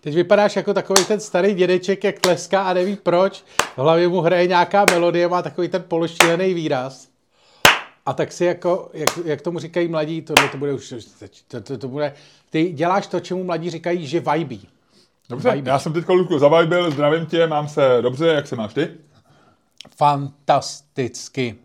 Teď 0.00 0.14
vypadáš 0.14 0.56
jako 0.56 0.74
takový 0.74 1.04
ten 1.04 1.20
starý 1.20 1.54
dědeček, 1.54 2.04
jak 2.04 2.18
tleská 2.18 2.62
a 2.62 2.72
neví 2.72 2.96
proč. 2.96 3.44
V 3.76 3.78
hlavě 3.78 4.08
mu 4.08 4.20
hraje 4.20 4.46
nějaká 4.46 4.84
melodie, 4.90 5.28
má 5.28 5.42
takový 5.42 5.68
ten 5.68 5.82
pološtílený 5.88 6.54
výraz. 6.54 7.08
A 8.06 8.12
tak 8.12 8.32
si 8.32 8.44
jako, 8.44 8.90
jak, 8.94 9.08
jak 9.24 9.40
tomu 9.40 9.58
říkají 9.58 9.88
mladí, 9.88 10.22
tohle 10.22 10.48
to 10.48 10.58
bude 10.58 10.72
už, 10.72 10.94
to, 11.48 11.60
to, 11.60 11.78
to 11.78 11.88
bude, 11.88 12.14
ty 12.50 12.72
děláš 12.72 13.06
to, 13.06 13.20
čemu 13.20 13.44
mladí 13.44 13.70
říkají, 13.70 14.06
že 14.06 14.20
vibí. 14.20 14.68
Dobře, 15.28 15.50
Vibe. 15.50 15.70
já 15.70 15.78
jsem 15.78 15.92
teď 15.92 16.08
Ludku 16.08 16.38
zavajbil, 16.38 16.90
zdravím 16.90 17.26
tě, 17.26 17.46
mám 17.46 17.68
se 17.68 17.98
dobře, 18.00 18.26
jak 18.26 18.46
se 18.46 18.56
máš 18.56 18.74
ty? 18.74 18.88
Fantasticky. 19.96 21.56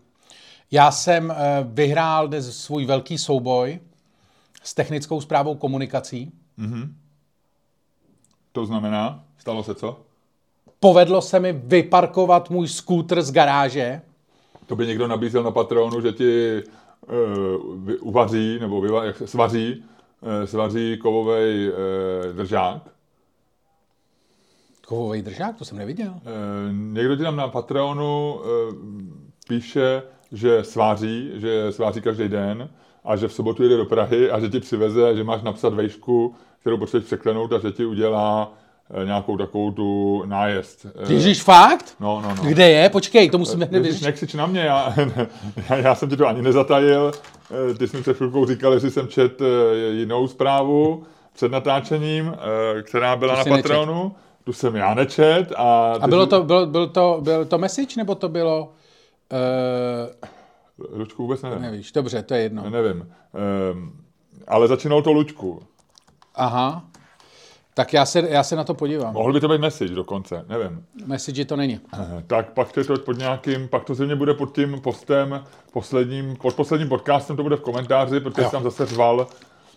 Já 0.72 0.92
jsem 0.92 1.30
uh, 1.30 1.36
vyhrál 1.74 2.28
dnes 2.28 2.58
svůj 2.58 2.86
velký 2.86 3.18
souboj 3.18 3.80
s 4.64 4.74
technickou 4.74 5.22
zprávou 5.22 5.56
komunikací. 5.56 6.32
Mm-hmm. 6.60 6.90
To 8.56 8.66
znamená, 8.66 9.24
stalo 9.38 9.64
se 9.64 9.76
co? 9.76 10.00
Povedlo 10.80 11.22
se 11.22 11.40
mi 11.40 11.54
vyparkovat 11.54 12.50
můj 12.50 12.68
skútr 12.68 13.22
z 13.22 13.32
garáže. 13.32 14.02
To 14.66 14.76
by 14.76 14.88
někdo 14.88 15.08
nabízel 15.08 15.44
na 15.44 15.52
Patronu, 15.52 16.02
že 16.02 16.12
ti 16.12 16.64
uh, 17.08 17.92
uvaří, 18.00 18.58
nebo 18.60 18.82
vyva, 18.82 19.04
jak 19.04 19.22
svaří, 19.26 19.84
uh, 20.22 20.46
svaří 20.46 20.98
kovový 20.98 21.70
uh, 21.70 22.36
držák. 22.36 22.82
Kovový 24.88 25.22
držák? 25.22 25.58
To 25.58 25.66
jsem 25.66 25.78
neviděl. 25.78 26.14
Uh, 26.16 26.22
někdo 26.74 27.16
ti 27.16 27.24
tam 27.24 27.36
na 27.36 27.48
Patreonu 27.48 28.34
uh, 28.34 28.44
píše, 29.48 30.04
že 30.32 30.64
sváří, 30.64 31.32
že 31.36 31.72
sváří 31.72 32.02
každý 32.02 32.28
den 32.28 32.70
a 33.04 33.16
že 33.16 33.28
v 33.28 33.34
sobotu 33.34 33.64
jede 33.64 33.78
do 33.78 33.86
Prahy 33.86 34.32
a 34.32 34.40
že 34.40 34.50
ti 34.50 34.60
přiveze, 34.60 35.16
že 35.16 35.24
máš 35.24 35.42
napsat 35.42 35.74
vejšku, 35.74 36.36
kterou 36.66 36.78
potřebuješ 36.78 37.06
překlenout 37.06 37.54
a 37.54 37.60
že 37.60 37.72
ti 37.72 37.86
udělá 37.86 38.54
eh, 39.02 39.06
nějakou 39.06 39.38
takovou 39.38 39.72
tu 39.72 40.24
nájezd. 40.26 40.86
Eh, 40.86 41.14
Ježíš, 41.14 41.44
fakt? 41.44 41.96
No, 42.00 42.22
no, 42.22 42.36
no. 42.36 42.44
Kde 42.44 42.70
je? 42.70 42.90
Počkej, 42.90 43.30
to 43.30 43.38
musíme 43.38 43.68
nevěřit. 43.72 44.06
Nekřič 44.06 44.34
na 44.34 44.46
mě, 44.46 44.62
já, 44.62 44.94
já, 45.70 45.76
já, 45.76 45.96
jsem 45.96 46.10
ti 46.10 46.18
to 46.18 46.28
ani 46.28 46.42
nezatajil. 46.42 47.12
Eh, 47.72 47.74
ty 47.74 47.88
jsi 47.88 47.98
mi 47.98 48.02
před 48.02 48.18
chvilkou 48.18 48.46
říkal, 48.46 48.74
jestli 48.74 48.92
jsem 48.92 49.08
čet 49.08 49.42
jinou 49.92 50.28
zprávu 50.28 51.04
před 51.34 51.52
natáčením, 51.52 52.36
která 52.84 53.16
byla 53.16 53.44
to 53.44 53.50
na 53.50 53.58
Patronu. 53.58 54.04
Nečet. 54.04 54.18
Tu 54.44 54.54
jsem 54.54 54.76
já 54.76 54.94
nečet. 54.94 55.54
A, 55.56 55.94
a 56.02 56.08
bylo, 56.08 56.24
jsi... 56.24 56.30
to, 56.30 56.44
bylo, 56.44 56.66
bylo, 56.66 56.88
to, 56.88 57.20
bylo 57.22 57.46
to 57.46 57.58
message, 57.58 57.94
nebo 57.98 58.16
to 58.16 58.30
bylo... 58.30 58.74
Uh... 60.80 60.98
Lučku 61.00 61.24
vůbec 61.24 61.42
nevím. 61.42 61.62
Nevíš, 61.62 61.92
dobře, 61.92 62.24
to 62.24 62.34
je 62.34 62.42
jedno. 62.42 62.64
Ne, 62.64 62.70
nevím. 62.70 63.12
Um, 63.72 63.94
ale 64.48 64.68
začínalo 64.68 65.02
to 65.02 65.12
Lučku. 65.12 65.62
Aha. 66.36 66.84
Tak 67.74 67.94
já 67.94 68.06
se, 68.06 68.24
já 68.30 68.44
se 68.44 68.56
na 68.56 68.64
to 68.64 68.74
podívám. 68.74 69.14
Mohl 69.14 69.34
by 69.34 69.40
to 69.40 69.48
být 69.48 69.62
message 69.62 69.96
dokonce, 69.96 70.46
nevím. 70.50 70.86
Message 71.06 71.46
to 71.46 71.56
není. 71.56 71.80
Tak 72.28 72.54
pak 72.54 72.72
to 72.72 72.80
je 72.80 72.84
to 72.84 72.98
pod 72.98 73.18
nějakým, 73.18 73.68
pak 73.68 73.84
to 73.84 73.96
zřejmě 73.96 74.16
bude 74.16 74.34
pod 74.34 74.56
tím 74.56 74.82
postem, 74.82 75.44
posledním, 75.74 76.36
pod 76.36 76.56
posledním 76.56 76.90
podcastem 76.90 77.36
to 77.36 77.44
bude 77.44 77.56
v 77.56 77.62
komentáři, 77.62 78.20
protože 78.20 78.42
jo. 78.42 78.50
jsem 78.50 78.64
zase 78.64 78.86
řval, 78.86 79.28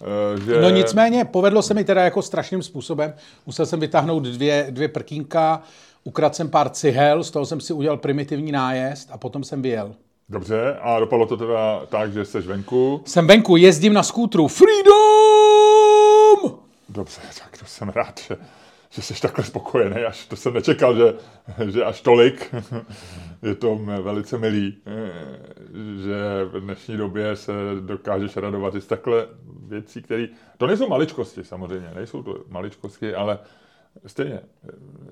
eh, 0.01 0.41
že... 0.41 0.61
No 0.61 0.71
nicméně, 0.71 1.25
povedlo 1.25 1.63
se 1.63 1.75
mi 1.75 1.85
teda 1.85 2.05
jako 2.05 2.23
strašným 2.23 2.63
způsobem. 2.63 3.15
Musel 3.47 3.67
jsem 3.67 3.81
vytáhnout 3.81 4.23
dvě, 4.23 4.67
dvě 4.71 4.89
prkínka, 4.89 5.63
ukradl 6.05 6.35
jsem 6.35 6.49
pár 6.49 6.71
cihel, 6.71 7.25
z 7.25 7.31
toho 7.31 7.47
jsem 7.47 7.61
si 7.61 7.73
udělal 7.73 7.97
primitivní 7.97 8.53
nájezd 8.53 9.09
a 9.13 9.19
potom 9.19 9.45
jsem 9.45 9.63
vyjel. 9.63 9.95
Dobře, 10.29 10.77
a 10.81 11.01
dopadlo 11.01 11.27
to 11.27 11.37
teda 11.37 11.87
tak, 11.89 12.13
že 12.13 12.25
jsi 12.25 12.41
venku? 12.41 13.03
Jsem 13.05 13.27
venku, 13.27 13.57
jezdím 13.57 13.93
na 13.93 14.03
skútru. 14.03 14.49
Freedom! 14.49 15.08
Dobře, 16.99 17.21
tak 17.45 17.59
to 17.59 17.65
jsem 17.65 17.89
rád, 17.89 18.21
že, 18.21 18.37
že 18.91 19.03
jsi 19.03 19.21
takhle 19.21 19.45
spokojený, 19.45 19.97
až 19.97 20.27
to 20.27 20.37
jsem 20.37 20.55
nečekal, 20.55 20.97
že, 20.97 21.15
že 21.71 21.85
až 21.85 22.01
tolik. 22.01 22.55
Je 23.43 23.55
to 23.55 23.77
velice 24.03 24.39
milý, 24.39 24.77
že 26.03 26.45
v 26.45 26.61
dnešní 26.61 26.97
době 26.97 27.37
se 27.37 27.53
dokážeš 27.81 28.37
radovat 28.37 28.75
i 28.75 28.81
z 28.81 28.87
takhle 28.87 29.27
věcí, 29.67 30.03
které... 30.03 30.27
To 30.57 30.67
nejsou 30.67 30.89
maličkosti 30.89 31.45
samozřejmě, 31.45 31.91
nejsou 31.95 32.23
to 32.23 32.45
maličkosti, 32.49 33.15
ale 33.15 33.39
stejně, 34.07 34.41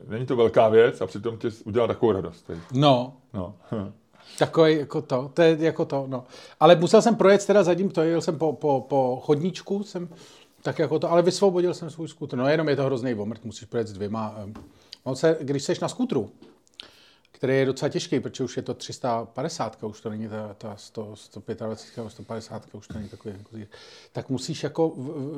není 0.08 0.26
to 0.26 0.36
velká 0.36 0.68
věc 0.68 1.00
a 1.00 1.06
přitom 1.06 1.38
ti 1.38 1.48
udělá 1.64 1.86
takovou 1.86 2.12
radost. 2.12 2.50
No. 2.72 3.16
no. 3.34 3.54
Takový 4.38 4.78
jako 4.78 5.02
to, 5.02 5.30
to 5.34 5.42
je 5.42 5.56
jako 5.60 5.84
to, 5.84 6.04
no. 6.06 6.24
Ale 6.60 6.76
musel 6.76 7.02
jsem 7.02 7.16
projet 7.16 7.46
teda 7.46 7.62
zadním, 7.62 7.90
to 7.90 8.02
jel 8.02 8.20
jsem 8.20 8.38
po, 8.38 8.52
po, 8.52 8.86
po 8.88 9.22
chodníčku, 9.24 9.82
jsem 9.82 10.08
tak 10.66 10.78
jako 10.78 10.98
to, 10.98 11.10
ale 11.12 11.22
vysvobodil 11.22 11.74
jsem 11.74 11.90
svůj 11.90 12.08
skútr. 12.08 12.36
No 12.36 12.48
jenom 12.48 12.68
je 12.68 12.76
to 12.76 12.84
hrozný 12.84 13.14
omrt, 13.14 13.44
musíš 13.44 13.64
projet 13.64 13.88
s 13.88 13.92
dvěma. 13.92 14.34
On 15.02 15.16
se, 15.16 15.38
když 15.40 15.62
jsi 15.62 15.72
na 15.82 15.88
skútru, 15.88 16.30
který 17.32 17.56
je 17.56 17.66
docela 17.66 17.88
těžký, 17.88 18.20
protože 18.20 18.44
už 18.44 18.56
je 18.56 18.62
to 18.62 18.74
350, 18.74 19.84
už 19.84 20.00
to 20.00 20.10
není 20.10 20.28
ta, 20.28 20.54
ta 20.58 20.76
100, 20.76 21.16
125 21.16 21.96
nebo 21.96 22.10
150, 22.10 22.62
už 22.72 22.88
to 22.88 22.94
není 22.94 23.08
takový, 23.08 23.34
jako, 23.38 23.70
tak 24.12 24.28
musíš 24.28 24.62
jako 24.62 24.94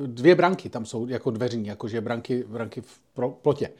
dvě 0.07 0.35
branky 0.35 0.69
tam 0.69 0.87
jsou 0.87 1.07
jako 1.07 1.31
dveřní, 1.31 1.67
jakože 1.67 2.01
branky, 2.01 2.45
branky 2.49 2.81
v 2.81 3.01
plotě. 3.43 3.71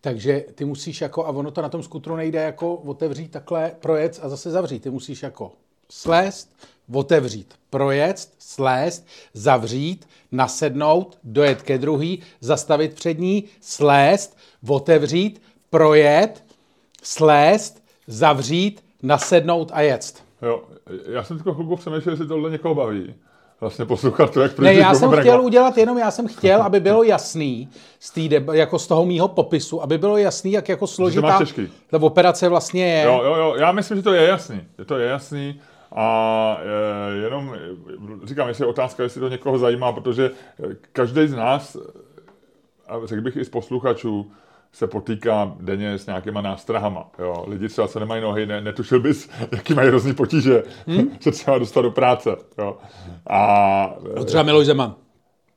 Takže 0.00 0.44
ty 0.54 0.64
musíš 0.64 1.00
jako, 1.00 1.26
a 1.26 1.28
ono 1.28 1.50
to 1.50 1.62
na 1.62 1.68
tom 1.68 1.82
skutru 1.82 2.16
nejde 2.16 2.42
jako 2.42 2.74
otevřít 2.74 3.30
takhle, 3.30 3.76
projet 3.80 4.20
a 4.22 4.28
zase 4.28 4.50
zavřít. 4.50 4.82
Ty 4.82 4.90
musíš 4.90 5.22
jako 5.22 5.52
slést, 5.90 6.56
otevřít, 6.92 7.54
projet, 7.70 8.28
slést, 8.38 9.06
zavřít, 9.34 10.08
nasednout, 10.32 11.18
dojet 11.24 11.62
ke 11.62 11.78
druhý, 11.78 12.22
zastavit 12.40 12.94
před 12.94 13.18
ní, 13.18 13.44
slést, 13.60 14.36
otevřít, 14.68 15.42
projet, 15.70 16.44
slést, 17.02 17.82
zavřít, 18.06 18.84
nasednout 19.02 19.70
a 19.74 19.80
jet. 19.80 20.22
Jo, 20.42 20.62
já 21.08 21.24
jsem 21.24 21.36
tylko 21.36 21.54
chvilku 21.54 21.76
přemýšlel, 21.76 22.12
jestli 22.12 22.26
tohle 22.26 22.50
někoho 22.50 22.74
baví 22.74 23.14
vlastně 23.62 23.84
poslouchat 23.84 24.30
to, 24.30 24.40
jak 24.40 24.58
Ne, 24.58 24.74
já 24.74 24.94
jsem 24.94 25.10
chtěl 25.10 25.40
udělat 25.40 25.78
jenom, 25.78 25.98
já 25.98 26.10
jsem 26.10 26.28
chtěl, 26.28 26.62
aby 26.62 26.80
bylo 26.80 27.02
jasný 27.02 27.68
z, 28.00 28.10
tý, 28.10 28.30
jako 28.52 28.78
z 28.78 28.86
toho 28.86 29.06
mýho 29.06 29.28
popisu, 29.28 29.82
aby 29.82 29.98
bylo 29.98 30.16
jasný, 30.16 30.52
jak 30.52 30.68
jako 30.68 30.86
složitá 30.86 31.40
ta 31.90 31.98
operace 32.00 32.48
vlastně 32.48 32.84
je. 32.84 33.04
Jo, 33.04 33.20
jo, 33.24 33.34
jo, 33.34 33.54
já 33.58 33.72
myslím, 33.72 33.96
že 33.96 34.02
to 34.02 34.12
je 34.12 34.28
jasný. 34.28 34.60
Je 34.78 34.84
to 34.84 34.98
je 34.98 35.08
jasný. 35.08 35.60
A 35.94 36.58
je, 37.12 37.22
jenom 37.22 37.56
říkám, 38.24 38.48
jestli 38.48 38.64
je 38.64 38.68
otázka, 38.68 39.02
jestli 39.02 39.20
to 39.20 39.28
někoho 39.28 39.58
zajímá, 39.58 39.92
protože 39.92 40.30
každý 40.92 41.26
z 41.26 41.34
nás, 41.34 41.76
a 42.88 42.94
řekl 43.04 43.22
bych 43.22 43.36
i 43.36 43.44
z 43.44 43.48
posluchačů, 43.48 44.32
se 44.72 44.86
potýká 44.86 45.54
denně 45.60 45.98
s 45.98 46.06
nějakýma 46.06 46.40
nástrahama. 46.40 47.10
Jo. 47.18 47.44
Lidi 47.48 47.68
třeba, 47.68 47.88
co 47.88 48.00
nemají 48.00 48.22
nohy, 48.22 48.46
ne, 48.46 48.60
netušil 48.60 49.00
bys, 49.00 49.30
jaký 49.52 49.74
mají 49.74 49.88
hrozný 49.88 50.14
potíže, 50.14 50.62
hmm? 50.86 51.10
se 51.20 51.30
třeba 51.30 51.58
dostat 51.58 51.82
do 51.82 51.90
práce. 51.90 52.36
Jo. 52.58 52.76
A, 53.26 53.94
no 54.16 54.24
třeba 54.24 54.42
Miloš 54.42 54.66
Zeman. 54.66 54.94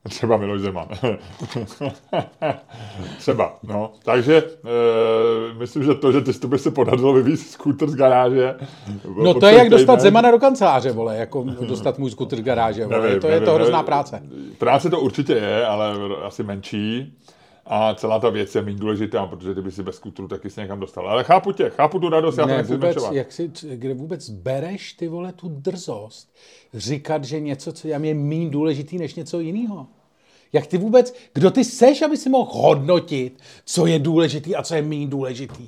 Třeba 0.09 0.38
Miloš 0.38 0.61
Zeman. 0.61 0.88
třeba, 3.17 3.55
no. 3.63 3.91
Takže 4.03 4.38
e, 4.38 5.53
myslím, 5.57 5.83
že 5.83 5.93
to, 5.93 6.11
že 6.11 6.21
ty 6.21 6.47
by 6.47 6.59
se 6.59 6.71
podařilo 6.71 7.13
vyvízt 7.13 7.51
skútr 7.51 7.89
z 7.89 7.95
garáže. 7.95 8.55
No 9.23 9.33
to 9.33 9.45
je 9.45 9.53
jak 9.53 9.69
dostat 9.69 10.01
Zemana 10.01 10.31
do 10.31 10.39
kanceláře, 10.39 10.91
vole, 10.91 11.17
jako 11.17 11.43
dostat 11.43 11.99
můj 11.99 12.11
skútr 12.11 12.35
z 12.35 12.41
garáže, 12.41 12.85
vole. 12.85 13.01
Nevím, 13.01 13.19
to 13.19 13.27
nevím, 13.27 13.41
je 13.41 13.45
to 13.45 13.53
hrozná 13.53 13.77
nevím. 13.77 13.85
práce. 13.85 14.23
Práce 14.57 14.89
to 14.89 14.99
určitě 14.99 15.33
je, 15.33 15.66
ale 15.66 15.93
asi 16.23 16.43
menší 16.43 17.17
a 17.66 17.96
celá 17.96 18.20
ta 18.20 18.30
věc 18.30 18.56
je 18.56 18.62
méně 18.62 18.78
důležitá, 18.78 19.26
protože 19.26 19.53
kdyby 19.53 19.72
si 19.72 19.84
bez 19.84 20.00
kulturu 20.00 20.28
taky 20.28 20.50
se 20.50 20.62
někam 20.62 20.80
dostal. 20.80 21.09
Ale 21.09 21.24
chápu 21.24 21.52
tě, 21.52 21.70
chápu 21.70 22.00
tu 22.00 22.09
radost, 22.09 22.38
já 22.38 22.46
ne, 22.46 22.64
to 22.64 22.74
vůbec, 22.74 22.97
jak 23.12 23.32
si, 23.32 23.52
kde 23.76 23.94
vůbec 23.94 24.29
bereš 24.29 24.94
ty 24.94 25.08
vole 25.08 25.34
tu 25.34 25.50
drzost 25.50 26.35
říkat, 26.73 27.23
že 27.23 27.40
něco, 27.40 27.73
co 27.73 27.88
je 27.88 28.00
méně 28.00 28.50
důležitý 28.50 28.97
než 28.97 29.16
něco 29.16 29.40
jiného? 29.40 29.88
Jak 30.53 30.67
ty 30.67 30.78
vůbec, 30.78 31.16
kdo 31.34 31.52
ty 31.52 31.64
seš, 31.64 32.02
aby 32.02 32.17
si 32.17 32.29
mohl 32.29 32.52
hodnotit, 32.53 33.40
co 33.66 33.85
je 33.85 34.00
důležitý 34.00 34.56
a 34.56 34.64
co 34.64 34.76
je 34.76 34.82
méně 34.82 35.08
důležitý? 35.08 35.68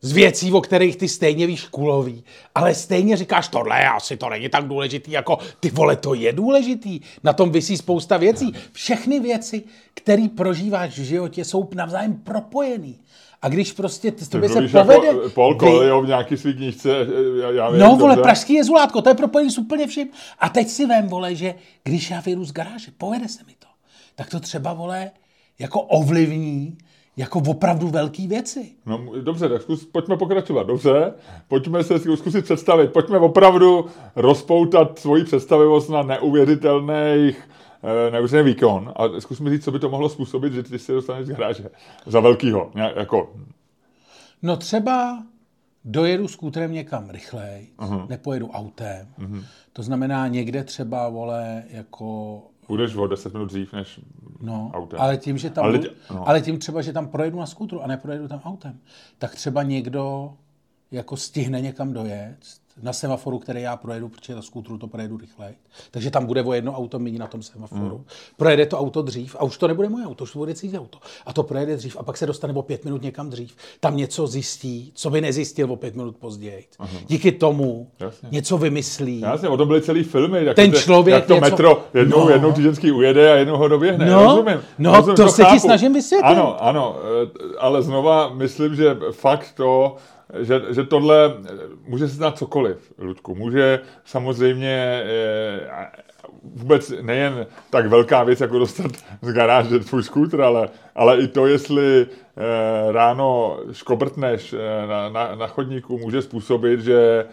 Z 0.00 0.12
věcí, 0.12 0.52
o 0.52 0.60
kterých 0.60 0.96
ty 0.96 1.08
stejně 1.08 1.46
víš 1.46 1.64
kulový, 1.64 2.24
ale 2.54 2.74
stejně 2.74 3.16
říkáš, 3.16 3.48
tohle 3.48 3.88
asi 3.88 4.16
to 4.16 4.28
není 4.28 4.48
tak 4.48 4.68
důležitý, 4.68 5.12
jako 5.12 5.38
ty 5.60 5.70
vole, 5.70 5.96
to 5.96 6.14
je 6.14 6.32
důležitý, 6.32 7.00
na 7.24 7.32
tom 7.32 7.50
vysí 7.50 7.76
spousta 7.76 8.16
věcí. 8.16 8.54
Všechny 8.72 9.20
věci, 9.20 9.62
které 9.94 10.28
prožíváš 10.36 10.98
v 10.98 11.02
životě, 11.02 11.44
jsou 11.44 11.68
navzájem 11.74 12.14
propojený. 12.14 12.98
A 13.42 13.48
když 13.48 13.72
prostě 13.72 14.12
ty 14.12 14.26
tobě 14.26 14.48
se 14.48 14.62
jako 14.62 14.78
povede... 14.78 15.06
Jako 15.06 15.30
Paul 15.30 15.58
Coelho 15.58 16.02
v 16.02 16.06
nějaký 16.06 16.36
svý 16.36 16.54
knížce, 16.54 16.88
já, 17.42 17.50
já 17.50 17.70
vím, 17.70 17.80
No, 17.80 17.96
vole, 17.96 18.14
dobře. 18.14 18.22
pražský 18.22 18.54
jezulátko, 18.54 19.02
to 19.02 19.08
je 19.08 19.14
propojený 19.14 19.50
s 19.50 19.58
úplně 19.58 19.86
vším. 19.86 20.08
A 20.38 20.48
teď 20.48 20.68
si 20.68 20.86
vem, 20.86 21.08
vole, 21.08 21.34
že 21.34 21.54
když 21.84 22.10
já 22.10 22.20
vyjdu 22.20 22.44
z 22.44 22.52
garáže, 22.52 22.90
povede 22.98 23.28
se 23.28 23.44
mi 23.44 23.52
to, 23.58 23.68
tak 24.14 24.30
to 24.30 24.40
třeba, 24.40 24.72
vole, 24.72 25.10
jako 25.58 25.80
ovlivní 25.80 26.78
jako 27.18 27.42
opravdu 27.46 27.88
velké 27.88 28.26
věci. 28.26 28.72
No 28.86 29.06
dobře, 29.20 29.48
tak 29.48 29.62
zkus, 29.62 29.84
pojďme 29.84 30.16
pokračovat, 30.16 30.66
dobře? 30.66 31.12
Pojďme 31.48 31.84
se 31.84 31.98
zkusit 31.98 32.44
představit, 32.44 32.92
pojďme 32.92 33.18
opravdu 33.18 33.86
rozpoutat 34.16 34.98
svoji 34.98 35.24
představivost 35.24 35.90
na 35.90 36.02
neuvěřitelných 36.02 37.48
e, 37.82 38.10
neuvěřitelný 38.10 38.50
výkon 38.50 38.92
a 38.96 39.20
zkus 39.20 39.40
mi 39.40 39.50
říct, 39.50 39.64
co 39.64 39.72
by 39.72 39.78
to 39.78 39.88
mohlo 39.88 40.08
způsobit, 40.08 40.52
že 40.52 40.62
ty 40.62 40.78
se 40.78 40.92
dostaneš 40.92 41.26
z 41.26 41.30
garáže 41.30 41.70
za 42.06 42.20
velkýho, 42.20 42.70
jako... 42.96 43.32
No 44.42 44.56
třeba 44.56 45.22
dojedu 45.84 46.28
skútrem 46.28 46.72
někam 46.72 47.10
rychleji, 47.10 47.68
uh-huh. 47.78 48.08
nepojedu 48.08 48.50
autem. 48.50 49.06
Uh-huh. 49.18 49.44
To 49.72 49.82
znamená 49.82 50.28
někde 50.28 50.64
třeba, 50.64 51.08
vole, 51.08 51.64
jako... 51.70 52.40
Budeš 52.68 52.96
o 52.96 53.06
10 53.06 53.32
minut 53.32 53.46
dřív 53.46 53.72
než 53.72 54.00
no, 54.40 54.70
autem. 54.74 55.00
Ale 55.00 55.16
tím, 55.16 55.38
že 55.38 55.50
tam 55.50 55.64
ale, 55.64 55.78
budu, 55.78 55.90
no. 56.10 56.28
ale 56.28 56.40
tím 56.40 56.58
třeba, 56.58 56.82
že 56.82 56.92
tam 56.92 57.08
projedu 57.08 57.38
na 57.38 57.46
skútru 57.46 57.82
a 57.82 57.86
neprojedu 57.86 58.28
tam 58.28 58.40
autem, 58.44 58.78
tak 59.18 59.34
třeba 59.34 59.62
někdo 59.62 60.32
jako 60.90 61.16
stihne 61.16 61.60
někam 61.60 61.92
dojet, 61.92 62.36
na 62.82 62.92
semaforu, 62.92 63.38
který 63.38 63.62
já 63.62 63.76
projedu, 63.76 64.08
protože 64.08 64.34
na 64.34 64.42
skútru 64.42 64.78
to 64.78 64.86
projedu 64.86 65.16
rychleji. 65.16 65.54
Takže 65.90 66.10
tam 66.10 66.26
bude 66.26 66.42
o 66.42 66.52
jedno 66.52 66.72
auto 66.72 66.98
méně 66.98 67.18
na 67.18 67.26
tom 67.26 67.42
semaforu. 67.42 67.98
Mm. 67.98 68.04
Projede 68.36 68.66
to 68.66 68.78
auto 68.78 69.02
dřív 69.02 69.36
a 69.38 69.44
už 69.44 69.58
to 69.58 69.68
nebude 69.68 69.88
moje 69.88 70.06
auto, 70.06 70.24
už 70.24 70.32
to 70.32 70.38
bude 70.38 70.54
cizí 70.54 70.78
auto. 70.78 70.98
A 71.26 71.32
to 71.32 71.42
projede 71.42 71.76
dřív 71.76 71.96
a 72.00 72.02
pak 72.02 72.16
se 72.16 72.26
dostane 72.26 72.54
o 72.54 72.62
pět 72.62 72.84
minut 72.84 73.02
někam 73.02 73.30
dřív. 73.30 73.56
Tam 73.80 73.96
něco 73.96 74.26
zjistí, 74.26 74.92
co 74.94 75.10
by 75.10 75.20
nezjistil 75.20 75.72
o 75.72 75.76
pět 75.76 75.96
minut 75.96 76.16
později. 76.16 76.66
Mm. 76.80 76.98
Díky 77.06 77.32
tomu 77.32 77.90
Jasně. 78.00 78.28
něco 78.32 78.58
vymyslí. 78.58 79.20
Jasně, 79.20 79.48
o 79.48 79.56
tom 79.56 79.68
byly 79.68 79.82
celý 79.82 80.02
filmy. 80.02 80.44
Jak 80.44 80.56
Ten 80.56 80.72
člověk 80.72 81.14
jak 81.14 81.26
to 81.26 81.34
něco... 81.34 81.50
metro 81.50 81.84
jednou, 81.94 82.24
no. 82.24 82.30
jednou 82.30 82.52
týdenský 82.52 82.92
ujede 82.92 83.32
a 83.32 83.36
jednou 83.36 83.56
ho 83.56 83.68
doběhne. 83.68 84.06
No, 84.06 84.22
rozumím. 84.22 84.60
No, 84.78 84.92
rozumím, 84.92 85.16
to, 85.16 85.24
to 85.24 85.28
se 85.28 85.42
chápu. 85.42 85.54
ti 85.54 85.60
snažím 85.60 85.92
vysvětlit. 85.92 86.28
Ano, 86.28 86.64
ano, 86.64 86.96
eh, 87.24 87.56
ale 87.58 87.82
znova 87.82 88.34
myslím, 88.34 88.74
že 88.74 88.96
fakt 89.12 89.52
to, 89.54 89.96
že, 90.40 90.62
že 90.70 90.84
tohle 90.84 91.34
může 91.86 92.08
se 92.08 92.14
stát 92.14 92.38
cokoliv, 92.38 92.92
Ludku. 92.98 93.34
Může 93.34 93.80
samozřejmě 94.04 95.02
eh, 95.04 95.90
vůbec 96.42 96.92
nejen 97.02 97.46
tak 97.70 97.86
velká 97.86 98.24
věc, 98.24 98.40
jako 98.40 98.58
dostat 98.58 98.90
z 99.22 99.32
garáže 99.32 99.78
tvůj 99.78 100.02
skútr, 100.02 100.42
ale, 100.42 100.68
ale 100.94 101.18
i 101.18 101.28
to, 101.28 101.46
jestli 101.46 102.06
eh, 102.06 102.92
ráno 102.92 103.58
škobrtneš 103.72 104.52
eh, 104.52 104.86
na, 104.86 105.08
na, 105.08 105.34
na 105.34 105.46
chodníku, 105.46 105.98
může 105.98 106.22
způsobit, 106.22 106.80
že 106.80 107.24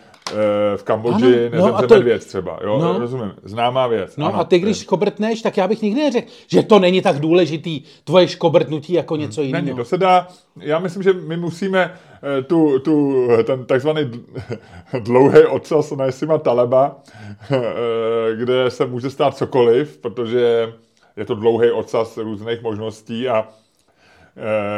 v 0.76 0.84
Kambodži 0.84 1.26
ano, 1.26 1.36
nezemře 1.36 1.82
no 1.82 1.88
to... 1.88 1.94
medvěd 1.94 2.26
třeba, 2.26 2.60
jo, 2.64 2.80
no. 2.80 3.00
rozumím, 3.00 3.34
známá 3.44 3.88
věc. 3.88 4.18
No 4.18 4.26
ano, 4.26 4.40
a 4.40 4.44
ty, 4.44 4.60
když 4.60 4.78
škobrtneš, 4.78 5.42
tak 5.42 5.58
já 5.58 5.68
bych 5.68 5.82
nikdy 5.82 6.02
neřekl, 6.02 6.28
že 6.48 6.64
to 6.64 6.80
není 6.80 7.02
tak 7.02 7.20
důležitý, 7.20 7.82
tvoje 8.04 8.28
škobrtnutí 8.28 8.94
jako 8.94 9.16
něco 9.16 9.42
hmm. 9.42 9.48
jiného. 9.48 9.66
Není, 9.66 9.78
to 9.78 9.86
se 9.86 9.98
dá, 9.98 10.28
já 10.60 10.80
myslím, 10.80 11.04
že 11.04 11.14
my 11.14 11.38
musíme 11.38 11.92
Eh, 12.26 12.42
tu, 12.42 12.80
tu, 12.80 13.28
ten 13.44 13.66
takzvaný 13.66 14.12
dlouhý 15.00 15.44
ocas 15.44 15.92
Naisima 15.92 16.38
Taleba, 16.38 16.96
eh, 17.52 18.36
kde 18.36 18.72
se 18.72 18.86
může 18.86 19.10
stát 19.10 19.38
cokoliv, 19.38 19.98
protože 19.98 20.74
je 21.18 21.26
to 21.26 21.36
dlouhý 21.36 21.72
ocas 21.72 22.18
různých 22.18 22.62
možností 22.62 23.30
a 23.30 23.48
eh, 23.50 23.65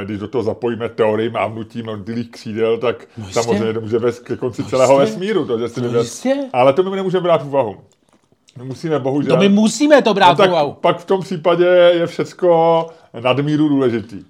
když 0.04 0.19
do 0.19 0.27
toho 0.27 0.44
zapojíme 0.44 0.89
teorii 0.89 1.30
mávnutí 1.30 1.83
motylých 1.83 2.31
křídel, 2.31 2.77
tak 2.77 3.07
no 3.18 3.30
samozřejmě 3.31 3.74
to 3.74 3.81
může 3.81 4.00
vést 4.00 4.19
ke 4.19 4.38
konci 4.38 4.62
no 4.62 4.69
celého 4.69 4.98
vesmíru. 4.98 5.45
To, 5.45 5.59
že 5.59 5.69
si 5.69 5.81
no 5.81 6.50
Ale 6.54 6.74
to 6.74 6.83
my 6.83 6.95
nemůžeme 6.95 7.24
brát 7.24 7.44
v 7.44 7.48
úvahu. 7.48 7.77
My 8.57 8.63
musíme 8.63 9.00
bohužel... 9.00 9.36
To 9.36 9.42
my 9.42 9.50
musíme 9.50 10.01
to 10.01 10.13
brát 10.13 10.38
no, 10.38 10.45
v 10.45 10.50
úvahu. 10.50 10.74
Pak 10.74 11.00
v 11.00 11.06
tom 11.06 11.21
případě 11.21 11.65
je 11.94 12.07
všecko 12.07 12.88
nadmíru 13.19 13.69
důležitý. 13.69 14.25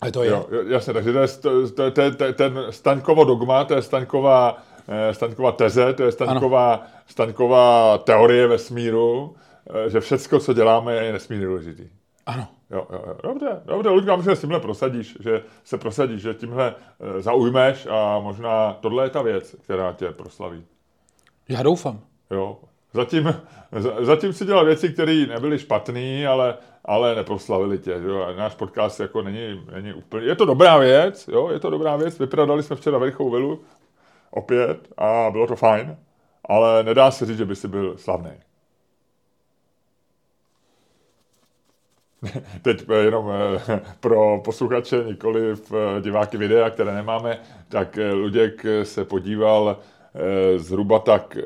A 0.00 0.10
to 0.10 0.22
je. 0.22 0.30
Jo, 0.30 0.46
jasně, 0.68 0.92
takže 0.92 1.12
to 1.12 1.18
je, 1.18 1.28
to, 1.28 1.70
to, 1.70 1.90
to, 1.90 2.10
to, 2.14 2.32
ten 2.32 2.58
Staňkovo 2.70 3.24
dogma, 3.24 3.64
to 3.64 3.74
je 3.74 3.82
Staňková, 3.82 4.62
eh, 4.88 5.14
Staňková 5.14 5.52
teze, 5.52 5.92
to 5.92 6.02
je 6.02 6.12
Staňková, 6.12 6.86
Staňková 7.06 7.98
teorie 7.98 8.46
vesmíru, 8.46 9.36
eh, 9.86 9.90
že 9.90 10.00
všecko, 10.00 10.38
co 10.38 10.52
děláme, 10.52 10.94
je 10.94 11.12
nesmírně 11.12 11.46
důležitý. 11.46 11.88
Ano. 12.26 12.48
Jo, 12.70 12.86
jo, 12.92 13.04
jo. 13.06 13.16
Dobře, 13.22 13.60
dobře, 13.66 14.16
myslím, 14.16 14.22
že 14.22 14.36
s 14.36 14.40
tímhle 14.40 14.60
prosadíš, 14.60 15.16
že 15.20 15.42
se 15.64 15.78
prosadíš, 15.78 16.22
že 16.22 16.34
tímhle 16.34 16.74
eh, 17.00 17.22
zaujmeš 17.22 17.86
a 17.90 18.18
možná 18.20 18.72
tohle 18.80 19.06
je 19.06 19.10
ta 19.10 19.22
věc, 19.22 19.56
která 19.64 19.92
tě 19.92 20.10
proslaví. 20.10 20.64
Já 21.48 21.62
doufám. 21.62 22.00
Jo, 22.30 22.58
zatím, 22.92 23.34
zatím 24.00 24.32
si 24.32 24.44
dělal 24.44 24.64
věci, 24.64 24.88
které 24.88 25.26
nebyly 25.26 25.58
špatné, 25.58 26.26
ale 26.26 26.58
ale 26.88 27.14
neproslavili 27.14 27.78
tě. 27.78 28.00
Jo? 28.02 28.26
Náš 28.36 28.54
podcast 28.54 29.00
jako 29.00 29.22
není, 29.22 29.62
není 29.72 29.92
úplně... 29.92 30.26
Je 30.26 30.36
to 30.36 30.44
dobrá 30.44 30.78
věc, 30.78 31.28
jo? 31.28 31.48
je 31.50 31.60
to 31.60 31.70
dobrá 31.70 31.96
věc. 31.96 32.18
Vyprodali 32.18 32.62
jsme 32.62 32.76
včera 32.76 32.98
Verichou 32.98 33.30
vilu 33.30 33.60
opět 34.30 34.88
a 34.96 35.28
bylo 35.30 35.46
to 35.46 35.56
fajn, 35.56 35.96
ale 36.44 36.82
nedá 36.82 37.10
se 37.10 37.26
říct, 37.26 37.38
že 37.38 37.44
by 37.44 37.56
si 37.56 37.68
byl 37.68 37.98
slavný. 37.98 38.30
Teď 42.62 42.84
eh, 42.90 42.94
jenom 42.94 43.30
eh, 43.68 43.80
pro 44.00 44.40
posluchače, 44.44 45.04
nikoli 45.04 45.56
v 45.56 45.72
eh, 45.72 46.00
diváky 46.02 46.36
videa, 46.36 46.70
které 46.70 46.94
nemáme, 46.94 47.38
tak 47.68 47.98
Luděk 48.12 48.66
se 48.82 49.04
podíval 49.04 49.78
zhruba 50.56 50.98
tak 50.98 51.38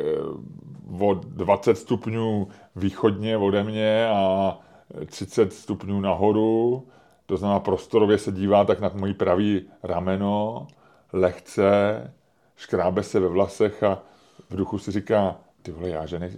o 1.01 1.15
20 1.15 1.79
stupňů 1.79 2.49
východně 2.77 3.37
ode 3.37 3.65
mě 3.65 4.09
a 4.09 4.59
30 5.07 5.53
stupňů 5.53 6.01
nahoru, 6.01 6.87
to 7.27 7.37
znamená 7.37 7.61
prostorově 7.61 8.19
se 8.19 8.33
dívá 8.33 8.65
tak 8.65 8.81
nad 8.81 8.95
mojí 8.95 9.15
pravý 9.15 9.63
rameno, 9.83 10.67
lehce, 11.13 12.13
škrábe 12.57 13.03
se 13.03 13.21
ve 13.21 13.29
vlasech 13.29 13.83
a 13.83 14.03
v 14.51 14.57
duchu 14.57 14.79
si 14.79 14.91
říká, 14.91 15.37
ty 15.63 15.73
vole, 15.73 15.89
já 15.89 16.07
že 16.07 16.19
nej, 16.19 16.31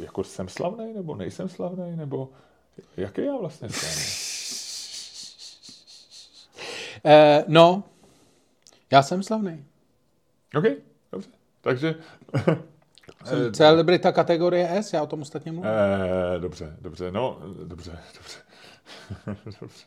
jako 0.00 0.24
jsem 0.24 0.48
slavný, 0.48 0.94
nebo 0.94 1.14
nejsem 1.16 1.48
slavný, 1.48 1.96
nebo 1.96 2.28
jaký 2.96 3.24
já 3.24 3.36
vlastně 3.36 3.68
jsem? 3.68 4.18
Uh, 7.04 7.44
no, 7.48 7.84
já 8.90 9.02
jsem 9.02 9.22
slavný. 9.22 9.64
OK, 10.56 10.64
dobře. 11.12 11.30
Takže 11.60 11.94
jsem 13.24 13.46
eh, 13.48 13.52
celebrita 13.52 14.12
kategorie 14.12 14.68
S, 14.70 14.92
já 14.92 15.02
o 15.02 15.06
tom 15.06 15.22
ostatně 15.22 15.52
mluvím. 15.52 15.70
Eh, 15.70 16.38
dobře, 16.38 16.76
dobře, 16.80 17.10
no, 17.12 17.38
dobře, 17.64 17.98
dobře. 18.14 18.38
dobře. 19.60 19.86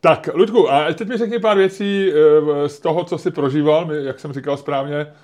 Tak, 0.00 0.28
Ludku, 0.34 0.70
a 0.70 0.92
teď 0.92 1.08
mi 1.08 1.16
řekni 1.16 1.38
pár 1.38 1.56
věcí 1.56 2.12
eh, 2.12 2.68
z 2.68 2.80
toho, 2.80 3.04
co 3.04 3.18
jsi 3.18 3.30
prožíval, 3.30 3.92
jak 3.92 4.20
jsem 4.20 4.32
říkal 4.32 4.56
správně, 4.56 4.96
eh, 4.96 5.14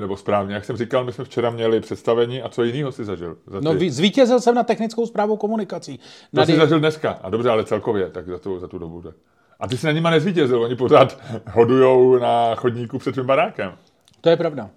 nebo 0.00 0.16
správně, 0.16 0.54
jak 0.54 0.64
jsem 0.64 0.76
říkal, 0.76 1.04
my 1.04 1.12
jsme 1.12 1.24
včera 1.24 1.50
měli 1.50 1.80
představení 1.80 2.42
a 2.42 2.48
co 2.48 2.62
jiného 2.62 2.92
si 2.92 3.04
zažil? 3.04 3.38
Za 3.46 3.60
no, 3.60 3.74
zvítězil 3.88 4.40
jsem 4.40 4.54
na 4.54 4.62
technickou 4.62 5.06
zprávu 5.06 5.36
komunikací. 5.36 6.00
To 6.34 6.46
jsi 6.46 6.56
zažil 6.56 6.78
dneska, 6.78 7.10
a 7.10 7.30
dobře, 7.30 7.50
ale 7.50 7.64
celkově, 7.64 8.10
tak 8.10 8.28
za 8.28 8.38
tu, 8.38 8.58
za 8.58 8.68
tu 8.68 8.78
dobu. 8.78 9.02
Tak. 9.02 9.14
A 9.60 9.68
ty 9.68 9.76
jsi 9.76 9.86
na 9.86 9.92
nima 9.92 10.10
nezvítězil, 10.10 10.62
oni 10.62 10.76
pořád 10.76 11.20
hodujou 11.52 12.18
na 12.18 12.54
chodníku 12.54 12.98
před 12.98 13.12
tvým 13.12 13.26
barákem. 13.26 13.72
To 14.20 14.28
je 14.30 14.36
pravda. 14.36 14.70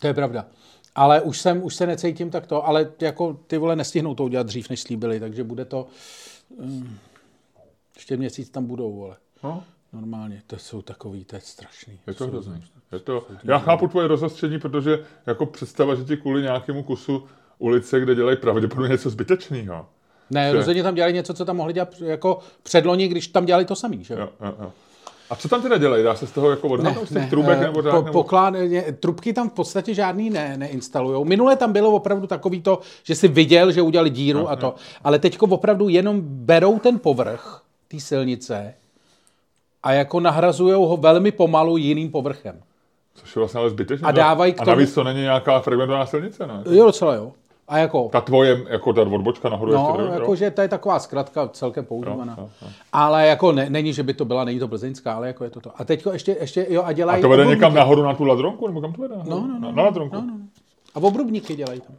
To 0.00 0.06
je 0.06 0.14
pravda. 0.14 0.46
Ale 0.94 1.20
už, 1.20 1.38
jsem, 1.38 1.64
už 1.64 1.74
se 1.74 1.86
necítím 1.86 2.30
takto, 2.30 2.66
ale 2.66 2.92
jako 3.00 3.40
ty 3.46 3.58
vole 3.58 3.76
nestihnou 3.76 4.14
to 4.14 4.24
udělat 4.24 4.46
dřív, 4.46 4.70
než 4.70 4.80
slíbili, 4.80 5.20
takže 5.20 5.44
bude 5.44 5.64
to... 5.64 5.86
Um, 6.56 6.98
ještě 7.96 8.16
měsíc 8.16 8.50
tam 8.50 8.66
budou, 8.66 8.92
vole. 8.92 9.16
No? 9.42 9.64
Normálně, 9.94 10.42
to 10.46 10.58
jsou 10.58 10.82
takový, 10.82 11.24
to 11.24 11.36
je 11.36 11.40
strašný. 11.40 11.98
Je 12.06 12.14
to 12.14 12.26
hrozný. 12.26 12.64
Je 12.92 12.98
to, 12.98 13.26
já 13.44 13.58
chápu 13.58 13.88
tvoje 13.88 14.08
rozostření, 14.08 14.58
protože 14.58 15.04
jako 15.26 15.46
představa, 15.46 15.94
že 15.94 16.04
ti 16.04 16.16
kvůli 16.16 16.42
nějakému 16.42 16.82
kusu 16.82 17.24
ulice, 17.58 18.00
kde 18.00 18.14
dělají 18.14 18.36
pravděpodobně 18.36 18.92
něco 18.92 19.10
zbytečného. 19.10 19.86
Ne, 20.30 20.50
že... 20.50 20.56
rozhodně 20.56 20.82
tam 20.82 20.94
dělali 20.94 21.12
něco, 21.12 21.34
co 21.34 21.44
tam 21.44 21.56
mohli 21.56 21.72
dělat 21.72 22.00
jako 22.00 22.38
předloni, 22.62 23.08
když 23.08 23.28
tam 23.28 23.46
dělali 23.46 23.64
to 23.64 23.76
samý, 23.76 24.04
že 24.04 24.14
jo? 24.14 24.28
jo, 24.44 24.54
jo. 24.60 24.72
A 25.30 25.36
co 25.36 25.48
tam 25.48 25.62
teda 25.62 25.78
dělají? 25.78 26.04
Dá 26.04 26.14
se 26.14 26.26
z 26.26 26.32
toho 26.32 26.50
jako 26.50 26.68
odhadnout, 26.68 27.08
z 27.08 27.12
těch 27.12 27.30
trubek 27.30 27.60
nebo 27.60 27.82
tak? 27.82 27.92
Po, 27.92 27.96
nebo... 27.96 28.12
Poklad, 28.12 28.54
trubky 29.00 29.32
tam 29.32 29.50
v 29.50 29.52
podstatě 29.52 29.94
žádný 29.94 30.30
ne, 30.30 30.56
neinstalují. 30.56 31.28
Minule 31.28 31.56
tam 31.56 31.72
bylo 31.72 31.90
opravdu 31.90 32.26
takový 32.26 32.62
to, 32.62 32.80
že 33.02 33.14
si 33.14 33.28
viděl, 33.28 33.72
že 33.72 33.82
udělali 33.82 34.10
díru 34.10 34.38
no, 34.38 34.50
a 34.50 34.56
to. 34.56 34.66
No. 34.66 34.74
Ale 35.04 35.18
teďko 35.18 35.46
opravdu 35.46 35.88
jenom 35.88 36.20
berou 36.24 36.78
ten 36.78 36.98
povrch 36.98 37.62
té 37.88 38.00
silnice 38.00 38.74
a 39.84 39.92
jako 39.92 40.20
nahrazují 40.20 40.74
ho 40.74 40.96
velmi 40.96 41.32
pomalu 41.32 41.76
jiným 41.76 42.10
povrchem. 42.10 42.60
Což 43.14 43.36
je 43.36 43.40
vlastně 43.40 43.60
ale 43.60 43.70
zbytečné. 43.70 44.08
A 44.08 44.12
dávají 44.12 44.52
k 44.52 44.56
tomu... 44.56 44.70
A 44.70 44.74
navíc 44.74 44.94
to 44.94 45.04
není 45.04 45.20
nějaká 45.20 45.60
frekventovaná 45.60 46.06
silnice, 46.06 46.46
ne? 46.46 46.62
Jo, 46.70 46.84
docela 46.84 47.14
jo. 47.14 47.32
A 47.68 47.78
jako... 47.78 48.08
Ta 48.12 48.20
tvoje, 48.20 48.64
jako 48.68 48.92
ta 48.92 49.02
odbočka 49.02 49.48
nahoru 49.48 49.72
no, 49.72 49.96
ještě 49.98 50.12
jako, 50.12 50.36
že 50.36 50.50
to 50.50 50.60
je 50.60 50.68
taková 50.68 50.98
zkratka 50.98 51.48
celkem 51.48 51.84
používaná. 51.84 52.36
Jo, 52.38 52.44
jo, 52.44 52.48
jo. 52.62 52.68
Ale 52.92 53.26
jako 53.26 53.52
ne, 53.52 53.70
není, 53.70 53.92
že 53.92 54.02
by 54.02 54.14
to 54.14 54.24
byla, 54.24 54.44
není 54.44 54.58
to 54.58 54.68
plzeňská, 54.68 55.12
ale 55.12 55.26
jako 55.26 55.44
je 55.44 55.50
to 55.50 55.60
to. 55.60 55.70
A 55.76 55.84
teď 55.84 56.06
ještě, 56.12 56.36
ještě 56.40 56.66
jo, 56.70 56.82
a 56.82 56.92
dělají... 56.92 57.18
A 57.18 57.22
to 57.22 57.28
vede 57.28 57.46
někam 57.46 57.74
nahoru 57.74 58.02
na 58.02 58.14
tu 58.14 58.24
ladronku, 58.24 58.66
nebo 58.68 58.80
kam 58.80 58.92
to 58.92 59.02
vede? 59.02 59.14
No, 59.16 59.24
no, 59.24 59.46
no. 59.46 59.58
Na, 59.58 59.70
na 59.70 59.82
ladronku. 59.82 60.16
No, 60.16 60.22
no. 60.22 60.34
A 60.94 61.00
obrubníky 61.00 61.56
dělají 61.56 61.80
tam. 61.80 61.96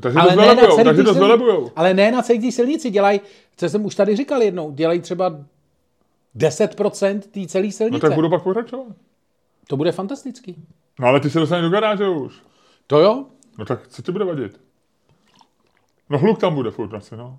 Takže 0.00 0.18
ale 0.18 0.28
to 0.28 0.42
zvelebujou, 0.42 0.76
ne 0.76 0.84
takže 0.84 1.02
to 1.02 1.14
zvelebujou. 1.14 1.70
Ale 1.76 1.94
ne 1.94 2.12
na 2.12 2.22
celé 2.22 2.52
silnici, 2.52 2.90
dělají, 2.90 3.20
co 3.56 3.68
jsem 3.68 3.84
už 3.84 3.94
tady 3.94 4.16
říkal 4.16 4.42
jednou, 4.42 4.70
dělají 4.70 5.00
třeba 5.00 5.38
10% 6.36 7.20
té 7.20 7.46
celé 7.46 7.72
silnice. 7.72 7.90
No 7.90 7.98
tak 7.98 8.14
budu 8.14 8.30
pak 8.30 8.42
pokračovat. 8.42 8.86
To 9.68 9.76
bude 9.76 9.92
fantastický. 9.92 10.56
No 11.00 11.06
ale 11.08 11.20
ty 11.20 11.30
se 11.30 11.38
dostaneš 11.40 11.62
do 11.62 11.70
garáže 11.70 12.08
už. 12.08 12.34
To 12.86 12.98
jo, 12.98 13.24
No 13.60 13.66
tak 13.66 13.88
co 13.88 14.02
ti 14.02 14.12
bude 14.12 14.24
vadit? 14.24 14.60
No 16.10 16.18
hluk 16.18 16.38
tam 16.38 16.54
bude 16.54 16.70
furt 16.70 16.94
asi, 16.94 17.16
no. 17.16 17.38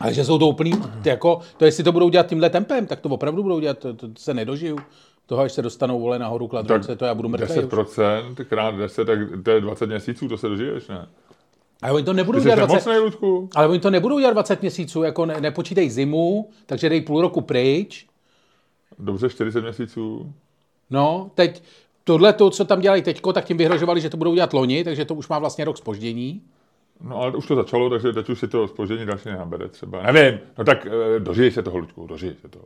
Ale 0.00 0.14
že 0.14 0.24
jsou 0.24 0.38
to 0.38 0.48
úplný, 0.48 0.72
ty 1.02 1.08
jako, 1.08 1.40
to 1.56 1.64
jestli 1.64 1.84
to 1.84 1.92
budou 1.92 2.08
dělat 2.08 2.26
tímhle 2.26 2.50
tempem, 2.50 2.86
tak 2.86 3.00
to 3.00 3.08
opravdu 3.08 3.42
budou 3.42 3.60
dělat, 3.60 3.78
to, 3.78 3.94
to 3.94 4.08
se 4.18 4.34
nedožiju. 4.34 4.78
Toho, 5.26 5.42
až 5.42 5.52
se 5.52 5.62
dostanou 5.62 6.00
vole 6.00 6.18
nahoru 6.18 6.48
kladronce, 6.48 6.96
to 6.96 7.04
já 7.04 7.14
budu 7.14 7.28
mrtvý. 7.28 7.46
10% 7.46 8.34
krát 8.44 8.74
10, 8.74 9.04
tak 9.04 9.18
to 9.42 9.50
je 9.50 9.60
20 9.60 9.86
měsíců, 9.86 10.28
to 10.28 10.36
se 10.38 10.48
dožiješ, 10.48 10.88
ne? 10.88 11.08
Ale 11.82 11.92
oni 11.92 12.04
to 12.04 12.12
nebudou 12.12 12.40
dělat 12.40 12.56
20, 12.56 12.72
nemocnej, 12.72 12.98
Ludku? 12.98 13.48
ale 13.54 13.68
oni 13.68 13.80
to 13.80 13.90
nebudou 13.90 14.18
dělat 14.18 14.32
20 14.32 14.60
měsíců, 14.60 15.02
jako 15.02 15.26
ne, 15.26 15.40
nepočítej 15.40 15.90
zimu, 15.90 16.50
takže 16.66 16.88
dej 16.88 17.00
půl 17.00 17.20
roku 17.20 17.40
pryč. 17.40 18.06
Dobře, 18.98 19.28
40 19.28 19.60
měsíců. 19.60 20.32
No, 20.90 21.30
teď 21.34 21.62
tohle, 22.04 22.32
to, 22.32 22.50
co 22.50 22.64
tam 22.64 22.80
dělají 22.80 23.02
teďko, 23.02 23.32
tak 23.32 23.44
tím 23.44 23.56
vyhrožovali, 23.56 24.00
že 24.00 24.10
to 24.10 24.16
budou 24.16 24.34
dělat 24.34 24.52
loni, 24.52 24.84
takže 24.84 25.04
to 25.04 25.14
už 25.14 25.28
má 25.28 25.38
vlastně 25.38 25.64
rok 25.64 25.78
spoždění. 25.78 26.42
No 27.00 27.16
ale 27.16 27.36
už 27.36 27.46
to 27.46 27.54
začalo, 27.56 27.90
takže 27.90 28.12
teď 28.12 28.28
už 28.28 28.40
si 28.40 28.48
to 28.48 28.68
spoždění 28.68 29.06
další 29.06 29.28
nenabere 29.28 29.68
třeba. 29.68 30.12
Nevím, 30.12 30.40
no 30.58 30.64
tak 30.64 30.86
eh, 30.86 31.20
dožij 31.20 31.50
se 31.50 31.62
toho, 31.62 31.78
Ludku, 31.78 32.06
dožij 32.06 32.34
se 32.42 32.48
toho. 32.48 32.64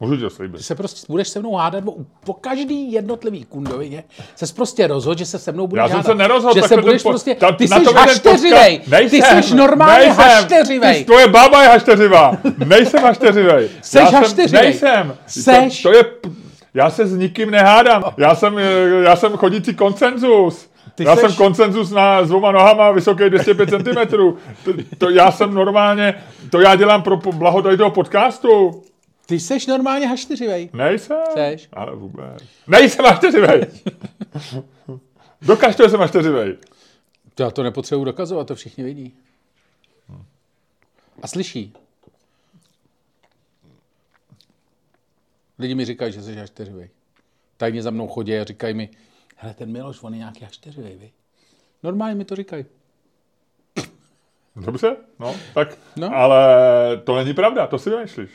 Můžu 0.00 0.16
to 0.16 0.30
slíbit. 0.30 0.56
Ty 0.56 0.62
se 0.62 0.74
prostě 0.74 1.06
budeš 1.08 1.28
se 1.28 1.40
mnou 1.40 1.54
hádat 1.54 1.84
o, 1.86 1.94
po 2.24 2.34
každý 2.34 2.92
jednotlivý 2.92 3.44
kundovině. 3.44 4.04
Se 4.36 4.54
prostě 4.54 4.86
rozhodl, 4.86 5.18
že 5.18 5.26
se 5.26 5.38
se 5.38 5.52
mnou 5.52 5.66
budeš 5.66 5.80
Já 5.82 5.88
jsem 5.88 5.96
hádat. 5.96 6.06
se 6.12 6.14
nerozhodl, 6.14 6.54
Že 6.60 6.68
se 6.68 6.74
to 6.74 6.80
budeš 6.82 7.02
po- 7.02 7.08
prostě, 7.08 7.34
ta- 7.34 7.52
ty 7.52 7.68
jsi 7.68 7.80
to 7.84 7.92
hašteřivej. 7.92 8.80
Ty 9.10 9.22
jsi 9.22 9.54
normálně 9.54 10.06
nejsem. 10.06 10.24
hašteřivej. 10.24 10.98
Ty, 10.98 11.04
tvoje 11.04 11.28
bába 11.28 11.62
je 11.62 11.68
hašteřivá. 11.68 12.32
Nejsem 12.66 13.02
hašteřivej. 13.02 13.68
Seš 13.82 14.12
hašteřivej. 14.12 14.62
Nejsem. 14.64 15.14
Seš. 15.26 15.82
To, 15.82 15.88
to 15.90 15.96
je, 15.96 16.04
já 16.74 16.90
se 16.90 17.06
s 17.06 17.16
nikým 17.16 17.50
nehádám. 17.50 18.04
Já 18.16 18.34
jsem, 18.34 18.58
eh, 18.58 18.62
já 19.04 19.16
jsem 19.16 19.32
chodící 19.36 19.74
koncenzus. 19.74 20.70
Ty 20.94 21.04
já 21.04 21.14
seš- 21.16 21.20
jsem 21.20 21.32
koncenzus 21.34 21.90
na 21.90 22.24
s 22.24 22.28
dvěma 22.28 22.52
nohama, 22.52 22.90
vysoký 22.90 23.30
205 23.30 23.68
cm. 23.70 24.16
To, 24.64 24.72
to, 24.98 25.10
já 25.10 25.30
jsem 25.32 25.54
normálně, 25.54 26.14
to 26.50 26.60
já 26.60 26.74
dělám 26.76 27.02
pro 27.02 27.16
blaho 27.16 27.62
tady 27.62 27.76
toho 27.76 27.90
podcastu. 27.90 28.82
Ty 29.30 29.40
jsi 29.40 29.58
normálně 29.68 30.06
hašteřivej. 30.06 30.70
Nejsem. 30.72 31.16
Seš. 31.34 31.68
Ale 31.72 31.96
vůbec. 31.96 32.42
Nejsem 32.66 33.04
hašteřivej. 33.04 33.66
Dokaž 35.42 35.76
to, 35.76 35.82
že 35.82 35.88
jsem 35.88 36.00
hašteřivej. 36.00 36.56
To 37.34 37.42
já 37.42 37.50
to 37.50 37.62
nepotřebuji 37.62 38.04
dokazovat, 38.04 38.46
to 38.46 38.54
všichni 38.54 38.84
vidí. 38.84 39.14
A 41.22 41.26
slyší. 41.26 41.72
Lidi 45.58 45.74
mi 45.74 45.84
říkají, 45.84 46.12
že 46.12 46.22
jsi 46.22 46.36
hašteřivej. 46.36 46.90
Tajně 47.56 47.82
za 47.82 47.90
mnou 47.90 48.08
chodí 48.08 48.36
a 48.36 48.44
říkají 48.44 48.74
mi, 48.74 48.88
hele, 49.36 49.54
ten 49.54 49.72
Miloš, 49.72 50.02
on 50.02 50.12
je 50.14 50.18
nějaký 50.18 50.44
hašteřivej, 50.44 50.96
vy. 50.96 51.10
Normálně 51.82 52.14
mi 52.14 52.24
to 52.24 52.36
říkají. 52.36 52.64
Dobře, 54.56 54.96
no, 55.18 55.36
tak, 55.54 55.78
No. 55.96 56.08
no. 56.08 56.16
ale 56.16 56.46
to 57.04 57.16
není 57.16 57.34
pravda, 57.34 57.66
to 57.66 57.78
si 57.78 57.90
vymýšlíš. 57.90 58.30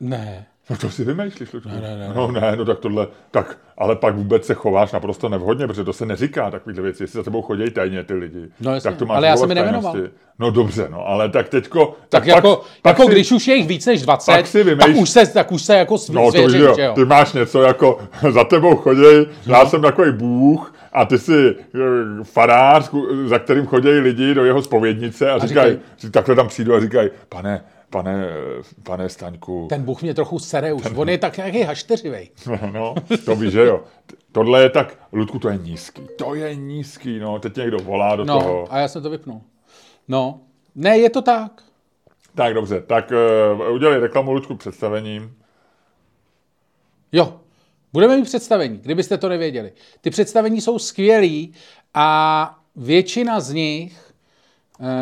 Ne. 0.00 0.46
No 0.70 0.76
to 0.76 0.90
si 0.90 1.04
vymýšlíš, 1.04 1.52
Luďku. 1.52 1.68
Ne, 1.68 1.80
ne, 1.80 1.96
ne, 1.98 2.12
No 2.14 2.30
ne, 2.32 2.56
no 2.56 2.64
tak 2.64 2.78
tohle, 2.78 3.08
tak, 3.30 3.58
ale 3.78 3.96
pak 3.96 4.14
vůbec 4.14 4.46
se 4.46 4.54
chováš 4.54 4.92
naprosto 4.92 5.28
nevhodně, 5.28 5.66
protože 5.66 5.84
to 5.84 5.92
se 5.92 6.06
neříká 6.06 6.50
takovýhle 6.50 6.82
věci, 6.82 7.02
jestli 7.02 7.16
za 7.16 7.22
tebou 7.22 7.42
chodí 7.42 7.70
tajně 7.70 8.04
ty 8.04 8.14
lidi. 8.14 8.48
No 8.60 8.74
jasně, 8.74 8.90
tak 8.90 8.98
to 8.98 9.06
máš 9.06 9.16
ale 9.16 9.26
já 9.26 9.36
jsem 9.36 9.50
je 9.50 9.56
tajnosti. 9.56 9.98
No 10.38 10.50
dobře, 10.50 10.86
no, 10.90 11.06
ale 11.08 11.28
tak 11.28 11.48
teďko... 11.48 11.96
Tak, 12.08 12.22
pak- 12.22 12.26
jako, 12.26 12.62
pak 12.82 12.98
jako 12.98 13.08
si- 13.08 13.14
když 13.14 13.32
už 13.32 13.48
je 13.48 13.54
jich 13.54 13.66
víc 13.68 13.86
než 13.86 14.02
20, 14.02 14.32
pak 14.32 14.46
si 14.46 14.64
tak, 14.64 14.74
vymýš- 14.78 15.02
už 15.02 15.10
se, 15.10 15.26
tak 15.26 15.52
už 15.52 15.62
se 15.62 15.76
jako 15.76 15.98
svý, 15.98 16.14
No 16.14 16.32
to 16.32 16.42
víš, 16.42 16.50
že 16.52 16.58
jo, 16.64 16.74
jo. 16.78 16.92
ty 16.94 17.04
máš 17.04 17.32
něco 17.32 17.62
jako, 17.62 18.00
za 18.30 18.44
tebou 18.44 18.76
chodí, 18.76 19.26
já 19.46 19.66
jsem 19.66 19.82
takový 19.82 20.12
bůh 20.12 20.74
a 20.92 21.04
ty 21.04 21.18
jsi 21.18 21.54
eh, 21.74 21.78
farář, 22.24 22.90
za 23.26 23.38
kterým 23.38 23.66
chodí 23.66 23.88
lidi 23.88 24.34
do 24.34 24.44
jeho 24.44 24.62
spovědnice 24.62 25.30
a, 25.30 25.38
říkají, 25.38 25.78
říkají- 25.98 26.10
takhle 26.12 26.34
tam 26.34 26.48
přijdu 26.48 26.74
a 26.74 26.80
říkají, 26.80 27.10
pane, 27.28 27.64
pane, 27.90 28.26
pane 28.82 29.08
Staňku, 29.08 29.66
Ten 29.68 29.82
Bůh 29.82 30.02
mě 30.02 30.14
trochu 30.14 30.38
sere 30.38 30.72
už. 30.72 30.82
On 30.96 31.08
je 31.08 31.18
tak 31.18 31.36
nějaký 31.36 31.62
hašteřivej. 31.62 32.30
No, 32.72 32.94
to 33.24 33.36
víš, 33.36 33.52
že 33.52 33.60
jo. 33.66 33.84
Tohle 34.32 34.62
je 34.62 34.70
tak, 34.70 34.98
Ludku, 35.12 35.38
to 35.38 35.48
je 35.48 35.56
nízký. 35.58 36.02
To 36.18 36.34
je 36.34 36.54
nízký, 36.54 37.18
no. 37.18 37.38
Teď 37.38 37.56
někdo 37.56 37.78
volá 37.78 38.16
do 38.16 38.24
No, 38.24 38.40
toho. 38.40 38.72
a 38.72 38.78
já 38.78 38.88
jsem 38.88 39.02
to 39.02 39.10
vypnul. 39.10 39.40
No, 40.08 40.40
ne, 40.74 40.98
je 40.98 41.10
to 41.10 41.22
tak. 41.22 41.62
Tak 42.34 42.54
dobře, 42.54 42.80
tak 42.80 43.12
uh, 43.60 43.72
udělej 43.74 44.00
reklamu 44.00 44.32
Ludku 44.32 44.56
představením. 44.56 45.36
Jo, 47.12 47.40
budeme 47.92 48.16
mít 48.16 48.24
představení, 48.24 48.78
kdybyste 48.78 49.18
to 49.18 49.28
nevěděli. 49.28 49.72
Ty 50.00 50.10
představení 50.10 50.60
jsou 50.60 50.78
skvělý 50.78 51.54
a 51.94 52.58
většina 52.76 53.40
z 53.40 53.52
nich, 53.52 54.09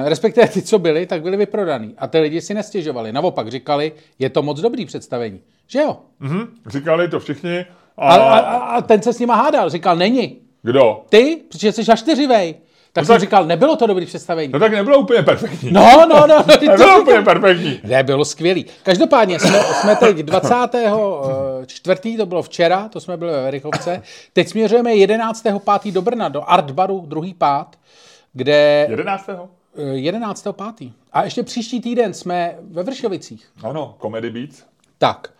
respektive 0.04 0.48
ty, 0.48 0.62
co 0.62 0.78
byly, 0.78 1.06
tak 1.06 1.22
byly 1.22 1.36
vyprodaný. 1.36 1.94
A 1.98 2.06
ty 2.06 2.18
lidi 2.20 2.40
si 2.40 2.54
nestěžovali. 2.54 3.12
Naopak 3.12 3.48
říkali, 3.48 3.92
je 4.18 4.30
to 4.30 4.42
moc 4.42 4.60
dobrý 4.60 4.86
představení. 4.86 5.40
Že 5.66 5.78
jo? 5.80 5.96
Mhm, 6.20 6.48
říkali 6.66 7.08
to 7.08 7.20
všichni. 7.20 7.66
A, 7.96 8.14
A, 8.14 8.38
a, 8.38 8.56
a, 8.56 8.80
ten 8.82 9.02
se 9.02 9.12
s 9.12 9.18
nima 9.18 9.34
hádal. 9.34 9.70
Říkal, 9.70 9.96
není. 9.96 10.38
kdo? 10.62 11.02
Ty, 11.08 11.36
protože 11.48 11.72
jsi 11.72 11.84
hašteřivej. 11.90 12.54
Tak 12.92 13.02
No 13.02 13.06
jsem 13.06 13.14
tak- 13.14 13.20
říkal, 13.20 13.46
nebylo 13.46 13.76
to 13.76 13.86
dobrý 13.86 14.06
představení. 14.06 14.52
No 14.52 14.58
tak 14.58 14.72
nebylo 14.72 14.98
úplně 14.98 15.22
perfektní. 15.22 15.72
No, 15.72 16.06
no, 16.08 16.26
no. 16.26 16.44
to 16.58 16.64
Nebylo 16.66 17.00
úplně 17.00 17.22
perfektní. 17.22 17.80
Ne, 17.84 18.02
bylo 18.02 18.24
skvělý. 18.24 18.66
Každopádně 18.82 19.40
jsme, 19.40 19.60
jsme 19.62 19.96
teď 19.96 20.16
24. 20.16 22.16
to 22.16 22.26
bylo 22.26 22.42
včera, 22.42 22.88
to 22.88 23.00
jsme 23.00 23.16
byli 23.16 23.32
ve 23.32 23.42
Verichovce. 23.42 24.02
Teď 24.32 24.48
směřujeme 24.48 24.94
11. 24.94 25.46
5. 25.82 25.94
do 25.94 26.02
Brna, 26.02 26.28
do 26.28 26.50
Art 26.50 26.70
Baru, 26.70 27.04
druhý 27.06 27.34
pád, 27.34 27.76
kde 28.32 28.86
11. 28.90 29.30
eh, 29.78 29.82
11. 29.82 30.46
5. 30.76 30.92
A 31.12 31.24
ještě 31.24 31.42
příští 31.42 31.80
týden 31.80 32.14
jsme 32.14 32.58
ve 32.60 32.82
Vršovicích. 32.82 33.46
Ano, 33.62 33.96
Comedy 34.02 34.30
Beats. 34.30 34.64
Tak. 34.98 35.32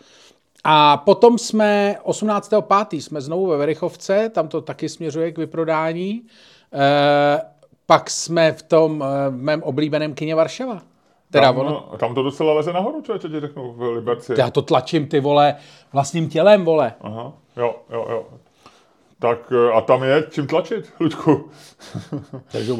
A 0.64 0.96
potom 0.96 1.38
jsme 1.38 1.96
18. 2.02 2.52
5. 2.88 2.92
jsme 3.02 3.20
znovu 3.20 3.46
ve 3.46 3.56
Verichovce, 3.56 4.28
tam 4.28 4.48
to 4.48 4.60
taky 4.60 4.88
směřuje 4.88 5.32
k 5.32 5.38
vyprodání. 5.38 6.22
E, 6.72 7.40
pak 7.86 8.10
jsme 8.10 8.52
v 8.52 8.62
tom 8.62 9.04
e, 9.04 9.30
mém 9.30 9.62
oblíbeném 9.62 10.14
kině 10.14 10.34
Varšava. 10.34 10.82
Teda 11.30 11.46
Tam, 11.46 11.58
ono, 11.58 11.70
no, 11.70 11.98
tam 11.98 12.14
to 12.14 12.22
docela 12.22 12.52
leze 12.52 12.72
nahoru, 12.72 13.02
člověče, 13.02 13.28
ti 13.28 13.40
řeknu, 13.40 13.72
v 13.72 13.82
Liberci. 13.82 14.34
já 14.38 14.50
to 14.50 14.62
tlačím 14.62 15.06
ty 15.06 15.20
vole 15.20 15.56
vlastním 15.92 16.28
tělem, 16.28 16.64
vole. 16.64 16.92
Aha, 17.00 17.32
jo, 17.56 17.74
jo, 17.90 18.06
jo. 18.10 18.26
Tak 19.18 19.52
eh, 19.52 19.72
a 19.72 19.80
tam 19.80 20.02
je 20.02 20.24
čím 20.30 20.46
tlačit, 20.46 20.92
Ludku. 21.00 21.50
Takže. 22.52 22.72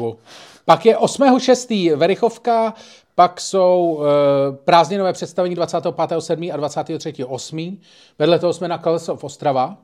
Pak 0.65 0.85
je 0.85 0.97
8.6. 0.97 1.95
Verichovka, 1.95 2.73
pak 3.15 3.41
jsou 3.41 4.01
e, 4.01 4.55
prázdninové 4.65 5.13
představení 5.13 5.55
25.7. 5.55 6.53
a 6.53 6.57
23.8. 6.57 7.77
Vedle 8.19 8.39
toho 8.39 8.53
jsme 8.53 8.67
na 8.67 8.77
Kalesov 8.77 9.23
Ostrava, 9.23 9.77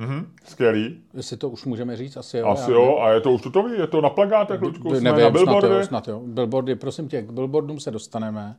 Mhm, 0.00 0.26
skvělý. 0.44 0.98
jestli 1.14 1.36
to 1.36 1.48
už 1.48 1.64
můžeme 1.64 1.96
říct, 1.96 2.16
asi 2.16 2.38
jo. 2.38 2.46
Asi 2.48 2.70
jo, 2.72 2.98
a 3.02 3.10
je 3.10 3.20
to 3.20 3.32
už 3.32 3.42
tutový, 3.42 3.78
je 3.78 3.86
to 3.86 4.00
na 4.00 4.10
plagátech, 4.10 4.60
Ludku, 4.62 4.88
jsme 4.88 5.00
nevím, 5.00 5.24
na 5.24 5.30
snad 5.30 5.32
billboardy. 5.32 5.68
jo, 5.74 5.84
snad 5.86 6.08
jo. 6.08 6.20
Billboardy, 6.24 6.74
prosím 6.74 7.08
tě, 7.08 7.22
k 7.22 7.30
billboardům 7.30 7.80
se 7.80 7.90
dostaneme. 7.90 8.56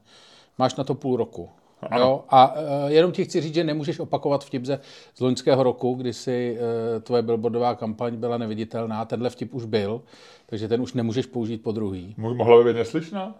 Máš 0.58 0.75
na 0.75 0.84
to 0.84 0.96
půl 0.96 1.18
roku. 1.18 1.50
Jo? 1.98 2.24
A 2.29 2.53
uh, 2.55 2.62
jenom 2.88 3.12
ti 3.12 3.25
chci 3.25 3.41
říct, 3.41 3.53
že 3.53 3.63
nemůžeš 3.63 4.00
opakovat 4.00 4.43
vtip 4.45 4.65
ze 4.65 4.79
z 5.15 5.19
loňského 5.21 5.63
roku, 5.63 5.93
kdy 5.93 6.13
si 6.13 6.57
uh, 6.95 7.01
tvoje 7.01 7.21
billboardová 7.21 7.75
kampaň 7.75 8.15
byla 8.15 8.38
neviditelná. 8.38 9.05
Tenhle 9.05 9.29
vtip 9.29 9.53
už 9.53 9.65
byl, 9.65 10.01
takže 10.45 10.67
ten 10.67 10.81
už 10.81 10.93
nemůžeš 10.93 11.25
použít 11.25 11.63
po 11.63 11.71
druhý. 11.71 12.15
Mo- 12.19 12.36
Mohla 12.36 12.63
by 12.63 12.74
být 12.74 12.79
neslyšná? 12.79 13.36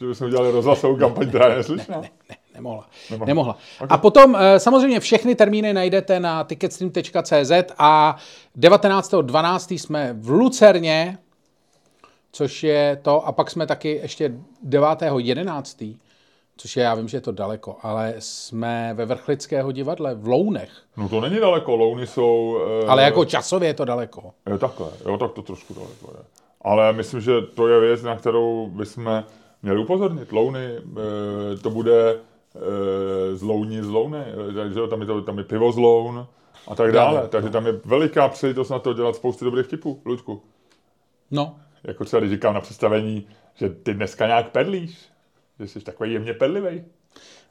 Že 0.00 0.06
bychom 0.06 0.26
udělali 0.26 0.50
rozhlasovou 0.50 0.96
kampaň, 0.96 1.28
která 1.28 1.48
je 1.48 1.56
neslyšná? 1.56 2.00
Ne, 2.00 2.10
nemohla. 2.54 2.88
Nemohla. 3.10 3.26
nemohla. 3.26 3.58
A 3.88 3.98
potom 3.98 4.36
eh, 4.36 4.60
samozřejmě 4.60 5.00
všechny 5.00 5.34
termíny 5.34 5.72
najdete 5.72 6.20
na 6.20 6.44
ticketstream.cz 6.44 7.52
a 7.78 8.16
19.12. 8.58 9.78
jsme 9.78 10.16
v 10.18 10.30
Lucerně, 10.30 11.18
což 12.32 12.62
je 12.62 12.98
to, 13.02 13.26
a 13.26 13.32
pak 13.32 13.50
jsme 13.50 13.66
taky 13.66 14.00
ještě 14.02 14.28
9.11., 14.68 15.96
což 16.62 16.76
je, 16.76 16.82
já 16.82 16.94
vím, 16.94 17.08
že 17.08 17.16
je 17.16 17.20
to 17.20 17.32
daleko, 17.32 17.76
ale 17.82 18.14
jsme 18.18 18.94
ve 18.94 19.06
Vrchlického 19.06 19.72
divadle 19.72 20.14
v 20.14 20.26
Lounech. 20.28 20.70
No 20.96 21.08
to 21.08 21.20
není 21.20 21.40
daleko, 21.40 21.76
Louny 21.76 22.06
jsou... 22.06 22.58
eh, 22.82 22.86
Ale 22.86 23.02
jako 23.02 23.24
časově 23.24 23.68
je 23.68 23.74
to 23.74 23.84
daleko. 23.84 24.30
Je 24.50 24.58
takhle, 24.58 24.88
jo, 25.06 25.18
tak 25.18 25.32
to 25.32 25.42
trošku 25.42 25.74
daleko 25.74 26.12
je. 26.18 26.24
Ale 26.60 26.92
myslím, 26.92 27.20
že 27.20 27.40
to 27.40 27.68
je 27.68 27.80
věc, 27.80 28.02
na 28.02 28.16
kterou 28.16 28.66
bychom 28.66 29.24
měli 29.62 29.78
upozornit. 29.80 30.32
Louny, 30.32 30.66
eh, 30.66 31.56
to 31.62 31.70
bude 31.70 32.10
eh, 32.12 33.36
z 33.36 33.42
Louní 33.42 33.82
z 33.82 33.88
Louny, 33.88 34.18
eh, 34.50 34.54
takže 34.54 34.80
jo, 34.80 34.86
tam 34.86 35.00
je, 35.00 35.06
to, 35.06 35.22
tam 35.22 35.38
je 35.38 35.44
pivo 35.44 35.72
z 35.72 35.76
Loun 35.78 36.26
a 36.68 36.74
tak 36.74 36.92
dále. 36.92 37.14
Dále, 37.14 37.28
Takže 37.28 37.50
tam 37.50 37.66
je 37.66 37.72
veliká 37.84 38.28
příležitost 38.28 38.68
na 38.68 38.78
to 38.78 38.92
dělat 38.92 39.16
spoustu 39.16 39.44
dobrých 39.44 39.66
vtipů, 39.66 40.00
Ludku. 40.04 40.42
No, 41.30 41.56
Jako 41.84 42.04
třeba, 42.04 42.20
když 42.20 42.32
říkám 42.32 42.54
na 42.54 42.60
představení, 42.60 43.26
že 43.54 43.68
ty 43.68 43.94
dneska 43.94 44.26
nějak 44.26 44.50
perlíš, 44.50 45.11
že 45.60 45.68
jsi 45.68 45.80
takový 45.80 46.12
jemně 46.12 46.34
perlivej. 46.34 46.84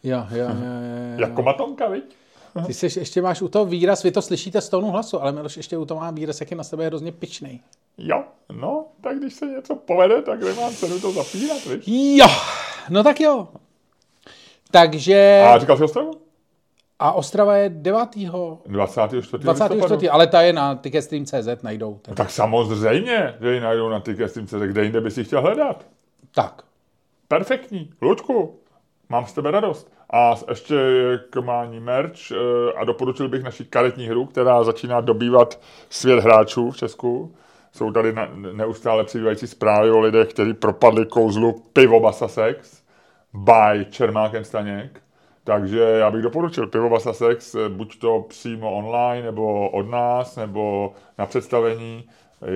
jo, 0.03 0.25
jo, 0.31 0.37
jo, 0.37 0.45
jo, 0.45 1.13
jo. 1.13 1.19
Jako 1.27 1.41
matonka, 1.41 1.87
viď? 1.87 2.15
Ty 2.65 2.73
jsi, 2.73 2.99
ještě 2.99 3.21
máš 3.21 3.41
u 3.41 3.47
toho 3.47 3.65
výraz, 3.65 4.03
vy 4.03 4.11
to 4.11 4.21
slyšíte 4.21 4.61
z 4.61 4.69
tónu 4.69 4.91
hlasu, 4.91 5.21
ale 5.21 5.31
Miloš 5.31 5.57
ještě 5.57 5.77
u 5.77 5.85
toho 5.85 5.99
má 5.99 6.11
výraz, 6.11 6.39
jak 6.39 6.51
je 6.51 6.57
na 6.57 6.63
sebe 6.63 6.85
hrozně 6.85 7.11
pičnej. 7.11 7.59
Jo, 7.97 8.23
no, 8.51 8.85
tak 9.01 9.17
když 9.17 9.33
se 9.33 9.45
něco 9.45 9.75
povede, 9.75 10.21
tak 10.21 10.41
nemá 10.43 10.71
cenu 10.71 10.99
to 10.99 11.11
zapínat, 11.11 11.65
víš? 11.65 12.19
Jo, 12.19 12.27
no 12.89 13.03
tak 13.03 13.19
jo. 13.19 13.47
Takže... 14.71 15.43
A 15.47 15.57
říkal 15.57 15.77
jsi 15.77 15.83
Ostravu? 15.83 16.11
A 16.99 17.11
Ostrava 17.11 17.55
je 17.55 17.69
9. 17.69 17.99
24. 18.65 19.37
24. 19.37 20.09
Ale 20.09 20.27
ta 20.27 20.41
je 20.41 20.53
na 20.53 20.75
ticketstream.cz, 20.75 21.63
najdou. 21.63 21.99
Tak. 22.01 22.15
tak 22.15 22.31
samozřejmě, 22.31 23.35
že 23.41 23.53
ji 23.53 23.59
najdou 23.59 23.89
na 23.89 23.99
ticketstream.cz, 23.99 24.53
kde 24.53 24.83
jinde 24.83 25.01
by 25.01 25.11
si 25.11 25.23
chtěl 25.23 25.41
hledat. 25.41 25.85
Tak. 26.35 26.63
Perfektní. 27.31 27.89
Luďku, 28.01 28.59
mám 29.09 29.25
z 29.25 29.33
tebe 29.33 29.51
radost. 29.51 29.91
A 30.13 30.35
ještě 30.49 30.75
k 31.29 31.41
mání 31.41 31.79
merch 31.79 32.31
eh, 32.31 32.35
a 32.77 32.83
doporučil 32.83 33.29
bych 33.29 33.43
naši 33.43 33.65
karetní 33.65 34.07
hru, 34.07 34.25
která 34.25 34.63
začíná 34.63 35.01
dobývat 35.01 35.59
svět 35.89 36.19
hráčů 36.19 36.71
v 36.71 36.77
Česku. 36.77 37.35
Jsou 37.71 37.91
tady 37.91 38.15
neustále 38.53 39.03
přibývající 39.03 39.47
zprávy 39.47 39.91
o 39.91 39.99
lidech, 39.99 40.27
kteří 40.27 40.53
propadli 40.53 41.05
kouzlu 41.05 41.63
pivo 41.73 41.99
Basasex 41.99 42.83
by 43.33 43.85
Čermák 43.89 44.31
Staněk. 44.45 45.01
Takže 45.43 45.79
já 45.79 46.11
bych 46.11 46.21
doporučil 46.21 46.67
pivo 46.67 46.89
Basasex, 46.89 47.55
eh, 47.55 47.69
buď 47.69 47.99
to 47.99 48.25
přímo 48.29 48.73
online, 48.73 49.25
nebo 49.25 49.69
od 49.69 49.89
nás, 49.89 50.35
nebo 50.35 50.93
na 51.17 51.25
představení. 51.25 52.09
Eh, 52.43 52.47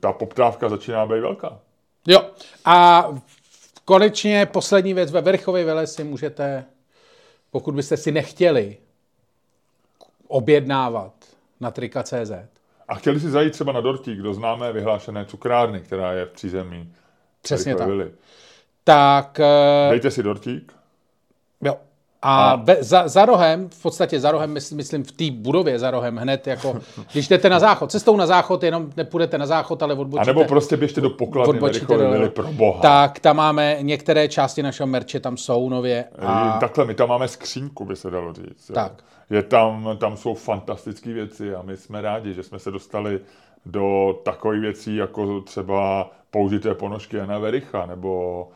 ta 0.00 0.12
poptávka 0.12 0.68
začíná 0.68 1.06
být 1.06 1.20
velká. 1.20 1.58
Jo. 2.06 2.20
A 2.64 3.08
konečně 3.84 4.46
poslední 4.46 4.94
věc. 4.94 5.10
Ve 5.10 5.20
Verchově 5.20 5.64
vele 5.64 5.86
si 5.86 6.04
můžete, 6.04 6.64
pokud 7.50 7.74
byste 7.74 7.96
si 7.96 8.12
nechtěli 8.12 8.76
objednávat 10.28 11.12
na 11.60 11.70
trika.cz. 11.70 12.32
A 12.88 12.94
chtěli 12.94 13.20
si 13.20 13.30
zajít 13.30 13.52
třeba 13.52 13.72
na 13.72 13.80
Dortík 13.80 14.18
do 14.18 14.34
známé 14.34 14.72
vyhlášené 14.72 15.24
cukrárny, 15.24 15.80
která 15.80 16.12
je 16.12 16.26
v 16.26 16.30
přízemí. 16.30 16.92
Přesně 17.42 17.74
tak. 17.74 17.88
Tak... 18.84 19.40
Eh, 19.40 19.90
Dejte 19.90 20.10
si 20.10 20.22
Dortík. 20.22 20.72
Jo. 21.60 21.76
A, 22.22 22.50
a... 22.50 22.64
za, 22.80 23.08
za 23.08 23.24
rohem, 23.24 23.68
v 23.68 23.82
podstatě 23.82 24.20
za 24.20 24.30
rohem, 24.30 24.54
myslím 24.74 25.04
v 25.04 25.12
té 25.12 25.30
budově 25.30 25.78
za 25.78 25.90
rohem, 25.90 26.16
hned 26.16 26.46
jako, 26.46 26.80
když 27.12 27.28
jdete 27.28 27.48
na 27.48 27.58
záchod, 27.58 27.90
cestou 27.90 28.16
na 28.16 28.26
záchod, 28.26 28.62
jenom 28.62 28.90
nepůjdete 28.96 29.38
na 29.38 29.46
záchod, 29.46 29.82
ale 29.82 29.94
odbočíte. 29.94 30.30
A 30.30 30.34
nebo 30.34 30.44
prostě 30.44 30.76
běžte 30.76 31.00
do 31.00 31.10
pokladny 31.10 31.60
do, 31.88 32.30
pro 32.30 32.52
boha. 32.52 32.80
Tak 32.80 33.20
tam 33.20 33.36
máme 33.36 33.76
některé 33.80 34.28
části 34.28 34.62
našeho 34.62 34.86
merče, 34.86 35.20
tam 35.20 35.36
jsou 35.36 35.68
nově. 35.68 36.04
A... 36.18 36.56
Takhle, 36.60 36.84
my 36.84 36.94
tam 36.94 37.08
máme 37.08 37.28
skřínku, 37.28 37.84
by 37.84 37.96
se 37.96 38.10
dalo 38.10 38.32
říct. 38.32 38.70
Tak. 38.74 38.92
Je 39.30 39.42
tam, 39.42 39.96
tam 39.98 40.16
jsou 40.16 40.34
fantastické 40.34 41.12
věci 41.12 41.54
a 41.54 41.62
my 41.62 41.76
jsme 41.76 42.00
rádi, 42.00 42.34
že 42.34 42.42
jsme 42.42 42.58
se 42.58 42.70
dostali 42.70 43.20
do 43.66 44.18
takových 44.22 44.60
věcí, 44.62 44.96
jako 44.96 45.40
třeba 45.40 46.10
použité 46.30 46.74
ponožky 46.74 47.16
Jana 47.16 47.38
Vericha, 47.38 47.86
nebo 47.86 48.48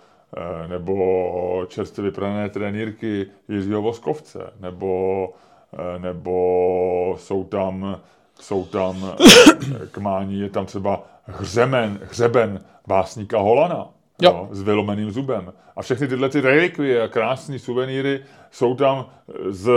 nebo 0.67 1.67
čerstvě 1.69 2.05
vyprané 2.05 2.49
trenýrky 2.49 3.27
Jiřího 3.49 3.83
Voskovce, 3.83 4.53
nebo, 4.61 5.29
eh, 5.73 5.99
nebo 5.99 7.17
jsou 7.19 7.45
tam, 7.45 8.01
jsou 8.41 8.65
tam 8.65 8.97
eh, 9.05 9.87
k 9.87 9.99
mání, 9.99 10.41
je 10.41 10.51
tam 10.51 10.67
třeba 10.67 11.05
hřemen, 11.25 12.01
hřeben 12.03 12.65
básníka 12.87 13.39
Holana, 13.39 13.89
jo. 14.23 14.31
Jo, 14.31 14.49
s 14.51 14.63
vylomeným 14.63 15.11
zubem. 15.11 15.53
A 15.77 15.83
všechny 15.83 16.09
tyhle 16.09 16.29
ty 16.29 16.41
relikvie 16.41 17.03
a 17.03 17.09
krásné 17.09 17.59
suvenýry 17.59 18.25
jsou 18.51 18.75
tam 18.75 19.07
s, 19.51 19.69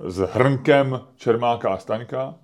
s 0.00 0.18
hrnkem 0.18 1.00
Čermáka 1.16 1.70
a 1.70 1.78
Staňka, 1.78 2.34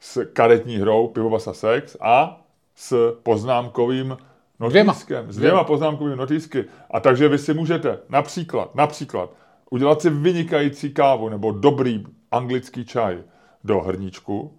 s 0.00 0.24
karetní 0.32 0.76
hrou 0.76 1.08
Pivovasa 1.08 1.52
Sex 1.52 1.96
a 2.00 2.40
s 2.74 3.18
poznámkovým 3.22 4.16
notýskem, 4.60 5.32
s 5.32 5.36
dvěma 5.36 5.64
poznámkovými 5.64 6.16
notýsky. 6.16 6.64
A 6.90 7.00
takže 7.00 7.28
vy 7.28 7.38
si 7.38 7.54
můžete 7.54 7.98
například, 8.08 8.74
například 8.74 9.30
udělat 9.70 10.02
si 10.02 10.10
vynikající 10.10 10.94
kávu 10.94 11.28
nebo 11.28 11.52
dobrý 11.52 12.04
anglický 12.30 12.84
čaj 12.84 13.22
do 13.64 13.80
hrníčku, 13.80 14.52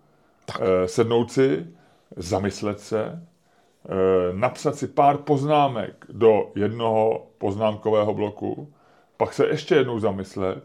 tak. 0.46 0.62
Eh, 0.62 0.88
sednout 0.88 1.32
si, 1.32 1.68
zamyslet 2.16 2.80
se, 2.80 3.04
eh, 3.06 3.94
napsat 4.34 4.76
si 4.76 4.88
pár 4.88 5.18
poznámek 5.18 6.06
do 6.10 6.52
jednoho 6.56 7.28
poznámkového 7.38 8.14
bloku, 8.14 8.74
pak 9.18 9.34
se 9.34 9.48
ještě 9.48 9.76
jednou 9.76 10.00
zamyslet, 10.00 10.64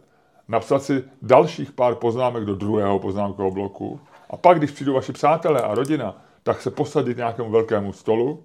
napsat 0.48 0.82
si 0.82 1.04
dalších 1.22 1.72
pár 1.72 1.94
poznámek 1.94 2.44
do 2.44 2.54
druhého 2.54 2.98
poznámkového 2.98 3.50
bloku 3.50 4.00
a 4.30 4.36
pak, 4.36 4.58
když 4.58 4.70
přijdou 4.70 4.94
vaši 4.94 5.12
přátelé 5.12 5.62
a 5.62 5.74
rodina, 5.74 6.22
tak 6.42 6.62
se 6.62 6.70
posadit 6.70 7.16
nějakému 7.16 7.50
velkému 7.50 7.92
stolu, 7.92 8.44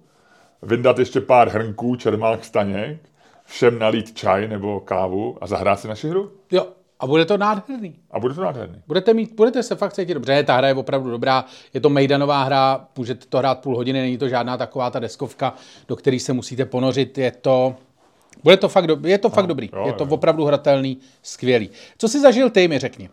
vyndat 0.62 0.98
ještě 0.98 1.20
pár 1.20 1.48
hrnků, 1.48 1.96
čermák, 1.96 2.44
staněk, 2.44 3.00
všem 3.44 3.78
nalít 3.78 4.16
čaj 4.16 4.48
nebo 4.48 4.80
kávu 4.80 5.38
a 5.40 5.46
zahrát 5.46 5.80
si 5.80 5.88
naši 5.88 6.08
hru. 6.08 6.30
Jo, 6.50 6.66
a 7.00 7.06
bude 7.06 7.24
to 7.24 7.38
nádherný. 7.38 7.94
A 8.10 8.20
bude 8.20 8.34
to 8.34 8.40
nádherný. 8.40 8.82
Budete, 8.86 9.14
mít, 9.14 9.34
budete 9.34 9.62
se 9.62 9.76
fakt 9.76 9.92
cítit 9.92 10.14
dobře. 10.14 10.42
Ta 10.42 10.56
hra 10.56 10.68
je 10.68 10.74
opravdu 10.74 11.10
dobrá. 11.10 11.44
Je 11.74 11.80
to 11.80 11.90
mejdanová 11.90 12.42
hra, 12.42 12.86
můžete 12.98 13.26
to 13.26 13.38
hrát 13.38 13.60
půl 13.60 13.76
hodiny, 13.76 14.00
není 14.00 14.18
to 14.18 14.28
žádná 14.28 14.56
taková 14.56 14.90
ta 14.90 14.98
deskovka, 14.98 15.54
do 15.88 15.96
které 15.96 16.18
se 16.20 16.32
musíte 16.32 16.64
ponořit. 16.64 17.18
Je 17.18 17.30
to, 17.30 17.74
bude 18.44 18.56
to 18.56 18.68
fakt, 18.68 18.86
do, 18.86 18.98
je 19.04 19.18
to 19.18 19.30
fakt 19.30 19.46
dobrý. 19.46 19.70
Jo, 19.72 19.86
je 19.86 19.92
to 19.92 20.04
jo. 20.04 20.10
opravdu 20.10 20.44
hratelný, 20.44 20.98
skvělý. 21.22 21.70
Co 21.98 22.08
jsi 22.08 22.20
zažil 22.20 22.50
ty, 22.50 22.68
mi 22.68 22.78
řekni. 22.78 23.08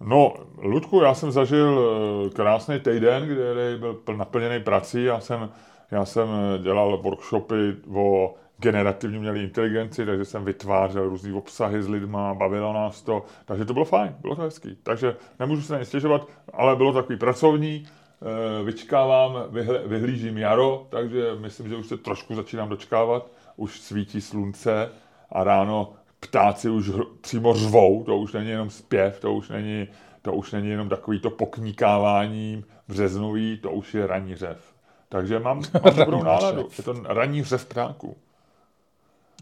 No, 0.00 0.34
Ludku, 0.58 1.00
já 1.00 1.14
jsem 1.14 1.30
zažil 1.30 1.80
eh, 2.26 2.30
krásný 2.30 2.80
týden, 2.80 3.24
který 3.24 3.78
byl 3.78 4.16
naplněný 4.16 4.64
prací. 4.64 5.04
Já 5.04 5.20
jsem 5.20 5.50
já 5.90 6.04
jsem 6.04 6.28
eh, 6.28 6.58
dělal 6.62 6.98
workshopy 6.98 7.76
o 7.94 8.34
generativní 8.58 9.18
umělé 9.18 9.38
inteligenci, 9.38 10.06
takže 10.06 10.24
jsem 10.24 10.44
vytvářel 10.44 11.08
různé 11.08 11.34
obsahy 11.34 11.82
s 11.82 11.88
lidma, 11.88 12.34
bavilo 12.34 12.72
nás 12.72 13.02
to, 13.02 13.24
takže 13.44 13.64
to 13.64 13.72
bylo 13.72 13.84
fajn, 13.84 14.16
bylo 14.20 14.36
to 14.36 14.42
hezký. 14.42 14.78
Takže 14.82 15.16
nemůžu 15.38 15.62
se 15.62 15.72
na 15.72 15.78
ně 15.78 15.84
stěžovat, 15.84 16.28
ale 16.52 16.76
bylo 16.76 16.92
takový 16.92 17.18
pracovní, 17.18 17.86
eh, 17.86 18.64
vyčkávám, 18.64 19.44
vyhlížím 19.86 20.38
jaro, 20.38 20.86
takže 20.90 21.34
myslím, 21.38 21.68
že 21.68 21.76
už 21.76 21.86
se 21.86 21.96
trošku 21.96 22.34
začínám 22.34 22.68
dočkávat, 22.68 23.30
už 23.56 23.80
svítí 23.80 24.20
slunce 24.20 24.88
a 25.32 25.44
ráno 25.44 25.92
ptáci 26.20 26.70
už 26.70 26.90
přímo 27.20 27.54
řvou, 27.54 28.04
to 28.04 28.16
už 28.16 28.32
není 28.32 28.48
jenom 28.48 28.70
zpěv, 28.70 29.20
to 29.20 29.34
už 29.34 29.48
není, 29.48 29.88
to 30.22 30.32
už 30.32 30.52
není 30.52 30.68
jenom 30.68 30.88
takový 30.88 31.20
to 31.20 31.30
pokníkávání 31.30 32.64
březnový, 32.88 33.58
to 33.58 33.70
už 33.70 33.94
je 33.94 34.06
ranní 34.06 34.36
řev. 34.36 34.69
Takže 35.10 35.38
mám, 35.38 35.62
mám 35.84 35.96
dobrou 35.96 36.22
náladu. 36.22 36.68
Je 36.78 36.84
to 36.84 36.94
ranní 37.04 37.44
řev 37.44 37.66
ptáků. 37.66 38.16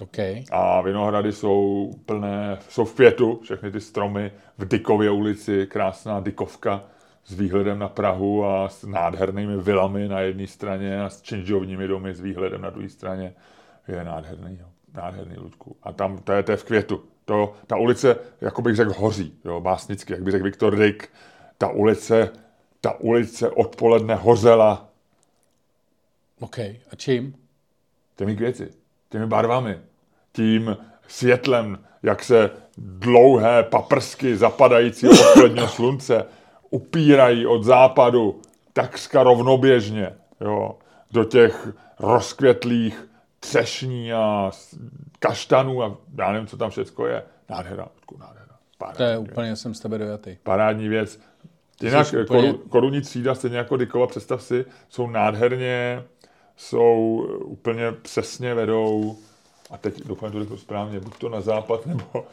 Okay. 0.01 0.45
A 0.51 0.81
Vinohrady 0.81 1.33
jsou 1.33 1.91
plné, 2.07 2.59
jsou 2.69 2.85
v 2.85 2.95
květu, 2.95 3.41
všechny 3.43 3.71
ty 3.71 3.81
stromy 3.81 4.33
v 4.59 4.69
Dykově 4.69 5.11
ulici, 5.11 5.67
krásná 5.67 6.21
Dykovka 6.21 6.85
s 7.25 7.35
výhledem 7.35 7.79
na 7.79 7.89
Prahu 7.89 8.47
a 8.47 8.69
s 8.69 8.85
nádhernými 8.85 9.57
vilami 9.57 10.09
na 10.09 10.21
jedné 10.21 10.47
straně 10.47 11.03
a 11.03 11.11
s 11.11 11.23
činžovními 11.23 11.89
domy 11.89 12.15
s 12.15 12.21
výhledem 12.21 12.61
na 12.61 12.71
druhé 12.71 12.89
straně. 12.89 13.35
Je 13.89 14.05
nádherný, 14.05 14.59
jo. 14.61 14.67
nádherný 14.95 15.37
Ludku. 15.37 15.77
A 15.83 15.93
tam, 15.93 16.19
to 16.19 16.33
je, 16.33 16.43
to 16.43 16.51
je 16.51 16.57
v 16.57 16.65
květu. 16.65 17.05
To, 17.25 17.55
ta 17.67 17.77
ulice, 17.77 18.17
jako 18.41 18.63
bych 18.63 18.77
řekl, 18.77 18.93
hoří, 18.97 19.39
jo, 19.45 19.61
básnicky, 19.61 20.13
jak 20.13 20.23
by 20.23 20.31
řekl 20.31 20.45
Viktor 20.45 20.77
Dyk. 20.77 21.09
Ta 21.59 21.69
ulice, 21.69 22.31
ta 22.81 23.01
ulice 23.01 23.51
odpoledne 23.51 24.15
hořela 24.15 24.88
OK. 26.41 26.59
A 26.59 26.97
čím? 26.97 27.35
Těmi 28.17 28.37
květy, 28.37 28.69
těmi 29.11 29.27
barvami, 29.27 29.79
tím 30.33 30.77
světlem, 31.09 31.79
jak 32.03 32.25
se 32.25 32.51
dlouhé 32.79 33.63
paprsky 33.63 34.37
zapadající 34.37 35.09
odpoledního 35.09 35.69
slunce 35.79 36.25
upírají 36.71 37.47
od 37.47 37.65
západu 37.65 38.41
takřka 38.73 39.23
rovnoběžně 39.23 40.15
jo, 40.41 40.79
do 41.11 41.25
těch 41.25 41.69
rozkvětlých 41.99 43.09
třešní 43.41 44.13
a 44.13 44.51
kaštanů 45.19 45.83
a 45.83 45.97
já 46.19 46.33
nevím, 46.33 46.47
co 46.47 46.57
tam 46.57 46.71
všechno 46.71 47.07
je. 47.07 47.23
Nádhera, 47.49 47.89
nádhera. 48.19 48.57
Parádní 48.79 48.97
to 48.97 49.03
je 49.03 49.19
úplně, 49.19 49.47
věc. 49.47 49.61
jsem 49.61 49.75
z 49.75 49.81
tebe 49.81 49.99
dojatý. 49.99 50.37
Parádní 50.43 50.89
věc. 50.89 51.21
Jinak 51.83 52.15
úplně... 52.25 52.55
korunní 52.69 53.01
třída, 53.01 53.35
stejně 53.35 53.57
jako 53.57 53.77
Dykova, 53.77 54.07
představ 54.07 54.43
si, 54.43 54.65
jsou 54.89 55.07
nádherně 55.07 56.03
jsou 56.59 57.27
úplně 57.45 57.93
přesně 57.93 58.55
vedou, 58.55 59.17
a 59.71 59.77
teď 59.77 60.03
doufám, 60.07 60.33
že 60.33 60.45
to 60.45 60.57
správně, 60.57 61.01
buď 61.01 61.19
to 61.19 61.29
na 61.29 61.41
západ, 61.41 61.87
nebo 61.87 62.27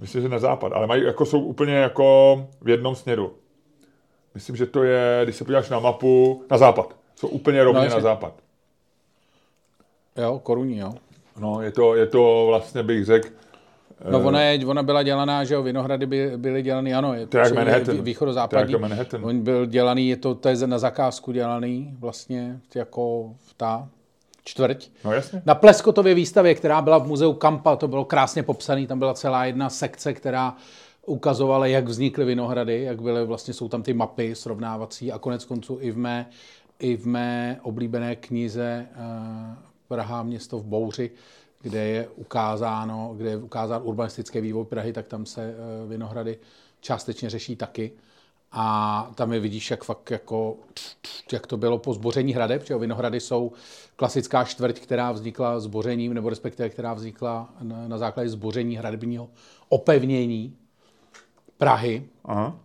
myslím, 0.00 0.22
že 0.22 0.28
na 0.28 0.38
západ, 0.38 0.72
ale 0.72 0.86
mají, 0.86 1.04
jako 1.04 1.26
jsou 1.26 1.40
úplně 1.40 1.74
jako 1.74 2.46
v 2.60 2.68
jednom 2.68 2.96
směru. 2.96 3.32
Myslím, 4.34 4.56
že 4.56 4.66
to 4.66 4.82
je, 4.82 5.20
když 5.24 5.36
se 5.36 5.44
podíváš 5.44 5.68
na 5.68 5.80
mapu, 5.80 6.44
na 6.50 6.58
západ. 6.58 6.96
Jsou 7.16 7.28
úplně 7.28 7.64
rovně 7.64 7.88
no, 7.88 7.94
na 7.94 8.00
západ. 8.00 8.34
Jo, 10.16 10.40
koruní, 10.42 10.78
jo. 10.78 10.94
No, 11.38 11.62
je 11.62 11.72
to, 11.72 11.94
je 11.94 12.06
to 12.06 12.44
vlastně, 12.46 12.82
bych 12.82 13.04
řekl, 13.04 13.28
No 14.10 14.20
ona, 14.20 14.42
je, 14.42 14.66
ona 14.66 14.82
byla 14.82 15.02
dělaná, 15.02 15.44
že 15.44 15.54
jo, 15.54 15.62
Vinohrady 15.62 16.06
by, 16.06 16.32
byly 16.36 16.62
dělaný, 16.62 16.94
ano, 16.94 17.14
je, 17.14 17.26
To 17.26 17.36
je 17.36 17.40
jak 17.40 17.48
jsou 17.48 17.54
Manhattan. 17.54 17.94
vý- 17.96 18.02
východozápadní. 18.02 18.72
To 18.72 18.78
Manhattan. 18.78 19.24
On 19.24 19.40
byl 19.40 19.66
dělaný, 19.66 20.08
je 20.08 20.16
to, 20.16 20.34
to 20.34 20.48
je 20.48 20.66
na 20.66 20.78
zakázku 20.78 21.32
dělaný, 21.32 21.94
vlastně 21.98 22.60
jako 22.74 23.34
ta 23.56 23.88
čtvrť. 24.44 24.88
No 25.04 25.12
jasně. 25.12 25.42
Na 25.46 25.54
Pleskotově 25.54 26.14
výstavě, 26.14 26.54
která 26.54 26.82
byla 26.82 26.98
v 26.98 27.06
muzeu 27.06 27.32
Kampa, 27.32 27.76
to 27.76 27.88
bylo 27.88 28.04
krásně 28.04 28.42
popsané, 28.42 28.86
tam 28.86 28.98
byla 28.98 29.14
celá 29.14 29.44
jedna 29.44 29.70
sekce, 29.70 30.12
která 30.12 30.54
ukazovala, 31.06 31.66
jak 31.66 31.84
vznikly 31.88 32.24
Vinohrady, 32.24 32.82
jak 32.82 33.02
byly, 33.02 33.26
vlastně 33.26 33.54
jsou 33.54 33.68
tam 33.68 33.82
ty 33.82 33.92
mapy 33.94 34.34
srovnávací 34.34 35.12
a 35.12 35.18
konec 35.18 35.44
konců 35.44 35.78
i 35.80 35.90
v 35.90 35.96
mé, 35.98 36.26
i 36.78 36.96
v 36.96 37.06
mé 37.06 37.58
oblíbené 37.62 38.16
knize 38.16 38.86
eh, 38.92 39.67
Praha 39.88 40.22
město 40.22 40.58
v 40.58 40.64
bouři, 40.64 41.10
kde 41.62 41.86
je 41.86 42.08
ukázáno, 42.08 43.14
kde 43.16 43.30
je 43.30 43.36
ukázán 43.36 43.82
urbanistický 43.84 44.40
vývoj 44.40 44.64
Prahy, 44.64 44.92
tak 44.92 45.06
tam 45.06 45.26
se 45.26 45.42
eh, 45.42 45.86
Vinohrady 45.88 46.38
částečně 46.80 47.30
řeší 47.30 47.56
taky. 47.56 47.92
A 48.52 49.10
tam 49.14 49.32
je 49.32 49.40
vidíš, 49.40 49.70
jak 49.70 49.84
fakt 49.84 50.10
jako, 50.10 50.56
jak 51.32 51.46
to 51.46 51.56
bylo 51.56 51.78
po 51.78 51.94
zboření 51.94 52.32
hradeb, 52.32 52.66
že? 52.66 52.78
Vinohrady 52.78 53.20
jsou 53.20 53.52
klasická 53.96 54.44
čtvrť, 54.44 54.80
která 54.80 55.12
vznikla 55.12 55.60
zbořením, 55.60 56.14
nebo 56.14 56.28
respektive 56.28 56.68
která 56.68 56.94
vznikla 56.94 57.54
na, 57.62 57.88
na 57.88 57.98
základě 57.98 58.28
zboření 58.28 58.76
hradebního 58.76 59.28
opevnění 59.68 60.56
Prahy. 61.58 62.08
Aha. 62.24 62.60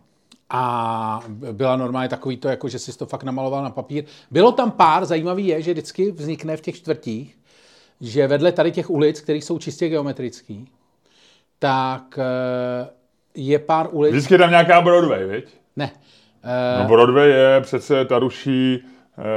A 0.56 1.20
byla 1.52 1.76
normálně 1.76 2.08
takový 2.08 2.36
to, 2.36 2.48
jako 2.48 2.68
že 2.68 2.78
si 2.78 2.98
to 2.98 3.06
fakt 3.06 3.22
namaloval 3.24 3.62
na 3.64 3.70
papír. 3.70 4.04
Bylo 4.30 4.52
tam 4.52 4.70
pár, 4.70 5.04
zajímavý 5.04 5.46
je, 5.46 5.62
že 5.62 5.72
vždycky 5.72 6.10
vznikne 6.12 6.56
v 6.56 6.60
těch 6.60 6.76
čtvrtích, 6.76 7.38
že 8.00 8.26
vedle 8.26 8.52
tady 8.52 8.72
těch 8.72 8.90
ulic, 8.90 9.20
které 9.20 9.38
jsou 9.38 9.58
čistě 9.58 9.88
geometrický, 9.88 10.68
tak 11.58 12.18
eh, 12.18 12.88
je 13.34 13.58
pár 13.58 13.88
ulic... 13.90 14.12
Vždycky 14.12 14.34
je 14.34 14.38
tam 14.38 14.50
nějaká 14.50 14.80
Broadway, 14.80 15.26
viď? 15.26 15.44
Ne. 15.76 15.90
No 16.82 16.88
Broadway 16.88 17.30
je 17.30 17.60
přece, 17.60 18.04
ta 18.04 18.18
ruší, 18.18 18.78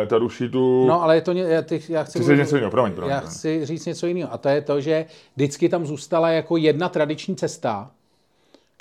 eh, 0.04 0.06
ta 0.06 0.18
ruší 0.18 0.50
tu... 0.50 0.86
No, 0.88 1.04
ale 1.04 1.16
je 1.16 1.22
to... 1.22 1.32
ně- 1.34 1.44
Já, 1.44 1.62
ty, 1.62 1.82
já 1.90 2.04
chci, 2.04 2.20
Ty 2.20 2.26
jsi 2.26 2.38
něco 2.38 2.56
jiného, 2.56 2.72
promiň, 2.72 2.94
promiň. 2.94 3.16
já 3.16 3.20
chci 3.20 3.66
říct 3.66 3.86
něco 3.86 4.08
jiného. 4.08 4.34
A 4.34 4.38
to 4.38 4.50
je 4.50 4.62
to, 4.62 4.82
že 4.82 5.06
vždycky 5.36 5.70
tam 5.70 5.86
zůstala 5.86 6.30
jako 6.30 6.58
jedna 6.58 6.90
tradiční 6.90 7.36
cesta, 7.36 7.92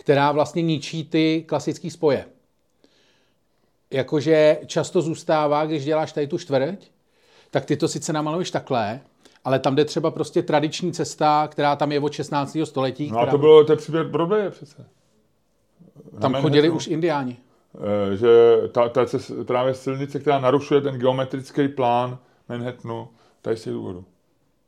která 0.06 0.32
vlastně 0.32 0.62
ničí 0.62 1.04
ty 1.04 1.44
klasické 1.48 1.90
spoje. 1.90 2.24
Jakože 3.90 4.58
často 4.66 5.02
zůstává, 5.02 5.66
když 5.66 5.84
děláš 5.84 6.12
tady 6.12 6.26
tu 6.26 6.38
čtvrť, 6.38 6.86
tak 7.50 7.64
ty 7.64 7.76
to 7.76 7.88
sice 7.88 8.12
namaluješ 8.12 8.50
takhle, 8.50 9.00
ale 9.44 9.58
tam 9.58 9.74
jde 9.74 9.84
třeba 9.84 10.10
prostě 10.10 10.42
tradiční 10.42 10.92
cesta, 10.92 11.48
která 11.48 11.76
tam 11.76 11.92
je 11.92 12.00
od 12.00 12.12
16. 12.12 12.58
století. 12.64 13.10
No 13.10 13.18
a 13.18 13.26
to 13.26 13.38
bylo, 13.38 13.64
to 13.64 13.72
je 13.72 13.76
příběh 13.76 14.06
Broadway 14.06 14.50
přece. 14.50 14.86
tam 16.20 16.32
na 16.32 16.40
chodili 16.40 16.68
Manhattanu. 16.68 16.76
už 16.76 16.86
indiáni. 16.86 17.36
Eh, 18.12 18.16
že 18.16 18.28
ta, 18.72 18.88
ta 18.88 19.06
cest, 19.06 19.32
právě 19.46 19.74
silnice, 19.74 20.20
která 20.20 20.38
narušuje 20.38 20.80
ten 20.80 20.98
geometrický 20.98 21.68
plán 21.68 22.18
Manhattanu, 22.48 23.08
tady 23.42 23.56
z 23.56 23.62
těch 23.62 23.72
důvodů. 23.72 24.04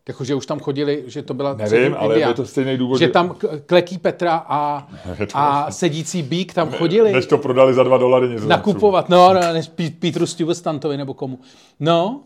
Jakože 0.08 0.34
už 0.34 0.46
tam 0.46 0.60
chodili, 0.60 1.04
že 1.06 1.22
to 1.22 1.34
byla 1.34 1.54
Nevím, 1.54 1.94
ale 1.98 2.14
Indián. 2.14 2.30
je 2.30 2.34
to 2.34 2.46
stejný 2.46 2.76
důvod, 2.76 2.98
Že 2.98 3.04
že- 3.04 3.10
tam 3.10 3.36
kleký 3.66 3.98
Petra 3.98 4.44
a, 4.48 4.88
a 5.34 5.70
sedící 5.70 6.22
bík 6.22 6.54
tam 6.54 6.70
chodili 6.70 7.12
Než 7.12 7.26
to 7.26 7.38
prodali 7.38 7.74
za 7.74 7.82
dva 7.82 7.98
dolary 7.98 8.28
něco. 8.28 8.46
nakupovat. 8.46 9.08
No, 9.08 9.34
no 9.34 9.40
než 9.52 9.70
Petru 9.98 10.26
Stewartantovi 10.26 10.96
nebo 10.96 11.14
komu. 11.14 11.38
No, 11.80 12.20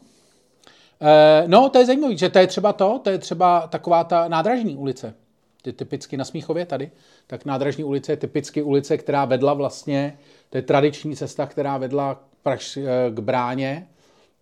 e, 1.01 1.45
no, 1.47 1.69
to 1.69 1.79
je 1.79 1.87
zajímavé, 1.87 2.17
že 2.17 2.29
to 2.29 2.39
je 2.39 2.47
třeba 2.47 2.73
to, 2.73 3.01
to 3.05 3.11
je 3.11 3.19
třeba 3.19 3.67
taková 3.67 4.05
ta 4.05 4.29
nádražní 4.29 4.77
ulice. 4.77 5.15
Ty 5.63 5.73
typicky 5.73 6.17
na 6.17 6.25
Smíchově 6.25 6.67
tady, 6.67 6.91
tak 7.27 7.45
nádražní 7.45 7.85
ulice 7.85 8.13
je 8.13 8.17
typicky 8.17 8.63
ulice, 8.63 8.97
která 8.99 9.25
vedla 9.25 9.55
vlastně, 9.55 10.19
to 10.51 10.59
je 10.59 10.63
tradiční 10.63 11.17
cesta, 11.17 11.47
která 11.47 11.79
vedla 11.79 12.21
praž, 12.43 12.77
eh, 12.77 13.11
k 13.11 13.19
bráně 13.21 13.87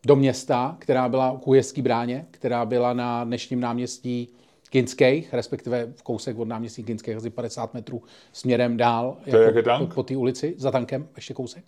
do 0.06 0.16
města, 0.16 0.76
která 0.78 1.08
byla 1.08 1.40
k 1.42 1.48
Újezdský 1.48 1.82
bráně, 1.82 2.26
která 2.30 2.64
byla 2.64 2.92
na 2.92 3.24
dnešním 3.24 3.60
náměstí 3.60 4.28
Kinských, 4.70 5.34
respektive 5.34 5.92
v 5.96 6.02
kousek 6.02 6.38
od 6.38 6.48
náměstí 6.48 6.84
Kinských, 6.84 7.16
asi 7.16 7.30
50 7.30 7.74
metrů 7.74 8.02
směrem 8.32 8.76
dál 8.76 9.16
je 9.26 9.38
jak 9.38 9.54
je 9.54 9.62
tank? 9.62 9.88
po, 9.88 9.94
po 9.94 10.02
té 10.02 10.16
ulici, 10.16 10.54
za 10.58 10.70
tankem, 10.70 11.08
ještě 11.16 11.34
kousek. 11.34 11.64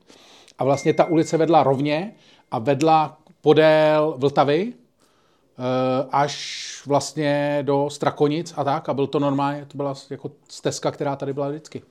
A 0.59 0.65
vlastně 0.65 0.95
ta 0.95 1.05
ulice 1.05 1.37
vedla 1.37 1.63
rovně 1.63 2.15
a 2.51 2.59
vedla 2.59 3.19
podél 3.41 4.15
Vltavy, 4.19 4.73
eh, 4.73 6.07
až 6.11 6.63
vlastně 6.87 7.59
do 7.63 7.91
Strakonic 7.91 8.55
a 8.57 8.65
tak. 8.65 8.89
A 8.89 8.95
byl 8.95 9.07
to 9.07 9.19
normálně, 9.19 9.67
to 9.67 9.77
byla 9.77 9.95
jako 10.11 10.31
stezka, 10.49 10.91
která 10.91 11.17
tady 11.17 11.33
byla 11.33 11.49
vždycky. 11.49 11.83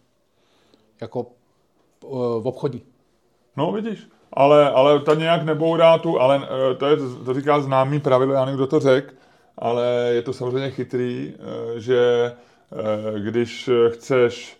Jako 1.01 1.25
eh, 2.03 2.07
v 2.39 2.47
obchodní. 2.47 2.81
No 3.57 3.71
vidíš, 3.71 4.07
ale, 4.33 4.71
ale 4.71 4.99
ta 4.99 5.13
nějak 5.15 5.43
nebourá 5.43 5.97
tu, 5.97 6.21
ale 6.21 6.41
eh, 6.71 6.75
to, 6.75 6.85
je, 6.87 6.97
to 7.25 7.33
říká 7.33 7.59
známý 7.59 7.99
pravidlo, 7.99 8.33
já 8.33 8.45
nevím, 8.45 8.57
kdo 8.57 8.67
to 8.67 8.79
řekl, 8.79 9.13
ale 9.57 9.85
je 10.11 10.21
to 10.21 10.33
samozřejmě 10.33 10.71
chytrý, 10.71 11.33
eh, 11.75 11.79
že 11.79 12.31
eh, 13.15 13.19
když 13.19 13.69
chceš 13.89 14.57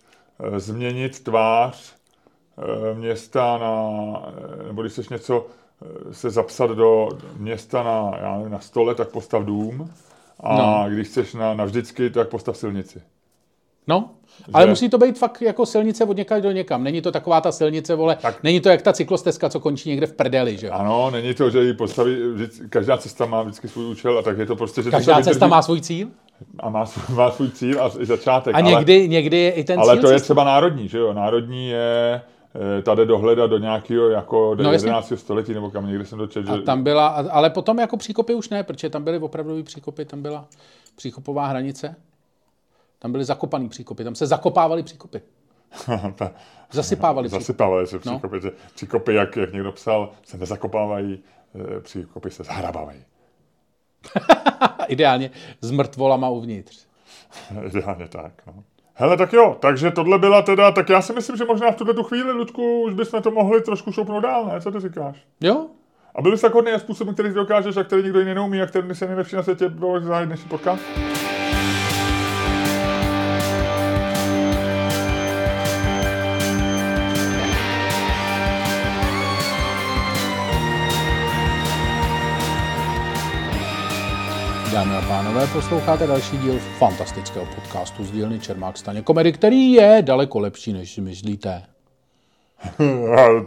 změnit 0.58 1.24
tvář 1.24 1.96
města 2.94 3.58
na, 3.58 3.92
nebo 4.68 4.82
když 4.82 4.94
chceš 4.94 5.10
něco 5.10 5.46
se 6.12 6.30
zapsat 6.30 6.70
do 6.72 7.10
města 7.38 7.84
na, 7.84 8.12
já 8.22 8.36
nevím, 8.38 8.52
na 8.52 8.60
stole, 8.60 8.96
tak 8.96 9.10
postav 9.10 9.44
dům. 9.46 9.92
A 10.40 10.56
No. 10.58 10.86
když 10.90 11.08
chceš 11.08 11.34
na, 11.34 11.54
navždycky, 11.54 12.10
tak 12.10 12.30
postav 12.30 12.58
silnici. 12.58 13.02
No, 13.88 14.10
ale 14.54 14.68
musí 14.68 14.90
to 14.90 14.98
být 14.98 15.18
fakt 15.20 15.42
jako 15.42 15.66
silnice 15.66 16.06
od 16.06 16.18
někam 16.18 16.42
do 16.42 16.52
někam. 16.52 16.84
Není 16.84 17.02
to 17.02 17.12
taková 17.12 17.42
ta 17.42 17.52
silnice, 17.52 17.96
vole, 17.96 18.18
tak. 18.22 18.44
Není 18.44 18.60
to 18.62 18.70
jak 18.70 18.82
ta 18.82 18.94
cyklostezka, 18.94 19.50
co 19.50 19.60
končí 19.60 19.90
někde 19.90 20.08
v 20.08 20.14
prdeli, 20.14 20.58
že 20.58 20.68
jo? 20.68 20.74
Ano, 20.74 21.12
není 21.12 21.34
to, 21.34 21.50
že 21.50 21.60
ji 21.64 21.74
postaví, 21.74 22.16
vždyť, 22.34 22.52
každá 22.70 22.98
cesta 22.98 23.26
má 23.26 23.42
vždycky 23.44 23.68
svůj 23.68 23.86
účel 23.86 24.20
a 24.20 24.22
tak 24.22 24.38
je 24.38 24.46
to 24.46 24.56
prostě, 24.56 24.82
že 24.84 24.90
to 24.92 24.98
Každá 24.98 25.18
se 25.18 25.24
cesta 25.24 25.46
vydrží- 25.46 25.50
má 25.50 25.62
svůj 25.62 25.82
cíl 25.82 26.08
a 26.60 26.70
má, 26.70 26.86
svůj- 26.86 27.16
má 27.16 27.32
svůj 27.32 27.50
cíl 27.52 27.82
a 27.84 27.92
i 28.00 28.06
začátek. 28.06 28.56
a 28.56 28.60
někdy, 28.60 29.10
někdy 29.10 29.38
je 29.38 29.52
i 29.52 29.64
ten 29.64 29.80
ale, 29.80 29.90
ale 29.90 29.98
cíl 29.98 30.02
to 30.02 30.08
je 30.08 30.16
cesty. 30.16 30.24
třeba 30.26 30.44
národní, 30.44 30.88
že 30.88 30.98
jo? 30.98 31.14
Národní 31.14 31.70
je 31.70 32.22
eh, 32.80 32.82
tady 32.82 33.06
dohledat 33.06 33.50
do 33.50 33.58
nějakého 33.58 34.10
jako 34.10 34.56
do 34.56 34.64
No, 34.64 34.72
jasně. 34.72 34.88
11. 34.88 35.14
století 35.18 35.54
nebo 35.54 35.70
kam 35.72 35.88
někde 35.88 36.06
jsem 36.06 36.18
dočetl, 36.20 36.48
že 36.48 36.62
A 36.62 36.66
tam 36.66 36.84
byla, 36.84 37.08
ale 37.08 37.50
potom 37.50 37.80
jako 37.80 37.98
příkopy 37.98 38.34
už 38.34 38.50
ne, 38.50 38.64
protože 38.64 38.90
tam 38.90 39.04
byly 39.04 39.20
opravdový 39.20 39.64
příkopy, 39.64 40.06
tam 40.06 40.22
byla 40.22 40.46
příkopová 40.96 41.48
hranice. 41.48 41.96
Tam 43.02 43.12
byly 43.12 43.24
zakopaný 43.26 43.70
příkopy, 43.70 44.04
tam 44.04 44.16
se 44.16 44.28
zakopávaly 44.28 44.84
příkopy. 44.84 45.22
Zasypávali 46.72 47.28
příkopy. 47.28 47.44
zasypávaly 47.44 47.88
se 47.88 47.96
No. 47.96 48.00
příkopy, 48.00 48.42
že 48.42 48.52
příkopy, 48.76 49.14
jak, 49.14 49.36
jak 49.36 49.54
někdo 49.54 49.72
psal, 49.72 50.10
se 50.24 50.38
nezakopávají, 50.38 51.20
eh, 51.78 51.80
příkopy 51.80 52.30
se 52.32 52.44
zahrabávají. 52.44 53.04
Ideálně 54.88 55.32
s 55.62 55.72
mrtvolama 55.72 56.30
uvnitř. 56.30 56.86
Ideálně 57.66 58.08
tak, 58.08 58.42
no. 58.48 58.64
Hele, 58.94 59.18
tak 59.18 59.34
jo, 59.34 59.58
takže 59.60 59.92
tohle 59.92 60.20
byla 60.20 60.42
teda, 60.42 60.72
tak 60.72 60.90
já 60.90 61.02
si 61.02 61.14
myslím, 61.14 61.38
že 61.38 61.46
možná 61.46 61.72
v 61.72 61.76
tuhle 61.76 61.94
tu 61.94 62.04
chvíli, 62.04 62.32
Ludku, 62.32 62.82
už 62.82 62.94
bychom 62.94 63.22
to 63.22 63.32
mohli 63.32 63.62
trošku 63.62 63.92
šoupnout 63.92 64.24
dál, 64.24 64.46
ne? 64.46 64.62
Co 64.62 64.72
ty 64.72 64.80
říkáš? 64.80 65.26
Jo? 65.42 65.68
A 66.16 66.22
byl 66.22 66.32
bys 66.32 66.42
tak 66.42 66.54
hodný 66.54 66.72
způsobem, 66.78 67.14
který 67.14 67.34
dokážeš 67.34 67.78
a 67.78 67.84
který 67.84 68.04
nikdo 68.04 68.20
jiný 68.20 68.34
neumí 68.34 68.62
a 68.62 68.66
který 68.66 68.96
se 68.96 69.08
nejlepší 69.08 69.36
na 69.36 69.44
světě 69.44 69.70
bylo 69.70 70.00
zahájit 70.02 70.28
dnešní 70.30 70.50
podcast? 70.50 70.82
Dámy 84.72 84.96
a 84.96 85.02
pánové, 85.02 85.48
posloucháte 85.48 86.08
další 86.08 86.38
díl 86.38 86.60
fantastického 86.60 87.46
podcastu 87.56 88.04
z 88.04 88.12
dílny 88.12 88.40
Čermák 88.40 88.78
Staně 88.78 89.02
komedy, 89.02 89.34
který 89.34 89.72
je 89.72 89.98
daleko 90.02 90.40
lepší, 90.40 90.74
než 90.74 90.94
si 90.94 91.02
myslíte. 91.02 91.64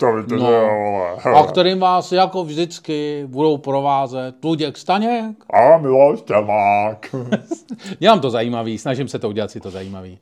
to 0.00 0.37
No. 0.37 0.46
že 0.46 0.52
jo, 0.52 0.68
vole. 0.84 1.38
A 1.40 1.46
kterým 1.46 1.80
vás 1.80 2.12
jako 2.12 2.44
vždycky 2.44 3.24
budou 3.26 3.56
provázet 3.56 4.44
Luděk 4.44 4.76
Staněk. 4.78 5.37
A 5.50 5.78
Miloš 5.78 6.22
Čermák. 6.22 7.14
Dělám 7.98 8.20
to 8.20 8.30
zajímavý, 8.30 8.78
snažím 8.78 9.08
se 9.08 9.18
to 9.18 9.28
udělat 9.28 9.50
si 9.50 9.60
to 9.60 9.70
zajímavý. 9.70 10.18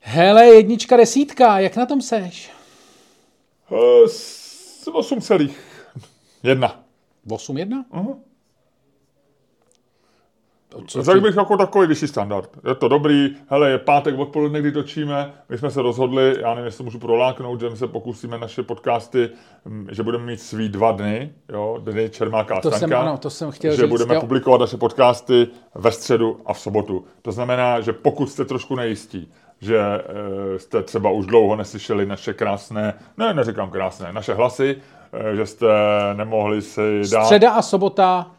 Hele, 0.00 0.46
jednička, 0.46 0.96
desítka, 0.96 1.58
jak 1.58 1.76
na 1.76 1.86
tom 1.86 2.02
seš? 2.02 2.50
Celých. 5.20 5.60
Jedna. 6.42 6.80
8-1? 7.28 7.84
Uh-huh. 7.92 8.16
Co 10.86 11.02
Řekl 11.02 11.20
bych 11.20 11.36
jako 11.36 11.56
takový 11.56 11.86
vyšší 11.86 12.06
standard. 12.08 12.50
Je 12.68 12.74
to 12.74 12.88
dobrý, 12.88 13.28
hele, 13.48 13.70
je 13.70 13.78
pátek 13.78 14.18
odpoledne, 14.18 14.60
kdy 14.60 14.72
točíme, 14.72 15.32
my 15.48 15.58
jsme 15.58 15.70
se 15.70 15.82
rozhodli, 15.82 16.36
já 16.40 16.48
nevím, 16.50 16.64
jestli 16.64 16.84
můžu 16.84 16.98
proláknout, 16.98 17.60
že 17.60 17.70
my 17.70 17.76
se 17.76 17.86
pokusíme 17.86 18.38
naše 18.38 18.62
podcasty, 18.62 19.30
hm, 19.66 19.86
že 19.90 20.02
budeme 20.02 20.24
mít 20.24 20.40
svý 20.40 20.68
dva 20.68 20.92
dny, 20.92 21.30
jo, 21.52 21.78
dny 21.80 22.10
Čermáka 22.10 22.54
a 22.54 22.60
To 22.60 22.70
jsem- 22.70 22.78
Staňka, 22.78 23.00
ano, 23.00 23.18
to 23.18 23.30
jsem 23.30 23.50
chtěl 23.50 23.72
že 23.72 23.82
říct, 23.82 23.90
budeme 23.90 24.14
jo. 24.14 24.20
publikovat 24.20 24.60
naše 24.60 24.76
podcasty 24.76 25.48
ve 25.74 25.92
středu 25.92 26.40
a 26.46 26.52
v 26.52 26.60
sobotu. 26.60 27.04
To 27.22 27.32
znamená, 27.32 27.80
že 27.80 27.92
pokud 27.92 28.30
jste 28.30 28.44
trošku 28.44 28.74
nejistí, 28.76 29.32
že 29.60 29.78
e, 29.78 30.58
jste 30.58 30.82
třeba 30.82 31.10
už 31.10 31.26
dlouho 31.26 31.56
neslyšeli 31.56 32.06
naše 32.06 32.32
krásné, 32.34 32.94
ne, 33.16 33.34
neříkám 33.34 33.70
krásné, 33.70 34.12
naše 34.12 34.34
hlasy, 34.34 34.76
e, 35.32 35.36
že 35.36 35.46
jste 35.46 35.66
nemohli 36.14 36.62
si 36.62 37.02
dát... 37.12 37.24
Středa 37.24 37.52
a 37.52 37.62
sobota 37.62 38.30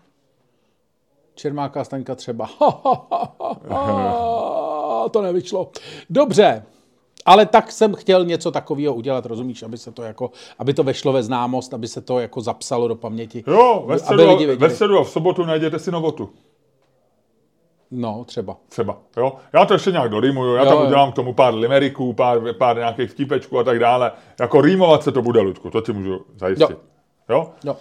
Čermáka 1.42 1.84
Staňka 1.84 2.16
třeba. 2.16 2.50
to 5.12 5.22
nevyšlo. 5.22 5.72
Dobře, 6.10 6.64
ale 7.26 7.46
tak 7.46 7.72
jsem 7.72 7.96
chtěl 7.96 8.26
něco 8.26 8.52
takového 8.52 8.94
udělat, 8.94 9.26
rozumíš, 9.26 9.64
aby 9.64 9.78
se 9.78 9.92
to 9.92 10.04
jako, 10.04 10.32
aby 10.60 10.74
to 10.74 10.84
vešlo 10.84 11.14
ve 11.14 11.24
známost, 11.24 11.74
aby 11.74 11.88
se 11.88 12.02
to 12.02 12.20
jako 12.20 12.42
zapsalo 12.42 12.88
do 12.88 12.96
paměti. 12.96 13.44
Jo, 13.48 13.84
ve 13.88 13.94
aby 13.94 14.00
středu, 14.00 14.22
lidi 14.22 14.34
a- 14.34 14.38
věděli. 14.38 14.58
ve 14.58 14.70
středu 14.70 15.00
a 15.00 15.04
v 15.04 15.10
sobotu 15.10 15.46
najděte 15.46 15.80
si 15.80 15.92
novotu. 15.92 16.30
No, 17.92 18.24
třeba. 18.26 18.58
Třeba, 18.70 18.98
jo. 19.18 19.34
Já 19.54 19.66
to 19.66 19.74
ještě 19.74 19.92
nějak 19.92 20.10
dorýmuju, 20.12 20.56
já 20.56 20.64
Jo, 20.64 20.70
tam 20.70 20.78
jo. 20.80 20.86
udělám 20.86 21.12
k 21.12 21.16
tomu 21.16 21.34
pár 21.34 21.54
limeriků, 21.54 22.14
pár, 22.14 22.54
pár 22.54 22.78
nějakých 22.78 23.12
vtípečků 23.12 23.60
a 23.60 23.64
tak 23.64 23.80
dále. 23.80 24.12
Jako 24.40 24.62
rýmovat 24.62 25.04
se 25.04 25.12
to 25.12 25.22
bude, 25.22 25.42
Ludku, 25.42 25.70
to 25.70 25.82
ti 25.82 25.94
můžu 25.94 26.26
zajistit. 26.36 26.70
Jo. 26.70 26.78
Jo? 27.30 27.50
Jo. 27.64 27.76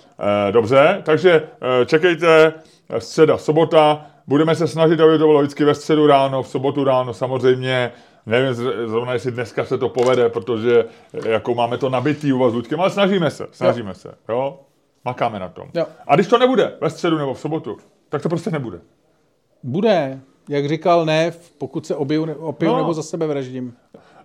E, 0.48 0.52
dobře, 0.52 1.02
takže 1.04 1.48
e, 1.82 1.86
čekejte, 1.86 2.46
eh, 2.46 2.52
středa, 2.98 3.38
sobota, 3.38 4.06
budeme 4.26 4.54
se 4.54 4.68
snažit, 4.68 5.00
aby 5.00 5.18
to 5.18 5.26
bylo 5.26 5.40
vždycky 5.40 5.64
ve 5.64 5.74
středu 5.74 6.06
ráno, 6.06 6.42
v 6.42 6.48
sobotu 6.48 6.84
ráno, 6.84 7.14
samozřejmě, 7.14 7.92
nevím 8.26 8.52
zr- 8.52 8.88
zrovna, 8.88 9.12
jestli 9.12 9.32
dneska 9.32 9.64
se 9.64 9.78
to 9.78 9.88
povede, 9.88 10.28
protože 10.28 10.84
e, 11.24 11.28
jako 11.28 11.54
máme 11.54 11.78
to 11.78 11.90
nabitý 11.90 12.32
u 12.32 12.38
vás 12.38 12.52
s 12.52 12.54
Ludkem, 12.54 12.80
ale 12.80 12.90
snažíme 12.90 13.30
se, 13.30 13.46
snažíme 13.52 13.94
se, 13.94 14.14
jo. 14.28 14.60
Makáme 15.04 15.38
na 15.38 15.48
tom. 15.48 15.68
Jo. 15.74 15.86
A 16.06 16.14
když 16.14 16.26
to 16.26 16.38
nebude 16.38 16.72
ve 16.80 16.90
středu 16.90 17.18
nebo 17.18 17.34
v 17.34 17.40
sobotu, 17.40 17.76
tak 18.08 18.22
to 18.22 18.28
prostě 18.28 18.50
nebude. 18.50 18.80
Bude, 19.62 20.20
jak 20.48 20.68
říkal 20.68 21.04
Nev, 21.04 21.52
pokud 21.58 21.86
se 21.86 21.94
obiju, 21.94 22.32
opiju 22.38 22.70
No. 22.72 22.76
nebo 22.78 22.94
za 22.94 23.02
sebe 23.02 23.26
vraždím. 23.26 23.74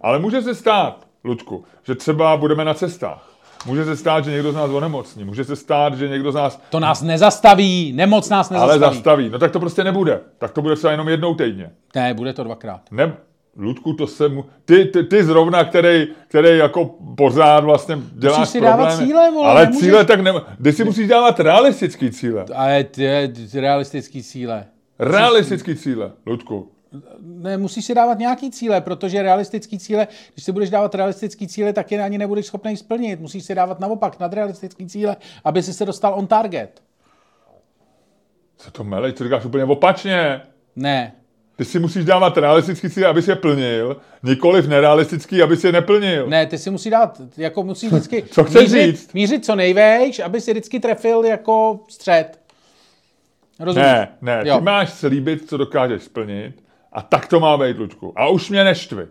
Ale 0.02 0.20
může 0.20 0.42
se 0.42 0.56
stát, 0.56 1.08
Ludku, 1.24 1.64
že 1.84 1.96
třeba 1.96 2.38
budeme 2.38 2.66
na 2.66 2.74
cestách. 2.74 3.31
Může 3.66 3.86
se 3.86 3.96
stát, 3.98 4.26
že 4.26 4.32
někdo 4.32 4.52
z 4.52 4.56
nás 4.56 4.70
onemocní. 4.72 5.24
Může 5.26 5.44
se 5.44 5.56
stát, 5.56 5.94
že 5.98 6.08
někdo 6.08 6.32
z 6.32 6.36
nás 6.36 6.62
To 6.70 6.80
nás 6.80 7.02
nezastaví, 7.02 7.94
nemoc 7.96 8.30
nás 8.30 8.52
ale 8.52 8.60
nezastaví. 8.74 8.96
zastaví. 8.96 9.30
No 9.30 9.40
tak 9.40 9.52
to 9.52 9.60
prostě 9.60 9.84
nebude. 9.84 10.20
Tak 10.38 10.52
to 10.52 10.62
bude 10.62 10.76
třeba 10.76 10.92
jenom 10.92 11.10
jednou 11.10 11.36
týdně. 11.36 11.72
Ne, 11.96 12.14
bude 12.14 12.34
to 12.34 12.44
dvakrát. 12.44 12.82
Ne, 12.92 13.14
Ludku, 13.58 13.94
to 13.94 14.08
se 14.08 14.30
mu... 14.30 14.46
Ty, 14.66 14.86
ty, 14.86 15.04
ty 15.04 15.24
zrovna, 15.24 15.64
který, 15.64 16.08
který 16.28 16.58
jako 16.58 16.96
pořád 17.18 17.64
vlastně 17.64 17.98
děláš 18.12 18.40
Musíš 18.40 18.52
si 18.52 18.62
dávat 18.62 18.76
problémy. 18.78 19.06
cíle, 19.08 19.32
vole, 19.32 19.50
Ale 19.50 19.62
nemůžeš- 19.66 19.80
cíle 19.90 20.06
tak 20.06 20.20
ne... 20.20 20.34
Ty 20.64 20.74
si 20.74 20.84
musíš 20.84 21.08
dávat 21.08 21.40
realistický 21.40 22.12
cíle. 22.12 22.46
Ale 22.56 22.84
ty, 22.84 23.08
ty 23.52 23.60
realistický 23.60 24.24
cíle. 24.24 24.66
Realistický 25.00 25.76
cíle, 25.76 26.12
Ludku. 26.26 26.72
Ne, 27.22 27.58
musíš 27.58 27.86
si 27.86 27.96
dávat 27.96 28.20
nějaký 28.20 28.52
cíle, 28.52 28.82
protože 28.82 29.22
realistický 29.22 29.80
cíle, 29.80 30.08
když 30.34 30.46
si 30.46 30.52
budeš 30.52 30.70
dávat 30.70 30.96
realistický 30.96 31.48
cíle, 31.48 31.74
tak 31.74 31.92
je 31.92 32.04
ani 32.04 32.18
nebudeš 32.18 32.46
schopný 32.46 32.78
splnit. 32.78 33.20
Musíš 33.20 33.44
si 33.44 33.56
dávat 33.56 33.80
naopak 33.80 34.20
nadrealistický 34.20 34.88
cíle, 34.88 35.16
aby 35.44 35.64
si 35.64 35.74
se 35.74 35.86
dostal 35.86 36.14
on 36.18 36.28
target. 36.28 36.82
Co 38.58 38.72
to 38.72 38.84
melej, 38.84 39.12
to 39.14 39.24
říkáš 39.24 39.46
úplně 39.46 39.64
opačně. 39.64 40.42
Ne. 40.76 41.14
Ty 41.56 41.66
si 41.66 41.80
musíš 41.80 42.06
dávat 42.06 42.38
realistický 42.38 42.90
cíle, 42.90 43.08
aby 43.08 43.22
si 43.22 43.32
je 43.32 43.36
plnil, 43.36 43.98
nikoliv 44.24 44.68
nerealistický, 44.68 45.42
aby 45.42 45.58
si 45.58 45.68
je 45.68 45.74
neplnil. 45.74 46.28
Ne, 46.30 46.46
ty 46.46 46.58
si 46.58 46.70
musí 46.72 46.90
dát, 46.90 47.22
jako 47.38 47.64
musíš 47.64 47.92
vždycky 47.92 48.22
Co 48.32 48.44
chceš 48.44 48.72
mířit, 48.72 48.82
říct? 48.96 49.14
mířit 49.14 49.46
co 49.46 49.56
nejvejš, 49.56 50.20
aby 50.20 50.42
si 50.42 50.52
vždycky 50.52 50.80
trefil 50.80 51.26
jako 51.26 51.80
střed. 51.88 52.40
Rozumíš? 53.60 53.86
Ne, 53.88 54.08
ne, 54.22 54.42
ty 54.44 54.48
Jo. 54.50 54.62
máš 54.62 54.90
slíbit, 54.90 55.50
co 55.50 55.58
dokážeš 55.58 56.04
splnit 56.04 56.62
a 56.92 57.02
tak 57.02 57.28
to 57.28 57.40
má 57.40 57.58
být, 57.58 57.78
Lučku. 57.78 58.14
A 58.16 58.28
už 58.28 58.50
mě 58.50 58.64
neštvi. 58.64 59.08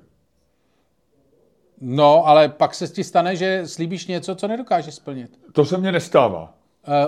No, 1.80 2.26
ale 2.26 2.48
pak 2.48 2.74
se 2.74 2.88
ti 2.88 3.04
stane, 3.04 3.36
že 3.36 3.62
slíbíš 3.66 4.06
něco, 4.06 4.34
co 4.34 4.48
nedokážeš 4.48 4.94
splnit. 4.94 5.38
To 5.52 5.64
se 5.64 5.78
mně 5.78 5.92
nestává. 5.92 6.54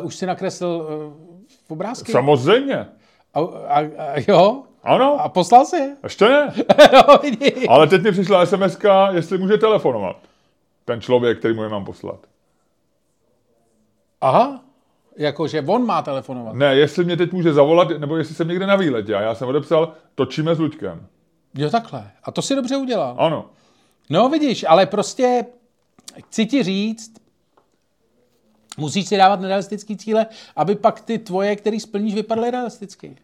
Uh, 0.01 0.07
už 0.07 0.15
si 0.15 0.27
nakreslil 0.27 0.71
uh, 0.71 1.13
obrázky? 1.69 2.13
Samozřejmě. 2.13 2.87
A, 3.35 3.41
a, 3.41 3.79
a, 3.79 4.15
jo? 4.29 4.63
Ano, 4.83 5.21
A 5.21 5.29
poslal 5.29 5.65
si 5.65 5.77
je? 5.77 5.97
ještě 6.03 6.25
ne. 6.29 6.55
vidíš. 7.23 7.65
Ale 7.69 7.87
teď 7.87 8.03
mi 8.03 8.13
přišla 8.13 8.47
sms 8.47 8.79
jestli 9.13 9.39
může 9.39 9.59
telefonovat. 9.59 10.17
Ten 10.85 11.01
člověk, 11.01 11.39
který 11.39 11.55
mu 11.55 11.63
je 11.63 11.69
mám 11.69 11.85
poslat. 11.85 12.21
Aha. 14.21 14.65
Jakože 15.16 15.62
on 15.66 15.87
má 15.87 16.03
telefonovat. 16.03 16.55
Ne, 16.55 16.77
jestli 16.77 17.05
mě 17.05 17.16
teď 17.16 17.33
může 17.33 17.53
zavolat, 17.53 17.88
nebo 17.98 18.16
jestli 18.16 18.35
jsem 18.35 18.48
někde 18.48 18.66
na 18.66 18.77
výletě. 18.77 19.14
A 19.14 19.20
já 19.20 19.35
jsem 19.35 19.48
odepsal, 19.48 19.92
točíme 20.14 20.55
s 20.55 20.59
Luďkem. 20.59 21.07
Jo, 21.55 21.70
takhle. 21.70 22.11
A 22.25 22.31
to 22.31 22.42
si 22.42 22.55
dobře 22.55 22.77
udělal. 22.77 23.14
Ano. 23.18 23.51
No 24.11 24.29
vidíš, 24.29 24.64
ale 24.68 24.87
prostě 24.87 25.44
chci 26.29 26.46
ti 26.46 26.62
říct, 26.62 27.12
musíš 28.79 29.09
si 29.09 29.16
dávat 29.16 29.40
nerealistický 29.40 29.96
cíle, 29.96 30.27
aby 30.57 30.75
pak 30.75 31.01
ty 31.01 31.18
tvoje, 31.18 31.57
který 31.57 31.81
splníš, 31.81 32.14
vypadly 32.14 32.51
realisticky. 32.51 33.16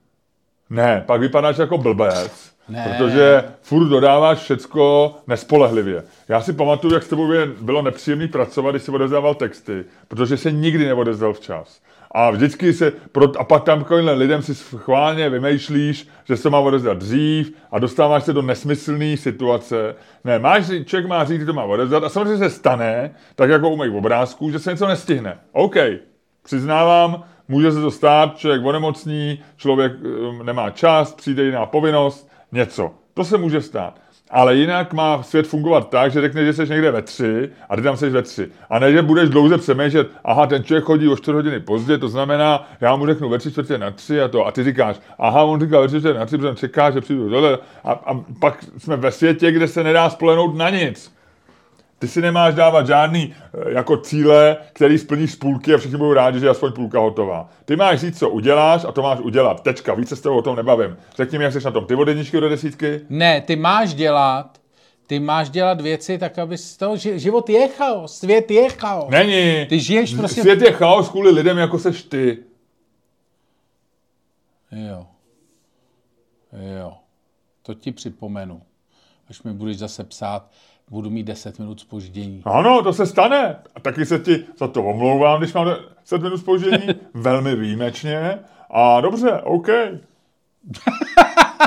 Ne, 0.71 1.05
pak 1.07 1.21
vypadáš 1.21 1.59
jako 1.59 1.79
blbec. 1.79 2.53
Ne. 2.69 2.85
Protože 2.89 3.45
furt 3.63 3.89
dodáváš 3.89 4.39
všecko 4.39 5.15
nespolehlivě. 5.27 6.03
Já 6.29 6.41
si 6.41 6.53
pamatuju, 6.53 6.95
jak 6.95 7.03
s 7.03 7.09
tebou 7.09 7.33
bylo 7.61 7.83
nepříjemný 7.83 8.29
pracovat, 8.29 8.71
když 8.71 8.83
si 8.83 8.91
odezdával 8.91 9.35
texty, 9.35 9.85
protože 10.09 10.37
se 10.37 10.53
nikdy 10.53 10.87
neodezdal 10.87 11.33
včas. 11.33 11.81
A 12.11 12.31
vždycky 12.31 12.73
se, 12.73 12.93
a 13.39 13.45
pak 13.45 13.65
tam 13.65 13.85
lidem 14.15 14.43
si 14.43 14.55
schválně 14.55 15.31
vymýšlíš, 15.31 16.09
že 16.25 16.37
se 16.37 16.51
má 16.51 16.59
odezdat 16.59 16.99
dřív 16.99 17.53
a 17.73 17.79
dostáváš 17.79 18.25
se 18.25 18.33
do 18.33 18.43
nesmyslné 18.43 19.17
situace. 19.17 19.95
Ne, 20.25 20.39
máš, 20.39 20.65
člověk 20.85 21.07
má 21.07 21.25
říct, 21.25 21.41
že 21.41 21.47
to 21.47 21.53
má 21.53 21.65
odezdat 21.65 22.05
a 22.05 22.09
samozřejmě 22.09 22.37
se 22.37 22.51
stane, 22.51 23.15
tak 23.35 23.51
jako 23.51 23.71
u 23.71 23.77
mých 23.77 23.93
obrázků, 23.93 24.51
že 24.51 24.59
se 24.59 24.71
něco 24.71 24.87
nestihne. 24.87 25.39
OK, 25.53 25.77
přiznávám, 26.43 27.25
může 27.49 27.73
se 27.73 27.81
to 27.81 27.91
stát, 27.91 28.39
člověk 28.39 28.65
onemocní, 28.65 29.41
člověk 29.57 29.93
um, 30.03 30.47
nemá 30.47 30.71
čas, 30.71 31.15
přijde 31.15 31.45
jiná 31.45 31.67
povinnost, 31.67 32.28
něco. 32.53 32.91
To 33.15 33.25
se 33.25 33.39
může 33.39 33.61
stát. 33.61 34.01
Ale 34.31 34.57
jinak 34.57 34.93
má 34.93 35.23
svět 35.23 35.47
fungovat 35.47 35.91
tak, 35.91 36.13
že 36.13 36.21
řekneš, 36.21 36.47
že 36.47 36.53
jsi 36.53 36.73
někde 36.73 36.91
ve 36.91 37.03
tři 37.03 37.51
a 37.69 37.77
ty 37.77 37.83
tam 37.83 37.97
jsi 37.97 38.11
ve 38.11 38.23
tři. 38.23 38.49
A 38.71 38.79
ne, 38.79 38.93
že 38.93 39.03
budeš 39.03 39.29
dlouze 39.29 39.59
přemýšlet, 39.59 40.09
aha, 40.25 40.47
ten 40.47 40.65
člověk 40.65 40.85
chodí 40.85 41.09
o 41.09 41.17
4 41.17 41.33
hodiny 41.33 41.61
pozdě, 41.61 41.99
to 41.99 42.09
znamená, 42.09 42.69
já 42.81 42.97
mu 42.97 43.07
řeknu 43.07 43.29
ve 43.29 43.39
tři 43.39 43.51
čtvrtě 43.51 43.79
na 43.79 43.91
tři 43.91 44.21
a 44.21 44.29
to. 44.29 44.47
A 44.47 44.53
ty 44.53 44.65
říkáš, 44.65 45.01
aha, 45.19 45.43
on 45.43 45.61
říká 45.61 45.81
ve 45.81 45.89
tři 45.89 45.99
čtvrtě 45.99 46.19
na 46.19 46.27
tři, 46.27 46.39
protože 46.39 46.55
čeká, 46.55 46.91
že 46.91 47.01
přijdu 47.01 47.29
dole. 47.29 47.59
A, 47.85 47.93
a 47.93 48.21
pak 48.41 48.65
jsme 48.79 48.97
ve 48.97 49.11
světě, 49.11 49.53
kde 49.53 49.69
se 49.69 49.85
nedá 49.85 50.11
spolehnout 50.11 50.55
na 50.55 50.71
nic. 50.71 51.18
Ty 51.99 52.09
si 52.09 52.21
nemáš 52.23 52.55
dávat 52.55 52.87
žádný 52.87 53.35
eh, 53.67 53.73
jako 53.73 53.97
cíle, 53.97 54.57
který 54.73 54.99
splníš 54.99 55.33
z 55.33 55.37
půlky 55.37 55.75
a 55.75 55.79
všichni 55.79 55.99
budou 55.99 56.13
rádi, 56.13 56.41
že 56.41 56.47
je 56.47 56.51
aspoň 56.51 56.73
půlka 56.73 56.99
hotová. 57.01 57.49
Ty 57.65 57.77
máš 57.77 58.01
říct, 58.01 58.19
co 58.19 58.31
uděláš 58.31 58.85
a 58.85 58.93
to 58.93 59.03
máš 59.03 59.19
udělat. 59.21 59.63
Tečka, 59.63 59.95
více 59.95 60.17
s 60.17 60.21
tebou 60.21 60.39
o 60.39 60.43
tom 60.43 60.57
nebavím. 60.57 60.97
Řekni 61.17 61.39
mi, 61.39 61.45
jak 61.45 61.53
jsi 61.53 61.65
na 61.65 61.71
tom. 61.71 61.87
Ty 61.87 61.95
od 61.95 62.09
jedničky 62.09 62.41
do 62.41 62.49
desítky? 62.49 63.01
Ne, 63.09 63.41
ty 63.41 63.57
máš 63.57 63.95
dělat, 63.95 64.61
ty 65.07 65.21
máš 65.21 65.51
dělat 65.51 65.81
věci 65.81 66.19
tak, 66.19 66.39
aby 66.39 66.57
to, 66.79 66.97
život 66.97 67.49
je 67.51 67.69
chaos, 67.69 68.19
svět 68.19 68.51
je 68.51 68.69
chaos. 68.69 69.11
Není. 69.11 69.67
Ty 69.67 69.81
žiješ 69.81 70.15
prostě- 70.15 70.41
Svět 70.41 70.63
je 70.63 70.73
chaos 70.73 71.09
kvůli 71.09 71.31
lidem, 71.31 71.59
jako 71.59 71.79
seš 71.79 72.03
ty. 72.03 72.39
Jo. 74.73 75.07
Jo. 76.77 76.93
To 77.63 77.75
ti 77.75 77.93
připomenu. 77.93 78.63
Až 79.31 79.43
mi 79.43 79.53
budeš 79.53 79.79
zase 79.79 80.05
psát, 80.05 80.51
budu 80.91 81.11
mít 81.11 81.23
10 81.25 81.59
minut 81.59 81.81
spoždění. 81.81 82.43
Ano, 82.45 82.83
to 82.83 82.93
se 82.93 83.07
stane. 83.07 83.57
A 83.75 83.81
taky 83.81 84.07
se 84.07 84.19
ti 84.19 84.45
za 84.59 84.69
to 84.69 84.83
omlouvám, 84.85 85.41
když 85.41 85.53
mám 85.53 85.67
10 86.01 86.23
minut 86.23 86.37
spoždění. 86.37 86.87
Velmi 87.15 87.57
výjimečně. 87.57 88.39
A 88.71 89.01
dobře, 89.01 89.33
OK. 89.45 89.69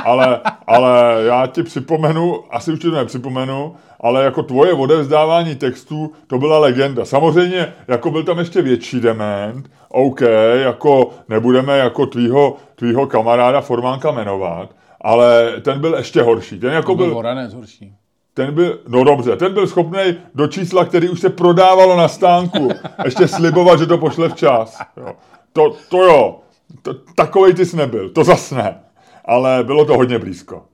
ale, 0.04 0.40
ale 0.66 1.22
já 1.26 1.46
ti 1.46 1.62
připomenu, 1.62 2.54
asi 2.54 2.72
už 2.72 2.78
ti 2.78 2.90
to 2.90 2.96
nepřipomenu, 2.96 3.74
ale 4.00 4.24
jako 4.24 4.42
tvoje 4.42 4.72
odevzdávání 4.72 5.54
textů, 5.54 6.12
to 6.26 6.38
byla 6.38 6.58
legenda. 6.58 7.04
Samozřejmě, 7.04 7.72
jako 7.88 8.10
byl 8.10 8.22
tam 8.24 8.38
ještě 8.38 8.62
větší 8.62 9.00
dement, 9.00 9.70
OK, 9.88 10.20
jako 10.54 11.10
nebudeme 11.28 11.78
jako 11.78 12.06
tvýho, 12.06 12.56
tvýho 12.74 13.06
kamaráda 13.06 13.60
Formánka 13.60 14.10
jmenovat, 14.10 14.70
ale 15.00 15.52
ten 15.60 15.80
byl 15.80 15.94
ještě 15.94 16.22
horší. 16.22 16.60
Ten 16.60 16.72
jako 16.72 16.92
To 16.92 16.96
byl 16.96 17.06
byl, 17.06 17.14
Voranec 17.14 17.54
horší. 17.54 17.94
Ten 18.34 18.54
byl, 18.54 18.80
no 18.88 19.04
dobře, 19.04 19.36
ten 19.36 19.54
byl 19.54 19.66
schopný 19.66 20.00
do 20.34 20.46
čísla, 20.46 20.84
který 20.84 21.08
už 21.08 21.20
se 21.20 21.30
prodávalo 21.30 21.96
na 21.96 22.08
stánku, 22.08 22.68
ještě 23.04 23.28
slibovat, 23.28 23.78
že 23.78 23.86
to 23.86 23.98
pošle 23.98 24.28
včas. 24.28 24.78
Jo. 24.96 25.16
To, 25.52 25.76
to 25.88 25.98
jo, 25.98 26.40
to, 26.82 26.94
takovej 26.94 27.54
ty 27.54 27.66
jsi 27.66 27.76
nebyl, 27.76 28.10
to 28.10 28.24
zas 28.24 28.50
ne. 28.50 28.80
ale 29.24 29.64
bylo 29.64 29.84
to 29.84 29.96
hodně 29.96 30.18
blízko. 30.18 30.66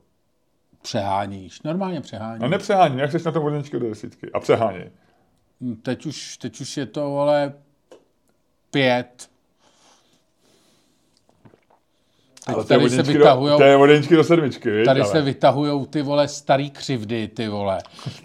Přeháníš, 0.83 1.63
normálně 1.63 2.01
přehání. 2.01 2.39
No 2.43 2.49
nepřehání, 2.49 2.99
jak 2.99 3.13
jsi 3.13 3.19
na 3.27 3.33
tom 3.33 3.45
od 3.45 3.49
jedničky 3.49 3.79
do 3.79 3.89
desítky. 3.89 4.31
A 4.33 4.41
přehání. 4.41 4.85
Teď 5.83 6.07
už, 6.07 6.37
teď 6.37 6.61
už 6.61 6.77
je 6.77 6.87
to, 6.87 7.11
vole, 7.11 7.53
pět. 8.71 9.31
Teď 12.49 12.57
Ale 12.57 12.65
tady 12.65 12.91
se 12.91 12.97
jedničky 12.97 13.13
do, 13.13 13.19
vytahujou, 13.19 13.57
to 13.57 13.63
je 13.63 13.77
od 13.77 13.87
jedničky 13.87 14.17
do 14.17 14.25
sedmičky, 14.25 14.71
viď? 14.71 14.85
tady 14.85 15.01
ale. 15.01 15.11
se 15.11 15.23
vytahujou 15.23 15.87
ty 15.87 16.03
vole 16.03 16.29
starý 16.29 16.71
křivdy, 16.71 17.29
ty 17.29 17.49
vole. 17.49 17.79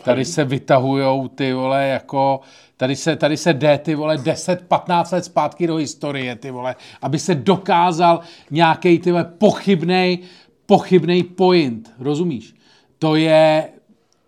Tady 0.03 0.25
se 0.25 0.43
vytahujou 0.43 1.27
ty 1.27 1.53
vole 1.53 1.87
jako, 1.87 2.39
tady 2.77 2.95
se, 2.95 3.15
tady 3.15 3.37
se 3.37 3.53
jde 3.53 3.77
ty 3.77 3.95
vole 3.95 4.17
10-15 4.17 5.13
let 5.13 5.25
zpátky 5.25 5.67
do 5.67 5.75
historie, 5.75 6.35
ty 6.35 6.51
vole, 6.51 6.75
aby 7.01 7.19
se 7.19 7.35
dokázal 7.35 8.19
nějaký 8.51 8.99
ty 8.99 9.11
vole 9.11 9.23
pochybnej, 9.37 10.19
pochybnej 10.65 11.23
point, 11.23 11.91
rozumíš? 11.99 12.55
To 12.99 13.15
je, 13.15 13.69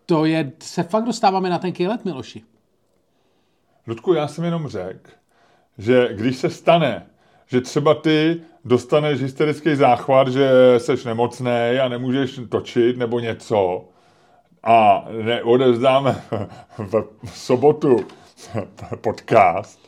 to 0.05 0.25
je, 0.25 0.51
se 0.59 0.83
fakt 0.83 1.05
dostáváme 1.05 1.49
na 1.49 1.59
ten 1.59 1.73
let, 1.87 2.05
Miloši. 2.05 2.43
Ludku, 3.87 4.13
já 4.13 4.27
jsem 4.27 4.43
jenom 4.43 4.67
řekl, 4.67 5.09
že 5.77 6.09
když 6.11 6.37
se 6.37 6.49
stane, 6.49 7.05
že 7.47 7.61
třeba 7.61 7.93
ty 7.93 8.41
dostaneš 8.65 9.21
hysterický 9.21 9.75
záchvat, 9.75 10.27
že 10.27 10.49
seš 10.77 11.03
nemocný 11.03 11.79
a 11.81 11.87
nemůžeš 11.89 12.39
točit 12.49 12.97
nebo 12.97 13.19
něco. 13.19 13.85
A 14.63 15.05
neodevzdáme 15.23 16.21
v 17.23 17.37
sobotu 17.37 18.07
podcast, 19.01 19.79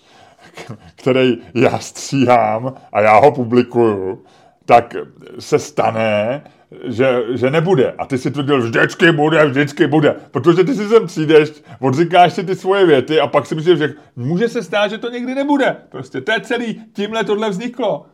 který 0.95 1.37
já 1.53 1.79
stříhám 1.79 2.73
a 2.91 3.01
já 3.01 3.19
ho 3.19 3.31
publikuju, 3.31 4.23
tak 4.65 4.95
se 5.39 5.59
stane, 5.59 6.43
že, 6.88 7.21
že 7.34 7.49
nebude. 7.51 7.93
A 7.97 8.06
ty 8.06 8.17
si 8.17 8.32
tvrdil, 8.32 8.62
vždycky 8.62 9.12
bude, 9.12 9.45
vždycky 9.45 9.88
bude. 9.88 10.15
Protože 10.32 10.63
ty 10.63 10.73
si 10.75 10.88
sem 10.89 11.08
přijdeš, 11.08 11.49
odříkáš 11.80 12.34
si 12.34 12.43
ty 12.43 12.56
svoje 12.56 12.86
věty 12.86 13.19
a 13.19 13.27
pak 13.27 13.45
si 13.45 13.56
myslíš, 13.56 13.77
že 13.77 13.93
může 14.15 14.49
se 14.49 14.63
stát, 14.63 14.88
že 14.88 14.97
to 14.97 15.10
někdy 15.10 15.36
nebude. 15.36 15.75
Prostě 15.89 16.21
to 16.21 16.32
je 16.32 16.41
celý, 16.41 16.82
tímhle 16.93 17.23
tohle 17.23 17.49
vzniklo. 17.49 18.06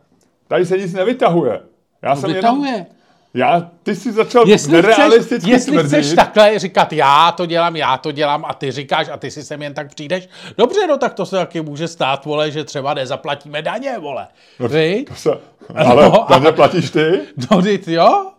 Tady 0.48 0.66
se 0.66 0.78
nic 0.78 0.92
nevytahuje. 0.92 1.60
Já 2.02 2.16
jsem 2.16 2.30
jenom, 2.30 2.62
Vytahuje. 2.62 2.86
já, 3.34 3.70
ty 3.82 3.96
jsi 3.96 4.12
začal 4.12 4.48
Jestli 4.48 4.78
chceš, 4.82 4.96
nerealisticky 4.96 5.50
jestli 5.50 5.72
tvrdit. 5.72 5.86
chceš 5.88 6.12
takhle 6.14 6.58
říkat, 6.58 6.92
já 6.92 7.32
to 7.32 7.46
dělám, 7.46 7.76
já 7.76 7.96
to 7.96 8.12
dělám 8.12 8.44
a 8.44 8.54
ty 8.54 8.70
říkáš 8.70 9.08
a 9.08 9.16
ty 9.16 9.30
si 9.30 9.42
sem 9.42 9.62
jen 9.62 9.74
tak 9.74 9.94
přijdeš, 9.94 10.28
dobře, 10.58 10.86
no 10.86 10.98
tak 10.98 11.14
to 11.14 11.26
se 11.26 11.36
taky 11.36 11.60
může 11.62 11.88
stát, 11.88 12.24
vole, 12.24 12.50
že 12.50 12.64
třeba 12.64 12.94
nezaplatíme 12.94 13.62
daně, 13.62 13.98
vole. 13.98 14.26
No, 14.60 14.68
To 14.68 15.14
se, 15.14 15.30
ale 15.74 16.02
No, 16.10 16.26
daně 16.30 16.52
platíš 16.52 16.90
ty? 16.90 17.20
no, 17.50 17.60
dit, 17.60 17.88
jo? 17.88 18.30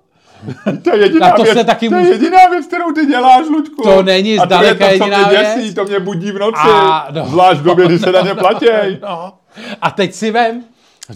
To 0.83 0.95
je 0.95 1.01
jediná, 1.01 1.27
Na 1.29 1.35
to 1.35 1.45
se 1.45 1.53
věc, 1.53 1.67
taky 1.67 1.89
to 1.89 1.95
je 1.95 2.01
může- 2.01 2.13
jediná 2.13 2.47
věc, 2.51 2.65
kterou 2.67 2.91
ty 2.91 3.05
děláš, 3.05 3.45
Luďku. 3.49 3.81
To 3.83 4.03
není 4.03 4.37
A 4.37 4.41
to 4.41 4.45
zdaleka 4.45 4.87
je 4.91 4.99
to, 4.99 5.05
co 5.05 5.11
jediná 5.11 5.27
mě 5.29 5.37
děsí, 5.37 5.59
věc. 5.61 5.75
to 5.75 5.83
mě 5.85 5.99
budí 5.99 6.31
v 6.31 6.39
noci. 6.39 6.57
A- 6.63 7.07
no. 7.11 7.25
Zvlášť 7.25 7.59
v 7.59 7.63
době, 7.63 7.85
kdy 7.85 7.99
se 7.99 8.11
daně 8.11 8.35
platěj. 8.35 8.99
No. 9.01 9.33
A 9.81 9.91
teď 9.91 10.13
si 10.13 10.31
vem, 10.31 10.63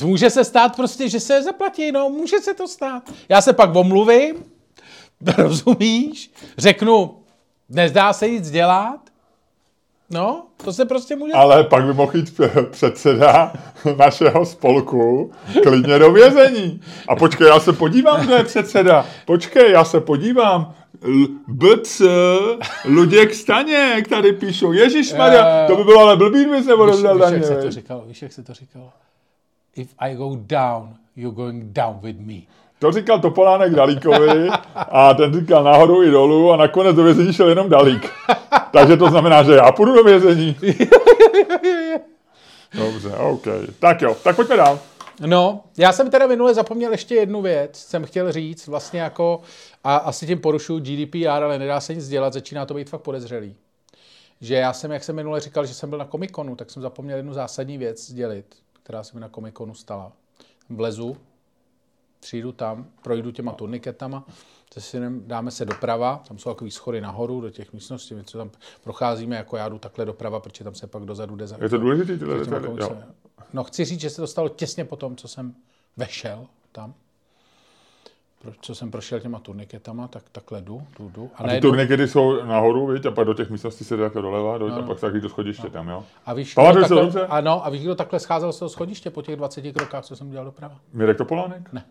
může 0.03 0.29
se 0.29 0.43
stát 0.43 0.75
prostě, 0.75 1.09
že 1.09 1.19
se 1.19 1.43
zaplatí, 1.43 1.91
no, 1.91 2.09
může 2.09 2.39
se 2.39 2.53
to 2.53 2.67
stát. 2.67 3.03
Já 3.29 3.41
se 3.41 3.53
pak 3.53 3.75
omluvím, 3.75 4.35
rozumíš, 5.37 6.31
řeknu, 6.57 7.15
nezdá 7.69 8.13
se 8.13 8.29
nic 8.29 8.51
dělat, 8.51 8.99
no, 10.09 10.45
to 10.63 10.73
se 10.73 10.85
prostě 10.85 11.15
může 11.15 11.33
Ale 11.33 11.63
pak 11.63 11.85
by 11.85 11.93
mohl 11.93 12.17
jít 12.17 12.41
předseda 12.71 13.53
našeho 13.97 14.45
spolku 14.45 15.31
klidně 15.63 15.99
do 15.99 16.11
vězení. 16.11 16.81
A 17.07 17.15
počkej, 17.15 17.47
já 17.47 17.59
se 17.59 17.73
podívám, 17.73 18.25
kdo 18.25 18.35
je 18.35 18.43
předseda. 18.43 19.05
Počkej, 19.25 19.71
já 19.71 19.83
se 19.83 20.01
podívám. 20.01 20.73
BC, 21.47 22.01
Luděk 22.85 23.33
Staněk, 23.33 24.07
tady 24.07 24.33
píšou. 24.33 24.71
Ježíš 24.71 25.13
Maria, 25.13 25.67
to 25.67 25.75
by 25.75 25.83
bylo 25.83 25.99
ale 25.99 26.17
blbý, 26.17 26.39
kdyby 26.39 26.63
se 26.63 26.75
Víš, 26.75 27.03
jak 27.31 27.45
se 27.45 27.55
to 27.55 27.71
říkalo? 27.71 28.03
Víš, 28.07 28.21
jak 28.21 28.31
se 28.31 28.43
to 28.43 28.53
říkalo? 28.53 28.89
If 29.75 29.93
I 29.99 30.15
go 30.15 30.35
down, 30.35 30.95
you're 31.15 31.35
going 31.35 31.63
down 31.63 31.99
with 32.01 32.19
me. 32.19 32.41
To 32.79 32.91
říkal 32.91 33.19
Topolánek 33.19 33.73
Dalíkovi 33.73 34.49
a 34.75 35.13
ten 35.13 35.39
říkal 35.39 35.63
nahoru 35.63 36.03
i 36.03 36.11
dolů 36.11 36.51
a 36.51 36.57
nakonec 36.57 36.95
do 36.95 37.03
vězení 37.03 37.33
šel 37.33 37.49
jenom 37.49 37.69
Dalík. 37.69 38.09
Takže 38.71 38.97
to 38.97 39.09
znamená, 39.09 39.43
že 39.43 39.51
já 39.51 39.71
půjdu 39.71 39.93
do 39.95 40.03
vězení. 40.03 40.55
Dobře, 42.73 43.09
OK. 43.15 43.45
Tak 43.79 44.01
jo, 44.01 44.15
tak 44.23 44.35
pojďme 44.35 44.57
dál. 44.57 44.79
No, 45.25 45.63
já 45.77 45.91
jsem 45.91 46.09
teda 46.09 46.27
minule 46.27 46.53
zapomněl 46.53 46.91
ještě 46.91 47.15
jednu 47.15 47.41
věc, 47.41 47.77
jsem 47.77 48.05
chtěl 48.05 48.31
říct, 48.31 48.67
vlastně 48.67 49.01
jako, 49.01 49.41
a 49.83 49.95
asi 49.95 50.27
tím 50.27 50.39
porušuju 50.39 50.79
GDPR, 50.79 51.27
ale 51.27 51.59
nedá 51.59 51.79
se 51.79 51.95
nic 51.95 52.07
dělat, 52.07 52.33
začíná 52.33 52.65
to 52.65 52.73
být 52.73 52.89
fakt 52.89 53.01
podezřelý. 53.01 53.55
Že 54.41 54.55
já 54.55 54.73
jsem, 54.73 54.91
jak 54.91 55.03
jsem 55.03 55.15
minule 55.15 55.39
říkal, 55.39 55.65
že 55.65 55.73
jsem 55.73 55.89
byl 55.89 55.99
na 55.99 56.05
Comic-Conu, 56.05 56.55
tak 56.55 56.71
jsem 56.71 56.81
zapomněl 56.81 57.17
jednu 57.17 57.33
zásadní 57.33 57.77
věc 57.77 58.09
sdělit, 58.09 58.45
která 58.83 59.03
se 59.03 59.11
mi 59.13 59.19
na 59.19 59.29
Comic-Conu 59.29 59.73
stala. 59.73 60.11
Vlezu, 60.69 61.17
přijdu 62.19 62.51
tam, 62.51 62.85
projdu 63.03 63.31
těma 63.31 63.51
turniketama, 63.51 64.23
se 64.73 64.81
synem 64.81 65.23
dáme 65.27 65.51
se 65.51 65.65
doprava, 65.65 66.23
tam 66.27 66.37
jsou 66.37 66.49
takový 66.49 66.71
schody 66.71 67.01
nahoru 67.01 67.41
do 67.41 67.49
těch 67.49 67.73
místností, 67.73 68.13
my 68.15 68.23
co 68.23 68.37
tam 68.37 68.49
procházíme, 68.83 69.35
jako 69.35 69.57
já 69.57 69.69
jdu 69.69 69.77
takhle 69.79 70.05
doprava, 70.05 70.39
protože 70.39 70.63
tam 70.63 70.75
se 70.75 70.87
pak 70.87 71.03
dozadu 71.03 71.35
jde 71.35 71.47
za 71.47 71.57
Je 71.61 71.69
to 71.69 71.77
důležité, 71.77 72.17
tyhle 72.17 72.39
detaily? 72.39 72.67
Jo. 72.79 72.97
No 73.53 73.63
chci 73.63 73.85
říct, 73.85 73.99
že 74.01 74.09
se 74.09 74.21
to 74.21 74.27
stalo 74.27 74.49
těsně 74.49 74.85
po 74.85 74.95
tom, 74.95 75.15
co 75.15 75.27
jsem 75.27 75.55
vešel 75.97 76.45
tam. 76.71 76.93
Pro, 78.41 78.51
co 78.61 78.75
jsem 78.75 78.91
prošel 78.91 79.19
těma 79.19 79.39
turniketama, 79.39 80.07
tak 80.07 80.23
takhle 80.31 80.61
jdu, 80.61 80.83
jdu, 80.99 81.09
jdu. 81.09 81.29
A 81.35 81.43
ty 81.43 81.47
najednou- 81.47 81.69
turnikety 81.69 82.07
jsou 82.07 82.45
nahoru, 82.45 82.87
viď? 82.87 83.05
A 83.05 83.11
pak 83.11 83.27
do 83.27 83.33
těch 83.33 83.49
místností 83.49 83.83
se 83.83 83.97
jde 83.97 84.03
takhle 84.03 84.21
doleva, 84.21 84.57
do, 84.57 84.73
a 84.75 84.81
pak 84.81 84.99
taky 84.99 85.19
do 85.21 85.29
schodiště 85.29 85.69
tam, 85.69 85.89
jo? 85.89 86.03
a 86.25 86.33
víš, 86.33 86.55
takhle, 86.55 86.89
dobře? 87.01 87.27
Ano, 87.27 87.65
a 87.65 87.69
víš, 87.69 87.81
kdo 87.83 87.95
takhle 87.95 88.19
scházel 88.19 88.53
z 88.53 88.59
toho 88.59 88.69
schodiště 88.69 89.09
po 89.09 89.21
těch 89.21 89.35
20 89.35 89.71
krokách, 89.71 90.05
co 90.05 90.15
jsem 90.15 90.29
dělal 90.31 90.45
doprava? 90.45 90.79
Mirek 90.93 91.17
Topolánek? 91.17 91.73
Ne. 91.73 91.85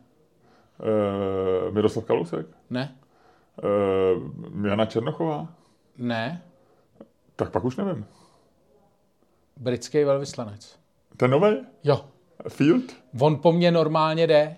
E, 0.81 1.71
Miroslav 1.71 2.05
Kalousek? 2.05 2.47
Ne, 2.71 2.95
E, 4.64 4.69
Jana 4.69 4.87
Černochová? 4.87 5.49
ne, 5.99 6.43
Tak 7.37 7.51
pak 7.51 7.64
už 7.64 7.77
nevím. 7.77 8.07
britský 9.57 10.05
velvyslanec. 10.05 10.77
Ten 11.17 11.31
nový? 11.31 11.57
Jo, 11.85 12.01
Field? 12.49 12.85
on 13.21 13.37
po 13.37 13.53
mně 13.53 13.71
normálně 13.71 14.27
jde. 14.27 14.57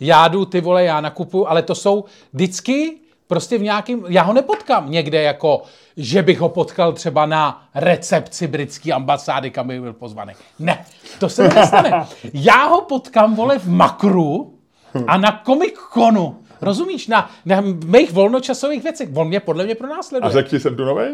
Já 0.00 0.28
jdu, 0.28 0.44
ty 0.44 0.60
vole, 0.60 0.84
já 0.84 1.00
nakupuju, 1.00 1.46
ale 1.46 1.62
to 1.62 1.74
jsou 1.74 2.04
vždycky 2.32 2.98
prostě 3.26 3.58
v 3.58 3.62
nějakým, 3.62 4.04
já 4.08 4.22
ho 4.22 4.32
nepotkám 4.32 4.90
někde 4.90 5.22
jako, 5.22 5.62
že 5.96 6.22
bych 6.22 6.40
ho 6.40 6.48
potkal 6.48 6.92
třeba 6.92 7.26
na 7.26 7.68
recepci 7.74 8.46
britské 8.46 8.92
ambasády, 8.92 9.50
kam 9.50 9.68
by 9.68 9.80
byl 9.80 9.92
pozvaný. 9.92 10.32
Ne, 10.58 10.84
to 11.20 11.28
se 11.28 11.48
nestane. 11.48 12.06
Já 12.34 12.66
ho 12.66 12.80
potkám, 12.80 13.34
vole, 13.34 13.58
v 13.58 13.68
Makru 13.68 14.58
a 15.06 15.16
na 15.16 15.42
Comic 15.46 15.74
Conu. 15.94 16.38
Rozumíš? 16.60 17.06
Na, 17.06 17.30
na 17.44 17.60
mých 17.86 18.12
volnočasových 18.12 18.82
věcech. 18.82 19.08
On 19.14 19.28
mě 19.28 19.40
podle 19.40 19.64
mě 19.64 19.72
A 19.74 19.78
pronásleduje. 19.78 20.32
řekl 20.32 20.48
ti, 20.48 20.60
jsem 20.60 20.76
tu 20.76 20.84
nový? 20.84 21.04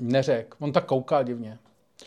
Neřek. 0.00 0.54
On 0.58 0.72
tak 0.72 0.84
kouká 0.84 1.22
divně. 1.22 1.58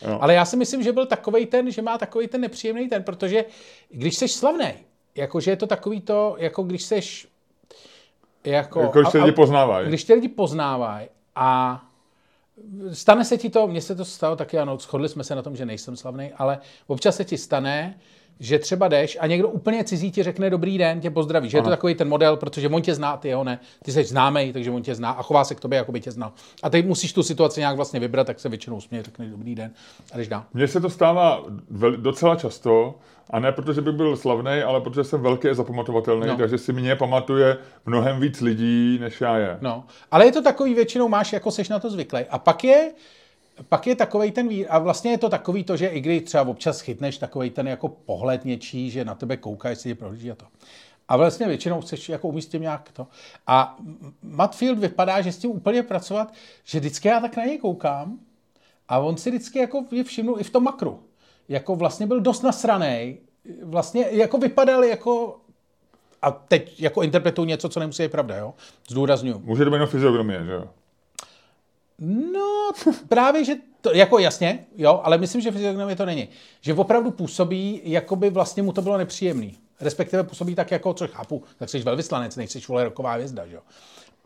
Jo. 0.02 0.18
Ale 0.20 0.34
já 0.34 0.44
si 0.44 0.56
myslím, 0.56 0.82
že 0.82 0.92
byl 0.92 1.06
takový 1.06 1.46
ten, 1.46 1.70
že 1.70 1.82
má 1.82 1.98
takový 1.98 2.28
ten 2.28 2.40
nepříjemný 2.40 2.88
ten, 2.88 3.02
protože 3.02 3.44
když 3.90 4.16
jsi 4.16 4.28
slavný, 4.28 4.72
jakože 5.14 5.50
je 5.50 5.56
to 5.56 5.66
takový 5.66 6.00
to, 6.00 6.36
jako 6.38 6.62
když 6.62 6.82
jsi 6.82 7.00
jako, 8.44 8.80
Jako, 8.80 9.00
když 9.00 9.10
se 9.12 9.18
lidi 9.18 9.32
poznávají. 9.32 9.88
když 9.88 10.04
tě 10.04 10.14
lidi 10.14 10.28
poznávají 10.28 11.08
a 11.36 11.82
stane 12.92 13.24
se 13.24 13.38
ti 13.38 13.50
to, 13.50 13.66
mně 13.66 13.80
se 13.80 13.94
to 13.94 14.04
stalo 14.04 14.36
taky, 14.36 14.58
ano, 14.58 14.78
shodli 14.78 15.08
jsme 15.08 15.24
se 15.24 15.34
na 15.34 15.42
tom, 15.42 15.56
že 15.56 15.66
nejsem 15.66 15.96
slavný, 15.96 16.32
ale 16.36 16.58
občas 16.86 17.16
se 17.16 17.24
ti 17.24 17.38
stane, 17.38 17.98
že 18.40 18.58
třeba 18.58 18.88
jdeš 18.88 19.18
a 19.20 19.26
někdo 19.26 19.48
úplně 19.48 19.84
cizí 19.84 20.10
ti 20.10 20.22
řekne 20.22 20.50
dobrý 20.50 20.78
den, 20.78 21.00
tě 21.00 21.10
pozdraví. 21.10 21.48
Že 21.50 21.58
je 21.58 21.62
to 21.62 21.68
takový 21.70 21.94
ten 21.94 22.08
model, 22.08 22.36
protože 22.36 22.68
on 22.68 22.82
tě 22.82 22.94
zná, 22.94 23.16
ty 23.16 23.28
jeho 23.28 23.44
ne. 23.44 23.58
Ty 23.84 23.92
jsi 23.92 24.04
známý, 24.04 24.52
takže 24.52 24.70
on 24.70 24.82
tě 24.82 24.94
zná 24.94 25.10
a 25.10 25.22
chová 25.22 25.44
se 25.44 25.54
k 25.54 25.60
tobě, 25.60 25.76
jako 25.76 25.92
by 25.92 26.00
tě 26.00 26.10
znal. 26.10 26.32
A 26.62 26.70
teď 26.70 26.86
musíš 26.86 27.12
tu 27.12 27.22
situaci 27.22 27.60
nějak 27.60 27.76
vlastně 27.76 28.00
vybrat, 28.00 28.26
tak 28.26 28.40
se 28.40 28.48
většinou 28.48 28.80
směje, 28.80 29.02
řekneš 29.04 29.30
dobrý 29.30 29.54
den 29.54 29.70
a 30.12 30.16
jdeš 30.16 30.28
dál. 30.28 30.42
Mně 30.54 30.68
se 30.68 30.80
to 30.80 30.90
stává 30.90 31.44
docela 31.96 32.36
často, 32.36 32.94
a 33.30 33.40
ne 33.40 33.52
protože 33.52 33.80
by 33.80 33.92
byl 33.92 34.16
slavný, 34.16 34.62
ale 34.66 34.80
protože 34.80 35.04
jsem 35.04 35.22
velký 35.22 35.48
a 35.48 35.54
zapamatovatelný, 35.54 36.26
No. 36.26 36.36
takže 36.36 36.58
si 36.58 36.72
mě 36.72 36.96
pamatuje 36.96 37.56
mnohem 37.86 38.20
víc 38.20 38.40
lidí, 38.40 38.98
než 39.00 39.20
já 39.20 39.36
je. 39.38 39.58
No, 39.60 39.84
ale 40.10 40.26
je 40.26 40.32
to 40.32 40.42
takový, 40.42 40.74
většinou 40.74 41.08
máš, 41.08 41.32
jako 41.32 41.50
seš 41.50 41.68
na 41.68 41.78
to 41.78 41.90
zvyklý. 41.90 42.20
A 42.30 42.38
pak 42.38 42.64
je, 42.64 42.92
pak 43.68 43.86
je 43.86 43.96
takový 43.96 44.30
ten 44.30 44.48
a 44.68 44.78
vlastně 44.78 45.10
je 45.10 45.18
to 45.18 45.28
takový 45.28 45.64
to, 45.64 45.76
že 45.76 45.86
i 45.86 46.00
když 46.00 46.22
třeba 46.22 46.48
občas 46.48 46.80
chytneš 46.80 47.18
takový 47.18 47.50
ten 47.50 47.68
jako 47.68 47.88
pohled 47.88 48.44
něčí, 48.44 48.90
že 48.90 49.04
na 49.04 49.14
tebe 49.14 49.36
kouká, 49.36 49.68
jestli 49.68 49.90
tě 49.90 49.94
prohlíží 49.94 50.30
a 50.30 50.34
to. 50.34 50.46
A 51.08 51.16
vlastně 51.16 51.46
většinou 51.48 51.80
chceš 51.80 52.08
jako 52.08 52.28
umíst 52.28 52.46
tím 52.46 52.62
nějak 52.62 52.92
to. 52.92 53.06
A 53.46 53.76
Matt 54.22 54.54
Field 54.54 54.78
vypadá, 54.78 55.20
že 55.20 55.32
s 55.32 55.38
tím 55.38 55.50
úplně 55.50 55.82
pracovat, 55.82 56.32
že 56.64 56.80
vždycky 56.80 57.08
já 57.08 57.20
tak 57.20 57.36
na 57.36 57.44
něj 57.44 57.58
koukám 57.58 58.18
a 58.88 58.98
on 58.98 59.16
si 59.16 59.30
vždycky 59.30 59.58
jako 59.58 59.84
je 59.90 60.04
všimnul 60.04 60.40
i 60.40 60.44
v 60.44 60.50
tom 60.50 60.64
makru. 60.64 61.02
Jako 61.48 61.76
vlastně 61.76 62.06
byl 62.06 62.20
dost 62.20 62.42
nasranej, 62.42 63.18
vlastně 63.62 64.06
jako 64.10 64.38
vypadal 64.38 64.84
jako 64.84 65.40
a 66.22 66.30
teď 66.30 66.80
jako 66.80 67.02
interpretuju 67.02 67.46
něco, 67.46 67.68
co 67.68 67.80
nemusí 67.80 68.02
být 68.02 68.12
pravda, 68.12 68.36
jo? 68.36 68.54
Zdůraznuju. 68.90 69.42
Může 69.44 69.64
to 69.64 69.70
být 69.70 69.74
jenom 69.74 69.88
fyziognomie, 69.88 70.44
že 70.44 70.52
jo? 70.52 70.68
No, 71.98 72.70
právě, 73.08 73.44
že 73.44 73.54
to, 73.80 73.92
jako 73.94 74.18
jasně, 74.18 74.64
jo, 74.76 75.00
ale 75.04 75.18
myslím, 75.18 75.40
že 75.40 75.50
fyziognomie 75.50 75.96
to 75.96 76.06
není. 76.06 76.28
Že 76.60 76.74
opravdu 76.74 77.10
působí, 77.10 77.80
jako 77.84 78.16
by 78.16 78.30
vlastně 78.30 78.62
mu 78.62 78.72
to 78.72 78.82
bylo 78.82 78.98
nepříjemný. 78.98 79.54
Respektive 79.80 80.22
působí 80.22 80.54
tak, 80.54 80.70
jako, 80.70 80.94
co 80.94 81.08
chápu, 81.08 81.42
tak 81.58 81.68
jsi 81.68 81.78
velvyslanec, 81.78 82.36
nejsi 82.36 82.60
vole 82.68 82.84
roková 82.84 83.12
hvězda, 83.12 83.46
že 83.46 83.54
jo. 83.54 83.60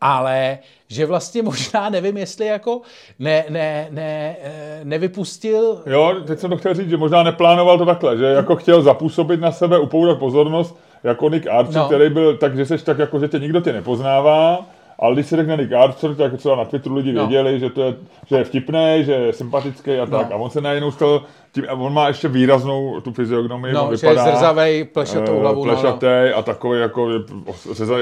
Ale 0.01 0.59
že 0.87 1.05
vlastně 1.05 1.41
možná 1.43 1.89
nevím, 1.89 2.17
jestli 2.17 2.45
jako 2.45 2.81
ne, 3.19 3.45
ne, 3.49 3.87
ne, 3.91 4.35
eh, 4.41 4.79
nevypustil... 4.83 5.83
Jo, 5.85 6.15
teď 6.27 6.39
jsem 6.39 6.49
to 6.49 6.57
chtěl 6.57 6.73
říct, 6.73 6.89
že 6.89 6.97
možná 6.97 7.23
neplánoval 7.23 7.77
to 7.77 7.85
takhle, 7.85 8.17
že 8.17 8.25
jako 8.25 8.55
chtěl 8.55 8.81
zapůsobit 8.81 9.39
na 9.39 9.51
sebe, 9.51 9.79
upoudat 9.79 10.19
pozornost, 10.19 10.79
jako 11.03 11.29
Nick 11.29 11.47
Archer, 11.47 11.75
no. 11.75 11.85
který 11.85 12.09
byl 12.09 12.37
tak, 12.37 12.55
že 12.55 12.65
seš 12.65 12.83
tak 12.83 12.97
jako, 12.97 13.19
že 13.19 13.27
tě 13.27 13.39
nikdo 13.39 13.61
tě 13.61 13.73
nepoznává, 13.73 14.65
ale 14.99 15.13
když 15.13 15.25
se 15.25 15.35
řekne 15.35 15.57
Nick 15.57 15.73
Archer, 15.73 16.15
tak 16.15 16.37
třeba 16.37 16.55
na 16.55 16.65
Twitteru 16.65 16.95
lidi 16.95 17.13
no. 17.13 17.27
věděli, 17.27 17.59
že, 17.59 17.69
to 17.69 17.81
je, 17.83 17.95
že 18.27 18.35
je 18.35 18.43
vtipný, 18.43 19.01
že 19.01 19.11
je 19.11 19.33
sympatický 19.33 19.91
a 19.91 20.05
tak. 20.05 20.29
No. 20.29 20.35
A 20.35 20.39
on 20.39 20.49
se 20.49 20.61
najednou 20.61 20.91
stal 20.91 21.21
tím, 21.51 21.65
a 21.69 21.73
on 21.73 21.93
má 21.93 22.07
ještě 22.07 22.27
výraznou 22.27 23.01
tu 23.01 23.13
fyziognomii. 23.13 23.73
No, 23.73 23.83
on 23.83 23.97
že 23.97 24.07
vypadá, 24.07 24.25
je 24.29 24.35
zrzavej, 24.35 24.83
plešatou 24.83 25.33
uh, 25.33 25.41
hlavu. 25.41 25.63
Plešatý 25.63 26.05
no, 26.05 26.29
no. 26.31 26.37
a 26.37 26.41
takový 26.41 26.79
jako, 26.79 27.09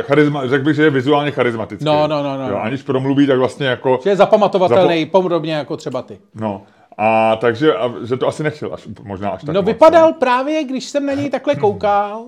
charisma, 0.02 0.48
řekl 0.48 0.66
bych, 0.66 0.76
že 0.76 0.84
je 0.84 0.90
vizuálně 0.90 1.32
charismatický. 1.32 1.86
No, 1.86 2.08
no, 2.08 2.24
no. 2.24 2.38
no. 2.38 2.50
Jo, 2.50 2.58
aniž 2.62 2.84
promluví, 2.84 3.28
tak 3.28 3.38
vlastně 3.38 3.68
jako... 3.68 4.00
Že 4.04 4.10
je 4.10 4.16
zapamatovatelný, 4.16 5.06
zapo- 5.06 5.10
podobně 5.10 5.54
jako 5.54 5.78
třeba 5.78 6.02
ty. 6.02 6.18
No. 6.36 6.62
A 6.98 7.36
takže, 7.36 7.76
a, 7.76 7.94
že 8.08 8.18
to 8.18 8.28
asi 8.28 8.44
nechtěl 8.44 8.74
až, 8.74 8.88
možná 9.04 9.30
až 9.30 9.44
tak 9.44 9.56
No 9.56 9.62
moc, 9.62 9.68
vypadal 9.68 10.08
ne? 10.08 10.14
právě, 10.20 10.64
když 10.64 10.86
jsem 10.86 11.06
na 11.06 11.14
něj 11.14 11.30
takhle 11.30 11.56
koukal, 11.56 12.26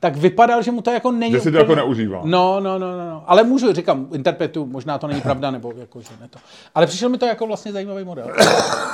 tak 0.00 0.16
vypadal, 0.16 0.62
že 0.62 0.70
mu 0.70 0.82
to 0.82 0.90
jako 0.90 1.12
není 1.12 1.32
Že 1.32 1.40
si 1.40 1.52
to 1.52 1.58
jako 1.58 1.74
neužívá. 1.74 2.20
No, 2.24 2.60
no, 2.60 2.78
no, 2.78 2.98
no, 2.98 3.10
no. 3.10 3.24
Ale 3.26 3.42
můžu, 3.42 3.72
říkám, 3.72 4.08
interpretu, 4.12 4.66
možná 4.66 4.98
to 4.98 5.06
není 5.06 5.20
pravda, 5.20 5.50
nebo 5.50 5.72
jako, 5.76 6.00
že 6.00 6.08
ne 6.20 6.28
to. 6.28 6.38
Ale 6.74 6.86
přišel 6.86 7.08
mi 7.08 7.18
to 7.18 7.26
jako 7.26 7.46
vlastně 7.46 7.72
zajímavý 7.72 8.04
model. 8.04 8.32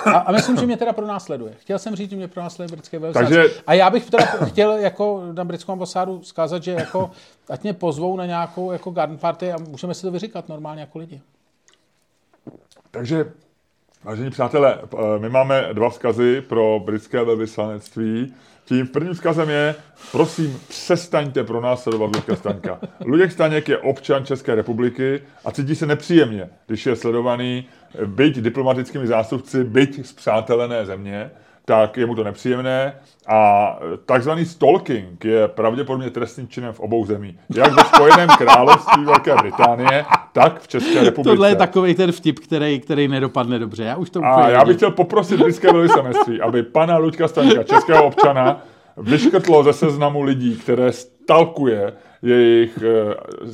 A, 0.04 0.10
a 0.10 0.32
myslím, 0.32 0.56
že 0.56 0.66
mě 0.66 0.76
teda 0.76 0.92
pro 0.92 1.06
následuje. 1.06 1.54
Chtěl 1.58 1.78
jsem 1.78 1.96
říct, 1.96 2.10
že 2.10 2.16
mě 2.16 2.28
pro 2.28 2.42
britské 2.70 2.98
velvyslanec. 2.98 3.30
Takže... 3.30 3.62
A 3.66 3.74
já 3.74 3.90
bych 3.90 4.10
teda 4.10 4.24
chtěl 4.24 4.72
jako 4.72 5.22
na 5.32 5.44
britskou 5.44 5.72
ambasádu 5.72 6.22
zkázat, 6.22 6.62
že 6.62 6.72
jako, 6.72 7.10
ať 7.50 7.62
mě 7.62 7.72
pozvou 7.72 8.16
na 8.16 8.26
nějakou 8.26 8.72
jako 8.72 8.90
garden 8.90 9.18
party 9.18 9.52
a 9.52 9.56
můžeme 9.68 9.94
si 9.94 10.02
to 10.02 10.10
vyříkat 10.10 10.48
normálně 10.48 10.80
jako 10.80 10.98
lidi. 10.98 11.20
Takže, 12.90 13.32
vážení 14.04 14.30
přátelé, 14.30 14.78
my 15.18 15.28
máme 15.28 15.68
dva 15.72 15.90
vzkazy 15.90 16.40
pro 16.40 16.80
britské 16.84 17.24
velvyslanectví. 17.24 18.34
Tím 18.64 18.86
prvním 18.86 19.14
vzkazem 19.14 19.48
je, 19.50 19.74
prosím, 20.12 20.60
přestaňte 20.68 21.44
pro 21.44 21.60
nás 21.60 21.82
sledovat 21.82 22.16
Luďka 22.16 22.36
Staňka. 22.36 22.80
Luděk 23.04 23.32
Staněk 23.32 23.68
je 23.68 23.78
občan 23.78 24.26
České 24.26 24.54
republiky 24.54 25.22
a 25.44 25.50
cítí 25.50 25.74
se 25.74 25.86
nepříjemně, 25.86 26.48
když 26.66 26.86
je 26.86 26.96
sledovaný 26.96 27.66
byť 28.06 28.36
diplomatickými 28.36 29.06
zástupci, 29.06 29.64
byť 29.64 30.06
z 30.06 30.12
přátelené 30.12 30.86
země, 30.86 31.30
tak 31.64 31.96
je 31.96 32.06
mu 32.06 32.14
to 32.14 32.24
nepříjemné 32.24 32.94
a 33.28 33.68
takzvaný 34.06 34.44
stalking 34.44 35.24
je 35.24 35.48
pravděpodobně 35.48 36.10
trestným 36.10 36.48
činem 36.48 36.72
v 36.72 36.80
obou 36.80 37.06
zemí. 37.06 37.38
Jak 37.54 37.72
ve 37.72 37.84
Spojeném 37.84 38.28
království 38.28 39.04
Velké 39.04 39.34
Británie, 39.34 40.04
tak 40.32 40.60
v 40.60 40.68
České 40.68 41.04
republice. 41.04 41.22
Tohle 41.30 41.48
je 41.48 41.56
takový 41.56 41.94
ten 41.94 42.12
vtip, 42.12 42.38
který, 42.38 42.80
který 42.80 43.08
nedopadne 43.08 43.58
dobře. 43.58 43.84
Já 43.84 43.96
už 43.96 44.10
to 44.10 44.24
A 44.24 44.48
já 44.48 44.64
bych 44.64 44.76
chtěl 44.76 44.90
poprosit 44.90 45.40
britské 45.40 45.72
velvyslanectví, 45.72 46.40
aby 46.40 46.62
pana 46.62 46.96
Luďka 46.96 47.28
Staňka, 47.28 47.62
českého 47.62 48.06
občana, 48.06 48.62
vyškrtlo 48.96 49.62
ze 49.62 49.72
seznamu 49.72 50.22
lidí, 50.22 50.56
které 50.56 50.92
stalkuje 50.92 51.92
jejich 52.22 52.78
uh, 52.78 53.50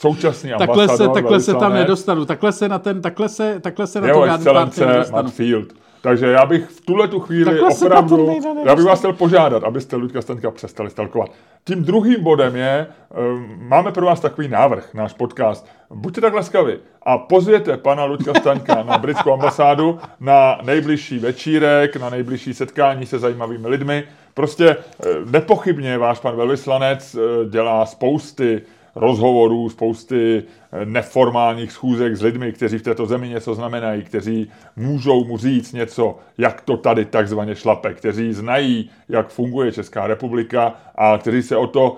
současný 0.00 0.50
takhle 0.58 0.84
ambasador, 0.84 1.16
se, 1.16 1.22
takhle 1.22 1.40
se 1.40 1.54
tam 1.54 1.74
nedostanu, 1.74 2.24
takhle 2.24 2.52
se 2.52 2.68
na 2.68 2.78
ten, 2.78 3.02
takhle 3.02 3.28
se, 3.28 3.60
takhle 3.60 3.86
se 3.86 4.00
na 4.00 4.14
to 4.14 4.22
excelence 4.22 5.04
Matt 5.12 5.30
Field. 5.30 5.72
Takže 6.02 6.26
já 6.26 6.46
bych 6.46 6.64
v 6.64 6.80
tuhle 6.80 7.08
tu 7.08 7.20
chvíli 7.20 7.44
Takhle 7.44 7.68
opravdu, 7.86 8.40
já 8.64 8.76
bych 8.76 8.84
vás 8.84 8.98
chtěl 8.98 9.12
požádat, 9.12 9.64
abyste 9.64 9.96
Luďka 9.96 10.22
Stanka 10.22 10.50
přestali 10.50 10.90
stalkovat. 10.90 11.30
Tím 11.64 11.84
druhým 11.84 12.22
bodem 12.22 12.56
je, 12.56 12.86
um, 13.34 13.56
máme 13.58 13.92
pro 13.92 14.06
vás 14.06 14.20
takový 14.20 14.48
návrh, 14.48 14.94
náš 14.94 15.12
podcast. 15.12 15.68
Buďte 15.90 16.20
tak 16.20 16.34
laskavi 16.34 16.78
a 17.02 17.18
pozvěte 17.18 17.76
pana 17.76 18.04
Luďka 18.04 18.34
Staňka 18.34 18.82
na 18.82 18.98
britskou 18.98 19.32
ambasádu 19.32 19.98
na 20.20 20.58
nejbližší 20.62 21.18
večírek, 21.18 21.96
na 21.96 22.10
nejbližší 22.10 22.54
setkání 22.54 23.06
se 23.06 23.18
zajímavými 23.18 23.68
lidmi. 23.68 24.04
Prostě 24.34 24.68
eh, 24.68 25.08
nepochybně 25.30 25.98
váš 25.98 26.20
pan 26.20 26.36
velvyslanec 26.36 27.14
eh, 27.14 27.48
dělá 27.48 27.86
spousty 27.86 28.62
rozhovorů, 28.94 29.68
spousty 29.68 30.42
eh, 30.72 30.86
neformálních 30.86 31.72
schůzek 31.72 32.16
s 32.16 32.22
lidmi, 32.22 32.52
kteří 32.52 32.78
v 32.78 32.82
této 32.82 33.06
zemi 33.06 33.28
něco 33.28 33.54
znamenají, 33.54 34.02
kteří 34.02 34.50
můžou 34.76 35.24
mu 35.24 35.38
říct 35.38 35.72
něco, 35.72 36.18
jak 36.38 36.60
to 36.60 36.76
tady 36.76 37.04
takzvaně 37.04 37.54
šlape, 37.54 37.94
kteří 37.94 38.32
znají, 38.32 38.90
jak 39.08 39.28
funguje 39.28 39.72
Česká 39.72 40.06
republika 40.06 40.74
a 40.94 41.18
kteří 41.18 41.42
se 41.42 41.56
o 41.56 41.66
to, 41.66 41.96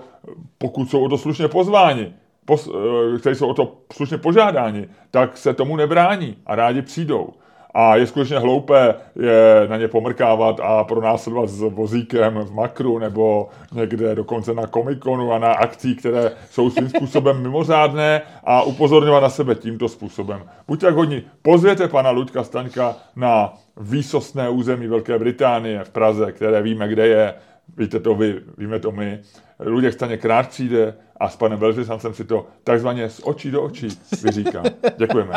pokud 0.57 0.89
jsou 0.89 1.05
o 1.05 1.09
to 1.09 1.17
slušně 1.17 1.47
pozváni, 1.47 2.13
pos, 2.45 2.69
eh, 3.15 3.19
kteří 3.19 3.35
jsou 3.35 3.47
o 3.47 3.53
to 3.53 3.77
slušně 3.93 4.17
požádáni, 4.17 4.87
tak 5.11 5.37
se 5.37 5.53
tomu 5.53 5.75
nebrání 5.75 6.37
a 6.45 6.55
rádi 6.55 6.81
přijdou 6.81 7.33
a 7.75 7.95
je 7.95 8.07
skutečně 8.07 8.39
hloupé 8.39 8.95
je 9.15 9.67
na 9.67 9.77
ně 9.77 9.87
pomrkávat 9.87 10.59
a 10.63 10.83
pronásledovat 10.83 11.49
s 11.49 11.59
vozíkem 11.59 12.33
v 12.33 12.51
makru 12.53 12.99
nebo 12.99 13.49
někde 13.73 14.15
dokonce 14.15 14.53
na 14.53 14.67
komikonu 14.67 15.33
a 15.33 15.39
na 15.39 15.53
akcí, 15.53 15.95
které 15.95 16.31
jsou 16.49 16.69
svým 16.69 16.89
způsobem 16.95 17.41
mimořádné 17.41 18.21
a 18.43 18.63
upozorňovat 18.63 19.23
na 19.23 19.29
sebe 19.29 19.55
tímto 19.55 19.89
způsobem. 19.89 20.43
Buďte 20.67 20.85
tak 20.85 20.95
hodní, 20.95 21.23
pozvěte 21.41 21.87
pana 21.87 22.09
Luďka 22.09 22.43
Staňka 22.43 22.95
na 23.15 23.53
výsostné 23.77 24.49
území 24.49 24.87
Velké 24.87 25.19
Británie 25.19 25.83
v 25.83 25.89
Praze, 25.89 26.31
které 26.31 26.61
víme, 26.61 26.87
kde 26.87 27.07
je, 27.07 27.33
víte 27.77 27.99
to 27.99 28.15
vy, 28.15 28.35
víme 28.57 28.79
to 28.79 28.91
my. 28.91 29.19
Luděk 29.59 29.93
Staněk 29.93 30.25
rád 30.25 30.49
přijde 30.49 30.93
a 31.19 31.29
s 31.29 31.35
panem 31.35 31.59
velvyslancem 31.59 32.13
si 32.13 32.23
to 32.23 32.47
takzvaně 32.63 33.09
z 33.09 33.21
očí 33.23 33.51
do 33.51 33.63
očí 33.63 33.87
vyříká. 34.23 34.63
Děkujeme. 34.97 35.33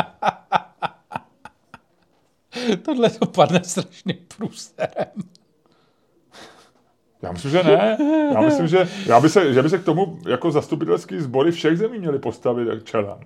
Tohle 2.77 3.11
dopadne 3.21 3.65
strašně 3.65 4.15
průserem. 4.37 5.13
Já 7.23 7.33
myslím, 7.33 7.51
že 7.51 7.63
ne. 7.63 7.97
Já 8.35 8.41
myslím, 8.41 8.69
že, 8.69 8.89
já 9.07 9.21
by 9.21 9.29
se, 9.29 9.55
že 9.55 9.63
by 9.63 9.71
se 9.71 9.79
k 9.79 9.85
tomu 9.85 10.19
jako 10.29 10.51
zastupitelský 10.51 11.21
sbory 11.21 11.53
všech 11.53 11.79
zemí 11.79 11.99
měli 11.99 12.19
postavit 12.19 12.85
čelem. 12.85 13.19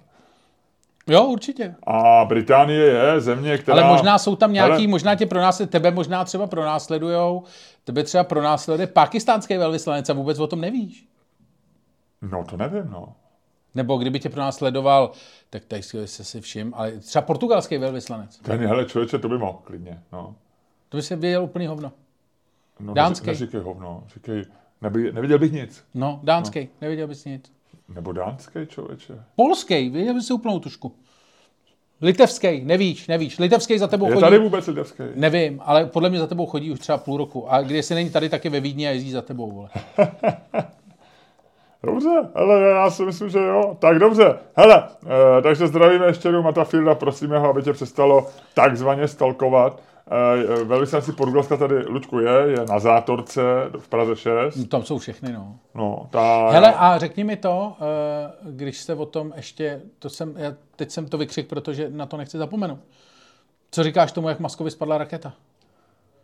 Jo, 1.06 1.24
určitě. 1.24 1.74
A 1.86 2.24
Británie 2.24 2.84
je 2.84 3.20
země, 3.20 3.58
která... 3.58 3.78
Ale 3.78 3.88
možná 3.88 4.18
jsou 4.18 4.36
tam 4.36 4.52
nějaký, 4.52 4.72
Ale... 4.72 4.86
možná 4.86 5.14
tě 5.14 5.26
pronásledují, 5.26 5.70
tebe 5.70 5.90
možná 5.90 6.24
třeba 6.24 6.46
pronásledujou, 6.46 7.42
tebe 7.84 8.02
třeba 8.02 8.24
pronásleduje 8.24 8.86
pakistánský 8.86 9.56
velvyslanec 9.56 10.10
a 10.10 10.12
vůbec 10.12 10.38
o 10.38 10.46
tom 10.46 10.60
nevíš. 10.60 11.06
No, 12.22 12.44
to 12.44 12.56
nevím, 12.56 12.90
no. 12.90 13.14
Nebo 13.74 13.96
kdyby 13.96 14.20
tě 14.20 14.28
pro 14.28 14.40
nás 14.40 14.56
sledoval, 14.56 15.12
tak 15.50 15.64
tady 15.64 15.82
si 15.82 16.06
si 16.06 16.40
všim, 16.40 16.72
ale 16.76 16.92
třeba 16.92 17.22
portugalský 17.22 17.78
velvyslanec. 17.78 18.38
Ten, 18.38 18.66
hele, 18.66 18.84
člověče, 18.84 19.18
to 19.18 19.28
by 19.28 19.38
mohl 19.38 19.58
klidně, 19.64 20.02
no. 20.12 20.34
To 20.88 20.96
by 20.96 21.02
se 21.02 21.16
věděl 21.16 21.44
úplný 21.44 21.66
hovno. 21.66 21.92
No, 22.80 22.94
dánský. 22.94 23.26
Neříkej 23.26 23.60
hovno, 23.60 24.04
říkej, 24.14 24.44
neby, 24.82 25.12
neviděl 25.12 25.38
bych 25.38 25.52
nic. 25.52 25.84
No, 25.94 26.20
dánský, 26.22 26.60
no. 26.60 26.68
neviděl 26.80 27.06
bys 27.06 27.24
nic. 27.24 27.52
Nebo 27.88 28.12
dánský 28.12 28.58
člověče. 28.66 29.14
Polský, 29.36 29.90
viděl 29.90 30.14
bys 30.14 30.26
si 30.26 30.32
úplnou 30.32 30.58
tušku. 30.60 30.92
Litevský, 32.00 32.64
nevíš, 32.64 33.08
nevíš. 33.08 33.38
Litevský 33.38 33.78
za 33.78 33.86
tebou 33.86 34.06
je 34.06 34.12
chodí. 34.12 34.24
Je 34.24 34.30
tady 34.30 34.38
vůbec 34.38 34.66
litevský? 34.66 35.02
Nevím, 35.14 35.60
ale 35.64 35.86
podle 35.86 36.10
mě 36.10 36.18
za 36.18 36.26
tebou 36.26 36.46
chodí 36.46 36.70
už 36.70 36.78
třeba 36.78 36.98
půl 36.98 37.16
roku. 37.16 37.52
A 37.52 37.62
když 37.62 37.86
si 37.86 37.94
není 37.94 38.10
tady, 38.10 38.28
tak 38.28 38.44
je 38.44 38.50
ve 38.50 38.60
Vídni 38.60 38.88
a 38.88 38.90
jezdí 38.90 39.10
za 39.10 39.22
tebou. 39.22 39.50
Vole. 39.50 39.68
Dobře, 41.86 42.28
hele, 42.34 42.60
já 42.60 42.90
si 42.90 43.04
myslím, 43.04 43.28
že 43.28 43.38
jo. 43.38 43.76
Tak 43.78 43.98
dobře, 43.98 44.38
hele, 44.54 44.88
e, 45.38 45.42
takže 45.42 45.66
zdravíme 45.66 46.06
ještě 46.06 46.28
jednou 46.28 46.42
Matafielda, 46.42 46.94
prosíme 46.94 47.38
ho, 47.38 47.48
aby 47.48 47.62
tě 47.62 47.72
přestalo 47.72 48.26
takzvaně 48.54 49.08
stalkovat. 49.08 49.80
E, 50.60 50.64
velvyslanci 50.64 51.12
Portugalska 51.12 51.56
tady, 51.56 51.86
Lučku, 51.86 52.18
je, 52.18 52.32
je 52.46 52.64
na 52.68 52.78
zátorce 52.78 53.42
v 53.78 53.88
Praze 53.88 54.16
6. 54.16 54.56
No, 54.56 54.64
tam 54.64 54.82
jsou 54.82 54.98
všechny, 54.98 55.32
no. 55.32 55.58
No, 55.74 56.06
ta... 56.10 56.50
Hele, 56.50 56.74
a 56.74 56.98
řekni 56.98 57.24
mi 57.24 57.36
to, 57.36 57.76
e, 57.80 58.50
když 58.50 58.80
jste 58.80 58.94
o 58.94 59.06
tom 59.06 59.32
ještě, 59.36 59.80
to 59.98 60.10
jsem, 60.10 60.34
já 60.36 60.54
teď 60.76 60.90
jsem 60.90 61.06
to 61.06 61.18
vykřik, 61.18 61.48
protože 61.48 61.90
na 61.90 62.06
to 62.06 62.16
nechci 62.16 62.38
zapomenout. 62.38 62.80
Co 63.70 63.82
říkáš 63.82 64.12
tomu, 64.12 64.28
jak 64.28 64.40
Maskovi 64.40 64.70
spadla 64.70 64.98
raketa? 64.98 65.32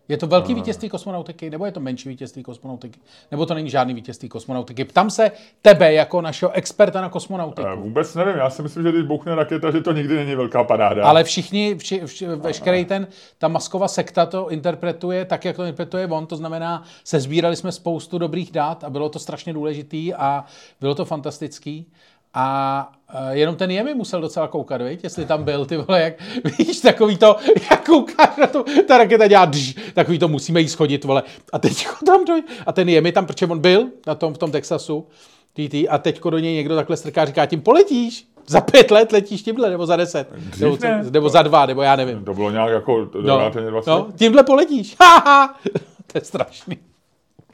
Je 0.09 0.17
to 0.17 0.27
velký 0.27 0.55
vítězství 0.55 0.89
kosmonautiky, 0.89 1.51
nebo 1.51 1.67
je 1.67 1.73
to 1.73 1.81
menší 1.81 2.09
vítězství 2.09 2.43
kosmonautiky? 2.43 3.01
Nebo 3.31 3.47
to 3.47 3.55
není 3.55 3.71
žádný 3.71 3.95
vítězství 3.95 4.29
kosmonautiky? 4.29 4.85
Ptám 4.85 5.11
se 5.11 5.31
tebe 5.63 5.93
jako 5.93 6.21
našeho 6.21 6.53
experta 6.53 7.01
na 7.01 7.09
kosmonautiku. 7.09 7.69
Eh, 7.69 7.77
Vůbec 7.77 8.15
nevím, 8.15 8.37
já 8.37 8.51
si 8.51 8.63
myslím, 8.63 8.83
že 8.83 8.93
když 8.93 9.03
bouchne 9.03 9.35
raketa, 9.35 9.71
že 9.71 9.81
to 9.81 9.93
nikdy 9.93 10.17
není 10.17 10.35
velká 10.35 10.65
paráda. 10.65 11.05
Ale 11.05 11.25
všichni, 11.25 11.75
vši, 11.75 12.01
vši, 12.07 12.27
veškerý 12.27 12.85
ten, 12.85 13.07
ta 13.39 13.49
masková 13.49 13.89
sekta 13.89 14.27
to 14.27 14.51
interpretuje 14.51 15.25
tak, 15.25 15.45
jak 15.45 15.57
to 15.57 15.63
interpretuje 15.63 16.07
on, 16.07 16.27
to 16.27 16.37
znamená, 16.37 16.83
se 17.05 17.21
sbírali 17.21 17.57
jsme 17.57 17.73
spoustu 17.73 18.19
dobrých 18.19 18.53
dát 18.53 18.85
a 18.85 18.91
bylo 18.91 19.09
to 19.09 19.19
strašně 19.19 19.53
důležitý 19.53 20.15
a 20.15 20.45
bylo 20.81 20.95
to 20.95 21.05
fantastický. 21.05 21.87
A 22.35 22.89
uh, 23.15 23.29
jenom 23.31 23.57
ten 23.57 23.71
Jemi 23.71 23.95
musel 23.95 24.21
docela 24.21 24.49
koukat, 24.49 24.83
viď? 24.83 25.05
jestli 25.05 25.27
tam 25.27 25.45
byl, 25.45 25.67
ty 25.67 25.77
vole, 25.77 26.01
jak, 26.03 26.15
víš, 26.59 26.81
takový 26.81 27.17
to, 27.17 27.37
jak 27.71 27.87
koukáš 27.87 28.37
na 28.37 28.47
to, 28.47 28.65
ta 28.89 28.99
raketa 28.99 29.29
dělá 29.29 29.45
dž, 29.47 29.75
takový 29.95 30.19
to 30.19 30.29
musíme 30.29 30.61
jí 30.61 30.69
schodit, 30.69 31.05
vole. 31.05 31.23
A 31.53 31.59
teď 31.59 31.87
tam 32.07 32.25
doj, 32.25 32.43
a 32.67 32.73
ten 32.73 32.89
Jemi 32.89 33.13
tam, 33.13 33.27
protože 33.27 33.47
on 33.47 33.59
byl 33.59 33.87
na 34.07 34.15
tom, 34.15 34.35
v 34.35 34.39
tom 34.39 34.51
Texasu, 34.53 35.07
TT, 35.53 35.75
a 35.75 35.99
teďko 35.99 36.31
do 36.31 36.39
něj 36.39 36.55
někdo 36.55 36.77
takhle 36.77 36.97
strká, 36.97 37.25
říká, 37.25 37.47
tím 37.47 37.61
poletíš, 37.61 38.29
za 38.47 38.61
pět 38.61 38.91
let 38.91 39.13
letíš 39.13 39.43
tímhle, 39.43 39.71
nebo 39.71 39.87
za 39.87 39.97
deset, 39.97 40.29
nebo, 40.61 40.79
ne. 40.83 41.05
nebo 41.11 41.29
za 41.29 41.43
dva, 41.43 41.67
nebo 41.67 41.83
já 41.83 41.97
nevím. 41.97 42.25
To 42.25 42.35
bylo 42.35 42.51
nějak 42.51 42.71
jako 42.71 43.09
No, 43.23 43.51
20. 43.71 43.91
no, 43.91 44.07
tímhle 44.17 44.43
poletíš, 44.43 44.97
haha, 45.01 45.55
to 46.13 46.19
je 46.19 46.25
strašný. 46.25 46.79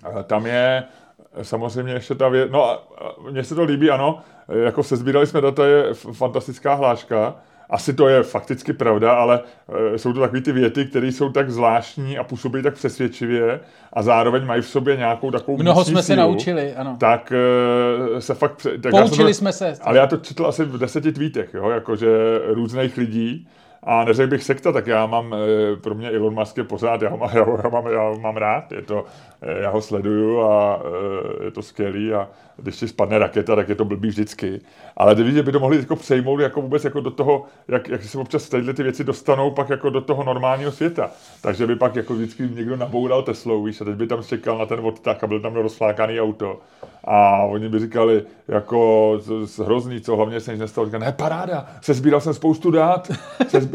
A 0.02 0.22
Tam 0.22 0.46
je 0.46 0.84
samozřejmě 1.42 1.92
ještě 1.92 2.14
ta 2.14 2.28
věc, 2.28 2.50
no 2.52 2.64
a 2.64 2.74
a 2.74 3.30
mně 3.30 3.44
se 3.44 3.54
to 3.54 3.62
líbí, 3.64 3.90
ano, 3.90 4.18
jako 4.48 4.82
sezbírali 4.82 5.26
jsme 5.26 5.40
data, 5.40 5.66
je 5.66 5.94
fantastická 5.94 6.74
hláška, 6.74 7.34
asi 7.70 7.92
to 7.92 8.08
je 8.08 8.22
fakticky 8.22 8.72
pravda, 8.72 9.12
ale 9.12 9.40
e, 9.94 9.98
jsou 9.98 10.12
to 10.12 10.20
takové 10.20 10.40
ty 10.40 10.52
věty, 10.52 10.84
které 10.84 11.06
jsou 11.06 11.30
tak 11.30 11.50
zvláštní 11.50 12.18
a 12.18 12.24
působí 12.24 12.62
tak 12.62 12.74
přesvědčivě 12.74 13.60
a 13.92 14.02
zároveň 14.02 14.46
mají 14.46 14.62
v 14.62 14.66
sobě 14.66 14.96
nějakou 14.96 15.30
takovou 15.30 15.58
Mnoho 15.58 15.84
jsme 15.84 16.02
se 16.02 16.14
sílu, 16.14 16.18
naučili, 16.18 16.74
ano. 16.74 16.96
Tak 17.00 17.32
e, 18.16 18.20
se 18.20 18.34
fakt... 18.34 18.66
Tak 18.82 18.90
Poučili 18.90 19.30
to- 19.30 19.34
jsme 19.34 19.52
se. 19.52 19.74
ale 19.82 19.98
já 19.98 20.06
to 20.06 20.16
četl 20.16 20.46
asi 20.46 20.64
v 20.64 20.78
deseti 20.78 21.12
tweetech, 21.12 21.54
jo, 21.54 21.70
jakože 21.70 22.08
různých 22.46 22.96
lidí. 22.96 23.48
A 23.86 24.04
neřekl 24.04 24.30
bych 24.30 24.42
sekta, 24.42 24.72
tak 24.72 24.86
já 24.86 25.06
mám, 25.06 25.34
eh, 25.34 25.76
pro 25.76 25.94
mě 25.94 26.10
Elon 26.10 26.34
Musk 26.34 26.56
je 26.56 26.64
pořád, 26.64 27.02
já 27.02 27.08
ho, 27.08 27.16
mám, 27.16 27.30
já 27.34 27.42
ho, 27.44 27.58
já 27.64 27.70
mám, 27.70 27.86
já 27.86 28.00
ho 28.02 28.18
mám 28.18 28.36
rád, 28.36 28.72
je 28.72 28.82
to, 28.82 29.04
eh, 29.04 29.33
já 29.62 29.70
ho 29.70 29.82
sleduju 29.82 30.40
a 30.40 30.82
eh, 31.40 31.44
je 31.44 31.50
to 31.50 31.62
skvělý 31.62 32.12
a 32.12 32.28
když 32.56 32.76
ti 32.76 32.88
spadne 32.88 33.18
raketa, 33.18 33.56
tak 33.56 33.68
je 33.68 33.74
to 33.74 33.84
blbý 33.84 34.08
vždycky. 34.08 34.60
Ale 34.96 35.16
že 35.32 35.42
by 35.42 35.52
to 35.52 35.60
mohli 35.60 35.76
jako 35.76 35.96
přejmout 35.96 36.40
jako 36.40 36.62
vůbec 36.62 36.84
jako 36.84 37.00
do 37.00 37.10
toho, 37.10 37.44
jak, 37.68 37.88
jak 37.88 38.02
se 38.02 38.18
občas 38.18 38.48
tyhle 38.48 38.74
ty 38.74 38.82
věci 38.82 39.04
dostanou 39.04 39.50
pak 39.50 39.68
jako 39.70 39.90
do 39.90 40.00
toho 40.00 40.24
normálního 40.24 40.72
světa. 40.72 41.10
Takže 41.42 41.66
by 41.66 41.76
pak 41.76 41.96
jako 41.96 42.14
vždycky 42.14 42.48
někdo 42.54 42.76
naboural 42.76 43.22
Teslou, 43.22 43.62
víš, 43.62 43.80
a 43.80 43.84
teď 43.84 43.94
by 43.94 44.06
tam 44.06 44.22
čekal 44.22 44.58
na 44.58 44.66
ten 44.66 44.80
odtah 44.82 45.24
a 45.24 45.26
byl 45.26 45.40
tam 45.40 45.54
rozflákaný 45.54 46.20
auto. 46.20 46.58
A 47.04 47.42
oni 47.42 47.68
by 47.68 47.78
říkali, 47.78 48.22
jako 48.48 49.20
hrozný, 49.64 50.00
co 50.00 50.16
hlavně 50.16 50.40
se 50.40 50.50
nic 50.52 50.60
nestalo. 50.60 50.86
Říkali, 50.86 51.04
ne, 51.04 51.12
paráda, 51.12 51.66
se 51.80 51.94
sbíral 51.94 52.20
jsem 52.20 52.34
spoustu 52.34 52.70
dát, 52.70 53.10
se 53.48 53.68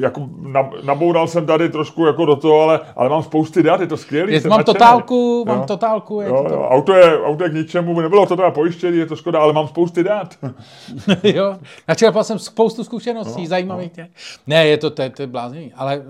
jako 0.00 0.28
na, 0.40 0.70
naboural 0.84 1.26
jsem 1.28 1.46
tady 1.46 1.68
trošku 1.68 2.06
jako 2.06 2.24
do 2.24 2.36
toho, 2.36 2.60
ale, 2.60 2.80
ale 2.96 3.08
mám 3.08 3.22
spousty 3.22 3.62
dát, 3.62 3.80
je 3.80 3.86
to 3.86 3.96
skvělý. 3.96 4.32
Mám 4.48 4.58
nadšený." 4.72 4.78
Totálku, 5.12 5.44
mám 5.44 5.58
Jo. 5.58 5.64
totálku. 5.66 6.20
Je 6.20 6.28
Jo, 6.28 6.44
to 6.48 6.54
jo, 6.54 6.62
auto, 6.62 6.94
je, 6.94 7.22
auto 7.24 7.44
je 7.44 7.50
k 7.50 7.54
ničemu, 7.54 8.00
nebylo 8.00 8.26
to 8.26 8.36
teda 8.36 8.50
pojištění, 8.50 8.98
je 8.98 9.06
to 9.06 9.16
škoda, 9.16 9.40
ale 9.40 9.52
mám 9.52 9.68
spousty 9.68 10.04
dát. 10.04 10.38
jo, 11.22 11.58
načerpal 11.88 12.24
jsem 12.24 12.38
spoustu 12.38 12.84
zkušeností, 12.84 13.42
no, 13.42 13.48
zajímavých. 13.48 13.96
No. 13.98 14.04
Ne, 14.46 14.66
je 14.66 14.78
to, 14.78 14.90
to, 14.90 15.10
to 15.10 15.22
je 15.22 15.26
blázní, 15.26 15.72
ale 15.74 15.98
uh, 15.98 16.04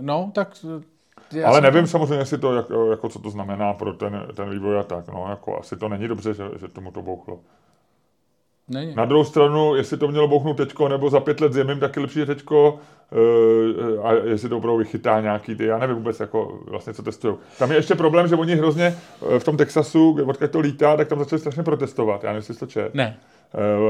no, 0.00 0.30
tak... 0.34 0.56
eh, 0.64 1.38
já 1.38 1.48
ale 1.48 1.60
nevím 1.60 1.86
samozřejmě, 1.86 2.18
jestli 2.18 2.38
to, 2.38 2.54
jako, 2.54 2.90
jako, 2.90 3.08
co 3.08 3.18
to 3.18 3.30
znamená 3.30 3.72
pro 3.72 3.92
ten, 3.92 4.26
ten 4.36 4.50
vývoj 4.50 4.78
a 4.78 4.82
tak. 4.82 5.08
No, 5.08 5.26
jako, 5.30 5.60
asi 5.60 5.76
to 5.76 5.88
není 5.88 6.08
dobře, 6.08 6.34
že, 6.34 6.44
že 6.60 6.68
tomu 6.68 6.90
to 6.90 7.02
bouchlo. 7.02 7.40
Není. 8.70 8.94
Na 8.94 9.04
druhou 9.04 9.24
stranu, 9.24 9.74
jestli 9.74 9.96
to 9.96 10.08
mělo 10.08 10.28
bouchnout 10.28 10.56
teďko, 10.56 10.88
nebo 10.88 11.10
za 11.10 11.20
pět 11.20 11.40
let 11.40 11.52
zjemím, 11.52 11.80
tak 11.80 11.96
je 11.96 12.02
lepší, 12.02 12.18
že 12.18 12.26
teďko, 12.26 12.78
uh, 13.12 14.06
a 14.06 14.12
jestli 14.12 14.48
to 14.48 14.56
opravdu 14.56 14.78
vychytá 14.78 15.20
nějaký 15.20 15.54
ty, 15.54 15.64
já 15.66 15.78
nevím 15.78 15.96
vůbec, 15.96 16.20
jako 16.20 16.58
vlastně, 16.66 16.94
co 16.94 17.02
testují. 17.02 17.34
Tam 17.58 17.70
je 17.70 17.76
ještě 17.76 17.94
problém, 17.94 18.28
že 18.28 18.36
oni 18.36 18.54
hrozně 18.54 18.96
eh, 19.34 19.38
v 19.38 19.44
tom 19.44 19.56
Texasu, 19.56 20.18
odkud 20.26 20.50
to 20.50 20.60
lítá, 20.60 20.96
tak 20.96 21.08
tam 21.08 21.18
začali 21.18 21.40
strašně 21.40 21.62
protestovat. 21.62 22.24
Já 22.24 22.28
nevím, 22.30 22.38
jestli 22.38 22.54
to 22.54 22.66
čet. 22.66 22.94
Ne. 22.94 23.16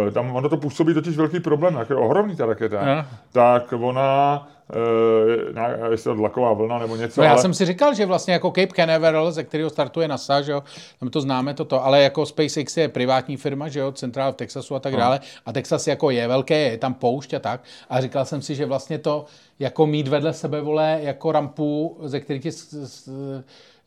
Eh, 0.08 0.10
Tam 0.10 0.36
ono 0.36 0.48
to 0.48 0.56
působí 0.56 0.94
totiž 0.94 1.16
velký 1.16 1.40
problém, 1.40 1.74
jak 1.74 1.90
je 1.90 1.96
ohromný 1.96 2.36
ta 2.36 2.46
raketa. 2.46 2.80
Ano. 2.80 3.04
Tak 3.32 3.74
ona, 3.80 4.48
uh, 4.74 5.54
nějak, 5.54 5.78
jestli 5.90 6.14
dlaková 6.16 6.52
vlna 6.52 6.78
nebo 6.78 6.96
něco, 6.96 7.20
No 7.20 7.24
já 7.24 7.32
ale... 7.32 7.42
jsem 7.42 7.54
si 7.54 7.66
říkal, 7.66 7.94
že 7.94 8.06
vlastně 8.06 8.32
jako 8.32 8.48
Cape 8.50 8.74
Canaveral, 8.76 9.32
ze 9.32 9.44
kterého 9.44 9.70
startuje 9.70 10.08
NASA, 10.08 10.42
že 10.42 10.52
jo, 10.52 10.62
tam 11.00 11.08
to 11.08 11.20
známe 11.20 11.54
toto, 11.54 11.84
ale 11.84 12.02
jako 12.02 12.26
SpaceX 12.26 12.76
je 12.76 12.88
privátní 12.88 13.36
firma, 13.36 13.68
že 13.68 13.80
jo, 13.80 13.92
centrál 13.92 14.32
v 14.32 14.36
Texasu 14.36 14.74
a 14.74 14.80
tak 14.80 14.96
dále, 14.96 15.20
a 15.46 15.52
Texas 15.52 15.86
jako 15.86 16.10
je 16.10 16.28
velké, 16.28 16.58
je 16.58 16.78
tam 16.78 16.94
poušť 16.94 17.34
a 17.34 17.38
tak, 17.38 17.60
a 17.90 18.00
říkal 18.00 18.24
jsem 18.24 18.42
si, 18.42 18.54
že 18.54 18.66
vlastně 18.66 18.98
to 18.98 19.24
jako 19.58 19.86
mít 19.86 20.08
vedle 20.08 20.32
sebe, 20.32 20.60
vole, 20.60 20.98
jako 21.02 21.32
rampu, 21.32 21.98
ze 22.02 22.20
který 22.20 22.40
ti 22.40 22.50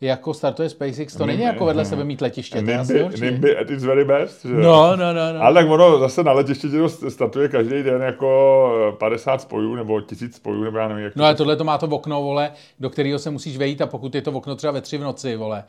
jako 0.07 0.33
startuje 0.33 0.69
SpaceX, 0.69 1.15
to 1.15 1.25
není 1.25 1.41
jako 1.41 1.65
vedle 1.65 1.85
sebe 1.85 2.03
mít 2.03 2.21
letiště, 2.21 2.61
to 2.61 2.69
je 2.69 2.77
asi 2.77 3.05
Nimby, 3.21 3.57
at 3.57 3.69
its 3.69 3.83
very 3.83 4.05
best. 4.05 4.45
Že? 4.45 4.53
No, 4.53 4.95
no, 4.95 5.13
no, 5.13 5.33
no. 5.33 5.41
Ale 5.41 5.53
tak 5.53 5.71
ono 5.71 5.99
zase 5.99 6.23
na 6.23 6.31
letišti 6.31 6.67
startuje 7.09 7.49
každý 7.49 7.83
den 7.83 8.01
jako 8.01 8.69
eh, 8.89 8.97
50 8.97 9.41
spojů 9.41 9.75
nebo 9.75 10.01
1000 10.01 10.35
spojů, 10.35 10.63
nebo 10.63 10.77
já 10.77 10.87
nevím, 10.87 11.03
jak 11.03 11.15
No 11.15 11.25
ale 11.25 11.35
tohle 11.35 11.55
to 11.55 11.63
má 11.63 11.77
to 11.77 11.87
okno, 11.87 12.21
vole, 12.21 12.51
do 12.79 12.89
kterého 12.89 13.19
se 13.19 13.29
musíš 13.29 13.57
vejít 13.57 13.81
a 13.81 13.87
pokud 13.87 14.15
je 14.15 14.21
to 14.21 14.31
okno 14.31 14.55
třeba 14.55 14.73
ve 14.73 14.81
tři 14.81 14.97
v 14.97 15.01
noci, 15.01 15.35
vole, 15.35 15.63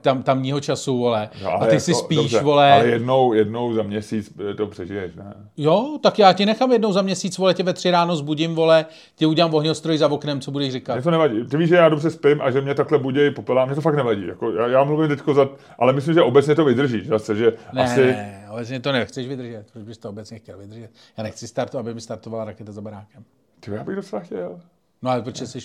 tam, 0.00 0.22
tamního 0.22 0.60
času, 0.60 0.98
vole, 0.98 1.28
No, 1.44 1.62
a 1.62 1.66
ty 1.66 1.80
si 1.80 1.94
spíš, 1.94 2.42
vole, 2.42 2.72
Ale 2.72 2.86
jednou, 2.86 3.32
jednou 3.32 3.74
za 3.74 3.82
měsíc 3.82 4.32
eh, 4.50 4.54
to 4.54 4.66
přežiješ, 4.66 5.14
ne? 5.14 5.34
Jo, 5.56 5.98
tak 6.02 6.18
já 6.18 6.32
ti 6.32 6.46
nechám 6.46 6.72
jednou 6.72 6.92
za 6.92 7.02
měsíc, 7.02 7.38
vole, 7.38 7.54
tě 7.54 7.62
ve 7.62 7.72
tři 7.72 7.90
ráno 7.90 8.16
zbudím, 8.16 8.54
vole, 8.54 8.86
ti 9.16 9.26
udělám 9.26 9.54
ohňostroj 9.54 9.98
za 9.98 10.08
oknem, 10.08 10.40
co 10.40 10.50
budeš 10.50 10.72
říkat. 10.72 11.02
To 11.02 11.10
nevadí. 11.10 11.44
Ty 11.44 11.56
víš, 11.56 11.68
že 11.68 11.76
já 11.76 11.88
dobře 11.88 12.10
spím 12.10 12.42
a 12.42 12.50
že 12.50 12.60
mě 12.60 12.74
takhle 12.74 12.98
budí 12.98 13.30
popelá, 13.52 13.64
mě 13.66 13.74
to 13.74 13.80
fakt 13.80 13.94
nevadí. 13.96 14.26
Jako, 14.26 14.52
já, 14.52 14.66
já 14.66 14.84
mluvím 14.84 15.08
teďko 15.08 15.34
za, 15.34 15.48
ale 15.78 15.92
myslím, 15.92 16.14
že 16.14 16.22
obecně 16.22 16.54
to 16.54 16.64
vydrží. 16.64 17.04
Zase, 17.06 17.36
že 17.36 17.52
Ne, 17.72 17.84
asi, 17.84 18.00
ne, 18.06 18.46
obecně 18.50 18.80
to 18.80 18.92
nechceš 18.92 19.28
vydržet, 19.28 19.66
proč 19.72 19.84
bys 19.84 19.98
to 19.98 20.08
obecně 20.08 20.38
chtěl 20.38 20.58
vydržet. 20.58 20.90
Já 21.16 21.22
nechci 21.24 21.48
startovat, 21.48 21.86
aby 21.86 21.94
mi 21.94 22.00
startovala 22.00 22.44
raketa 22.44 22.72
za 22.72 22.80
barákem. 22.80 23.24
ty, 23.60 23.70
já 23.70 23.84
bych 23.84 23.96
docela 23.96 24.22
chtěl. 24.22 24.60
No 25.02 25.10
ale 25.10 25.22
protože 25.22 25.46
jsi 25.46 25.58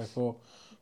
jako 0.00 0.36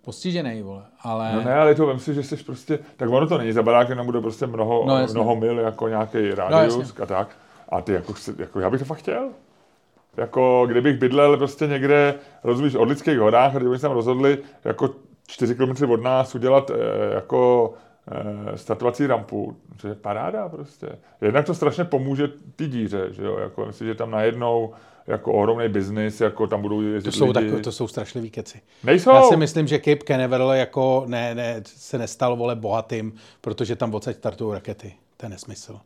postižený, 0.05 0.63
vole, 0.63 0.83
ale... 1.01 1.33
No 1.35 1.43
ne, 1.43 1.55
ale 1.55 1.75
to 1.75 1.87
vem 1.87 1.99
si, 1.99 2.15
že 2.15 2.23
jsi 2.23 2.37
prostě, 2.37 2.79
tak 2.97 3.09
ono 3.11 3.27
to 3.27 3.39
není 3.39 3.53
za 3.53 3.63
barákem, 3.63 3.97
tam 3.97 4.07
bude 4.07 4.21
prostě 4.21 4.47
mnoho, 4.47 4.81
No, 4.87 4.95
no, 4.95 5.01
jasně. 5.01 5.15
mnoho 5.15 5.37
mil 5.37 5.59
jako 5.59 5.89
nějaký 5.89 6.17
jasně. 6.19 6.35
rádius 6.35 6.95
a 7.03 7.07
tak. 7.07 7.37
A 7.69 7.81
ty 7.81 7.93
jako, 7.93 8.15
jako, 8.39 8.61
já 8.61 8.71
bych 8.71 8.79
to 8.81 8.85
fakt 8.85 8.99
chtěl. 8.99 9.29
Jako, 10.17 10.65
kdybych 10.67 10.99
bydlel 10.99 11.37
prostě 11.37 11.67
někde, 11.67 12.15
rozumíš, 12.45 12.75
od 12.75 12.89
lidských 12.89 13.19
horách, 13.19 13.57
a 13.57 13.59
kdyby 13.59 13.77
se 13.77 13.83
tam 13.83 13.93
rozhodli 13.93 14.39
jako 14.65 14.91
4 15.31 15.55
km 15.55 15.91
od 15.91 16.03
nás 16.03 16.35
udělat 16.35 16.71
eh, 16.71 17.15
jako 17.15 17.73
eh, 18.53 18.59
startovací 18.59 19.07
rampu, 19.07 19.57
to 19.81 19.89
je 19.89 19.95
paráda 19.95 20.49
prostě. 20.49 20.89
Jednak 21.21 21.47
to 21.47 21.55
strašně 21.55 21.85
pomůže 21.85 22.29
ty 22.57 22.69
díře, 22.69 23.09
že 23.11 23.25
jo, 23.25 23.39
jako 23.39 23.67
myslím, 23.67 23.89
že 23.89 23.95
tam 23.95 24.11
najednou 24.11 24.73
jako 25.07 25.33
ohromný 25.33 25.69
biznis, 25.69 26.21
jako 26.21 26.47
tam 26.47 26.63
budou 26.63 26.81
jezdit 26.81 27.11
To 27.11 27.17
jsou, 27.17 27.33
lidi. 27.33 27.51
tak, 27.51 27.65
to 27.65 27.73
jsou 27.73 27.89
strašlivý 27.89 28.31
keci. 28.31 28.61
Nejsou! 28.85 29.11
Já 29.11 29.23
si 29.23 29.37
myslím, 29.37 29.67
že 29.67 29.79
Cape 29.79 30.05
Canaveral 30.07 30.53
jako 30.53 31.05
ne, 31.07 31.35
ne, 31.35 31.63
se 31.65 31.99
nestal 31.99 32.37
vole 32.37 32.57
bohatým, 32.57 33.15
protože 33.41 33.77
tam 33.77 33.95
odsaď 33.95 34.17
startují 34.17 34.55
rakety. 34.55 34.95
To 35.17 35.27
je 35.27 35.31
nesmysl. 35.31 35.81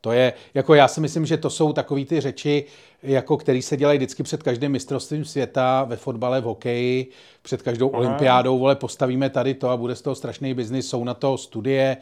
To 0.00 0.12
je, 0.12 0.32
jako 0.54 0.74
já 0.74 0.88
si 0.88 1.00
myslím, 1.00 1.26
že 1.26 1.36
to 1.36 1.50
jsou 1.50 1.72
takové 1.72 2.04
ty 2.04 2.20
řeči, 2.20 2.64
jako 3.02 3.36
který 3.36 3.62
se 3.62 3.76
dělají 3.76 3.98
vždycky 3.98 4.22
před 4.22 4.42
každým 4.42 4.72
mistrovstvím 4.72 5.24
světa, 5.24 5.84
ve 5.84 5.96
fotbale, 5.96 6.40
v 6.40 6.44
hokeji, 6.44 7.06
před 7.42 7.62
každou 7.62 7.88
olympiádou, 7.88 8.58
vole, 8.58 8.76
postavíme 8.76 9.30
tady 9.30 9.54
to 9.54 9.68
a 9.68 9.76
bude 9.76 9.96
z 9.96 10.02
toho 10.02 10.14
strašný 10.14 10.54
biznis, 10.54 10.88
jsou 10.88 11.04
na 11.04 11.14
to 11.14 11.38
studie, 11.38 11.96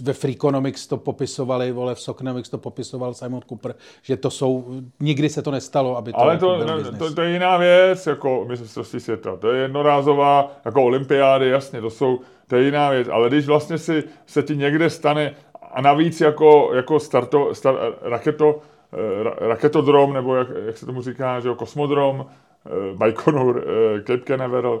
ve 0.00 0.12
Freakonomics 0.12 0.86
to 0.86 0.96
popisovali, 0.96 1.72
vole, 1.72 1.94
v 1.94 2.00
Sokonomics 2.00 2.48
to 2.48 2.58
popisoval 2.58 3.14
Simon 3.14 3.42
Cooper, 3.48 3.74
že 4.02 4.16
to 4.16 4.30
jsou, 4.30 4.64
nikdy 5.00 5.28
se 5.28 5.42
to 5.42 5.50
nestalo, 5.50 5.96
aby 5.96 6.12
to, 6.12 6.18
Ale 6.18 6.34
jako 6.34 6.46
to, 6.46 6.64
byl 6.64 6.76
ne, 6.76 6.98
to, 6.98 7.14
to, 7.14 7.22
je 7.22 7.32
jiná 7.32 7.56
věc, 7.56 8.06
jako 8.06 8.44
mistrovství 8.48 9.00
světa. 9.00 9.36
To 9.36 9.52
je 9.52 9.62
jednorázová, 9.62 10.52
jako 10.64 10.82
olympiády, 10.82 11.48
jasně, 11.48 11.80
to 11.80 11.90
jsou, 11.90 12.20
to 12.46 12.56
je 12.56 12.64
jiná 12.64 12.90
věc. 12.90 13.08
Ale 13.08 13.28
když 13.28 13.46
vlastně 13.46 13.78
si, 13.78 14.04
se 14.26 14.42
ti 14.42 14.56
někde 14.56 14.90
stane, 14.90 15.34
a 15.72 15.80
navíc 15.80 16.20
jako, 16.20 16.70
jako 16.74 17.00
starto, 17.00 17.54
star, 17.54 17.74
raketo, 18.02 18.58
eh, 18.92 19.24
ra- 19.24 19.34
raketodrom, 19.38 20.12
nebo 20.12 20.36
jak, 20.36 20.48
jak 20.66 20.78
se 20.78 20.86
tomu 20.86 21.02
říká, 21.02 21.40
že 21.40 21.48
jo, 21.48 21.54
kosmodrom, 21.54 22.26
eh, 22.66 22.70
Baikonur, 22.96 23.64
eh, 23.66 24.02
Cape 24.02 24.24
Canaveral, 24.24 24.80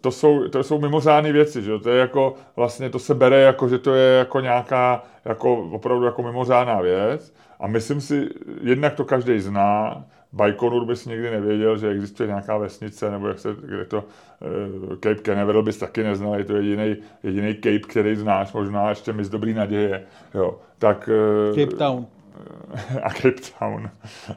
to 0.00 0.10
jsou, 0.10 0.48
to 0.48 0.62
jsou 0.62 0.80
mimořádné 0.80 1.32
věci, 1.32 1.62
že 1.62 1.70
jo? 1.70 1.78
to 1.78 1.90
je 1.90 1.98
jako, 1.98 2.34
vlastně 2.56 2.90
to 2.90 2.98
se 2.98 3.14
bere 3.14 3.40
jako, 3.40 3.68
že 3.68 3.78
to 3.78 3.94
je 3.94 4.18
jako 4.18 4.40
nějaká, 4.40 5.02
jako 5.24 5.56
opravdu 5.56 6.04
jako 6.04 6.22
mimořádná 6.22 6.80
věc 6.80 7.34
a 7.60 7.66
myslím 7.66 8.00
si, 8.00 8.28
jednak 8.62 8.94
to 8.94 9.04
každý 9.04 9.40
zná, 9.40 10.04
Baikonur 10.32 10.84
bys 10.84 11.06
nikdy 11.06 11.30
nevěděl, 11.30 11.76
že 11.78 11.88
existuje 11.88 12.26
nějaká 12.26 12.58
vesnice, 12.58 13.10
nebo 13.10 13.28
jak 13.28 13.38
se, 13.38 13.56
kde 13.60 13.84
to 13.84 13.98
uh, 13.98 14.94
Cape 14.94 15.22
Canaveral 15.22 15.62
bys 15.62 15.78
taky 15.78 16.02
neznal, 16.02 16.34
je 16.34 16.44
to 16.44 16.56
jediný, 16.56 16.96
jediný 17.22 17.54
Cape, 17.54 17.78
který 17.78 18.16
znáš, 18.16 18.52
možná 18.52 18.88
ještě 18.88 19.12
mis 19.12 19.28
dobrý 19.28 19.54
naděje, 19.54 20.04
jo. 20.34 20.58
Tak, 20.78 21.10
uh, 21.48 21.56
Cape 21.56 21.76
Town. 21.76 22.06
A 23.02 23.10
Cape 23.10 23.40
Town. 23.58 23.90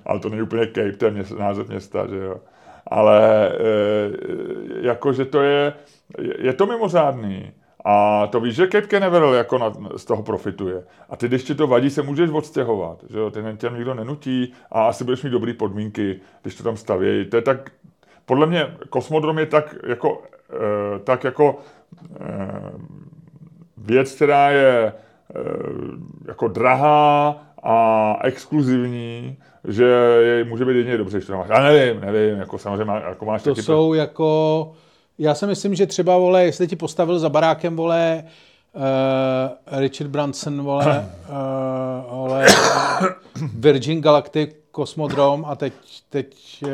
Ale 0.05 0.19
to 0.19 0.29
není 0.29 0.41
úplně 0.41 0.65
Cape, 0.67 0.91
to 0.91 1.05
je 1.05 1.11
měst, 1.11 1.31
název 1.31 1.69
města, 1.69 2.07
že 2.07 2.17
jo. 2.17 2.35
Ale 2.87 3.49
uh, 3.49 4.85
jako, 4.85 5.13
že 5.13 5.25
to 5.25 5.41
je, 5.41 5.73
je 6.37 6.53
to 6.53 6.65
mimořádný. 6.65 7.51
A 7.85 8.27
to 8.27 8.39
víš, 8.39 8.55
že 8.55 8.67
Cape 8.67 8.87
Canaveral 8.87 9.33
jako 9.33 9.57
na, 9.57 9.73
z 9.97 10.05
toho 10.05 10.23
profituje. 10.23 10.83
A 11.09 11.15
ty, 11.15 11.27
když 11.27 11.43
ti 11.43 11.55
to 11.55 11.67
vadí, 11.67 11.89
se 11.89 12.01
můžeš 12.01 12.29
odstěhovat. 12.29 13.03
Že 13.09 13.19
jo? 13.19 13.31
Ty 13.31 13.39
tě 13.57 13.69
nikdo 13.69 13.93
nenutí 13.93 14.53
a 14.71 14.87
asi 14.87 15.03
budeš 15.03 15.23
mít 15.23 15.29
dobré 15.29 15.53
podmínky, 15.53 16.19
když 16.41 16.55
to 16.55 16.63
tam 16.63 16.77
stavějí. 16.77 17.25
To 17.25 17.35
je 17.35 17.41
tak, 17.41 17.71
podle 18.25 18.47
mě 18.47 18.75
kosmodrom 18.89 19.39
je 19.39 19.45
tak 19.45 19.75
jako, 19.87 20.21
eh, 20.53 20.99
tak 20.99 21.23
jako 21.23 21.59
eh, 22.19 22.71
věc, 23.77 24.15
která 24.15 24.49
je 24.49 24.93
eh, 24.93 25.39
jako 26.27 26.47
drahá 26.47 27.29
a 27.63 28.17
exkluzivní, 28.23 29.37
že 29.67 29.85
je, 30.21 30.43
může 30.43 30.65
být 30.65 30.75
jedině 30.75 30.97
dobře, 30.97 31.17
když 31.17 31.27
to 31.27 31.37
máš. 31.37 31.49
Já 31.49 31.63
nevím, 31.63 32.01
nevím, 32.01 32.39
jako 32.39 32.57
samozřejmě 32.57 32.93
jako 33.09 33.25
máš 33.25 33.43
To 33.43 33.49
taky 33.49 33.61
jsou 33.61 33.93
jako 33.93 34.71
já 35.21 35.35
si 35.35 35.47
myslím, 35.47 35.75
že 35.75 35.87
třeba, 35.87 36.17
vole, 36.17 36.43
jestli 36.43 36.67
ti 36.67 36.75
postavil 36.75 37.19
za 37.19 37.29
barákem, 37.29 37.75
vole, 37.75 38.23
uh, 38.73 39.79
Richard 39.79 40.07
Branson, 40.07 40.63
vole, 40.63 41.11
uh, 41.29 42.17
vole 42.17 42.45
Virgin 43.53 44.01
Galactic 44.01 44.49
Cosmodrome 44.71 45.43
a 45.47 45.55
teď, 45.55 45.73
teď 46.09 46.63
uh, 46.63 46.69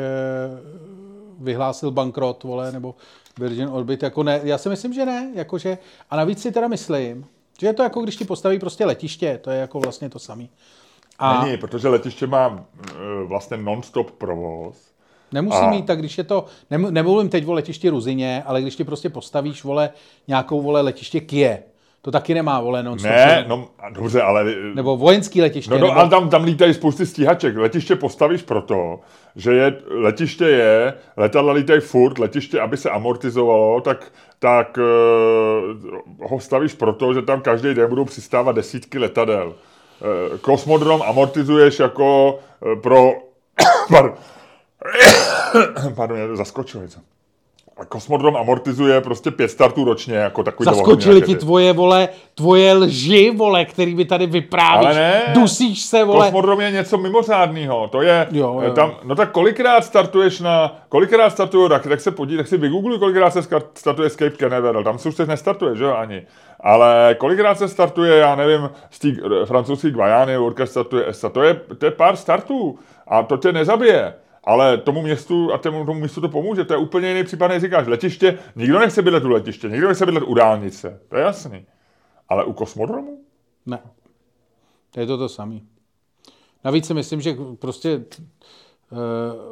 vyhlásil 1.44 1.90
bankrot, 1.90 2.42
vole, 2.44 2.72
nebo 2.72 2.94
Virgin 3.38 3.68
Orbit, 3.68 4.02
jako 4.02 4.22
ne, 4.22 4.40
já 4.44 4.58
si 4.58 4.68
myslím, 4.68 4.92
že 4.92 5.06
ne, 5.06 5.30
jakože, 5.34 5.78
a 6.10 6.16
navíc 6.16 6.42
si 6.42 6.52
teda 6.52 6.68
myslím, 6.68 7.26
že 7.60 7.66
je 7.66 7.72
to 7.72 7.82
jako 7.82 8.00
když 8.00 8.16
ti 8.16 8.24
postaví 8.24 8.58
prostě 8.58 8.84
letiště, 8.84 9.38
to 9.42 9.50
je 9.50 9.60
jako 9.60 9.80
vlastně 9.80 10.10
to 10.10 10.18
samé. 10.18 10.44
A... 11.18 11.44
Není, 11.44 11.56
protože 11.56 11.88
letiště 11.88 12.26
má 12.26 12.64
vlastně 13.26 13.56
non-stop 13.56 14.10
provoz 14.10 14.76
Nemusí 15.32 15.58
a... 15.58 15.70
mít 15.70 15.86
tak, 15.86 15.98
když 15.98 16.18
je 16.18 16.24
to, 16.24 16.44
nemluvím 16.70 17.28
teď 17.28 17.46
o 17.46 17.52
letišti 17.52 17.88
Ruzině, 17.88 18.42
ale 18.46 18.62
když 18.62 18.76
ti 18.76 18.84
prostě 18.84 19.08
postavíš, 19.08 19.64
vole, 19.64 19.90
nějakou, 20.28 20.62
vole, 20.62 20.80
letiště 20.80 21.20
Kie, 21.20 21.62
to 22.02 22.10
taky 22.10 22.34
nemá, 22.34 22.60
vole, 22.60 22.82
non 22.82 22.98
Ne, 23.02 23.44
no, 23.48 23.68
dobře, 23.94 24.22
ale... 24.22 24.44
Nebo 24.74 24.96
vojenský 24.96 25.40
letiště. 25.40 25.70
No, 25.70 25.78
no 25.78 25.86
nebo... 25.86 25.98
ale 26.00 26.08
tam, 26.08 26.28
tam 26.28 26.44
lítají 26.44 26.74
spousty 26.74 27.06
stíhaček. 27.06 27.56
Letiště 27.56 27.96
postavíš 27.96 28.42
proto, 28.42 29.00
že 29.36 29.54
je, 29.54 29.76
letiště 29.90 30.44
je, 30.44 30.94
letadla 31.16 31.52
lítají 31.52 31.80
furt, 31.80 32.18
letiště, 32.18 32.60
aby 32.60 32.76
se 32.76 32.90
amortizovalo, 32.90 33.80
tak, 33.80 34.12
tak 34.38 34.78
uh, 34.78 36.30
ho 36.30 36.40
stavíš 36.40 36.74
proto, 36.74 37.14
že 37.14 37.22
tam 37.22 37.40
každý 37.40 37.74
den 37.74 37.88
budou 37.88 38.04
přistávat 38.04 38.56
desítky 38.56 38.98
letadel. 38.98 39.46
Uh, 39.48 40.38
kosmodrom 40.38 41.02
amortizuješ 41.02 41.78
jako 41.78 42.38
uh, 42.60 42.80
pro... 42.80 43.12
Pardon, 45.94 46.18
mě 46.18 46.36
zaskočilo 46.36 46.82
něco. 46.82 47.00
Kosmodrom 47.88 48.36
amortizuje 48.36 49.00
prostě 49.00 49.30
pět 49.30 49.48
startů 49.48 49.84
ročně, 49.84 50.14
jako 50.14 50.42
takový 50.42 50.64
Zaskočili 50.64 51.22
ti 51.22 51.36
tvoje, 51.36 51.72
vole, 51.72 52.08
tvoje 52.34 52.74
lži, 52.74 53.30
vole, 53.36 53.64
který 53.64 53.94
by 53.94 54.04
tady 54.04 54.26
vyprávíš. 54.26 54.86
Ale 54.86 54.94
ne, 54.94 55.22
dusíš 55.34 55.82
se, 55.82 56.04
vole. 56.04 56.24
Kosmodrom 56.26 56.60
je 56.60 56.70
něco 56.70 56.98
mimořádného. 56.98 57.88
To 57.88 58.02
je, 58.02 58.26
jo, 58.30 58.60
jo. 58.62 58.72
tam, 58.72 58.92
no 59.04 59.14
tak 59.14 59.32
kolikrát 59.32 59.84
startuješ 59.84 60.40
na, 60.40 60.76
kolikrát 60.88 61.30
startují 61.30 61.68
raky, 61.68 61.88
tak 61.88 62.00
se 62.00 62.10
podívej, 62.10 62.38
tak 62.44 62.48
si 62.48 62.56
vygoogluj, 62.56 62.98
kolikrát 62.98 63.30
se 63.30 63.42
startuje 63.74 64.06
Escape 64.06 64.36
Canaveral, 64.36 64.84
tam 64.84 64.98
se 64.98 65.08
už 65.08 65.14
teď 65.14 65.28
nestartuje, 65.28 65.76
že 65.76 65.84
jo, 65.84 65.94
ani. 65.94 66.22
Ale 66.60 67.16
kolikrát 67.18 67.58
se 67.58 67.68
startuje, 67.68 68.16
já 68.16 68.34
nevím, 68.34 68.70
z 68.90 68.98
té 68.98 69.08
francouzské 69.44 69.90
Guajány, 69.90 70.34
startuje 70.64 71.08
ESA, 71.08 71.28
to 71.28 71.42
je, 71.42 71.54
to 71.78 71.84
je 71.84 71.90
pár 71.90 72.16
startů 72.16 72.78
a 73.08 73.22
to 73.22 73.36
tě 73.36 73.52
nezabije. 73.52 74.14
Ale 74.44 74.78
tomu 74.78 75.02
městu 75.02 75.52
a 75.52 75.58
tomu, 75.58 75.86
tomu 75.86 76.00
městu 76.00 76.20
to 76.20 76.28
pomůže. 76.28 76.64
To 76.64 76.74
je 76.74 76.78
úplně 76.78 77.08
jiný 77.08 77.24
případ, 77.24 77.48
než 77.48 77.62
říkáš. 77.62 77.86
Letiště, 77.86 78.38
nikdo 78.56 78.78
nechce 78.78 79.02
bydlet 79.02 79.24
u 79.24 79.28
letiště, 79.28 79.68
nikdo 79.68 79.88
nechce 79.88 80.06
bydlet 80.06 80.24
u 80.26 80.34
dálnice. 80.34 81.00
To 81.08 81.16
je 81.16 81.22
jasný. 81.22 81.66
Ale 82.28 82.44
u 82.44 82.52
kosmodromu? 82.52 83.24
Ne. 83.66 83.80
Je 84.96 85.06
to 85.06 85.18
to 85.18 85.28
samé. 85.28 85.60
Navíc 86.64 86.86
si 86.86 86.94
myslím, 86.94 87.20
že 87.20 87.36
prostě 87.58 88.04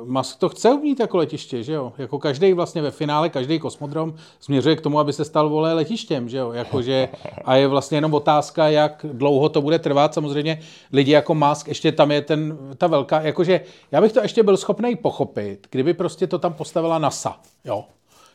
Musk 0.04 0.38
to 0.38 0.48
chce 0.48 0.76
mít 0.76 1.00
jako 1.00 1.16
letiště, 1.16 1.62
že 1.62 1.72
jo? 1.72 1.92
Jako 1.98 2.18
každý 2.18 2.52
vlastně 2.52 2.82
ve 2.82 2.90
finále, 2.90 3.28
každý 3.28 3.58
kosmodrom 3.58 4.14
směřuje 4.40 4.76
k 4.76 4.80
tomu, 4.80 4.98
aby 4.98 5.12
se 5.12 5.24
stal 5.24 5.48
vole 5.48 5.74
letištěm, 5.74 6.28
že 6.28 6.38
jo? 6.38 6.52
Jakože, 6.52 7.08
a 7.44 7.56
je 7.56 7.66
vlastně 7.66 7.96
jenom 7.96 8.14
otázka, 8.14 8.68
jak 8.68 9.06
dlouho 9.12 9.48
to 9.48 9.62
bude 9.62 9.78
trvat. 9.78 10.14
Samozřejmě 10.14 10.60
lidi 10.92 11.12
jako 11.12 11.34
Musk, 11.34 11.68
ještě 11.68 11.92
tam 11.92 12.10
je 12.10 12.22
ten, 12.22 12.58
ta 12.78 12.86
velká, 12.86 13.20
jakože 13.20 13.60
já 13.92 14.00
bych 14.00 14.12
to 14.12 14.20
ještě 14.20 14.42
byl 14.42 14.56
schopný 14.56 14.96
pochopit, 14.96 15.66
kdyby 15.70 15.94
prostě 15.94 16.26
to 16.26 16.38
tam 16.38 16.52
postavila 16.52 16.98
NASA, 16.98 17.40
jo? 17.64 17.84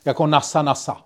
Jako 0.06 0.28
NASA, 0.28 0.62
NASA. 0.62 0.97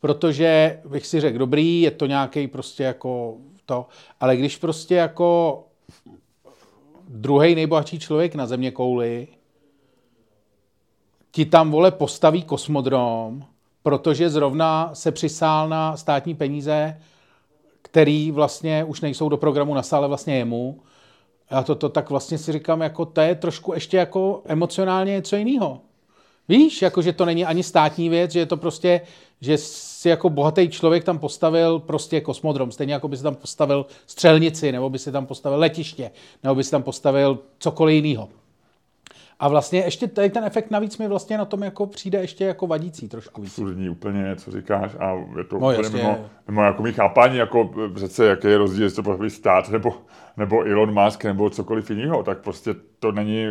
Protože 0.00 0.80
bych 0.88 1.06
si 1.06 1.20
řekl, 1.20 1.38
dobrý, 1.38 1.80
je 1.80 1.90
to 1.90 2.06
nějaký 2.06 2.46
prostě 2.46 2.82
jako 2.82 3.36
to, 3.66 3.86
ale 4.20 4.36
když 4.36 4.56
prostě 4.56 4.94
jako 4.94 5.64
druhý 7.08 7.54
nejbohatší 7.54 7.98
člověk 7.98 8.34
na 8.34 8.46
země 8.46 8.70
kouli 8.70 9.28
ti 11.30 11.44
tam, 11.44 11.70
vole, 11.70 11.90
postaví 11.90 12.42
kosmodrom, 12.42 13.44
protože 13.82 14.30
zrovna 14.30 14.90
se 14.94 15.12
přisál 15.12 15.68
na 15.68 15.96
státní 15.96 16.34
peníze, 16.34 17.00
který 17.82 18.30
vlastně 18.30 18.84
už 18.84 19.00
nejsou 19.00 19.28
do 19.28 19.36
programu 19.36 19.74
na 19.74 19.82
sále 19.82 20.08
vlastně 20.08 20.36
jemu. 20.36 20.80
A 21.50 21.62
to, 21.62 21.74
to 21.74 21.88
tak 21.88 22.10
vlastně 22.10 22.38
si 22.38 22.52
říkám, 22.52 22.80
jako 22.80 23.04
to 23.04 23.20
je 23.20 23.34
trošku 23.34 23.72
ještě 23.72 23.96
jako 23.96 24.42
emocionálně 24.44 25.12
něco 25.12 25.36
jiného. 25.36 25.80
Víš, 26.48 26.82
jako 26.82 27.02
že 27.02 27.12
to 27.12 27.24
není 27.24 27.44
ani 27.44 27.62
státní 27.62 28.08
věc, 28.08 28.30
že 28.30 28.38
je 28.38 28.46
to 28.46 28.56
prostě, 28.56 29.00
že 29.40 29.58
si 29.58 30.08
jako 30.08 30.30
bohatý 30.30 30.68
člověk 30.68 31.04
tam 31.04 31.18
postavil 31.18 31.78
prostě 31.78 32.20
kosmodrom, 32.20 32.72
stejně 32.72 32.92
jako 32.92 33.08
by 33.08 33.16
si 33.16 33.22
tam 33.22 33.34
postavil 33.34 33.86
střelnici, 34.06 34.72
nebo 34.72 34.90
by 34.90 34.98
si 34.98 35.12
tam 35.12 35.26
postavil 35.26 35.58
letiště, 35.58 36.10
nebo 36.42 36.54
by 36.54 36.64
si 36.64 36.70
tam 36.70 36.82
postavil 36.82 37.38
cokoliv 37.58 38.04
jiného. 38.04 38.28
A 39.40 39.48
vlastně 39.48 39.80
ještě 39.80 40.08
tady 40.08 40.30
ten 40.30 40.44
efekt 40.44 40.70
navíc 40.70 40.98
mi 40.98 41.08
vlastně 41.08 41.38
na 41.38 41.44
tom 41.44 41.62
jako 41.62 41.86
přijde 41.86 42.20
ještě 42.20 42.44
jako 42.44 42.66
vadící 42.66 43.08
trošku 43.08 43.42
víc. 43.42 43.50
Absurdní 43.50 43.88
úplně, 43.88 44.36
co 44.36 44.50
říkáš, 44.50 44.92
a 44.98 45.12
je 45.38 45.44
to 45.44 45.58
no, 45.58 45.70
úplně 45.70 45.88
mimo, 45.88 46.18
mimo 46.48 46.62
jako 46.62 46.82
mý 46.82 46.92
chápání, 46.92 47.36
jako 47.36 47.70
přece 47.94 48.26
jaký 48.26 48.46
je 48.46 48.58
rozdíl, 48.58 48.84
jestli 48.84 49.02
to 49.02 49.18
stát, 49.28 49.68
nebo, 49.68 49.94
nebo 50.36 50.62
Elon 50.62 51.04
Musk, 51.04 51.24
nebo 51.24 51.50
cokoliv 51.50 51.90
jiného, 51.90 52.22
tak 52.22 52.38
prostě 52.38 52.74
to 52.98 53.12
není, 53.12 53.46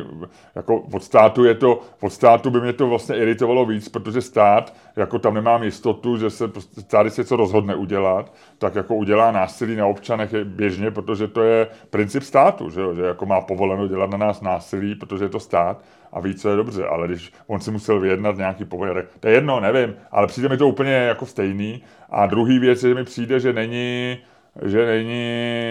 jako 0.56 0.80
od 0.94 1.04
státu 1.04 1.44
je 1.44 1.56
to, 1.56 1.80
od 2.02 2.10
státu 2.10 2.50
by 2.50 2.62
mě 2.62 2.74
to 2.74 2.88
vlastně 2.88 3.18
iritovalo 3.18 3.66
víc, 3.66 3.90
protože 3.90 4.22
stát, 4.22 4.74
jako 4.96 5.20
tam 5.20 5.34
nemám 5.34 5.64
jistotu, 5.64 6.18
že 6.18 6.30
se 6.30 6.48
prostě 6.48 6.82
stát, 6.82 7.14
se 7.14 7.24
co 7.24 7.36
rozhodne 7.36 7.76
udělat, 7.76 8.34
tak 8.58 8.76
jako 8.76 8.96
udělá 8.96 9.32
násilí 9.32 9.76
na 9.76 9.86
občanech 9.86 10.34
běžně, 10.44 10.92
protože 10.92 11.28
to 11.28 11.44
je 11.44 11.68
princip 11.90 12.24
státu, 12.24 12.70
že, 12.70 12.82
jo? 12.82 12.94
že 12.94 13.02
jako 13.02 13.26
má 13.26 13.42
povoleno 13.42 13.88
dělat 13.88 14.10
na 14.10 14.18
nás 14.18 14.42
násilí, 14.42 14.96
protože 14.96 15.26
je 15.26 15.30
to 15.30 15.40
stát 15.40 15.82
a 16.12 16.20
ví, 16.20 16.36
co 16.36 16.50
je 16.50 16.56
dobře, 16.56 16.86
ale 16.86 17.08
když 17.08 17.34
on 17.48 17.60
si 17.60 17.72
musel 17.72 18.00
vyjednat 18.00 18.38
nějaký 18.38 18.66
povolení, 18.66 19.02
to 19.20 19.28
je 19.28 19.34
jedno, 19.34 19.60
nevím, 19.60 19.96
ale 20.12 20.28
přijde 20.28 20.50
mi 20.50 20.58
to 20.58 20.68
úplně 20.68 20.92
jako 20.92 21.26
stejný. 21.26 21.84
A 22.10 22.26
druhý 22.26 22.60
věc, 22.60 22.82
že 22.82 22.94
mi 22.94 23.04
přijde, 23.04 23.40
že 23.40 23.54
není, 23.54 24.18
že 24.66 24.86
není, 24.86 25.24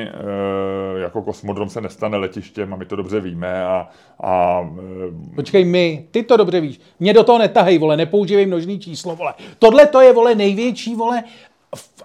e, 0.02 0.10
jako 0.98 1.22
kosmodrom 1.22 1.68
se 1.68 1.80
nestane 1.80 2.16
letištěm 2.16 2.72
a 2.74 2.76
my 2.76 2.84
to 2.84 2.96
dobře 2.96 3.20
víme 3.20 3.64
a... 3.64 3.88
a 4.22 4.60
e, 5.32 5.34
Počkej, 5.34 5.64
my, 5.64 6.06
ty 6.10 6.22
to 6.22 6.36
dobře 6.36 6.60
víš. 6.60 6.80
Mě 7.00 7.12
do 7.12 7.24
toho 7.24 7.38
netahej, 7.38 7.78
vole, 7.78 7.96
nepoužívej 7.96 8.46
množný 8.46 8.78
číslo, 8.78 9.16
vole. 9.16 9.34
Tohle 9.58 9.86
to 9.86 10.00
je, 10.00 10.12
vole, 10.12 10.34
největší, 10.34 10.94
vole, 10.94 11.24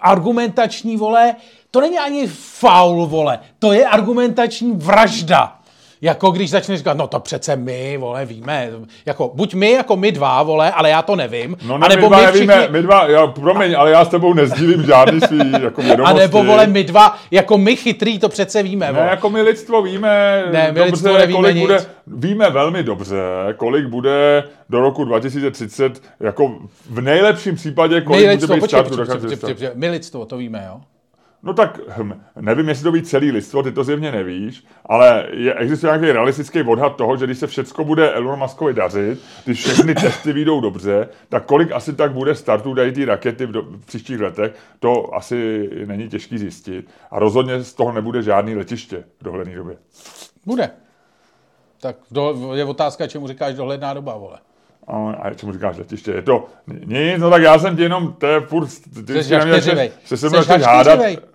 argumentační, 0.00 0.96
vole, 0.96 1.36
to 1.70 1.80
není 1.80 1.98
ani 1.98 2.26
faul, 2.26 3.06
vole, 3.06 3.38
to 3.58 3.72
je 3.72 3.86
argumentační 3.86 4.72
vražda. 4.72 5.61
Jako 6.02 6.30
když 6.30 6.50
začneš 6.50 6.78
říkat, 6.78 6.96
no 6.96 7.06
to 7.06 7.20
přece 7.20 7.56
my, 7.56 7.96
vole, 7.96 8.26
víme, 8.26 8.70
jako 9.06 9.30
buď 9.34 9.54
my, 9.54 9.70
jako 9.70 9.96
my 9.96 10.12
dva, 10.12 10.42
vole, 10.42 10.72
ale 10.72 10.90
já 10.90 11.02
to 11.02 11.16
nevím. 11.16 11.56
No 11.66 11.78
ne, 11.78 11.86
anebo 11.86 12.02
my, 12.02 12.08
dva 12.08 12.20
my 12.20 12.26
všichni... 12.26 12.46
nevíme, 12.46 12.68
my 12.70 12.82
dva, 12.82 13.08
já, 13.08 13.26
promiň, 13.26 13.74
ale 13.78 13.90
já 13.90 14.04
s 14.04 14.08
tebou 14.08 14.34
nezdílím 14.34 14.82
žádný 14.82 15.20
svý, 15.20 15.52
jako 15.62 15.82
vědomosti. 15.82 16.16
A 16.16 16.18
nebo, 16.18 16.44
vole, 16.44 16.66
my 16.66 16.84
dva, 16.84 17.18
jako 17.30 17.58
my 17.58 17.76
chytrý, 17.76 18.18
to 18.18 18.28
přece 18.28 18.62
víme, 18.62 18.92
vole. 18.92 19.04
Ne, 19.04 19.10
jako 19.10 19.30
my 19.30 19.42
lidstvo 19.42 19.82
víme 19.82 20.44
ne, 20.52 20.72
my 20.72 20.78
dobře, 20.78 20.90
lidstvo 20.90 21.18
nevíme 21.18 21.36
kolik 21.36 21.54
nic. 21.54 21.64
bude, 21.64 21.86
víme 22.06 22.50
velmi 22.50 22.82
dobře, 22.82 23.22
kolik 23.56 23.86
bude 23.86 24.44
do 24.70 24.80
roku 24.80 25.04
2030, 25.04 26.02
jako 26.20 26.58
v 26.90 27.00
nejlepším 27.00 27.54
případě, 27.54 28.00
kolik 28.00 28.26
my 28.26 28.30
lidstvo, 28.30 28.46
bude 28.46 28.56
být 28.56 28.60
počkej, 28.60 28.82
počkej, 28.82 29.20
počkej, 29.20 29.36
počkej, 29.36 29.70
My 29.74 29.90
lidstvo, 29.90 30.26
to 30.26 30.36
víme, 30.36 30.64
jo? 30.68 30.80
No 31.44 31.54
tak 31.54 31.80
hm, 31.96 32.12
nevím, 32.40 32.68
jestli 32.68 32.84
to 32.84 32.92
být 32.92 33.08
celý 33.08 33.30
lidstvo, 33.30 33.62
ty 33.62 33.72
to 33.72 33.84
zjevně 33.84 34.12
nevíš, 34.12 34.64
ale 34.86 35.26
je, 35.32 35.54
existuje 35.54 35.92
nějaký 35.92 36.12
realistický 36.12 36.62
odhad 36.62 36.96
toho, 36.96 37.16
že 37.16 37.26
když 37.26 37.38
se 37.38 37.46
všechno 37.46 37.84
bude 37.84 38.12
Elon 38.12 38.38
Muskovi 38.38 38.74
dařit, 38.74 39.20
když 39.44 39.64
všechny 39.64 39.94
testy 39.94 40.32
vyjdou 40.32 40.60
dobře, 40.60 41.08
tak 41.28 41.44
kolik 41.44 41.72
asi 41.72 41.92
tak 41.92 42.12
bude 42.12 42.34
startů 42.34 42.74
dají 42.74 42.92
ty 42.92 43.04
rakety 43.04 43.46
v, 43.46 43.52
do, 43.52 43.62
v 43.62 43.86
příštích 43.86 44.20
letech, 44.20 44.54
to 44.80 45.14
asi 45.14 45.70
není 45.86 46.08
těžký 46.08 46.38
zjistit. 46.38 46.90
A 47.10 47.18
rozhodně 47.18 47.60
z 47.62 47.74
toho 47.74 47.92
nebude 47.92 48.22
žádný 48.22 48.56
letiště 48.56 49.04
v 49.20 49.24
dohledné 49.24 49.54
době. 49.54 49.76
Bude. 50.46 50.70
Tak 51.80 51.96
do, 52.10 52.50
je 52.54 52.64
otázka, 52.64 53.06
čemu 53.06 53.28
říkáš 53.28 53.54
dohledná 53.54 53.94
doba, 53.94 54.16
vole. 54.16 54.38
A, 54.86 55.12
a 55.12 55.34
čemu 55.34 55.52
říkáš 55.52 55.78
letiště? 55.78 56.10
Je 56.10 56.22
to 56.22 56.46
nic, 56.86 57.18
no 57.18 57.30
tak 57.30 57.42
já 57.42 57.58
jsem 57.58 57.76
ti 57.76 57.82
jenom, 57.82 58.12
to 58.12 58.26
je 58.26 58.40
furt, 58.40 58.68
ty 59.06 59.22
Jsi. 59.22 59.28
Ty, 60.98 61.31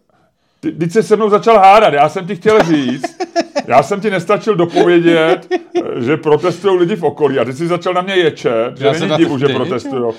ty 0.59 0.89
jsi 0.89 1.03
se 1.03 1.15
mnou 1.15 1.29
začal 1.29 1.59
hádat, 1.59 1.93
já 1.93 2.09
jsem 2.09 2.27
ti 2.27 2.35
chtěl 2.35 2.63
říct, 2.63 3.17
já 3.67 3.83
jsem 3.83 4.01
ti 4.01 4.09
nestačil 4.09 4.55
dopovědět, 4.55 5.53
že 5.97 6.17
protestují 6.17 6.79
lidi 6.79 6.95
v 6.95 7.03
okolí 7.03 7.39
a 7.39 7.45
ty 7.45 7.53
jsi 7.53 7.67
začal 7.67 7.93
na 7.93 8.01
mě 8.01 8.15
ječet, 8.15 8.77
že 8.77 8.85
já 8.85 8.91
není 8.91 9.17
divu, 9.17 9.37
že 9.37 9.47
protestují. 9.47 10.13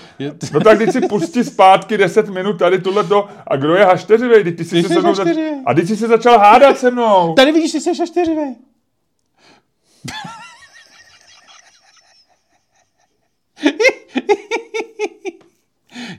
No 0.53 0.61
tak 0.61 0.79
když 0.79 0.93
si 0.93 1.01
pustí 1.01 1.45
zpátky 1.45 1.99
10 1.99 2.29
minut 2.29 2.59
tady 2.59 2.79
tohleto 2.79 3.29
a 3.47 3.57
kdo 3.57 3.75
je 3.75 3.85
hašteřivej, 3.85 4.45
ty, 4.45 4.53
ty 4.53 4.65
jsi 4.65 4.83
se 4.83 5.01
mnou 5.01 5.15
zač... 5.15 5.29
a 5.67 5.75
ty 5.75 5.87
jsi 5.87 5.97
se 5.97 6.09
začal 6.09 6.39
hádat 6.39 6.79
se 6.79 6.91
mnou. 6.91 7.35
Tady 7.35 7.53
vidíš, 7.53 7.73
že 7.73 7.81
jsi 7.81 7.99
hašteřivej. 7.99 8.55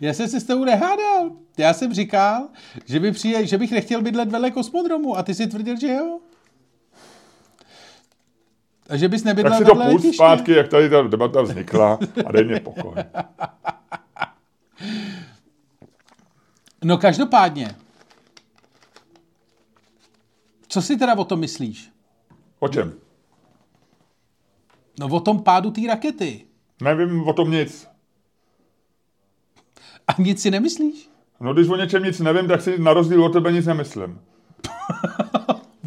Já 0.01 0.13
jsem 0.13 0.27
se 0.29 0.39
s 0.39 0.43
tebou 0.43 0.63
nehádal. 0.65 1.31
Já 1.57 1.73
jsem 1.73 1.93
říkal, 1.93 2.47
že, 2.85 2.99
by 2.99 3.11
přijel, 3.11 3.45
že 3.45 3.57
bych 3.57 3.71
nechtěl 3.71 4.01
bydlet 4.01 4.31
vedle 4.31 4.51
kosmodromu 4.51 5.17
a 5.17 5.23
ty 5.23 5.33
si 5.33 5.47
tvrdil, 5.47 5.79
že 5.79 5.87
jo? 5.87 6.19
A 8.89 8.97
že 8.97 9.07
bys 9.07 9.23
nebydlel 9.23 9.59
Tak 9.59 9.67
si 9.67 9.73
to 9.73 9.89
půjď 9.89 10.15
zpátky, 10.15 10.51
jak 10.51 10.67
tady 10.67 10.89
ta 10.89 11.01
debata 11.01 11.41
vznikla 11.41 11.99
a 12.25 12.31
dej 12.31 12.45
mě 12.45 12.59
pokoj. 12.59 12.95
No 16.83 16.97
každopádně. 16.97 17.75
Co 20.67 20.81
si 20.81 20.97
teda 20.97 21.17
o 21.17 21.23
tom 21.23 21.39
myslíš? 21.39 21.91
O 22.59 22.67
čem? 22.67 22.93
No 24.99 25.07
o 25.07 25.19
tom 25.19 25.43
pádu 25.43 25.71
té 25.71 25.81
rakety. 25.87 26.45
Nevím 26.81 27.27
o 27.27 27.33
tom 27.33 27.51
nic. 27.51 27.87
A 30.09 30.21
nic 30.21 30.41
si 30.41 30.51
nemyslíš? 30.51 31.09
No 31.39 31.53
když 31.53 31.67
o 31.69 31.75
něčem 31.75 32.03
nic 32.03 32.19
nevím, 32.19 32.47
tak 32.47 32.61
si 32.61 32.81
na 32.81 32.93
rozdíl 32.93 33.23
od 33.23 33.33
tebe 33.33 33.51
nic 33.51 33.65
nemyslím. 33.65 34.19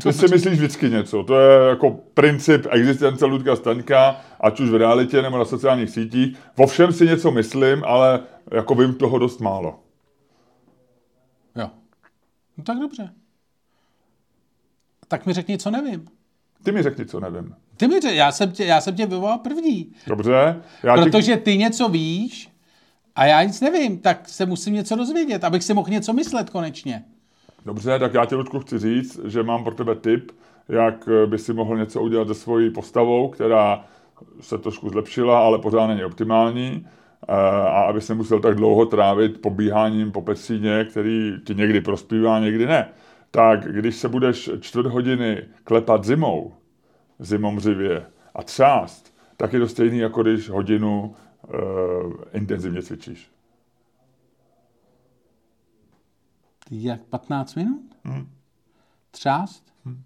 Ty 0.02 0.12
si 0.12 0.28
myslíš 0.28 0.58
vždycky 0.58 0.90
něco. 0.90 1.22
To 1.22 1.40
je 1.40 1.68
jako 1.68 1.90
princip 1.90 2.66
existence 2.70 3.24
Ludka 3.24 3.56
Staňka, 3.56 4.20
ať 4.40 4.60
už 4.60 4.70
v 4.70 4.76
realitě 4.76 5.22
nebo 5.22 5.38
na 5.38 5.44
sociálních 5.44 5.90
sítích. 5.90 6.36
Vo 6.56 6.66
všem 6.66 6.92
si 6.92 7.06
něco 7.06 7.30
myslím, 7.30 7.84
ale 7.84 8.20
jako 8.50 8.74
vím 8.74 8.94
toho 8.94 9.18
dost 9.18 9.40
málo. 9.40 9.80
Jo. 11.56 11.70
No 12.56 12.64
tak 12.64 12.78
dobře. 12.78 13.12
Tak 15.08 15.26
mi 15.26 15.32
řekni, 15.32 15.58
co 15.58 15.70
nevím. 15.70 16.08
Ty 16.62 16.72
mi 16.72 16.82
řekni, 16.82 17.06
co 17.06 17.20
nevím. 17.20 17.54
Ty 17.76 17.88
mi 17.88 18.00
řekni, 18.00 18.16
já 18.16 18.32
jsem 18.32 18.52
tě, 18.52 18.64
já 18.64 18.80
jsem 18.80 18.94
tě 18.94 19.06
vyvolal 19.06 19.38
první. 19.38 19.92
Dobře. 20.06 20.62
Já 20.82 20.94
Protože 20.94 21.36
ty 21.36 21.56
něco 21.56 21.88
víš 21.88 22.51
a 23.16 23.24
já 23.24 23.42
nic 23.42 23.60
nevím, 23.60 23.98
tak 23.98 24.28
se 24.28 24.46
musím 24.46 24.74
něco 24.74 24.96
dozvědět, 24.96 25.44
abych 25.44 25.64
si 25.64 25.74
mohl 25.74 25.90
něco 25.90 26.12
myslet 26.12 26.50
konečně. 26.50 27.04
Dobře, 27.66 27.98
tak 27.98 28.14
já 28.14 28.24
ti, 28.24 28.34
Ludku, 28.34 28.60
chci 28.60 28.78
říct, 28.78 29.20
že 29.24 29.42
mám 29.42 29.64
pro 29.64 29.74
tebe 29.74 29.94
tip, 29.94 30.32
jak 30.68 31.08
by 31.26 31.38
si 31.38 31.52
mohl 31.52 31.76
něco 31.76 32.02
udělat 32.02 32.28
se 32.28 32.34
svojí 32.34 32.70
postavou, 32.70 33.28
která 33.28 33.84
se 34.40 34.58
trošku 34.58 34.88
zlepšila, 34.88 35.44
ale 35.44 35.58
pořád 35.58 35.86
není 35.86 36.04
optimální 36.04 36.86
eh, 37.28 37.32
a 37.62 37.82
aby 37.82 38.00
se 38.00 38.14
musel 38.14 38.40
tak 38.40 38.54
dlouho 38.54 38.86
trávit 38.86 39.40
pobíháním 39.40 40.12
po 40.12 40.22
pecíně, 40.22 40.86
který 40.90 41.34
ti 41.46 41.54
někdy 41.54 41.80
prospívá, 41.80 42.38
někdy 42.38 42.66
ne. 42.66 42.88
Tak 43.30 43.72
když 43.72 43.96
se 43.96 44.08
budeš 44.08 44.50
čtvrt 44.60 44.86
hodiny 44.86 45.42
klepat 45.64 46.04
zimou, 46.04 46.52
zimomřivě 47.18 48.06
a 48.34 48.42
třást, 48.42 49.14
tak 49.36 49.52
je 49.52 49.60
to 49.60 49.68
stejný, 49.68 49.98
jako 49.98 50.22
když 50.22 50.48
hodinu 50.48 51.14
intenzivně 52.32 52.82
cvičíš. 52.82 53.30
Jak 56.70 57.02
15 57.02 57.54
minut? 57.54 57.96
Hmm. 58.04 58.28
Třást? 59.10 59.64
Hmm. 59.84 60.02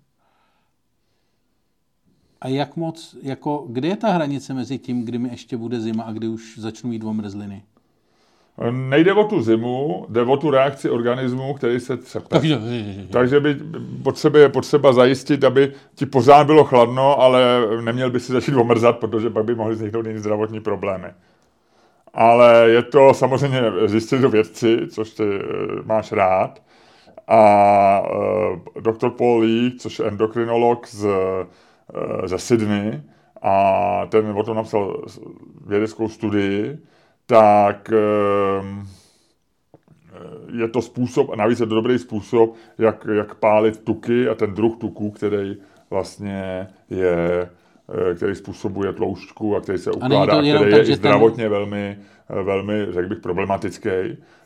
A 2.40 2.48
jak 2.48 2.76
moc, 2.76 3.16
jako, 3.22 3.66
kde 3.70 3.88
je 3.88 3.96
ta 3.96 4.12
hranice 4.12 4.54
mezi 4.54 4.78
tím, 4.78 5.04
kdy 5.04 5.18
mi 5.18 5.28
ještě 5.28 5.56
bude 5.56 5.80
zima 5.80 6.04
a 6.04 6.12
kdy 6.12 6.28
už 6.28 6.58
začnu 6.58 6.92
jít 6.92 7.04
omrzliny? 7.04 7.64
Nejde 8.70 9.12
o 9.12 9.24
tu 9.24 9.42
zimu, 9.42 10.06
jde 10.08 10.22
o 10.22 10.36
tu 10.36 10.50
reakci 10.50 10.90
organismu, 10.90 11.54
který 11.54 11.80
se 11.80 11.96
třepe. 11.96 12.40
Takže 13.10 13.40
by 13.40 13.56
potřeba, 14.02 14.38
je 14.38 14.48
potřeba 14.48 14.92
zajistit, 14.92 15.44
aby 15.44 15.72
ti 15.94 16.06
pořád 16.06 16.46
bylo 16.46 16.64
chladno, 16.64 17.20
ale 17.20 17.42
neměl 17.80 18.10
by 18.10 18.20
si 18.20 18.32
začít 18.32 18.54
omrzat, 18.54 18.98
protože 18.98 19.30
pak 19.30 19.44
by 19.44 19.54
mohly 19.54 19.74
vzniknout 19.74 20.06
jiné 20.06 20.18
zdravotní 20.18 20.60
problémy. 20.60 21.08
Ale 22.14 22.70
je 22.70 22.82
to 22.82 23.14
samozřejmě 23.14 23.60
zjistit 23.86 24.20
do 24.20 24.30
vědci, 24.30 24.78
což 24.90 25.10
ty 25.10 25.24
eh, 25.24 25.82
máš 25.84 26.12
rád. 26.12 26.62
A 27.28 28.02
uh, 28.02 28.82
doktor 28.82 29.10
Paul 29.10 29.38
Lee, 29.38 29.72
což 29.78 29.98
je 29.98 30.04
endokrinolog 30.04 30.86
z, 30.86 31.04
uh, 31.04 31.10
ze 32.24 32.38
Sydney, 32.38 33.02
a 33.42 34.06
ten 34.06 34.32
o 34.36 34.42
tom 34.42 34.56
napsal 34.56 35.02
vědeckou 35.66 36.08
studii, 36.08 36.78
tak 37.26 37.90
ehm, 37.92 38.88
je 40.52 40.68
to 40.68 40.82
způsob, 40.82 41.30
a 41.30 41.36
navíc 41.36 41.60
je 41.60 41.66
to 41.66 41.74
dobrý 41.74 41.98
způsob, 41.98 42.54
jak, 42.78 43.06
jak 43.16 43.34
pálit 43.34 43.84
tuky 43.84 44.28
a 44.28 44.34
ten 44.34 44.54
druh 44.54 44.76
tuků, 44.76 45.10
který 45.10 45.56
vlastně 45.90 46.66
je, 46.90 47.48
eh, 48.10 48.14
který 48.14 48.34
způsobuje 48.34 48.92
tloušťku 48.92 49.56
a 49.56 49.60
který 49.60 49.78
se 49.78 49.90
ukládá, 49.90 50.22
a 50.22 50.26
který 50.26 50.48
je 50.48 50.70
tak, 50.70 50.86
zdravotně 50.86 51.44
ten... 51.44 51.52
velmi, 51.52 51.98
velmi, 52.28 52.86
řekl 52.90 53.08
bych, 53.08 53.18
problematický, 53.18 53.90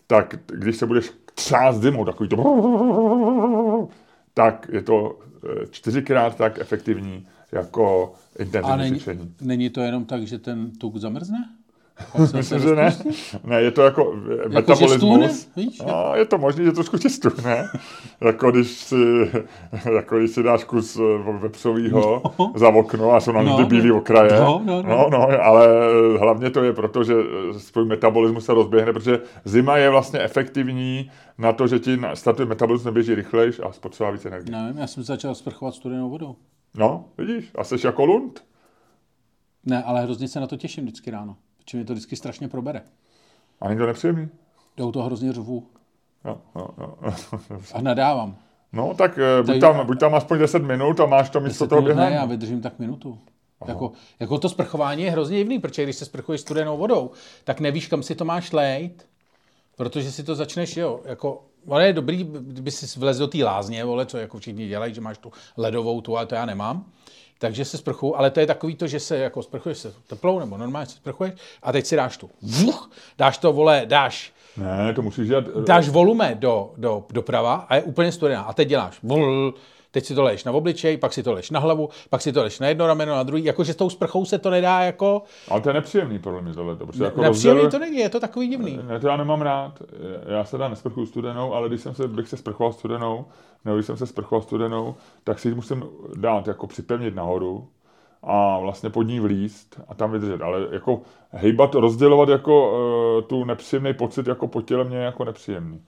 tak 0.06 0.34
když 0.46 0.76
se 0.76 0.86
budeš 0.86 1.10
třást 1.34 1.80
zimou, 1.80 2.04
takový 2.04 2.28
to 2.28 2.36
tak 4.34 4.66
je 4.72 4.82
to 4.82 5.18
eh, 5.44 5.66
čtyřikrát 5.70 6.36
tak 6.36 6.58
efektivní 6.58 7.26
jako 7.52 8.12
intenzivní 8.38 8.78
není, 8.78 8.90
cvičení. 8.90 9.34
Není 9.40 9.70
to 9.70 9.80
jenom 9.80 10.04
tak, 10.04 10.26
že 10.26 10.38
ten 10.38 10.70
tuk 10.70 10.96
zamrzne? 10.96 11.48
Myslím, 12.36 12.58
že 12.58 12.74
ne. 12.74 12.96
Ne, 13.44 13.62
je 13.62 13.70
to 13.70 13.82
jako, 13.82 14.14
jako 14.30 14.48
metabolismus. 14.48 15.48
No, 15.86 16.12
je 16.14 16.24
to 16.24 16.38
možné, 16.38 16.64
že 16.64 16.72
trošku 16.72 16.98
tě 16.98 17.10
stuhne. 17.10 17.68
jako, 18.20 18.50
když 18.50 18.68
si, 18.68 18.96
jako 19.94 20.18
když 20.18 20.30
si 20.30 20.42
dáš 20.42 20.64
kus 20.64 20.96
eh, 20.96 21.32
vepřovýho 21.32 22.22
no. 22.38 22.52
za 22.54 22.68
okno 22.68 23.12
a 23.12 23.20
jsou 23.20 23.32
na 23.32 23.42
no, 23.42 23.66
bílý 23.66 23.92
okraje. 23.92 24.40
No, 24.40 24.62
no, 24.64 24.82
no. 24.82 24.88
no, 24.88 25.08
no, 25.10 25.28
ale 25.42 25.68
hlavně 26.18 26.50
to 26.50 26.64
je 26.64 26.72
proto, 26.72 27.04
že 27.04 27.14
svůj 27.58 27.84
metabolismus 27.84 28.44
se 28.44 28.54
rozběhne, 28.54 28.92
protože 28.92 29.20
zima 29.44 29.76
je 29.76 29.90
vlastně 29.90 30.20
efektivní 30.20 31.10
na 31.38 31.52
to, 31.52 31.66
že 31.66 31.78
ti 31.78 31.98
startuje 32.14 32.46
metabolismus 32.46 32.84
neběží 32.84 33.14
rychlejš 33.14 33.60
a 33.60 33.72
spotřebuje 33.72 34.12
více 34.12 34.28
energie. 34.28 34.58
Nevím, 34.58 34.78
já 34.78 34.86
jsem 34.86 35.02
začal 35.02 35.34
sprchovat 35.34 35.74
studenou 35.74 36.10
vodou. 36.10 36.36
No, 36.74 37.04
vidíš, 37.18 37.50
a 37.54 37.64
jsi 37.64 37.76
jako 37.84 38.04
lund. 38.04 38.44
Ne, 39.66 39.82
ale 39.82 40.02
hrozně 40.02 40.28
se 40.28 40.40
na 40.40 40.46
to 40.46 40.56
těším 40.56 40.84
vždycky 40.84 41.10
ráno. 41.10 41.36
Protože 41.70 41.78
mě 41.78 41.86
to 41.86 41.92
vždycky 41.92 42.16
strašně 42.16 42.48
probere. 42.48 42.82
A 43.60 43.68
není 43.68 43.80
to 43.80 43.86
nepříjemný? 43.86 44.28
Já 44.76 44.90
to 44.90 45.02
hrozně 45.02 45.32
řvu. 45.32 45.66
Jo, 46.24 46.38
jo, 46.56 46.68
jo. 46.78 46.94
a 47.74 47.82
nadávám. 47.82 48.36
No, 48.72 48.94
tak 48.94 49.18
eh, 49.18 49.42
buď 49.42 49.60
tam, 49.60 49.86
buď 49.86 50.00
tam 50.00 50.14
aspoň 50.14 50.38
10 50.38 50.62
minut 50.62 51.00
a 51.00 51.06
máš 51.06 51.30
to 51.30 51.40
místo 51.40 51.66
toho 51.66 51.82
během. 51.82 51.98
Ne, 51.98 52.10
já 52.10 52.24
vydržím 52.24 52.60
tak 52.60 52.78
minutu. 52.78 53.18
Jako, 53.66 53.92
jako 54.20 54.38
to 54.38 54.48
sprchování 54.48 55.02
je 55.02 55.10
hrozně 55.10 55.38
divný, 55.38 55.58
protože 55.58 55.82
když 55.82 55.96
se 55.96 56.04
sprchuješ 56.04 56.40
studenou 56.40 56.78
vodou, 56.78 57.10
tak 57.44 57.60
nevíš, 57.60 57.86
kam 57.86 58.02
si 58.02 58.14
to 58.14 58.24
máš 58.24 58.52
lejt, 58.52 59.08
protože 59.76 60.12
si 60.12 60.22
to 60.22 60.34
začneš, 60.34 60.76
jo, 60.76 61.00
jako, 61.04 61.44
ale 61.68 61.86
je 61.86 61.92
dobrý, 61.92 62.24
kdyby 62.24 62.70
si 62.70 63.00
vlez 63.00 63.18
do 63.18 63.26
té 63.26 63.44
lázně, 63.44 63.84
vole, 63.84 64.06
co 64.06 64.18
jako 64.18 64.38
všichni 64.38 64.68
dělají, 64.68 64.94
že 64.94 65.00
máš 65.00 65.18
tu 65.18 65.32
ledovou 65.56 66.00
tu, 66.00 66.16
ale 66.16 66.26
to 66.26 66.34
já 66.34 66.46
nemám 66.46 66.84
takže 67.40 67.64
se 67.64 67.78
sprchuju, 67.78 68.16
ale 68.16 68.30
to 68.30 68.40
je 68.40 68.46
takový 68.46 68.76
to, 68.76 68.86
že 68.86 69.00
se 69.00 69.18
jako 69.18 69.42
sprchuješ 69.42 69.78
se 69.78 69.92
teplou 70.06 70.38
nebo 70.38 70.56
normálně 70.56 70.86
se 70.86 70.96
sprchuješ 70.96 71.34
a 71.62 71.72
teď 71.72 71.86
si 71.86 71.96
dáš 71.96 72.16
tu, 72.16 72.30
vuch, 72.42 72.90
dáš 73.18 73.38
to, 73.38 73.52
vole, 73.52 73.82
dáš 73.84 74.32
ne, 74.56 74.94
to 74.94 75.02
musíš 75.02 75.28
dělat. 75.28 75.44
Dáš 75.66 75.88
volume 75.88 76.34
do, 76.34 76.72
do, 76.76 77.04
doprava 77.12 77.54
a 77.54 77.76
je 77.76 77.82
úplně 77.82 78.12
studená. 78.12 78.42
A 78.42 78.52
teď 78.52 78.68
děláš, 78.68 78.98
vl, 79.02 79.54
Teď 79.90 80.04
si 80.04 80.14
to 80.14 80.22
leješ 80.22 80.44
na 80.44 80.52
obličej, 80.52 80.96
pak 80.96 81.12
si 81.12 81.22
to 81.22 81.32
leješ 81.32 81.50
na 81.50 81.60
hlavu, 81.60 81.88
pak 82.10 82.22
si 82.22 82.32
to 82.32 82.40
leješ 82.40 82.60
na 82.60 82.68
jedno 82.68 82.86
rameno, 82.86 83.14
na 83.14 83.22
druhý. 83.22 83.44
Jakože 83.44 83.72
s 83.72 83.76
tou 83.76 83.90
sprchou 83.90 84.24
se 84.24 84.38
to 84.38 84.50
nedá 84.50 84.80
jako... 84.80 85.22
Ale 85.48 85.60
to 85.60 85.68
je 85.68 85.74
nepříjemný 85.74 86.18
podle 86.18 86.42
mě 86.42 86.54
tohle. 86.54 86.76
Protože 86.76 87.04
jako 87.04 87.20
Nepříjemný 87.20 87.70
to 87.70 87.78
není, 87.78 87.98
je 87.98 88.08
to 88.08 88.20
takový 88.20 88.48
divný. 88.48 88.80
Ne, 88.88 89.00
to 89.00 89.08
já 89.08 89.16
nemám 89.16 89.42
rád. 89.42 89.82
Já 90.26 90.44
se 90.44 90.58
dá 90.58 90.68
nesprchuju 90.68 91.06
studenou, 91.06 91.54
ale 91.54 91.68
když 91.68 91.80
jsem 91.80 91.94
se, 91.94 92.08
bych 92.08 92.28
se 92.28 92.36
sprchoval 92.36 92.72
studenou, 92.72 93.24
nebo 93.64 93.76
když 93.76 93.86
jsem 93.86 93.96
se 93.96 94.06
sprchoval 94.06 94.42
studenou, 94.42 94.94
tak 95.24 95.38
si 95.38 95.48
ji 95.48 95.54
musím 95.54 95.84
dát 96.16 96.46
jako 96.46 96.66
připevnit 96.66 97.14
nahoru 97.14 97.68
a 98.22 98.58
vlastně 98.58 98.90
pod 98.90 99.02
ní 99.02 99.20
vlíst 99.20 99.80
a 99.88 99.94
tam 99.94 100.12
vydržet. 100.12 100.42
Ale 100.42 100.66
jako 100.70 101.00
hejbat, 101.30 101.74
rozdělovat 101.74 102.28
jako 102.28 102.72
uh, 102.72 103.24
tu 103.24 103.44
nepříjemný 103.44 103.94
pocit 103.94 104.26
jako 104.26 104.48
po 104.48 104.62
těle 104.62 104.84
mě 104.84 104.96
je 104.96 105.04
jako 105.04 105.24
nepříjemný. 105.24 105.80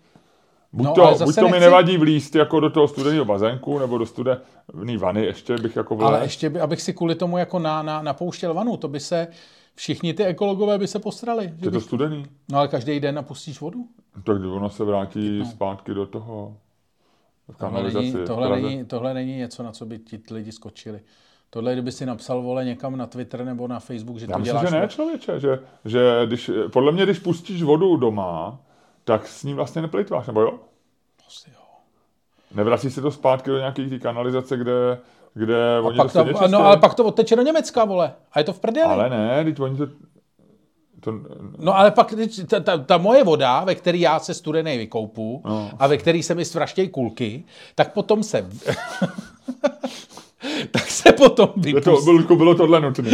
Buď, 0.73 0.87
No, 0.87 0.95
to, 0.95 1.25
buď 1.25 1.35
to 1.35 1.41
mi 1.41 1.51
nechci- 1.51 1.61
nevadí 1.61 1.97
vlíst 1.97 2.35
jako 2.35 2.61
do 2.61 2.71
toho 2.71 2.89
studeného 2.89 3.25
bazénku, 3.25 3.79
nebo 3.79 3.99
do 3.99 4.07
studené 4.07 4.41
vany, 4.99 5.25
ještě 5.25 5.55
bych 5.57 5.77
jako 5.77 5.97
vlez. 5.97 6.09
Ale 6.09 6.23
ještě, 6.23 6.51
by, 6.51 6.61
abych 6.61 6.83
si 6.83 6.95
kvůli 6.95 7.15
tomu 7.15 7.39
jako 7.39 7.59
na, 7.59 7.83
na, 7.83 8.03
napouštěl 8.03 8.55
vanu, 8.55 8.77
to 8.77 8.89
by 8.89 9.01
se, 9.01 9.29
všichni 9.75 10.15
ty 10.15 10.25
ekologové 10.25 10.79
by 10.79 10.87
se 10.87 10.99
postrali. 10.99 11.45
Že 11.45 11.53
Je 11.67 11.71
to 11.71 11.71
bych, 11.71 11.83
studený? 11.85 12.27
no 12.51 12.59
ale 12.59 12.69
každý 12.69 13.01
den 13.01 13.15
napustíš 13.15 13.61
vodu. 13.61 13.85
Tak 14.25 14.37
ono 14.53 14.71
se 14.71 14.85
vrátí 14.85 15.45
zpátky 15.45 15.95
do 15.95 16.07
toho 16.07 16.57
Tohle 17.59 17.83
není, 17.83 18.13
tohle, 18.27 18.61
není, 18.61 18.85
tohle 18.85 19.15
není 19.15 19.37
něco, 19.37 19.63
na 19.63 19.73
co 19.73 19.87
by 19.87 19.99
ti 19.99 20.21
lidi 20.31 20.53
skočili. 20.53 21.01
Tohle, 21.51 21.73
kdyby 21.73 21.93
si 21.93 22.07
napsal, 22.07 22.43
vole, 22.43 22.65
někam 22.65 22.97
na 22.97 23.07
Twitter 23.07 23.45
nebo 23.45 23.69
na 23.69 23.81
Facebook, 23.81 24.19
že 24.19 24.27
Já 24.29 24.33
to 24.33 24.39
myslím, 24.39 24.53
děláš... 24.61 24.71
že 24.71 24.81
ne, 24.81 24.89
člověče, 24.89 25.41
že, 25.41 25.59
že 25.85 26.23
když, 26.27 26.51
podle 26.73 26.93
mě, 26.93 27.05
když 27.05 27.19
pustíš 27.19 27.63
vodu 27.63 27.97
doma, 27.97 28.61
tak 29.05 29.29
s 29.29 29.45
ní 29.45 29.55
vlastně 29.55 29.83
neplitváš, 29.83 30.27
nebo 30.27 30.41
jo? 30.41 30.59
Prostě 31.17 31.51
jo. 31.55 31.61
Nevrací 32.55 32.91
se 32.91 33.03
to 33.03 33.11
zpátky 33.11 33.51
do 33.51 33.59
nějaké 33.59 33.89
té 33.89 33.99
kanalizace, 33.99 34.57
kde, 34.57 34.99
kde 35.35 35.77
A 35.77 35.81
oni 35.81 35.97
pak 35.97 36.13
to, 36.13 36.25
to 36.25 36.35
stejně 36.35 36.53
no, 36.53 36.59
ale 36.65 36.77
pak 36.77 36.95
to 36.95 37.05
odteče 37.05 37.37
do 37.37 37.43
Německa, 37.43 37.85
vole. 37.85 38.13
A 38.33 38.39
je 38.39 38.45
to 38.45 38.53
v 38.53 38.61
prdeli. 38.61 38.87
ale 38.87 39.11
ne, 39.11 39.45
teď 39.45 39.61
oni 39.61 39.77
to... 39.77 39.87
to 41.01 41.13
No 41.59 41.77
ale 41.77 41.91
pak 41.91 42.15
ta, 42.49 42.61
ta, 42.61 42.79
ta 42.79 42.99
moje 42.99 43.25
voda, 43.25 43.65
ve 43.65 43.75
které 43.75 43.99
já 43.99 44.19
se 44.19 44.35
studenej 44.35 44.79
vykoupu 44.79 45.43
No. 45.45 45.71
a 45.79 45.87
ve 45.87 45.97
který 45.97 46.23
se 46.23 46.35
mi 46.35 46.45
svraštějí 46.45 46.89
kulky, 46.89 47.45
tak 47.75 47.93
potom 47.93 48.23
se... 48.23 48.43
tak 50.71 50.91
se 50.91 51.13
potom 51.13 51.49
to, 51.49 51.61
vypustí. 51.61 52.05
bylo, 52.05 52.37
bylo 52.37 52.55
tohle 52.55 52.81
nutné. 52.81 53.11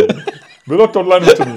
Bylo 0.66 0.88
tohle 0.88 1.20
nutné. 1.20 1.54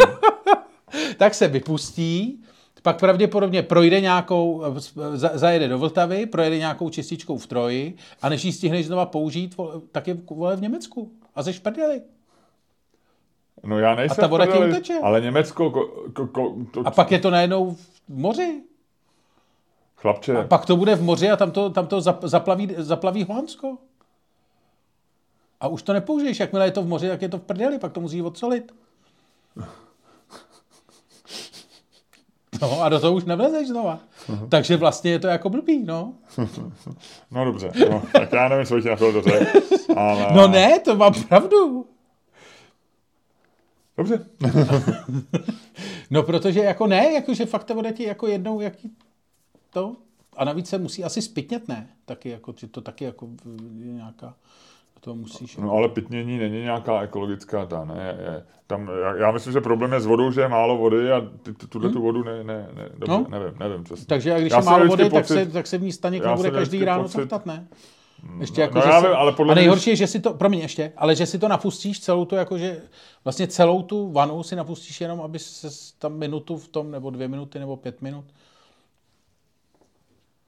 tak 1.18 1.34
se 1.34 1.48
vypustí, 1.48 2.44
pak 2.82 3.00
pravděpodobně 3.00 3.64
projde 3.64 4.02
nějakou, 4.02 4.64
za- 5.14 5.32
zajede 5.34 5.68
do 5.68 5.80
Vltavy, 5.80 6.26
projede 6.26 6.58
nějakou 6.58 6.90
čističkou 6.90 7.38
v 7.38 7.48
Troji 7.48 7.96
a 8.22 8.30
než 8.30 8.46
ji 8.46 8.52
stihneš 8.54 8.88
znova 8.88 9.06
použít, 9.06 9.56
tak 9.92 10.08
je 10.08 10.14
vole 10.30 10.56
v 10.56 10.62
Německu. 10.62 11.12
A 11.36 11.44
ze 11.44 11.54
šprdeli. 11.54 12.02
No 13.64 13.80
já 13.80 13.96
nejsem 13.96 14.16
A 14.20 14.22
ta 14.22 14.28
voda 14.28 14.46
v 14.46 14.48
ti 14.48 14.52
prdeli, 14.52 14.72
uteče. 14.72 15.00
Ale 15.04 15.22
Německo, 15.22 15.72
ko, 15.72 15.86
ko, 16.14 16.28
ko, 16.28 16.56
to, 16.74 16.82
A 16.88 16.92
pak 16.92 17.12
je 17.12 17.20
to 17.20 17.30
najednou 17.30 17.72
v 17.72 17.90
moři. 18.10 18.62
chlapče, 19.96 20.38
A 20.38 20.44
pak 20.48 20.66
to 20.66 20.76
bude 20.78 20.96
v 20.96 21.04
moři 21.04 21.30
a 21.30 21.36
tam 21.38 21.52
to, 21.52 21.70
tam 21.70 21.88
to 21.88 22.00
zap- 22.00 22.28
zaplaví, 22.28 22.70
zaplaví 22.78 23.24
Holandsko. 23.24 23.78
A 25.60 25.68
už 25.68 25.82
to 25.84 25.94
nepoužiješ. 25.94 26.40
Jakmile 26.40 26.68
je 26.68 26.72
to 26.72 26.82
v 26.84 26.88
moři, 26.88 27.08
tak 27.10 27.22
je 27.22 27.30
to 27.30 27.38
v 27.38 27.42
prdeli, 27.42 27.80
pak 27.80 27.92
to 27.92 28.00
musí 28.02 28.22
odsolit. 28.22 28.72
No 32.62 32.82
a 32.82 32.90
do 32.90 33.00
toho 33.00 33.14
už 33.14 33.26
nevlezeš 33.26 33.68
znova. 33.68 34.00
Takže 34.50 34.78
vlastně 34.78 35.12
je 35.12 35.20
to 35.20 35.28
jako 35.28 35.50
blbý, 35.50 35.84
no. 35.84 36.14
no 37.32 37.46
dobře, 37.46 37.72
no, 37.90 38.04
tak 38.12 38.34
já 38.34 38.48
nevím, 38.48 38.66
co 38.66 38.76
bych 38.76 38.84
ti 38.84 38.90
na 38.90 38.96
to 38.96 39.22
řekl, 39.22 39.46
ale... 39.96 40.28
No 40.36 40.48
ne, 40.48 40.80
to 40.80 40.96
mám 40.96 41.14
pravdu. 41.14 41.86
Dobře, 43.98 44.26
No 46.12 46.24
protože 46.24 46.60
jako 46.60 46.88
ne, 46.88 47.14
jakože 47.14 47.46
fakt 47.46 47.64
ta 47.64 47.74
voda 47.74 47.92
ti 47.92 48.04
jako 48.04 48.28
jednou, 48.28 48.62
jaký 48.62 48.92
to. 49.70 49.96
A 50.38 50.46
navíc 50.46 50.70
se 50.70 50.78
musí 50.78 51.04
asi 51.04 51.22
spytnět, 51.22 51.68
ne? 51.68 51.90
Taky 52.06 52.30
jako, 52.30 52.54
že 52.58 52.68
to 52.68 52.82
taky 52.82 53.04
jako 53.04 53.30
je 53.80 53.92
nějaká, 53.92 54.36
to 55.04 55.16
musíš. 55.16 55.58
No 55.58 55.72
ale 55.72 55.90
pitnění 55.90 56.38
není 56.40 56.62
nějaká 56.62 57.02
ekologická 57.02 57.66
ta, 57.66 57.86
ne, 57.86 58.18
je, 58.22 58.46
tam, 58.68 58.90
já, 59.02 59.16
já 59.16 59.32
myslím, 59.32 59.54
že 59.54 59.62
problém 59.62 59.94
je 59.94 60.00
s 60.02 60.06
vodou, 60.06 60.32
že 60.32 60.42
je 60.42 60.48
málo 60.48 60.78
vody 60.78 61.12
a 61.12 61.22
ty, 61.44 61.54
ty, 61.54 61.68
tuhle 61.68 61.90
tu 61.90 62.02
vodu 62.02 62.24
ne, 62.24 62.44
ne, 62.44 62.70
ne 62.76 62.90
dobře, 62.94 63.12
No. 63.12 63.26
nevím, 63.30 63.60
nevím 63.60 63.84
přesně. 63.84 64.06
Takže 64.06 64.34
a 64.36 64.40
když 64.40 64.52
Já 64.52 64.58
je 64.60 64.64
málo 64.66 64.86
vody, 64.88 65.04
vždycky 65.04 65.16
tak, 65.18 65.26
se, 65.28 65.34
pocit- 65.46 65.54
tak 65.54 65.68
se 65.68 65.78
v 65.78 65.82
ní 65.82 65.92
nebude 66.04 66.28
jsem 66.28 66.40
měl 66.40 66.52
každý 66.52 66.86
ráno 66.86 67.04
pocit- 67.04 67.46
ne? 67.46 67.68
Ještě 68.40 68.62
jako, 68.62 68.76
no 68.76 68.82
že 68.82 68.90
já 68.90 69.02
si, 69.02 69.08
vím, 69.08 69.16
ale 69.16 69.32
podle 69.32 69.52
a 69.52 69.56
nejhorší 69.56 69.90
je, 69.90 69.96
že 69.96 70.08
si 70.08 70.20
to, 70.20 70.34
promiň 70.34 70.60
ještě, 70.60 70.94
ale 70.98 71.16
že 71.16 71.26
si 71.26 71.40
to 71.40 71.48
napustíš 71.48 72.00
celou 72.00 72.26
tu, 72.26 72.36
jakože 72.36 72.82
vlastně 73.24 73.48
celou 73.48 73.82
tu 73.82 74.12
vanu 74.12 74.44
si 74.44 74.56
napustíš 74.56 75.02
jenom, 75.02 75.22
aby 75.22 75.40
se 75.40 75.68
tam 76.00 76.14
minutu 76.14 76.58
v 76.58 76.68
tom, 76.68 76.92
nebo 76.92 77.10
dvě 77.10 77.28
minuty, 77.28 77.60
nebo 77.60 77.78
pět 77.78 78.02
minut 78.02 78.26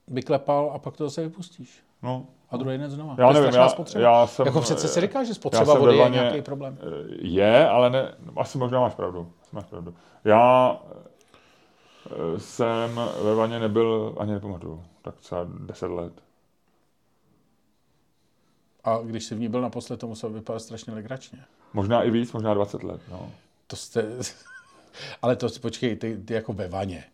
vyklepal 0.08 0.70
a 0.74 0.78
pak 0.78 0.96
to 0.96 1.04
zase 1.04 1.22
vypustíš. 1.22 1.78
No, 2.04 2.26
A 2.50 2.56
druhý 2.56 2.78
den 2.78 2.90
znova. 2.90 3.14
Já 3.18 3.32
to 3.32 3.40
nevím, 3.40 3.54
já- 3.54 3.68
spotřeba. 3.68 4.04
já 4.04 4.26
jsem- 4.26 4.46
jako 4.46 4.60
přece 4.60 4.88
si 4.88 5.00
říká, 5.00 5.24
že 5.24 5.30
já 5.30 5.34
spotřeba 5.34 5.74
vody 5.78 5.96
je 5.96 6.08
nějaký 6.08 6.42
problém. 6.42 6.78
je, 7.18 7.68
ale 7.68 7.90
ne, 7.90 8.14
asi 8.36 8.58
možná 8.58 8.80
máš 8.80 8.94
pravdu, 8.94 9.32
asi 9.42 9.56
máš 9.56 9.64
pravdu. 9.64 9.94
Já 10.24 10.76
eh, 12.06 12.40
jsem 12.40 13.00
ve 13.22 13.34
vaně 13.34 13.60
nebyl, 13.60 14.14
ani 14.18 14.32
nepamatuju, 14.32 14.84
tak 15.02 15.14
třeba 15.20 15.46
10 15.60 15.86
let. 15.86 16.12
A 18.84 18.98
když 18.98 19.24
jsi 19.24 19.34
v 19.34 19.40
ní 19.40 19.48
byl 19.48 19.60
naposled, 19.60 20.00
to 20.00 20.06
muselo 20.08 20.32
vypadat 20.32 20.60
strašně 20.60 20.92
legračně. 20.94 21.44
Možná 21.72 22.02
i 22.02 22.10
víc, 22.10 22.32
možná 22.32 22.54
20 22.54 22.82
let, 22.82 23.00
no. 23.10 23.30
To 23.66 23.76
jste... 23.76 24.04
Ale 25.22 25.36
to, 25.36 25.48
počkej, 25.60 25.96
ty, 25.96 26.16
ty 26.16 26.34
jako 26.34 26.52
ve 26.52 26.68
vaně. 26.68 27.04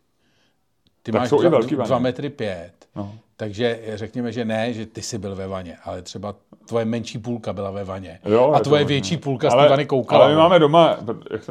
Ty 1.03 1.12
Tak 1.12 1.20
máš 1.20 1.28
jsou 1.28 1.38
i 1.43 1.49
dva, 1.49 1.51
velký 1.59 1.74
vaně. 1.74 1.86
dva 1.88 1.99
metry 1.99 2.30
pět. 2.30 2.88
no. 2.97 3.18
Takže 3.41 3.80
řekněme, 3.95 4.32
že 4.32 4.45
ne, 4.45 4.72
že 4.72 4.86
ty 4.86 5.03
jsi 5.03 5.18
byl 5.18 5.36
ve 5.36 5.47
vaně, 5.47 5.76
ale 5.84 6.03
třeba 6.03 6.34
tvoje 6.66 6.84
menší 6.84 7.18
půlka 7.18 7.53
byla 7.53 7.70
ve 7.70 7.84
vaně. 7.84 8.20
Jo, 8.24 8.51
a 8.51 8.55
je 8.55 8.59
to 8.59 8.64
tvoje 8.64 8.84
větší 8.84 9.16
půlka 9.16 9.51
z 9.51 9.55
té 9.55 9.68
vany 9.68 9.86
koukala. 9.86 10.24
Ale 10.24 10.34
my 10.34 10.38
máme 10.38 10.59
doma, 10.59 10.97
jak 11.30 11.43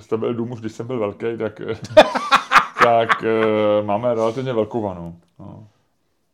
jste 0.00 0.16
byli 0.16 0.34
dům 0.34 0.52
už, 0.52 0.60
když 0.60 0.72
jsem 0.72 0.86
byl 0.86 0.98
velký, 0.98 1.26
tak, 1.38 1.60
tak 2.84 3.24
eh, 3.24 3.82
máme 3.82 4.14
relativně 4.14 4.52
velkou 4.52 4.82
vanu. 4.82 5.20
No. 5.38 5.66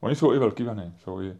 Oni 0.00 0.14
jsou 0.14 0.32
i 0.32 0.38
velký 0.38 0.62
vany, 0.62 0.92
jsou 1.02 1.20
i, 1.20 1.36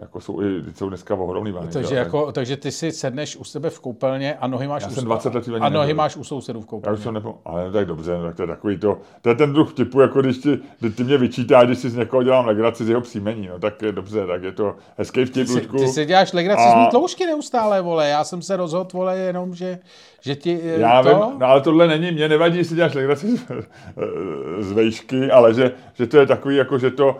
jako 0.00 0.20
jsou 0.20 0.42
i, 0.42 0.62
jsou 0.74 0.88
dneska 0.88 1.14
ohromný 1.14 1.52
vany. 1.52 1.68
takže, 1.72 1.94
jako, 1.94 2.32
takže 2.32 2.56
ty 2.56 2.70
si 2.72 2.92
sedneš 2.92 3.36
u 3.36 3.44
sebe 3.44 3.70
v 3.70 3.80
koupelně 3.80 4.34
a 4.34 4.46
nohy 4.46 4.68
máš, 4.68 4.82
Já 4.82 4.88
u, 4.88 4.92
jsem 4.92 5.04
20 5.04 5.34
let 5.34 5.44
a 5.60 5.68
nohy 5.68 5.94
máš 5.94 6.16
u 6.16 6.24
sousedů 6.24 6.60
v 6.60 6.62
Já 6.62 6.66
koupelně. 6.66 6.98
už 6.98 7.04
jsem 7.04 7.14
nepo... 7.14 7.38
Ale 7.44 7.72
tak 7.72 7.86
dobře, 7.86 8.18
no, 8.18 8.22
tak 8.24 8.36
to 8.36 8.42
je 8.42 8.46
takový 8.48 8.78
to, 8.78 8.98
to 9.22 9.28
je 9.28 9.34
ten 9.34 9.52
druh 9.52 9.70
vtipu, 9.70 10.00
jako 10.00 10.20
když 10.22 10.38
ti, 10.38 10.58
když 10.80 10.94
ty 10.96 11.04
mě 11.04 11.18
vyčítáš, 11.18 11.66
když 11.66 11.78
si 11.78 11.90
z 11.90 11.96
někoho 11.96 12.22
dělám 12.22 12.46
legraci 12.46 12.84
z 12.84 12.88
jeho 12.88 13.00
příjmení, 13.00 13.48
no 13.48 13.58
tak 13.58 13.82
je 13.82 13.92
dobře, 13.92 14.26
tak 14.26 14.42
je 14.42 14.52
to 14.52 14.74
hezký 14.98 15.24
vtip, 15.24 15.46
Ty, 15.46 15.52
Luďku. 15.52 15.76
ty 15.76 15.88
si 15.88 16.04
děláš 16.04 16.32
legraci 16.32 16.62
A- 16.62 16.72
z 16.72 16.76
mý 16.76 16.86
tloušky 16.90 17.26
neustále, 17.26 17.80
vole. 17.82 18.08
Já 18.08 18.24
jsem 18.24 18.42
se 18.42 18.56
rozhodl, 18.56 18.88
vole, 18.92 19.18
jenom, 19.18 19.54
že, 19.54 19.78
že 20.20 20.36
ti 20.36 20.60
eh, 20.62 20.80
Já 20.80 21.02
to... 21.02 21.08
vím, 21.08 21.38
no 21.38 21.46
ale 21.46 21.60
tohle 21.60 21.88
není, 21.88 22.12
mě 22.12 22.28
nevadí, 22.28 22.58
jestli 22.58 22.76
děláš 22.76 22.94
legraci 22.94 23.36
z, 23.36 23.46
z 24.58 24.72
vejšky, 24.72 25.30
ale 25.30 25.54
že, 25.54 25.72
že 25.94 26.06
to 26.06 26.16
je 26.16 26.26
takový, 26.26 26.56
jako 26.56 26.78
že 26.78 26.90
to, 26.90 27.18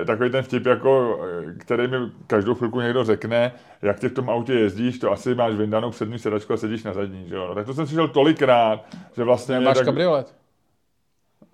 eh, 0.00 0.04
takový 0.04 0.30
ten 0.30 0.42
vtip, 0.42 0.66
jako, 0.66 1.20
eh, 1.48 1.52
který 1.58 1.88
mi 1.88 1.96
každou 2.26 2.54
chvilku 2.54 2.80
někdo 2.80 3.04
řekne, 3.04 3.52
jak 3.82 4.00
ty 4.00 4.08
v 4.08 4.14
tom 4.14 4.30
autě 4.30 4.52
jezdíš, 4.52 4.98
to 4.98 5.12
asi 5.12 5.34
máš 5.34 5.54
vyndanou 5.54 5.90
přední 5.90 6.18
sedačku 6.18 6.52
a 6.52 6.56
sedíš 6.56 6.84
na 6.84 6.92
zadní, 6.92 7.28
že 7.28 7.34
jo? 7.34 7.46
No, 7.48 7.54
tak 7.54 7.66
to 7.66 7.74
jsem 7.74 7.86
slyšel 7.86 8.08
tolikrát, 8.08 8.84
že 9.16 9.24
vlastně 9.24 9.56
mě 9.56 9.66
Máš 9.66 9.76
tak, 9.76 9.84
kabriolet. 9.84 10.34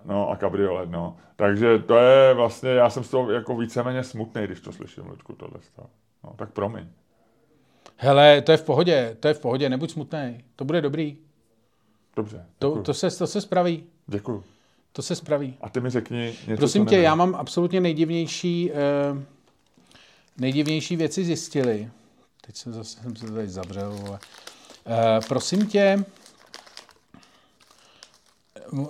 No 0.05 0.29
a 0.29 0.35
kabriolet, 0.35 0.89
no. 0.89 1.17
Takže 1.35 1.79
to 1.79 1.97
je 1.97 2.33
vlastně, 2.33 2.69
já 2.69 2.89
jsem 2.89 3.03
z 3.03 3.09
toho 3.09 3.31
jako 3.31 3.57
víceméně 3.57 4.03
smutný, 4.03 4.43
když 4.43 4.61
to 4.61 4.71
slyším, 4.71 5.07
Luďku, 5.07 5.33
tohle. 5.33 5.61
stav. 5.61 5.89
No, 6.23 6.33
tak 6.37 6.51
promiň. 6.51 6.87
Hele, 7.97 8.41
to 8.41 8.51
je 8.51 8.57
v 8.57 8.63
pohodě, 8.63 9.17
to 9.19 9.27
je 9.27 9.33
v 9.33 9.39
pohodě, 9.39 9.69
nebuď 9.69 9.91
smutný. 9.91 10.43
To 10.55 10.65
bude 10.65 10.81
dobrý. 10.81 11.17
Dobře, 12.15 12.45
To, 12.59 12.67
děkuju. 12.67 12.83
to, 12.83 12.93
se, 12.93 13.11
to 13.11 13.27
se 13.27 13.41
spraví. 13.41 13.83
děkuju. 14.07 14.43
To 14.93 15.01
se 15.01 15.15
spraví. 15.15 15.57
A 15.61 15.69
ty 15.69 15.79
mi 15.81 15.89
řekni 15.89 16.35
něco, 16.47 16.57
Prosím 16.57 16.85
tě, 16.85 16.91
nevím. 16.95 17.05
já 17.05 17.15
mám 17.15 17.35
absolutně 17.35 17.81
nejdivnější, 17.81 18.71
eh, 18.71 18.75
nejdivnější 20.37 20.95
věci 20.95 21.25
zjistili. 21.25 21.89
Teď 22.45 22.55
jsem 22.57 22.73
zase 22.73 22.99
jsem 23.01 23.15
se 23.15 23.31
tady 23.31 23.47
zavřel, 23.49 23.91
vole. 23.91 24.19
Eh, 24.87 25.19
prosím 25.27 25.67
tě, 25.67 26.05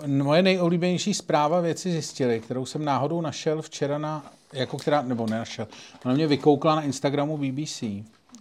moje 0.08 0.42
nejoblíbenější 0.42 1.14
zpráva 1.14 1.62
věci 1.62 1.92
zjistili, 1.92 2.40
kterou 2.40 2.66
jsem 2.66 2.86
náhodou 2.86 3.22
našel 3.22 3.62
včera 3.62 3.98
na, 3.98 4.32
jako 4.54 4.78
která, 4.78 5.02
nebo 5.02 5.28
nenašel, 5.28 5.68
ona 6.06 6.14
mě 6.14 6.28
vykoukla 6.28 6.76
na 6.76 6.82
Instagramu 6.82 7.38
BBC, 7.38 7.84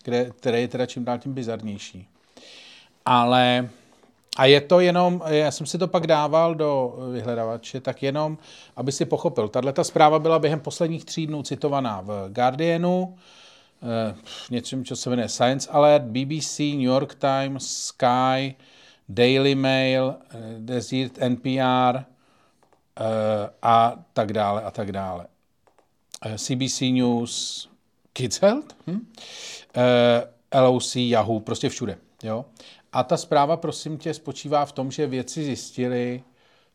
kde, 0.05 0.31
který 0.31 0.61
je 0.61 0.69
teda 0.69 0.87
čím 0.87 1.05
dál 1.05 1.19
tím 1.19 1.35
bizarnější. 1.35 2.09
Ale 3.05 3.69
a 4.37 4.45
je 4.45 4.61
to 4.61 4.81
jenom, 4.81 5.23
já 5.27 5.51
jsem 5.51 5.67
si 5.67 5.79
to 5.79 5.89
pak 5.89 6.07
dával 6.07 6.55
do 6.55 6.97
vyhledavače, 7.13 7.81
tak 7.81 8.03
jenom, 8.03 8.39
aby 8.77 8.93
si 8.93 9.05
pochopil. 9.05 9.49
Tahle 9.49 9.73
ta 9.73 9.85
zpráva 9.85 10.19
byla 10.19 10.39
během 10.39 10.61
posledních 10.61 11.05
tří 11.05 11.27
dnů 11.27 11.43
citovaná 11.43 12.01
v 12.01 12.29
Guardianu, 12.29 13.17
něčím, 14.51 14.85
co 14.85 14.97
se 14.97 15.11
jmenuje 15.11 15.29
Science 15.29 15.71
Alert, 15.71 16.03
BBC, 16.03 16.59
New 16.59 16.81
York 16.81 17.15
Times, 17.15 17.67
Sky, 17.67 18.55
Daily 19.09 19.55
Mail, 19.55 20.15
Desert, 20.59 21.19
NPR 21.19 21.99
a 23.63 24.05
tak 24.13 24.33
dále 24.33 24.63
a 24.63 24.71
tak 24.71 24.93
dále. 24.93 25.27
CBC 26.37 26.81
News, 26.81 27.69
Kids 28.13 28.41
Health, 28.41 28.77
hm? 28.87 29.13
LOC, 30.55 30.97
Yahoo, 30.97 31.41
prostě 31.41 31.69
všude. 31.69 31.99
Jo? 32.23 32.45
A 32.93 33.03
ta 33.03 33.17
zpráva, 33.17 33.57
prosím 33.57 33.99
tě, 33.99 34.15
spočívá 34.15 34.65
v 34.65 34.73
tom, 34.73 34.91
že 34.91 35.07
vědci 35.07 35.45
zjistili, 35.45 36.23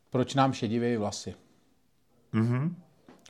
proč 0.09 0.35
nám 0.35 0.53
šedivějí 0.53 0.97
vlasy. 0.97 1.35
Mm-hmm. 2.33 2.73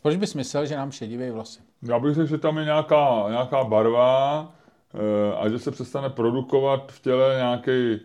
Proč 0.01 0.15
bys 0.15 0.33
myslel, 0.33 0.65
že 0.65 0.75
nám 0.75 0.91
šedivějí 0.91 1.31
vlasy? 1.31 1.59
Já 1.81 1.99
bych 1.99 2.15
řekl, 2.15 2.27
že 2.27 2.37
tam 2.37 2.57
je 2.57 2.65
nějaká, 2.65 3.25
nějaká 3.29 3.63
barva 3.63 4.41
e, 4.93 5.35
a 5.35 5.49
že 5.49 5.59
se 5.59 5.71
přestane 5.71 6.09
produkovat 6.09 6.91
v 6.91 7.01
těle 7.01 7.35
nějaký 7.35 7.99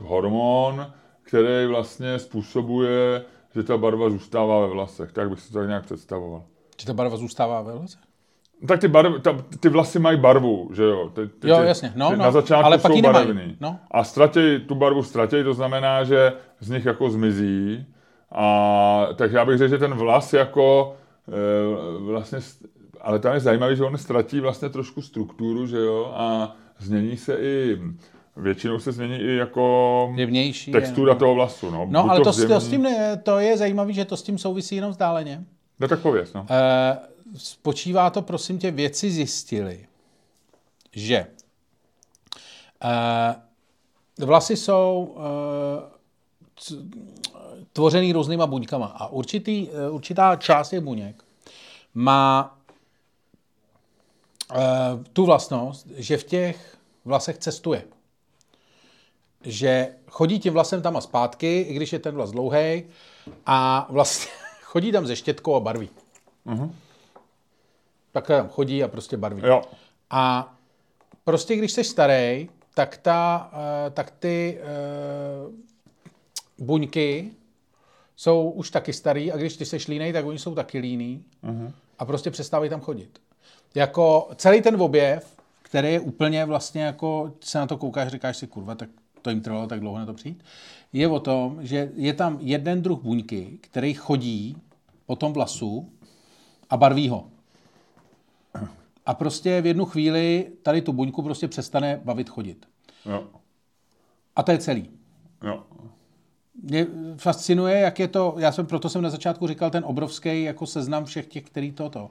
hormon, 0.00 0.92
který 1.22 1.66
vlastně 1.66 2.18
způsobuje, 2.18 3.24
že 3.54 3.62
ta 3.62 3.76
barva 3.76 4.10
zůstává 4.10 4.60
ve 4.60 4.66
vlasech. 4.66 5.12
Tak 5.12 5.30
bych 5.30 5.40
si 5.40 5.52
to 5.52 5.58
tak 5.58 5.68
nějak 5.68 5.84
představoval. 5.84 6.44
Že 6.80 6.86
ta 6.86 6.94
barva 6.94 7.16
zůstává 7.16 7.62
ve 7.62 7.72
vlasech? 7.78 8.00
Tak 8.66 8.80
ty, 8.80 8.88
barv, 8.88 9.22
ta, 9.22 9.36
ty 9.60 9.68
vlasy 9.68 9.98
mají 9.98 10.18
barvu, 10.18 10.70
že 10.72 10.82
jo? 10.82 11.10
Ty, 11.14 11.28
ty, 11.28 11.48
jo, 11.48 11.62
jasně. 11.62 11.92
No, 11.96 12.10
ty 12.10 12.16
no, 12.16 12.24
na 12.24 12.30
začátku 12.30 12.66
ale 12.66 12.78
pak 12.78 12.92
jsou 12.92 13.02
barevný. 13.02 13.56
No. 13.60 13.78
A 13.90 14.04
ztratí, 14.04 14.60
tu 14.66 14.74
barvu 14.74 15.02
ztratí, 15.02 15.36
to 15.44 15.54
znamená, 15.54 16.04
že 16.04 16.32
z 16.60 16.70
nich 16.70 16.84
jako 16.84 17.10
zmizí. 17.10 17.86
A 18.32 19.06
tak 19.16 19.32
já 19.32 19.44
bych 19.44 19.58
řekl, 19.58 19.70
že 19.70 19.78
ten 19.78 19.94
vlas 19.94 20.32
jako 20.32 20.96
e, 21.28 21.98
vlastně, 21.98 22.38
ale 23.00 23.18
tam 23.18 23.34
je 23.34 23.40
zajímavý, 23.40 23.76
že 23.76 23.84
on 23.84 23.98
ztratí 23.98 24.40
vlastně 24.40 24.68
trošku 24.68 25.02
strukturu, 25.02 25.66
že 25.66 25.78
jo? 25.78 26.12
A 26.14 26.56
změní 26.78 27.16
se 27.16 27.34
i 27.34 27.78
Většinou 28.36 28.78
se 28.78 28.92
změní 28.92 29.18
i 29.18 29.36
jako 29.36 30.12
Jevnější, 30.16 30.72
textura 30.72 31.12
je, 31.12 31.18
toho 31.18 31.34
vlasu. 31.34 31.70
No, 31.70 31.86
no 31.90 32.10
ale 32.10 32.20
to, 32.20 32.32
to, 32.32 32.48
to, 32.48 32.60
s 32.60 32.68
tím, 32.68 32.88
to 33.22 33.38
je 33.38 33.56
zajímavé, 33.56 33.92
že 33.92 34.04
to 34.04 34.16
s 34.16 34.22
tím 34.22 34.38
souvisí 34.38 34.76
jenom 34.76 34.90
vzdáleně. 34.90 35.44
No 35.80 35.88
tak 35.88 36.00
pověz, 36.00 36.32
no. 36.32 36.46
E, 36.50 36.98
spočívá 37.36 38.10
to, 38.10 38.22
prosím 38.22 38.58
tě, 38.58 38.70
věci 38.70 39.10
zjistili, 39.10 39.86
že 40.92 41.26
uh, 42.84 44.26
vlasy 44.26 44.56
jsou 44.56 45.14
uh, 45.16 46.82
tvořený 47.72 48.12
různýma 48.12 48.46
buňkama 48.46 48.86
a 48.86 49.06
určitý, 49.06 49.68
uh, 49.68 49.94
určitá 49.94 50.36
část 50.36 50.68
těch 50.70 50.80
buněk 50.80 51.24
má 51.94 52.58
uh, 54.50 54.58
tu 55.12 55.26
vlastnost, 55.26 55.86
že 55.96 56.16
v 56.16 56.24
těch 56.24 56.78
vlasech 57.04 57.38
cestuje. 57.38 57.84
Že 59.42 59.94
chodí 60.08 60.38
tím 60.38 60.52
vlasem 60.52 60.82
tam 60.82 60.96
a 60.96 61.00
zpátky, 61.00 61.60
i 61.60 61.74
když 61.74 61.92
je 61.92 61.98
ten 61.98 62.14
vlas 62.14 62.30
dlouhý, 62.30 62.84
a 63.46 63.86
vlastně 63.90 64.32
chodí 64.62 64.92
tam 64.92 65.06
ze 65.06 65.16
štětkou 65.16 65.54
a 65.54 65.60
barví. 65.60 65.90
Uh-huh 66.46 66.70
tak 68.12 68.26
tam 68.26 68.48
chodí 68.48 68.84
a 68.84 68.88
prostě 68.88 69.16
barví. 69.16 69.42
Jo. 69.44 69.62
A 70.10 70.54
prostě 71.24 71.56
když 71.56 71.72
jsi 71.72 71.84
starý, 71.84 72.48
tak, 72.74 72.96
ta, 72.96 73.50
eh, 73.52 73.90
tak 73.90 74.10
ty 74.10 74.58
uh, 75.48 75.54
buňky 76.66 77.30
jsou 78.16 78.50
už 78.50 78.70
taky 78.70 78.92
starý 78.92 79.32
a 79.32 79.36
když 79.36 79.56
ty 79.56 79.64
seš 79.64 79.88
línej, 79.88 80.12
tak 80.12 80.26
oni 80.26 80.38
jsou 80.38 80.54
taky 80.54 80.78
líný 80.78 81.24
uh-huh. 81.44 81.72
a 81.98 82.04
prostě 82.04 82.30
přestávají 82.30 82.70
tam 82.70 82.80
chodit. 82.80 83.20
Jako 83.74 84.30
celý 84.36 84.62
ten 84.62 84.82
objev, 84.82 85.36
který 85.62 85.92
je 85.92 86.00
úplně 86.00 86.44
vlastně 86.44 86.82
jako, 86.82 87.32
se 87.40 87.58
na 87.58 87.66
to 87.66 87.76
koukáš, 87.76 88.08
říkáš 88.08 88.36
si, 88.36 88.46
kurva, 88.46 88.74
tak 88.74 88.88
to 89.22 89.30
jim 89.30 89.40
trvalo 89.40 89.66
tak 89.66 89.80
dlouho 89.80 89.98
na 89.98 90.06
to 90.06 90.14
přijít, 90.14 90.44
je 90.92 91.08
o 91.08 91.20
tom, 91.20 91.58
že 91.60 91.92
je 91.94 92.14
tam 92.14 92.38
jeden 92.40 92.82
druh 92.82 93.02
buňky, 93.02 93.58
který 93.60 93.94
chodí 93.94 94.56
po 95.06 95.16
tom 95.16 95.32
vlasu 95.32 95.92
a 96.70 96.76
barví 96.76 97.08
ho. 97.08 97.26
A 99.06 99.14
prostě 99.14 99.60
v 99.60 99.66
jednu 99.66 99.84
chvíli 99.84 100.52
tady 100.62 100.82
tu 100.82 100.92
buňku 100.92 101.22
prostě 101.22 101.48
přestane 101.48 102.00
bavit 102.04 102.28
chodit. 102.28 102.66
Jo. 103.06 103.24
A 104.36 104.42
to 104.42 104.52
je 104.52 104.58
celý. 104.58 104.90
Jo. 105.44 105.62
Mě 106.62 106.86
fascinuje, 107.16 107.78
jak 107.78 107.98
je 107.98 108.08
to, 108.08 108.34
já 108.38 108.52
jsem 108.52 108.66
proto 108.66 108.88
jsem 108.88 109.02
na 109.02 109.10
začátku 109.10 109.46
říkal 109.46 109.70
ten 109.70 109.84
obrovský 109.86 110.42
jako 110.42 110.66
seznam 110.66 111.04
všech 111.04 111.26
těch, 111.26 111.44
který 111.44 111.72
toto. 111.72 112.10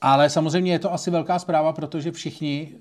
Ale 0.00 0.30
samozřejmě 0.30 0.72
je 0.72 0.78
to 0.78 0.92
asi 0.92 1.10
velká 1.10 1.38
zpráva, 1.38 1.72
protože 1.72 2.12
všichni 2.12 2.74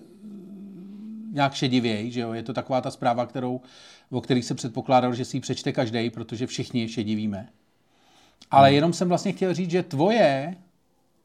nějak 1.32 1.54
šedivějí, 1.54 2.12
že 2.12 2.22
jo? 2.22 2.34
Je 2.34 2.44
to 2.44 2.54
taková 2.54 2.82
ta 2.82 2.92
zpráva, 2.92 3.26
kterou, 3.26 3.62
o 4.12 4.22
kterých 4.22 4.46
se 4.46 4.56
předpokládal, 4.56 5.14
že 5.14 5.26
si 5.26 5.38
ji 5.38 5.42
přečte 5.42 5.72
každý, 5.72 6.10
protože 6.10 6.48
všichni 6.48 6.90
šedivíme. 6.90 7.50
Ale 8.52 8.68
hmm. 8.68 8.76
jenom 8.76 8.94
jsem 8.94 9.10
vlastně 9.10 9.32
chtěl 9.32 9.54
říct, 9.54 9.72
že 9.72 9.84
tvoje 9.84 10.56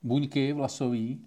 buňky 0.02 0.52
vlasový 0.52 1.20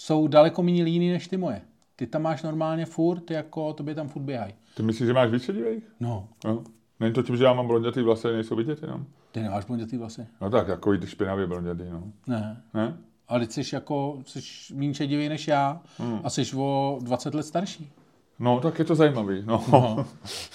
jsou 0.00 0.28
daleko 0.28 0.62
méně 0.62 0.84
líný 0.84 1.10
než 1.10 1.28
ty 1.28 1.36
moje. 1.36 1.62
Ty 1.96 2.06
tam 2.06 2.22
máš 2.22 2.42
normálně 2.42 2.86
furt, 2.86 3.30
jako 3.30 3.72
tobě 3.72 3.94
tam 3.94 4.08
furt 4.08 4.22
běhají. 4.22 4.54
Ty 4.76 4.82
myslíš, 4.82 5.06
že 5.06 5.12
máš 5.12 5.30
víc 5.30 5.42
šedivých? 5.42 5.84
No. 6.00 6.28
no. 6.44 6.64
Není 7.00 7.14
to 7.14 7.22
tím, 7.22 7.36
že 7.36 7.44
já 7.44 7.52
mám 7.52 7.66
blondětý 7.66 8.02
vlasy 8.02 8.28
nejsou 8.32 8.56
vidět 8.56 8.82
jenom? 8.82 9.06
Ty 9.32 9.40
nemáš 9.40 9.64
blondětý 9.64 9.96
vlasy? 9.96 10.26
No 10.40 10.50
tak, 10.50 10.68
jako 10.68 10.92
jdi 10.92 11.06
špinavě 11.06 11.46
blondětý, 11.46 11.82
no. 11.90 12.02
Ne. 12.26 12.62
Ne? 12.74 12.96
Ale 13.28 13.46
ty 13.46 13.64
jsi 13.64 13.74
jako, 13.74 14.18
jsi 14.26 14.40
méně 14.74 14.94
šedivý 14.94 15.28
než 15.28 15.48
já 15.48 15.80
hmm. 15.98 16.20
a 16.24 16.30
jsi 16.30 16.56
o 16.56 16.98
20 17.02 17.34
let 17.34 17.42
starší. 17.42 17.90
No, 18.38 18.60
tak 18.60 18.78
je 18.78 18.84
to 18.84 18.94
zajímavý, 18.94 19.42
no. 19.44 19.64
no. 19.72 20.06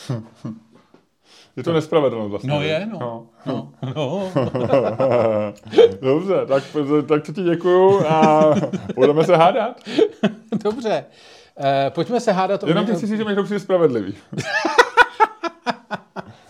Je 1.56 1.64
to 1.64 1.74
nespravedlnost 1.74 2.30
vlastně. 2.30 2.50
No 2.50 2.62
je, 2.62 2.88
no. 2.92 3.00
no. 3.00 3.30
no. 3.46 3.72
no. 3.96 4.32
Dobře, 6.02 6.46
tak, 6.48 6.64
tak 7.08 7.26
to 7.26 7.34
ti 7.34 7.44
děkuju 7.44 8.06
a 8.08 8.46
budeme 8.96 9.24
se 9.24 9.36
hádat. 9.36 9.82
Dobře. 10.64 11.06
Uh, 11.60 11.66
pojďme 11.90 12.20
se 12.20 12.32
hádat. 12.32 12.64
Jenom 12.68 12.86
ty 12.86 12.96
si 12.96 13.08
říct, 13.08 13.18
že 13.18 13.24
mi 13.24 13.36
to 13.36 13.44
přijde 13.44 13.60
spravedlivý. 13.60 14.16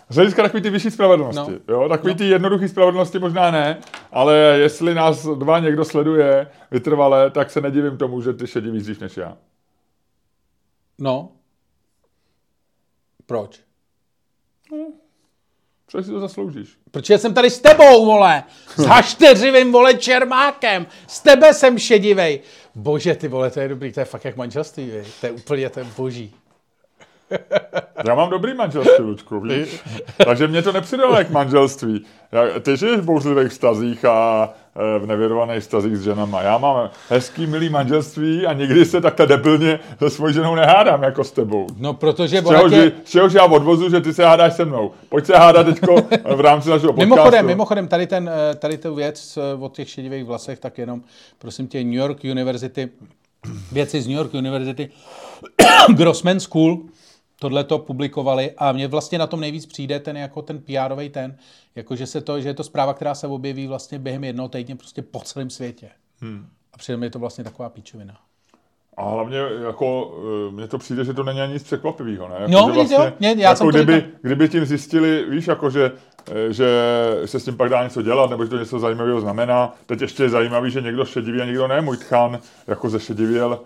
Z 0.08 0.16
hlediska 0.16 0.42
takový 0.42 0.62
ty 0.62 0.70
vyšší 0.70 0.90
spravedlnosti. 0.90 1.52
No. 1.68 1.74
Jo? 1.74 1.88
Takový 1.88 2.12
no. 2.12 2.18
ty 2.18 2.28
jednoduchý 2.28 2.68
spravedlnosti 2.68 3.18
možná 3.18 3.50
ne, 3.50 3.78
ale 4.12 4.36
jestli 4.36 4.94
nás 4.94 5.26
dva 5.26 5.58
někdo 5.58 5.84
sleduje 5.84 6.50
vytrvale, 6.70 7.30
tak 7.30 7.50
se 7.50 7.60
nedivím 7.60 7.98
tomu, 7.98 8.20
že 8.20 8.32
ty 8.32 8.46
šedí 8.46 8.70
víc 8.70 8.82
dřív 8.82 9.00
než 9.00 9.16
já. 9.16 9.36
No. 10.98 11.32
Proč? 13.26 13.65
No, 14.72 14.92
Protože 15.86 16.04
si 16.04 16.10
to 16.10 16.20
zasloužíš. 16.20 16.78
Protože 16.90 17.18
jsem 17.18 17.34
tady 17.34 17.50
s 17.50 17.60
tebou, 17.60 18.06
vole. 18.06 18.44
S 18.76 18.84
hašteřivým, 18.84 19.72
vole, 19.72 19.94
čermákem. 19.94 20.86
S 21.06 21.20
tebe 21.20 21.54
jsem 21.54 21.78
šedivej. 21.78 22.40
Bože, 22.74 23.14
ty 23.14 23.28
vole, 23.28 23.50
to 23.50 23.60
je 23.60 23.68
dobrý, 23.68 23.92
to 23.92 24.00
je 24.00 24.06
fakt 24.06 24.24
jak 24.24 24.36
manželství, 24.36 24.90
vej. 24.90 25.04
To 25.20 25.26
je 25.26 25.32
úplně, 25.32 25.70
to 25.70 25.80
je 25.80 25.86
boží. 25.96 26.34
Já 28.06 28.14
mám 28.14 28.30
dobrý 28.30 28.54
manželství, 28.54 29.04
Lučku, 29.04 29.40
víš? 29.40 29.80
Takže 30.24 30.48
mě 30.48 30.62
to 30.62 30.72
nepřidalo 30.72 31.24
k 31.24 31.30
manželství. 31.30 32.06
Ty 32.62 32.76
žiješ 32.76 33.00
v 33.00 33.04
bouřlivých 33.04 33.52
vztazích 33.52 34.04
a 34.04 34.50
v 34.98 35.06
nevěrovaných 35.06 35.60
vztazích 35.60 35.96
s 35.96 36.02
ženama. 36.02 36.42
Já 36.42 36.58
mám 36.58 36.90
hezký, 37.08 37.46
milý 37.46 37.68
manželství 37.68 38.46
a 38.46 38.52
nikdy 38.52 38.84
se 38.84 39.00
takhle 39.00 39.26
debilně 39.26 39.80
se 39.98 40.10
svojí 40.10 40.34
ženou 40.34 40.54
nehádám 40.54 41.02
jako 41.02 41.24
s 41.24 41.32
tebou. 41.32 41.66
No, 41.78 41.94
protože... 41.94 42.40
Z 42.40 42.48
čehož, 42.48 42.72
tě... 42.72 42.92
z 43.04 43.10
čehož 43.10 43.32
já 43.32 43.44
odvozu, 43.44 43.90
že 43.90 44.00
ty 44.00 44.14
se 44.14 44.24
hádáš 44.24 44.54
se 44.54 44.64
mnou. 44.64 44.90
Pojď 45.08 45.26
se 45.26 45.36
hádat 45.36 45.66
teďko 45.66 45.96
v 46.34 46.40
rámci 46.40 46.70
našeho 46.70 46.92
podcastu. 46.92 47.14
Mimochodem, 47.14 47.46
mimochodem 47.46 47.88
tady, 47.88 48.06
ten, 48.06 48.30
e, 48.50 48.54
tady 48.54 48.78
tu 48.78 48.94
věc 48.94 49.36
e, 49.36 49.64
o 49.64 49.68
těch 49.68 49.88
šedivých 49.88 50.24
vlasech, 50.24 50.58
tak 50.58 50.78
jenom, 50.78 51.02
prosím 51.38 51.66
tě, 51.66 51.84
New 51.84 51.94
York 51.94 52.24
University, 52.24 52.88
věci 53.72 54.02
z 54.02 54.06
New 54.06 54.16
York 54.16 54.34
University, 54.34 54.90
Grossman 55.96 56.40
School, 56.40 56.78
tohle 57.38 57.64
to 57.64 57.78
publikovali 57.78 58.52
a 58.58 58.72
mě 58.72 58.88
vlastně 58.88 59.18
na 59.18 59.26
tom 59.26 59.40
nejvíc 59.40 59.66
přijde 59.66 60.00
ten 60.00 60.16
jako 60.16 60.42
ten 60.42 60.58
pr 60.58 61.10
ten, 61.10 61.36
jako 61.74 61.96
že, 61.96 62.06
se 62.06 62.20
to, 62.20 62.40
že 62.40 62.48
je 62.48 62.54
to 62.54 62.64
zpráva, 62.64 62.94
která 62.94 63.14
se 63.14 63.26
objeví 63.26 63.66
vlastně 63.66 63.98
během 63.98 64.24
jednoho 64.24 64.48
týdne 64.48 64.74
prostě 64.76 65.02
po 65.02 65.20
celém 65.20 65.50
světě. 65.50 65.90
Hmm. 66.20 66.46
A 66.72 66.78
přitom 66.78 67.02
je 67.02 67.10
to 67.10 67.18
vlastně 67.18 67.44
taková 67.44 67.68
píčovina. 67.68 68.18
A 68.96 69.10
hlavně 69.10 69.38
jako, 69.66 70.14
eh, 70.48 70.52
mně 70.52 70.68
to 70.68 70.78
přijde, 70.78 71.04
že 71.04 71.14
to 71.14 71.22
není 71.22 71.40
ani 71.40 71.52
nic 71.52 71.62
překvapivého, 71.62 72.28
ne? 72.28 72.34
Jako, 72.38 72.50
no, 72.52 72.74
vlastně, 72.74 72.96
jo, 72.96 73.12
mě, 73.18 73.28
já 73.28 73.48
jako 73.50 73.56
jsem 73.56 73.68
kdyby, 73.68 73.94
říkal. 73.94 74.10
kdyby 74.22 74.48
tím 74.48 74.64
zjistili, 74.64 75.24
víš, 75.30 75.46
jako 75.46 75.70
že, 75.70 75.92
eh, 76.30 76.52
že 76.52 76.66
se 77.24 77.40
s 77.40 77.44
tím 77.44 77.56
pak 77.56 77.68
dá 77.68 77.84
něco 77.84 78.02
dělat, 78.02 78.30
nebo 78.30 78.44
že 78.44 78.50
to 78.50 78.58
něco 78.58 78.78
zajímavého 78.78 79.20
znamená. 79.20 79.74
Teď 79.86 80.00
ještě 80.00 80.22
je 80.22 80.28
zajímavý, 80.28 80.70
že 80.70 80.80
někdo 80.80 81.04
šediví 81.04 81.40
a 81.40 81.44
někdo 81.44 81.68
ne. 81.68 81.80
Můj 81.80 81.96
tchan 81.96 82.38
jako 82.66 82.90
zešedivěl, 82.90 83.60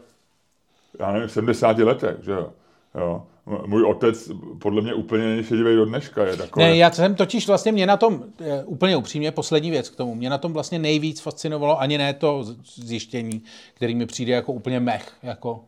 já 0.99 1.13
nevím, 1.13 1.29
v 1.29 1.33
70 1.33 1.79
letech, 1.79 2.17
že 2.23 2.33
jo. 2.33 2.53
jo 2.95 3.23
můj 3.67 3.85
otec 3.85 4.31
podle 4.59 4.83
mě 4.83 4.95
úplně 4.95 5.45
šedivý 5.45 5.77
do 5.77 5.85
dneška. 5.85 6.27
Je 6.27 6.37
takový. 6.37 6.65
Ne, 6.65 6.77
já 6.77 6.91
jsem 6.91 7.15
totiž 7.15 7.47
vlastně 7.47 7.73
mě 7.73 7.87
na 7.87 7.97
tom, 7.97 8.25
eh, 8.41 8.65
úplně 8.65 8.97
upřímně, 8.97 9.33
poslední 9.33 9.71
věc 9.71 9.89
k 9.89 9.97
tomu, 9.97 10.15
mě 10.15 10.31
na 10.31 10.39
tom 10.39 10.53
vlastně 10.53 10.79
nejvíc 10.79 11.21
fascinovalo, 11.21 11.81
ani 11.81 11.99
ne 11.99 12.15
to 12.15 12.45
zjištění, 12.75 13.43
který 13.75 13.95
mi 13.95 14.07
přijde 14.07 14.33
jako 14.33 14.53
úplně 14.53 14.81
mech, 14.81 15.13
jako 15.23 15.65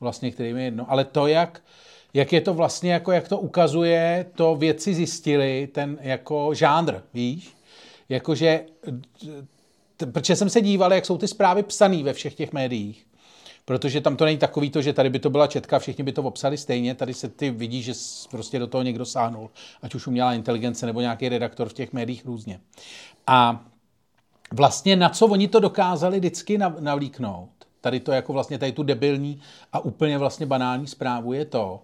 vlastně, 0.00 0.30
který 0.30 0.54
mi 0.54 0.64
jedno, 0.64 0.86
ale 0.88 1.04
to, 1.04 1.26
jak, 1.26 1.62
jak 2.14 2.32
je 2.32 2.40
to 2.40 2.54
vlastně, 2.54 2.92
jako 2.92 3.12
jak 3.12 3.28
to 3.28 3.38
ukazuje, 3.38 4.26
to 4.34 4.56
věci 4.56 4.94
zjistili, 4.94 5.68
ten 5.72 5.98
jako 6.00 6.54
žánr, 6.54 6.94
víš? 7.14 7.54
Jakože, 8.08 8.60
protože 10.12 10.36
jsem 10.36 10.50
se 10.50 10.60
díval, 10.60 10.92
jak 10.92 11.06
jsou 11.06 11.18
ty 11.18 11.28
zprávy 11.28 11.62
psané 11.62 12.02
ve 12.02 12.12
všech 12.12 12.34
těch 12.34 12.52
médiích 12.52 13.07
protože 13.68 14.00
tam 14.00 14.16
to 14.16 14.24
není 14.24 14.38
takový 14.38 14.70
to, 14.70 14.82
že 14.82 14.92
tady 14.92 15.10
by 15.10 15.18
to 15.18 15.30
byla 15.30 15.46
četka, 15.46 15.78
všichni 15.78 16.04
by 16.04 16.12
to 16.12 16.22
obsali 16.22 16.56
stejně, 16.56 16.94
tady 16.94 17.14
se 17.14 17.28
ty 17.28 17.50
vidí, 17.50 17.82
že 17.82 17.92
prostě 18.30 18.58
do 18.58 18.66
toho 18.66 18.82
někdo 18.82 19.04
sáhnul, 19.04 19.50
ať 19.82 19.94
už 19.94 20.06
umělá 20.06 20.34
inteligence 20.34 20.86
nebo 20.86 21.00
nějaký 21.00 21.28
redaktor 21.28 21.68
v 21.68 21.72
těch 21.72 21.92
médiích 21.92 22.24
různě. 22.24 22.60
A 23.26 23.64
vlastně 24.52 24.96
na 24.96 25.08
co 25.08 25.26
oni 25.26 25.48
to 25.48 25.60
dokázali 25.60 26.18
vždycky 26.18 26.58
navlíknout, 26.80 27.50
tady 27.80 28.00
to 28.00 28.12
jako 28.12 28.32
vlastně 28.32 28.58
tady 28.58 28.72
tu 28.72 28.82
debilní 28.82 29.40
a 29.72 29.80
úplně 29.80 30.18
vlastně 30.18 30.46
banální 30.46 30.86
zprávu 30.86 31.32
je 31.32 31.44
to, 31.44 31.80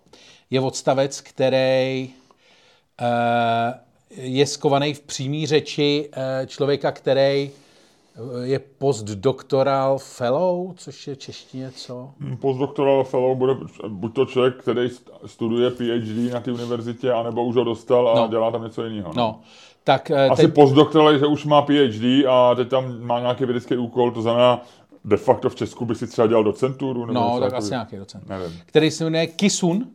je 0.51 0.61
odstavec, 0.61 1.21
který 1.21 2.11
uh, 3.01 3.75
je 4.11 4.47
skovaný 4.47 4.95
v 4.95 5.01
přímý 5.01 5.47
řeči 5.47 6.11
uh, 6.17 6.47
člověka, 6.47 6.93
který 6.93 7.51
je 8.43 8.59
postdoctoral 8.59 9.99
fellow, 9.99 10.75
což 10.75 11.07
je 11.07 11.17
češtině 11.17 11.71
co? 11.71 12.11
Postdoctoral 12.41 13.05
fellow 13.05 13.37
bude 13.37 13.55
buď 13.89 14.15
to 14.15 14.27
člověk, 14.27 14.57
který 14.57 14.89
studuje 15.27 15.71
PhD 15.71 16.33
na 16.33 16.41
té 16.41 16.53
univerzitě, 16.53 17.13
anebo 17.13 17.45
už 17.45 17.57
ho 17.57 17.65
dostal 17.65 18.09
a 18.09 18.15
no. 18.15 18.29
dělá 18.29 18.51
tam 18.51 18.65
něco 18.65 18.85
jiného. 18.85 19.09
No. 19.09 19.23
no. 19.23 19.41
Tak, 19.85 20.11
eh, 20.11 20.29
Asi 20.29 20.43
teď... 20.43 20.55
postdoctoral, 20.55 21.19
že 21.19 21.27
už 21.27 21.45
má 21.45 21.63
PhD 21.63 22.27
a 22.29 22.55
teď 22.55 22.69
tam 22.69 23.01
má 23.01 23.21
nějaký 23.21 23.45
vědecký 23.45 23.77
úkol, 23.77 24.11
to 24.11 24.23
znamená, 24.23 24.63
de 25.05 25.17
facto 25.17 25.51
v 25.51 25.55
Česku 25.55 25.85
by 25.85 25.95
si 25.95 26.07
třeba 26.07 26.27
dělal 26.27 26.45
docenturu? 26.45 27.07
Nebo 27.07 27.21
no, 27.21 27.41
tak 27.41 27.55
asi 27.55 27.71
nějaký 27.71 27.97
docent. 27.97 28.29
Nevím. 28.29 28.61
Který 28.67 28.91
se 28.91 29.05
jmenuje 29.05 29.27
Kisun, 29.27 29.87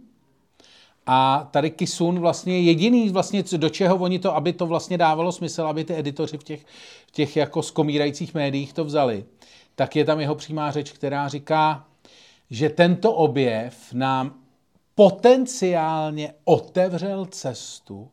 a 1.12 1.48
tady 1.52 1.72
Kisun 1.72 2.20
vlastně 2.20 2.60
jediný, 2.60 3.10
vlastně, 3.10 3.44
do 3.58 3.70
čeho 3.70 3.98
oni 3.98 4.20
to, 4.20 4.36
aby 4.36 4.54
to 4.54 4.66
vlastně 4.66 4.98
dávalo 4.98 5.32
smysl, 5.32 5.62
aby 5.62 5.84
ty 5.84 5.96
editoři 6.00 6.38
v 6.38 6.44
těch, 6.44 6.66
v 7.08 7.12
těch 7.12 7.38
jako 7.38 7.64
skomírajících 7.64 8.34
médiích 8.34 8.74
to 8.74 8.86
vzali, 8.86 9.26
tak 9.76 9.96
je 9.96 10.06
tam 10.06 10.20
jeho 10.20 10.36
přímá 10.36 10.72
řeč, 10.72 10.92
která 10.92 11.28
říká, 11.28 11.86
že 12.50 12.70
tento 12.70 13.14
objev 13.14 13.94
nám 13.94 14.34
potenciálně 14.96 16.34
otevřel 16.46 17.26
cestu 17.26 18.12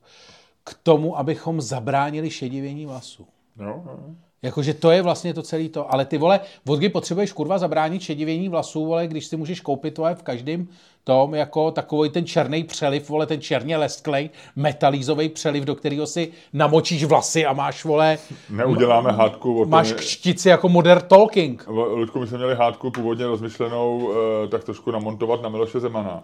k 0.64 0.74
tomu, 0.82 1.18
abychom 1.18 1.60
zabránili 1.60 2.30
šedivění 2.30 2.86
vlasů. 2.86 3.26
No, 3.56 3.82
no. 3.86 4.16
Jakože 4.42 4.74
to 4.74 4.90
je 4.90 5.02
vlastně 5.02 5.34
to 5.34 5.42
celé 5.42 5.68
to. 5.68 5.92
Ale 5.94 6.04
ty 6.04 6.18
vole, 6.18 6.40
od 6.68 6.76
kdy 6.76 6.88
potřebuješ 6.88 7.32
kurva 7.32 7.58
zabránit 7.58 8.02
šedivění 8.02 8.48
vlasů, 8.48 8.86
vole, 8.86 9.06
když 9.06 9.26
si 9.26 9.36
můžeš 9.36 9.60
koupit 9.60 9.94
to 9.94 10.04
v 10.14 10.22
každém 10.22 10.68
tom 11.04 11.34
jako 11.34 11.70
takový 11.70 12.10
ten 12.10 12.26
černý 12.26 12.64
přeliv, 12.64 13.08
vole, 13.08 13.26
ten 13.26 13.40
černě 13.40 13.76
lesklej, 13.76 14.30
metalízový 14.56 15.28
přeliv, 15.28 15.64
do 15.64 15.74
kterého 15.74 16.06
si 16.06 16.32
namočíš 16.52 17.04
vlasy 17.04 17.46
a 17.46 17.52
máš, 17.52 17.84
vole... 17.84 18.18
Neuděláme 18.50 19.12
hádku. 19.12 19.60
O 19.60 19.62
tom, 19.62 19.70
máš 19.70 19.92
kštici 19.92 20.48
jako 20.48 20.68
modern 20.68 21.02
talking. 21.08 21.64
Ludku, 21.68 22.20
my 22.20 22.26
jsme 22.26 22.38
měli 22.38 22.54
hádku 22.54 22.90
původně 22.90 23.26
rozmyšlenou 23.26 24.12
eh, 24.44 24.48
tak 24.48 24.64
trošku 24.64 24.90
namontovat 24.90 25.42
na 25.42 25.48
Miloše 25.48 25.80
Zemana. 25.80 26.22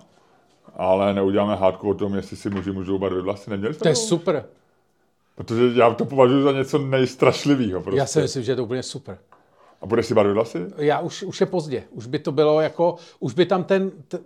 Ale 0.77 1.15
neuděláme 1.15 1.57
hádku 1.57 1.91
o 1.91 1.95
tom, 1.95 2.15
jestli 2.15 2.37
si 2.37 2.51
muži 2.51 2.73
můžou 2.73 2.99
barvit 2.99 3.25
vlasy. 3.25 3.51
Neměli 3.51 3.75
to 3.75 3.89
je 3.89 3.97
super. 3.97 4.45
Protože 5.35 5.81
já 5.81 5.95
to 5.95 6.05
považuji 6.05 6.43
za 6.43 6.53
něco 6.53 6.79
nejstrašlivého. 6.79 7.81
Prostě. 7.81 7.99
Já 7.99 8.07
si 8.07 8.21
myslím, 8.21 8.43
že 8.43 8.53
je 8.53 8.57
to 8.57 8.65
úplně 8.65 8.83
super. 8.83 9.19
A 9.83 9.87
budeš 9.87 10.07
si 10.07 10.15
barvit 10.15 10.35
vlasy? 10.35 10.67
Já 10.77 11.01
už, 11.01 11.23
už 11.23 11.41
je 11.41 11.47
pozdě. 11.47 11.85
Už 11.91 12.07
by 12.07 12.19
to 12.19 12.33
bylo 12.33 12.61
jako, 12.61 12.97
už 13.21 13.35
by 13.35 13.47
tam 13.47 13.65
ten, 13.65 13.91
t, 14.09 14.19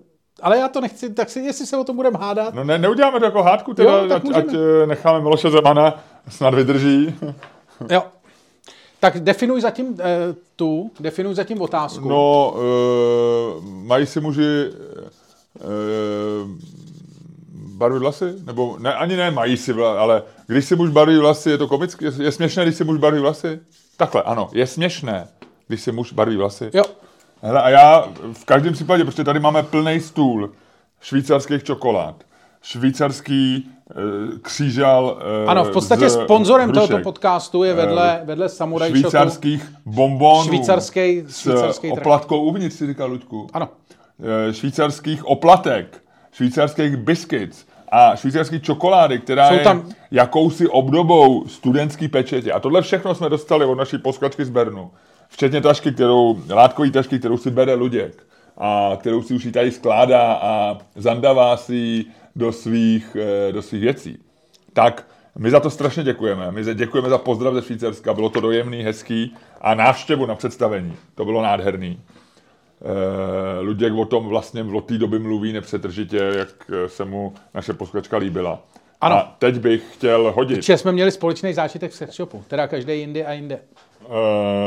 ale 0.43 0.59
já 0.59 0.69
to 0.69 0.81
nechci, 0.81 1.15
tak 1.15 1.31
si, 1.31 1.41
jestli 1.41 1.67
se 1.67 1.77
o 1.77 1.85
tom 1.85 1.97
budeme 1.97 2.19
hádat. 2.19 2.55
No 2.55 2.65
ne, 2.65 2.79
neuděláme 2.79 3.19
to 3.19 3.25
jako 3.25 3.43
hádku, 3.43 3.75
teda, 3.75 3.91
jo, 3.91 4.15
ať, 4.15 4.23
ať, 4.35 4.45
eh, 4.55 4.87
necháme 4.87 5.21
Miloše 5.21 5.51
Zemana, 5.51 6.05
snad 6.29 6.55
vydrží. 6.55 7.15
jo. 7.91 8.03
Tak 9.01 9.21
definuj 9.21 9.61
zatím 9.61 9.97
eh, 10.01 10.35
tu, 10.57 10.91
definuj 11.01 11.35
zatím 11.35 11.61
otázku. 11.61 12.09
No, 12.09 12.55
eh, 12.57 13.61
mají 13.63 14.07
si 14.07 14.21
muži 14.21 14.71
barvit 17.77 18.01
vlasy? 18.01 18.35
Nebo 18.45 18.77
ne, 18.79 18.95
ani 18.95 19.17
ne 19.17 19.31
mají 19.31 19.57
si, 19.57 19.73
ale 19.73 20.23
když 20.47 20.65
si 20.65 20.77
muž 20.77 20.91
barví 20.91 21.19
vlasy, 21.19 21.51
je 21.51 21.59
to 21.59 21.69
komické? 21.69 22.05
Je, 22.05 22.13
je 22.19 22.33
směšné, 22.33 22.63
když 22.63 22.77
si 22.77 22.85
muž 22.85 22.99
barví 22.99 23.21
vlasy? 23.21 23.61
Takhle, 23.97 24.23
ano, 24.23 24.49
je 24.53 24.67
směšné, 24.67 25.29
když 25.69 25.81
si 25.81 25.93
muž 25.93 26.13
barví 26.13 26.37
vlasy. 26.37 26.71
Jo. 26.75 26.85
Hele, 27.43 27.63
a 27.63 27.69
já 27.69 28.09
v 28.33 28.45
každém 28.45 28.73
případě, 28.73 29.05
protože 29.05 29.25
tady 29.25 29.41
máme 29.41 29.63
plný 29.63 30.01
stůl 30.01 30.51
švýcarských 31.01 31.65
čokolád, 31.65 32.25
švýcarský 32.63 33.57
e, 33.57 34.39
křížal 34.43 35.19
e, 35.45 35.47
Ano, 35.47 35.65
v 35.65 35.71
podstatě 35.71 36.11
sponzorem 36.11 36.71
hrušek. 36.71 36.89
tohoto 36.89 37.05
podcastu 37.05 37.65
je 37.65 37.75
vedle, 37.75 38.21
vedle 38.25 38.49
Samurai 38.49 38.91
Švýcarských 38.91 39.73
bombonů 39.87 40.45
švýcarský, 40.45 41.25
švýcarský 41.29 41.89
s 41.89 41.93
oplatkou 41.93 42.41
uvnitř, 42.41 42.77
si 42.77 42.87
říká 42.87 43.05
Luďku. 43.05 43.47
Ano. 43.53 43.69
E, 44.49 44.53
švýcarských 44.53 45.25
oplatek, 45.25 46.03
švýcarských 46.37 46.97
biscuits 46.97 47.67
a 47.89 48.17
švýcarský 48.17 48.61
čokolády, 48.61 49.19
která 49.19 49.49
Jsou 49.49 49.59
tam... 49.65 49.79
je 49.89 49.95
jakousi 50.11 50.69
obdobou 50.69 51.49
studentský 51.49 52.09
pečetě. 52.09 52.53
A 52.53 52.61
tohle 52.61 52.83
všechno 52.83 53.15
jsme 53.15 53.29
dostali 53.29 53.65
od 53.65 53.75
naší 53.75 53.99
posklačky 53.99 54.45
z 54.45 54.51
Bernu. 54.51 54.91
Včetně 55.29 55.61
tašky, 55.61 55.93
kterou, 55.93 56.39
látkový 56.51 56.91
tašky, 56.91 57.19
kterou 57.19 57.37
si 57.37 57.51
bere 57.51 57.75
Luděk 57.75 58.27
a 58.59 58.97
kterou 59.01 59.23
si 59.23 59.35
už 59.35 59.49
tady 59.53 59.73
skládá 59.73 60.33
a 60.33 60.79
zandavá 60.97 61.57
si 61.57 62.05
do 62.37 62.53
svých, 62.53 63.17
eh, 63.21 63.53
do 63.53 63.63
svých 63.63 63.81
věcí. 63.83 64.19
Tak 64.73 65.07
my 65.39 65.51
za 65.51 65.61
to 65.61 65.71
strašně 65.71 66.03
děkujeme. 66.03 66.53
My 66.53 66.75
děkujeme 66.75 67.09
za 67.09 67.19
pozdrav 67.19 67.55
ze 67.55 67.63
Švýcarska. 67.63 68.15
Bylo 68.15 68.29
to 68.29 68.41
dojemný, 68.41 68.83
hezký 68.83 69.35
a 69.61 69.75
návštěvu 69.75 70.27
na 70.27 70.35
představení. 70.35 70.97
To 71.15 71.25
bylo 71.25 71.43
nádherný. 71.43 72.01
Eh, 72.83 73.61
Luděk 73.61 73.93
o 73.95 74.05
tom 74.05 74.29
vlastně 74.29 74.63
v 74.63 74.81
té 74.81 74.99
doby 74.99 75.19
mluví 75.19 75.53
nepřetržitě, 75.53 76.17
jak 76.17 76.49
se 76.87 77.05
mu 77.05 77.35
naše 77.55 77.73
posluchačka 77.73 78.17
líbila. 78.17 78.63
Ano. 79.01 79.17
A 79.17 79.37
teď 79.39 79.59
bych 79.59 79.83
chtěl 79.95 80.33
hodit. 80.37 80.65
Čiže 80.65 80.79
jsme 80.79 80.93
měli 80.93 81.11
společný 81.11 81.55
zážitek 81.55 81.93
v 81.93 81.95
sex 81.97 82.17
shopu, 82.17 82.45
teda 82.49 82.67
každý 82.67 82.99
jinde 82.99 83.25
a 83.25 83.33
jinde. 83.33 83.59
Uh, 84.09 84.13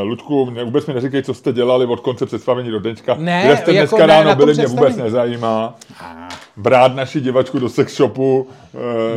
Ludku, 0.04 0.46
mě 0.46 0.64
vůbec 0.64 0.86
mi 0.86 0.94
neříkej, 0.94 1.24
co 1.24 1.34
jste 1.34 1.54
dělali 1.54 1.86
od 1.86 2.00
konce 2.00 2.26
představení 2.26 2.72
do 2.72 2.80
dneška. 2.80 3.16
Ne, 3.20 3.42
Kde 3.46 3.58
jste 3.58 3.74
jako 3.74 3.96
dneska 3.96 4.08
ne, 4.08 4.24
ráno 4.24 4.36
byli, 4.36 4.54
mě 4.54 4.68
vůbec 4.68 4.96
nezajímá. 4.96 5.76
Brát 6.58 6.96
naši 6.96 7.22
divačku 7.22 7.60
do 7.60 7.70
sex 7.70 7.96
shopu. 7.96 8.48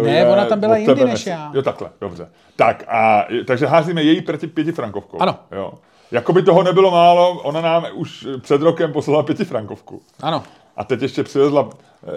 Uh, 0.01 0.07
ne, 0.07 0.27
ona 0.29 0.45
tam 0.45 0.61
byla 0.61 0.77
jindy 0.77 1.05
než 1.05 1.27
já. 1.27 1.51
Jo, 1.55 1.63
takhle, 1.63 1.91
dobře. 2.01 2.29
Tak, 2.57 2.85
a, 2.89 3.27
takže 3.47 3.67
házíme 3.67 4.03
její 4.03 4.23
pěti, 4.23 4.47
pětifrankovkou. 4.47 5.19
Ano. 5.21 5.39
Jo. 5.53 5.73
Jakoby 6.13 6.43
toho 6.43 6.63
nebylo 6.63 6.91
málo, 6.91 7.41
ona 7.43 7.61
nám 7.61 7.87
už 7.95 8.27
před 8.41 8.63
rokem 8.63 8.93
poslala 8.93 9.23
pětifrankovku. 9.23 10.03
Ano. 10.21 10.43
A 10.77 10.85
teď 10.85 11.03
ještě 11.03 11.23
přivezla 11.23 11.71
eh, 11.71 12.09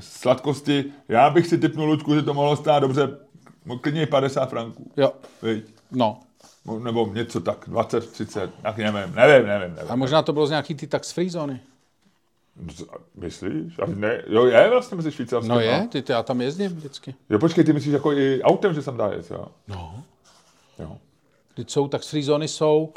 sladkosti. 0.00 0.84
Já 1.08 1.30
bych 1.30 1.46
si 1.46 1.58
typnul, 1.58 1.86
Luďku, 1.86 2.14
že 2.14 2.22
to 2.22 2.34
mohlo 2.34 2.56
stát 2.56 2.78
dobře, 2.78 3.08
klidně 3.80 4.06
50 4.06 4.50
franků. 4.50 4.92
Jo. 4.96 5.12
Viď? 5.42 5.64
No. 5.90 6.20
Nebo 6.82 7.06
něco 7.06 7.40
tak, 7.40 7.64
20, 7.66 8.12
30, 8.12 8.50
tak 8.62 8.76
nevím, 8.76 8.94
nevím, 8.94 9.14
nevím. 9.14 9.74
nevím. 9.74 9.78
A 9.88 9.96
možná 9.96 10.22
to 10.22 10.32
bylo 10.32 10.46
z 10.46 10.50
nějaký 10.50 10.74
ty 10.74 10.86
tax-free 10.86 11.30
zóny. 11.30 11.60
Myslíš? 13.14 13.78
A 13.78 13.86
ne, 13.86 14.22
jo, 14.26 14.44
je 14.44 14.70
vlastně 14.70 14.96
mezi 14.96 15.12
Švýcarskem. 15.12 15.54
No 15.54 15.60
je, 15.60 15.88
ty, 15.92 16.02
ty, 16.02 16.12
já 16.12 16.22
tam 16.22 16.40
jezdím 16.40 16.70
vždycky. 16.70 17.14
Jo, 17.30 17.38
počkej, 17.38 17.64
ty 17.64 17.72
myslíš 17.72 17.92
jako 17.92 18.12
i 18.12 18.42
autem, 18.42 18.74
že 18.74 18.82
jsem 18.82 18.96
dá 18.96 19.06
jet, 19.06 19.30
jo? 19.30 19.46
No. 19.68 20.02
Jo. 20.78 20.98
Teď 21.54 21.70
jsou 21.70 21.88
tax-free 21.88 22.22
zóny 22.22 22.48
jsou 22.48 22.92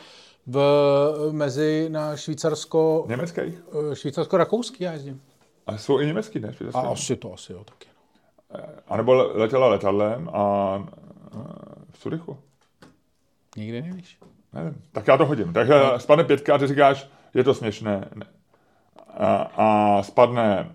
v, 0.48 1.30
mezi 1.32 1.90
na 1.90 2.18
Švýcarsko... 2.18 3.06
Německých? 3.08 3.64
Eh, 3.92 3.96
Švýcarsko-rakouský 3.96 4.84
já 4.84 4.92
jezdím. 4.94 5.22
A 5.68 5.78
jsou 5.78 6.00
i 6.00 6.06
německý, 6.06 6.40
ne? 6.40 6.56
A 6.74 6.80
asi 6.80 7.16
to, 7.16 7.34
asi 7.34 7.54
jo, 7.54 7.64
taky. 7.64 7.88
No. 8.54 8.60
A 8.88 8.98
nebo 8.98 9.14
letěla 9.14 9.68
letadlem 9.68 10.30
a 10.34 10.78
v 11.92 12.00
Curychu. 12.00 12.38
Nikdy 13.58 13.82
nevíš. 13.82 14.18
Nevím. 14.54 14.82
Tak 14.92 15.08
já 15.08 15.18
to 15.18 15.26
hodím. 15.26 15.54
Tak 15.54 15.68
no. 15.70 16.00
spadne 16.00 16.24
pětka 16.24 16.56
a 16.56 16.58
ty 16.58 16.68
říkáš, 16.68 17.10
je 17.34 17.44
to 17.44 17.54
směšné. 17.54 18.10
A, 19.08 19.36
a 19.58 20.04
spadne 20.04 20.72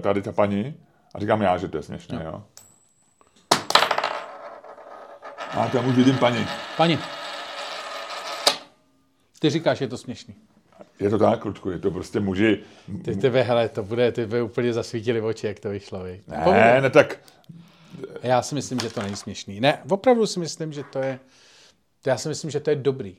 tady 0.00 0.22
ta 0.22 0.32
paní 0.32 0.74
a 1.14 1.18
říkám 1.18 1.42
já, 1.42 1.58
že 1.58 1.68
to 1.68 1.76
je 1.76 1.82
směšné, 1.82 2.18
no. 2.18 2.24
jo. 2.24 2.42
A 5.50 5.68
tam 5.68 5.88
už 5.88 5.94
vidím 5.94 6.18
paní. 6.18 6.46
Paní. 6.76 6.98
Ty 9.38 9.50
říkáš, 9.50 9.78
že 9.78 9.84
je 9.84 9.88
to 9.88 9.98
směšný. 9.98 10.34
Je 11.00 11.10
to 11.10 11.18
tak, 11.18 11.44
Ludku, 11.44 11.70
je 11.70 11.78
to 11.78 11.90
prostě 11.90 12.20
muži... 12.20 12.58
Ty, 13.04 13.16
ty 13.16 13.28
hele, 13.28 13.68
to 13.68 13.82
bude, 13.82 14.12
ty 14.12 14.26
by 14.26 14.42
úplně 14.42 14.72
zasvítili 14.72 15.20
oči, 15.20 15.46
jak 15.46 15.60
to 15.60 15.70
vyšlo, 15.70 16.02
vy. 16.02 16.20
Ne, 16.28 16.80
ne, 16.80 16.90
tak... 16.90 17.18
Já 18.22 18.42
si 18.42 18.54
myslím, 18.54 18.80
že 18.80 18.90
to 18.90 19.02
není 19.02 19.16
směšný. 19.16 19.60
Ne, 19.60 19.82
opravdu 19.90 20.26
si 20.26 20.40
myslím, 20.40 20.72
že 20.72 20.84
to 20.84 20.98
je... 20.98 21.18
Já 22.06 22.16
si 22.16 22.28
myslím, 22.28 22.50
že 22.50 22.60
to 22.60 22.70
je 22.70 22.76
dobrý. 22.76 23.16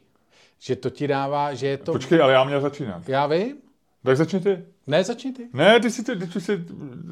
Že 0.60 0.76
to 0.76 0.90
ti 0.90 1.08
dává, 1.08 1.54
že 1.54 1.68
je 1.68 1.78
to... 1.78 1.92
Počkej, 1.92 2.22
ale 2.22 2.34
já 2.34 2.44
měl 2.44 2.62
začínat. 2.62 3.10
Já 3.10 3.28
vím. 3.28 3.58
Tak 4.04 4.18
začni 4.18 4.40
ty. 4.40 4.58
Ne, 4.88 5.04
začni 5.04 5.34
ty. 5.34 5.48
Ne, 5.54 5.80
ty 5.80 5.92
jsi, 5.92 6.04
ty, 6.04 6.28
ty 6.28 6.42
jsi 6.42 6.66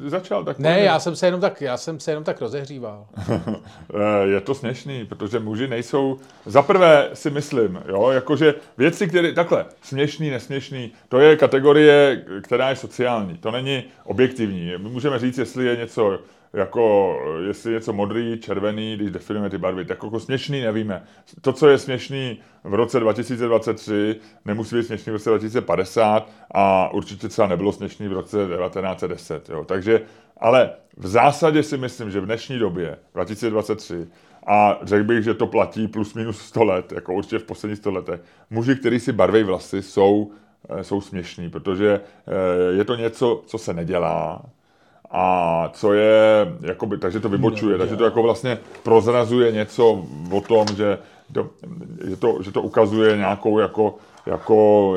začal. 0.06 0.44
Tak 0.44 0.58
ne, 0.58 0.80
já 0.80 1.00
jsem, 1.00 1.16
se 1.16 1.26
jenom 1.26 1.40
tak, 1.40 1.60
já 1.60 1.76
jsem 1.76 2.00
se 2.00 2.10
jenom 2.10 2.24
tak 2.24 2.40
rozehříval. 2.40 3.06
Eh, 3.94 4.26
je 4.26 4.40
to 4.40 4.54
směšný, 4.54 5.04
protože 5.04 5.38
muži 5.38 5.68
nejsou... 5.68 6.18
Za 6.46 6.62
prvé 6.62 7.10
si 7.14 7.30
myslím, 7.30 7.82
jo, 7.88 8.10
jakože 8.10 8.54
věci, 8.78 9.08
které... 9.08 9.32
Takhle, 9.32 9.64
směšný, 9.82 10.30
nesměšný, 10.30 10.92
to 11.08 11.18
je 11.18 11.36
kategorie, 11.36 12.24
která 12.42 12.70
je 12.70 12.76
sociální. 12.76 13.38
To 13.38 13.50
není 13.50 13.84
objektivní. 14.04 14.72
My 14.78 14.88
můžeme 14.88 15.18
říct, 15.18 15.38
jestli 15.38 15.66
je 15.66 15.76
něco 15.76 16.18
jako 16.52 17.16
jestli 17.46 17.70
je 17.70 17.74
něco 17.74 17.92
modrý, 17.92 18.38
červený, 18.40 18.96
když 18.96 19.10
definujeme 19.10 19.50
ty 19.50 19.58
barvy, 19.58 19.84
tak 19.84 20.02
jako 20.02 20.20
směšný 20.20 20.60
nevíme. 20.60 21.02
To, 21.40 21.52
co 21.52 21.68
je 21.68 21.78
směšný 21.78 22.38
v 22.64 22.74
roce 22.74 23.00
2023, 23.00 24.16
nemusí 24.44 24.76
být 24.76 24.82
směšný 24.82 25.10
v 25.10 25.14
roce 25.14 25.30
2050 25.30 26.30
a 26.50 26.90
určitě 26.92 27.28
třeba 27.28 27.48
nebylo 27.48 27.72
směšný 27.72 28.08
v 28.08 28.12
roce 28.12 28.36
1910. 28.36 29.48
Jo. 29.48 29.64
Takže, 29.64 30.00
ale 30.40 30.70
v 30.96 31.06
zásadě 31.06 31.62
si 31.62 31.76
myslím, 31.76 32.10
že 32.10 32.20
v 32.20 32.26
dnešní 32.26 32.58
době, 32.58 32.98
2023, 33.14 34.06
a 34.46 34.78
řekl 34.82 35.04
bych, 35.04 35.24
že 35.24 35.34
to 35.34 35.46
platí 35.46 35.88
plus 35.88 36.14
minus 36.14 36.40
100 36.40 36.64
let, 36.64 36.92
jako 36.92 37.14
určitě 37.14 37.38
v 37.38 37.44
posledních 37.44 37.78
100 37.78 37.90
letech, 37.90 38.20
muži, 38.50 38.76
kteří 38.76 39.00
si 39.00 39.12
barví 39.12 39.42
vlasy, 39.42 39.82
jsou, 39.82 40.30
eh, 40.68 40.84
jsou 40.84 41.00
směšní, 41.00 41.50
protože 41.50 42.00
eh, 42.00 42.76
je 42.76 42.84
to 42.84 42.96
něco, 42.96 43.42
co 43.46 43.58
se 43.58 43.74
nedělá, 43.74 44.42
a 45.10 45.70
co 45.72 45.92
je, 45.92 46.46
jakoby, 46.60 46.98
takže 46.98 47.20
to 47.20 47.28
vybočuje, 47.28 47.78
takže 47.78 47.96
to 47.96 48.04
jako 48.04 48.22
vlastně 48.22 48.58
prozrazuje 48.82 49.52
něco 49.52 50.04
o 50.32 50.40
tom, 50.40 50.66
že 50.76 50.98
to, 51.32 51.50
že 52.08 52.16
to, 52.16 52.42
že 52.42 52.52
to 52.52 52.62
ukazuje 52.62 53.16
nějakou 53.16 53.58
jako, 53.58 53.94
jako 54.26 54.94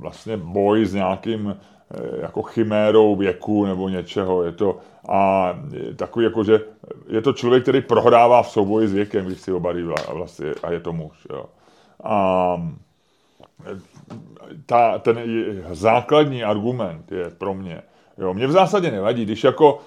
vlastně 0.00 0.36
boj 0.36 0.84
s 0.84 0.94
nějakým 0.94 1.56
eh, 1.56 2.20
jako 2.22 2.42
chimérou 2.42 3.16
věku 3.16 3.66
nebo 3.66 3.88
něčeho. 3.88 4.42
Je 4.42 4.52
to, 4.52 4.78
a 5.08 5.54
takový 5.96 6.24
jako, 6.24 6.44
že 6.44 6.60
je 7.08 7.22
to 7.22 7.32
člověk, 7.32 7.62
který 7.62 7.80
prohrává 7.80 8.42
v 8.42 8.50
souboji 8.50 8.88
s 8.88 8.92
věkem, 8.92 9.26
když 9.26 9.40
si 9.40 9.52
obalí 9.52 9.82
vlasy 10.12 10.52
a 10.62 10.70
je 10.70 10.80
to 10.80 10.92
muž. 10.92 11.26
Jo. 11.30 11.44
A 12.04 12.56
ta, 14.66 14.98
ten 14.98 15.18
základní 15.70 16.44
argument 16.44 17.12
je 17.12 17.30
pro 17.30 17.54
mě, 17.54 17.82
Jo, 18.18 18.34
mě 18.34 18.46
v 18.46 18.50
zásadě 18.50 18.90
nevadí, 18.90 19.24
když 19.24 19.44
jako, 19.44 19.80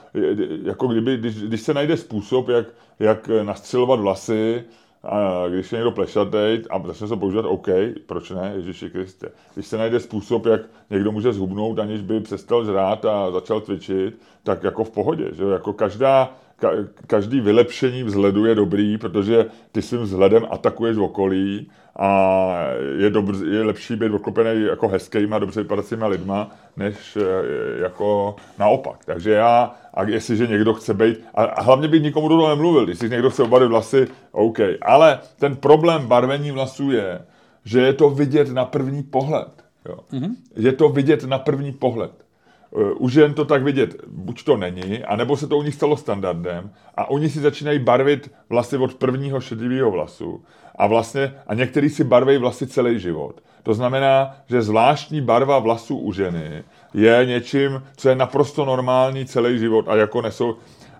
jako 0.63 0.87
kdyby, 0.87 1.17
když, 1.17 1.35
když 1.35 1.61
se 1.61 1.73
najde 1.73 1.97
způsob, 1.97 2.49
jak, 2.49 2.65
jak 2.99 3.29
nastřelovat 3.43 3.99
vlasy, 3.99 4.63
a 5.03 5.43
když 5.49 5.71
je 5.71 5.75
někdo 5.75 5.91
plešatej 5.91 6.63
a 6.69 6.87
začne 6.87 7.07
se 7.07 7.15
používat, 7.15 7.45
OK, 7.45 7.67
proč 8.05 8.29
ne, 8.29 8.53
Ježíši 8.55 8.89
Kriste. 8.89 9.27
Když 9.53 9.67
se 9.67 9.77
najde 9.77 9.99
způsob, 9.99 10.45
jak 10.45 10.61
někdo 10.89 11.11
může 11.11 11.33
zhubnout, 11.33 11.79
aniž 11.79 12.01
by 12.01 12.19
přestal 12.19 12.65
žrát 12.65 13.05
a 13.05 13.31
začal 13.31 13.61
cvičit, 13.61 14.21
tak 14.43 14.63
jako 14.63 14.83
v 14.83 14.91
pohodě, 14.91 15.29
že 15.33 15.43
jo? 15.43 15.49
Jako 15.49 15.73
každá, 15.73 16.37
ka, 16.59 16.71
každý 17.07 17.39
vylepšení 17.39 18.03
vzhledu 18.03 18.45
je 18.45 18.55
dobrý, 18.55 18.97
protože 18.97 19.45
ty 19.71 19.81
svým 19.81 20.01
vzhledem 20.01 20.45
atakuješ 20.49 20.97
okolí 20.97 21.71
a 21.99 22.51
je, 22.97 23.09
dobře, 23.09 23.45
je 23.45 23.63
lepší 23.63 23.95
být 23.95 24.11
oklopený 24.11 24.63
jako 24.63 24.87
hezkýma, 24.87 25.39
dobře 25.39 25.61
vypadajícíma 25.61 26.07
lidma, 26.07 26.51
než 26.77 27.17
eh, 27.17 27.81
jako 27.81 28.35
naopak. 28.59 29.05
Takže 29.05 29.31
já, 29.31 29.75
a 29.93 30.03
jestliže 30.03 30.47
někdo 30.47 30.73
chce 30.73 30.93
být, 30.93 31.19
a 31.33 31.61
hlavně 31.61 31.87
bych 31.87 32.03
nikomu 32.03 32.27
do 32.27 32.35
toho 32.35 32.49
nemluvil, 32.49 32.85
když 32.85 32.99
si 32.99 33.09
někdo 33.09 33.29
chce 33.29 33.43
obalit 33.43 33.69
vlasy, 33.69 34.07
OK. 34.31 34.59
Ale 34.81 35.19
ten 35.39 35.55
problém 35.55 36.07
barvení 36.07 36.51
vlasů 36.51 36.91
je, 36.91 37.21
že 37.65 37.81
je 37.81 37.93
to 37.93 38.09
vidět 38.09 38.49
na 38.49 38.65
první 38.65 39.03
pohled. 39.03 39.65
Jo. 39.89 39.99
Mm-hmm. 40.13 40.35
Je 40.55 40.71
to 40.71 40.89
vidět 40.89 41.23
na 41.23 41.39
první 41.39 41.71
pohled. 41.71 42.26
Eh, 42.75 42.91
u 42.97 43.09
žen 43.09 43.33
to 43.33 43.45
tak 43.45 43.63
vidět 43.63 43.95
buď 44.07 44.43
to 44.43 44.57
není, 44.57 45.03
anebo 45.03 45.37
se 45.37 45.47
to 45.47 45.57
u 45.57 45.63
nich 45.63 45.75
stalo 45.75 45.97
standardem 45.97 46.69
a 46.95 47.09
oni 47.09 47.29
si 47.29 47.39
začínají 47.39 47.79
barvit 47.79 48.31
vlasy 48.49 48.77
od 48.77 48.93
prvního 48.93 49.41
šedivého 49.41 49.91
vlasu 49.91 50.43
a 50.75 50.87
vlastně 50.87 51.33
a 51.47 51.53
některý 51.53 51.89
si 51.89 52.03
barví 52.03 52.37
vlasy 52.37 52.67
celý 52.67 52.99
život. 52.99 53.41
To 53.63 53.73
znamená, 53.73 54.35
že 54.49 54.61
zvláštní 54.61 55.21
barva 55.21 55.59
vlasů 55.59 55.97
u 55.97 56.13
ženy 56.13 56.63
je 56.93 57.25
něčím, 57.25 57.83
co 57.97 58.09
je 58.09 58.15
naprosto 58.15 58.65
normální 58.65 59.25
celý 59.25 59.59
život 59.59 59.85
a 59.89 59.95
jako 59.95 60.21
nesou, 60.21 60.55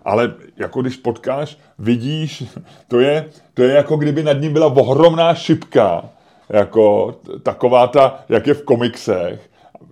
ale 0.06 0.34
jako 0.57 0.81
když 0.81 0.98
potkáš, 0.98 1.57
vidíš, 1.80 2.44
to 2.88 2.99
je, 2.99 3.26
to 3.53 3.64
je 3.64 3.73
jako 3.73 3.98
kdyby 3.98 4.23
nad 4.23 4.34
ním 4.34 4.53
byla 4.53 4.68
ohromná 4.68 5.34
šipka, 5.34 6.06
jako 6.49 7.15
taková 7.44 7.88
ta, 7.88 8.19
jak 8.30 8.48
je 8.48 8.53
v 8.53 8.64
komiksech, 8.64 9.49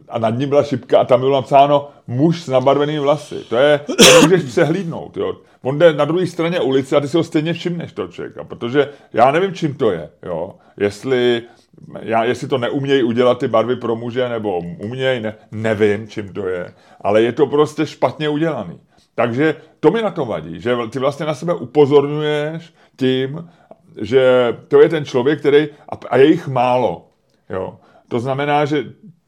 a 0.10 0.20
nad 0.20 0.30
ním 0.30 0.50
byla 0.50 0.64
šipka 0.64 1.00
a 1.00 1.06
tam 1.06 1.20
bylo 1.20 1.34
napsáno 1.34 1.90
muž 2.08 2.42
s 2.42 2.48
nabarvenými 2.48 3.00
vlasy. 3.00 3.36
To 3.50 3.56
je, 3.56 3.80
to 3.80 4.22
můžeš 4.22 4.44
přehlídnout, 4.44 5.18
jo. 5.18 5.36
On 5.62 5.80
jde 5.80 5.94
na 5.94 6.06
druhé 6.06 6.28
straně 6.28 6.60
ulice 6.60 6.96
a 6.96 7.00
ty 7.00 7.08
si 7.08 7.18
ho 7.18 7.24
stejně 7.24 7.54
všimneš, 7.54 7.92
to 7.92 8.08
člověka, 8.08 8.44
protože 8.44 8.90
já 9.14 9.32
nevím, 9.32 9.54
čím 9.54 9.74
to 9.74 9.92
je, 9.92 10.10
jo. 10.26 10.56
Jestli, 10.78 11.42
já, 12.02 12.24
jestli 12.24 12.48
to 12.48 12.58
neumějí 12.58 13.04
udělat 13.04 13.40
ty 13.40 13.48
barvy 13.48 13.76
pro 13.76 13.96
muže, 13.96 14.30
nebo 14.30 14.60
umějí, 14.60 15.20
ne, 15.20 15.36
nevím, 15.52 16.08
čím 16.08 16.34
to 16.34 16.48
je, 16.48 16.74
ale 17.02 17.22
je 17.22 17.32
to 17.32 17.48
prostě 17.48 17.86
špatně 17.86 18.30
udělaný. 18.30 18.80
Takže 19.16 19.56
to 19.80 19.92
mi 19.92 20.02
na 20.02 20.12
to 20.12 20.26
vadí, 20.26 20.62
že 20.62 20.76
ty 20.90 21.00
vlastně 21.00 21.26
na 21.26 21.34
sebe 21.34 21.54
upozorňuješ 21.54 22.74
tím, 22.96 23.50
že 24.02 24.56
to 24.68 24.82
je 24.82 24.90
ten 24.90 25.06
člověk, 25.06 25.40
který, 25.40 25.68
a, 25.90 25.96
a 26.10 26.18
je 26.18 26.26
jich 26.26 26.48
málo, 26.48 27.08
jo. 27.50 27.80
To 28.08 28.20
znamená, 28.20 28.66
že 28.66 28.84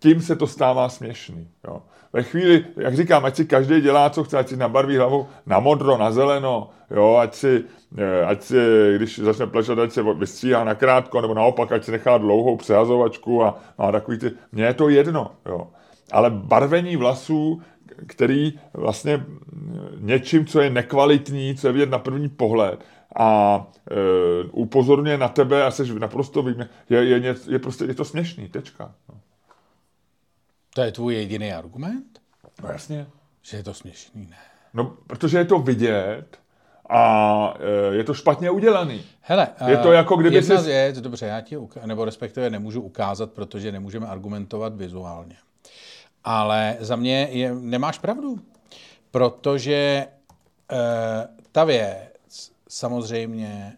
tím 0.08 0.22
se 0.22 0.36
to 0.36 0.48
stává 0.48 0.90
směšný. 0.90 1.48
Jo. 1.68 1.82
Ve 2.14 2.24
chvíli, 2.24 2.66
jak 2.78 2.96
říkám, 2.96 3.26
ať 3.26 3.36
si 3.36 3.46
každý 3.46 3.82
dělá, 3.82 4.10
co 4.10 4.24
chce, 4.24 4.38
ať 4.38 4.48
si 4.48 4.58
nabarví 4.58 4.98
hlavu 4.98 5.28
na 5.46 5.60
modro, 5.60 5.98
na 5.98 6.12
zeleno, 6.12 6.70
jo, 6.92 7.16
ať 7.16 7.36
si, 7.36 7.64
eh, 7.98 8.26
ať 8.26 8.44
si, 8.44 8.56
když 8.96 9.20
začne 9.20 9.48
plešat, 9.48 9.80
ať 9.80 9.92
se 9.92 10.04
vystříhá 10.04 10.64
na 10.64 10.76
krátko, 10.76 11.22
nebo 11.22 11.34
naopak, 11.34 11.72
ať 11.72 11.84
si 11.84 11.92
nechá 11.92 12.18
dlouhou 12.18 12.58
přehazovačku 12.58 13.44
a 13.44 13.60
má 13.78 13.92
takový 13.92 14.18
ty, 14.18 14.32
mně 14.52 14.64
je 14.64 14.74
to 14.74 14.90
jedno, 14.90 15.32
jo. 15.46 15.68
Ale 16.12 16.30
barvení 16.30 16.96
vlasů, 16.96 17.62
který 18.08 18.60
vlastně 18.74 19.26
něčím, 20.00 20.46
co 20.46 20.62
je 20.62 20.70
nekvalitní, 20.70 21.56
co 21.56 21.68
je 21.68 21.74
vidět 21.74 21.90
na 21.90 22.00
první 22.00 22.30
pohled, 22.30 22.80
a 23.16 23.68
e, 23.92 24.44
upozorňuje 24.52 25.18
na 25.18 25.28
tebe 25.28 25.64
a 25.64 25.72
jsi 25.72 26.00
naprosto 26.00 26.44
víme, 26.44 26.70
je, 26.90 27.06
je, 27.06 27.18
je, 27.18 27.36
je, 27.48 27.60
prostě, 27.60 27.86
je 27.86 27.94
to 27.94 28.06
směšný, 28.06 28.48
tečka. 28.48 28.92
No. 29.10 29.20
To 30.78 30.82
je 30.82 30.92
tvůj 30.92 31.16
jediný 31.16 31.54
argument? 31.54 32.20
No 32.64 32.70
jasně. 32.70 33.08
Že 33.42 33.58
je 33.58 33.64
to 33.64 33.74
směšný, 33.74 34.28
ne? 34.28 34.38
No, 34.74 34.98
protože 35.08 35.38
je 35.38 35.46
to 35.46 35.60
vidět 35.60 36.40
a 36.90 37.54
e, 37.92 37.96
je 37.96 38.04
to 38.04 38.14
špatně 38.14 38.52
udělaný. 38.52 39.04
Hele, 39.22 39.48
je 39.68 39.78
to 39.78 39.92
jako 39.92 40.16
kdyby 40.16 40.36
jedna 40.36 40.58
jsi... 40.58 40.66
věc, 40.66 41.02
dobře, 41.02 41.26
já 41.26 41.42
ti 41.42 41.58
uka- 41.58 41.86
nebo 41.86 42.06
respektive 42.06 42.50
nemůžu 42.50 42.82
ukázat, 42.82 43.32
protože 43.32 43.72
nemůžeme 43.72 44.08
argumentovat 44.08 44.76
vizuálně. 44.76 45.36
Ale 46.24 46.78
za 46.80 46.96
mě 46.96 47.28
je, 47.32 47.56
nemáš 47.56 48.00
pravdu, 48.00 48.40
protože 49.12 49.74
e, 49.74 50.08
ta 51.52 51.64
věc 51.64 52.52
samozřejmě 52.70 53.78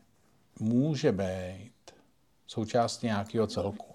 může 0.60 1.12
být 1.12 1.72
součástí 2.48 3.08
nějakého 3.08 3.48
celku. 3.48 3.89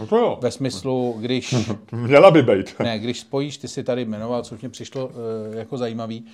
No 0.00 0.06
to 0.06 0.16
jo. 0.16 0.38
Ve 0.42 0.50
smyslu, 0.50 1.16
když... 1.20 1.54
Měla 1.92 2.30
by 2.30 2.42
být. 2.42 2.78
ne, 2.78 2.98
když 2.98 3.20
spojíš, 3.20 3.58
ty 3.58 3.68
si 3.68 3.84
tady 3.84 4.04
jmenoval, 4.04 4.42
což 4.42 4.60
mě 4.60 4.68
přišlo 4.68 5.06
uh, 5.06 5.14
jako 5.52 5.78
zajímavý, 5.78 6.26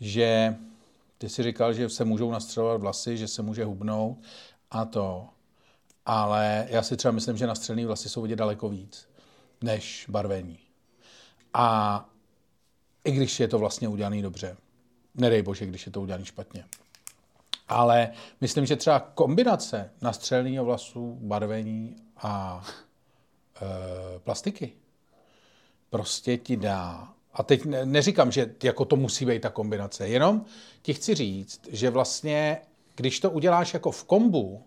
že 0.00 0.56
ty 1.18 1.28
si 1.28 1.42
říkal, 1.42 1.72
že 1.72 1.88
se 1.88 2.04
můžou 2.04 2.30
nastřelovat 2.30 2.80
vlasy, 2.80 3.16
že 3.16 3.28
se 3.28 3.42
může 3.42 3.64
hubnout 3.64 4.18
a 4.70 4.84
to. 4.84 5.28
Ale 6.06 6.66
já 6.70 6.82
si 6.82 6.96
třeba 6.96 7.12
myslím, 7.12 7.36
že 7.36 7.46
nastřelený 7.46 7.84
vlasy 7.84 8.08
jsou 8.08 8.22
vidět 8.22 8.36
daleko 8.36 8.68
víc 8.68 9.08
než 9.62 10.06
barvení. 10.08 10.58
A 11.54 12.08
i 13.04 13.12
když 13.12 13.40
je 13.40 13.48
to 13.48 13.58
vlastně 13.58 13.88
udělaný 13.88 14.22
dobře. 14.22 14.56
Nedej 15.14 15.42
bože, 15.42 15.66
když 15.66 15.86
je 15.86 15.92
to 15.92 16.00
udělaný 16.00 16.24
špatně. 16.24 16.64
Ale 17.68 18.12
myslím, 18.40 18.66
že 18.66 18.76
třeba 18.76 19.00
kombinace 19.00 19.90
nastřeleného 20.00 20.64
vlasu, 20.64 21.18
barvení 21.20 21.96
a 22.16 22.64
plastiky 24.24 24.72
prostě 25.90 26.36
ti 26.36 26.56
dá. 26.56 27.08
A 27.32 27.42
teď 27.42 27.64
neříkám, 27.84 28.32
že 28.32 28.54
jako 28.62 28.84
to 28.84 28.96
musí 28.96 29.26
být 29.26 29.42
ta 29.42 29.50
kombinace, 29.50 30.08
jenom 30.08 30.44
ti 30.82 30.94
chci 30.94 31.14
říct, 31.14 31.60
že 31.70 31.90
vlastně, 31.90 32.60
když 32.96 33.20
to 33.20 33.30
uděláš 33.30 33.74
jako 33.74 33.90
v 33.90 34.04
kombu, 34.04 34.62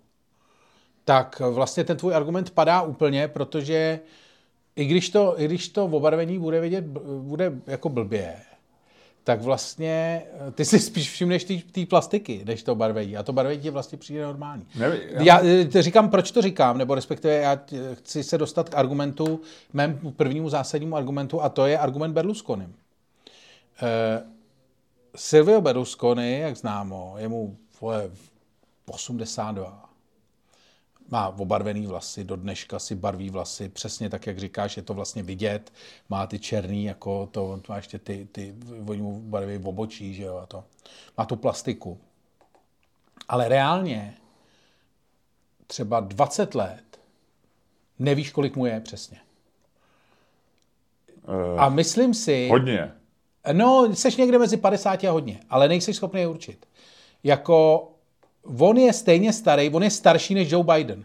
tak 1.05 1.39
vlastně 1.39 1.83
ten 1.83 1.97
tvůj 1.97 2.15
argument 2.15 2.51
padá 2.51 2.81
úplně, 2.81 3.27
protože 3.27 3.99
i 4.75 4.85
když 4.85 5.09
to, 5.09 5.41
i 5.41 5.45
když 5.45 5.69
to 5.69 5.85
obarvení 5.85 6.39
bude 6.39 6.61
vidět, 6.61 6.85
bude 7.21 7.53
jako 7.67 7.89
blbě, 7.89 8.35
tak 9.25 9.41
vlastně 9.41 10.23
eh, 10.47 10.51
ty 10.51 10.65
si 10.65 10.79
spíš 10.79 11.11
všimneš 11.11 11.45
té 11.71 11.85
plastiky, 11.89 12.43
než 12.45 12.63
to 12.63 12.75
barvení. 12.75 13.17
A 13.17 13.23
to 13.23 13.33
barvení 13.33 13.61
ti 13.61 13.69
vlastně 13.69 13.97
přijde 13.97 14.23
normální. 14.23 14.67
Nevím, 14.75 14.99
já... 15.09 15.21
já 15.21 15.41
eh, 15.75 15.81
říkám, 15.81 16.09
proč 16.09 16.31
to 16.31 16.41
říkám, 16.41 16.77
nebo 16.77 16.95
respektive 16.95 17.33
já 17.33 17.59
chci 17.93 18.23
se 18.23 18.37
dostat 18.37 18.69
k 18.69 18.75
argumentu, 18.75 19.41
mému 19.73 20.11
prvnímu 20.11 20.49
zásadnímu 20.49 20.95
argumentu, 20.95 21.41
a 21.41 21.49
to 21.49 21.65
je 21.65 21.77
argument 21.77 22.13
Berlusconi. 22.13 22.67
Eh, 23.81 24.23
Silvio 25.15 25.61
Berlusconi, 25.61 26.39
jak 26.39 26.57
známo, 26.57 27.15
je 27.17 27.27
mu 27.27 27.57
vole, 27.81 28.09
82 28.85 29.84
má 31.09 31.27
obarvený 31.27 31.87
vlasy, 31.87 32.23
do 32.23 32.35
dneška 32.35 32.79
si 32.79 32.95
barví 32.95 33.29
vlasy, 33.29 33.69
přesně 33.69 34.09
tak, 34.09 34.27
jak 34.27 34.39
říkáš, 34.39 34.77
je 34.77 34.83
to 34.83 34.93
vlastně 34.93 35.23
vidět, 35.23 35.73
má 36.09 36.27
ty 36.27 36.39
černý, 36.39 36.83
jako 36.83 37.29
to, 37.31 37.61
má 37.69 37.75
ještě 37.75 37.99
ty, 37.99 38.27
ty 38.31 38.55
oni 38.87 39.01
mu 39.01 39.21
barví 39.21 39.57
v 39.57 39.67
obočí, 39.67 40.13
že 40.13 40.23
jo, 40.23 40.37
a 40.37 40.45
to. 40.45 40.63
Má 41.17 41.25
tu 41.25 41.35
plastiku. 41.35 41.99
Ale 43.27 43.49
reálně 43.49 44.17
třeba 45.67 45.99
20 45.99 46.55
let 46.55 46.99
nevíš, 47.99 48.31
kolik 48.31 48.55
mu 48.55 48.65
je 48.65 48.79
přesně. 48.79 49.19
Uh, 51.27 51.61
a 51.61 51.69
myslím 51.69 52.13
si... 52.13 52.47
Hodně. 52.51 52.91
No, 53.51 53.95
jsi 53.95 54.21
někde 54.21 54.39
mezi 54.39 54.57
50 54.57 55.03
a 55.03 55.11
hodně, 55.11 55.39
ale 55.49 55.67
nejsi 55.67 55.93
schopný 55.93 56.21
je 56.21 56.27
určit. 56.27 56.65
Jako 57.23 57.87
on 58.59 58.77
je 58.77 58.93
stejně 58.93 59.33
starý, 59.33 59.69
on 59.69 59.83
je 59.83 59.89
starší 59.89 60.33
než 60.33 60.51
Joe 60.51 60.63
Biden. 60.63 61.03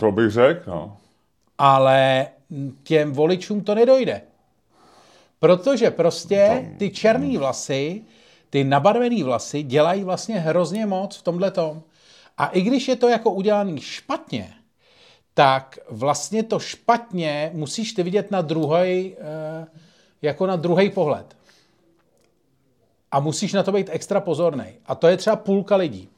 To 0.00 0.12
bych 0.12 0.30
řekl, 0.30 0.70
no. 0.70 0.96
Ale 1.58 2.26
těm 2.82 3.12
voličům 3.12 3.60
to 3.60 3.74
nedojde. 3.74 4.22
Protože 5.38 5.90
prostě 5.90 6.70
ty 6.78 6.90
černé 6.90 7.38
vlasy, 7.38 8.02
ty 8.50 8.64
nabarvené 8.64 9.24
vlasy 9.24 9.62
dělají 9.62 10.04
vlastně 10.04 10.38
hrozně 10.38 10.86
moc 10.86 11.16
v 11.16 11.22
tomhle 11.22 11.50
tom. 11.50 11.82
A 12.38 12.46
i 12.46 12.60
když 12.60 12.88
je 12.88 12.96
to 12.96 13.08
jako 13.08 13.30
udělaný 13.30 13.80
špatně, 13.80 14.54
tak 15.34 15.78
vlastně 15.90 16.42
to 16.42 16.58
špatně 16.58 17.50
musíš 17.54 17.92
ty 17.92 18.02
vidět 18.02 18.30
na 18.30 18.42
druhý, 18.42 19.16
eh, 19.18 19.66
jako 20.22 20.46
na 20.46 20.56
druhý 20.56 20.90
pohled 20.90 21.36
a 23.12 23.20
musíš 23.20 23.52
na 23.52 23.62
to 23.62 23.72
být 23.72 23.88
extra 23.90 24.20
pozorný. 24.20 24.66
A 24.86 24.94
to 24.94 25.06
je 25.08 25.16
třeba 25.16 25.36
půlka 25.36 25.76
lidí. 25.76 26.08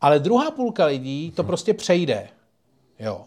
Ale 0.00 0.18
druhá 0.18 0.50
půlka 0.50 0.84
lidí 0.84 1.32
to 1.36 1.44
prostě 1.44 1.74
přejde. 1.74 2.28
Jo. 2.98 3.24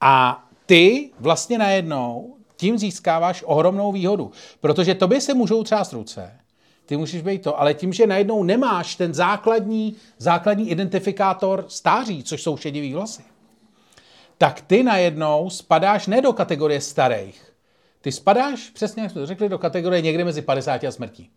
A 0.00 0.44
ty 0.66 1.10
vlastně 1.20 1.58
najednou 1.58 2.36
tím 2.56 2.78
získáváš 2.78 3.44
ohromnou 3.46 3.92
výhodu. 3.92 4.32
Protože 4.60 4.94
tobě 4.94 5.20
se 5.20 5.34
můžou 5.34 5.64
třást 5.64 5.92
ruce, 5.92 6.32
ty 6.86 6.96
musíš 6.96 7.22
být 7.22 7.42
to, 7.42 7.60
ale 7.60 7.74
tím, 7.74 7.92
že 7.92 8.06
najednou 8.06 8.42
nemáš 8.42 8.96
ten 8.96 9.14
základní, 9.14 9.96
základní 10.18 10.70
identifikátor 10.70 11.64
stáří, 11.68 12.22
což 12.22 12.42
jsou 12.42 12.56
šedivý 12.56 12.94
vlasy, 12.94 13.22
tak 14.38 14.60
ty 14.60 14.82
najednou 14.82 15.50
spadáš 15.50 16.06
ne 16.06 16.20
do 16.20 16.32
kategorie 16.32 16.80
starých. 16.80 17.52
Ty 18.00 18.12
spadáš, 18.12 18.70
přesně 18.70 19.02
jak 19.02 19.12
jsme 19.12 19.20
to 19.20 19.26
řekli, 19.26 19.48
do 19.48 19.58
kategorie 19.58 20.02
někde 20.02 20.24
mezi 20.24 20.42
50 20.42 20.84
a 20.84 20.90
smrtí. 20.90 21.30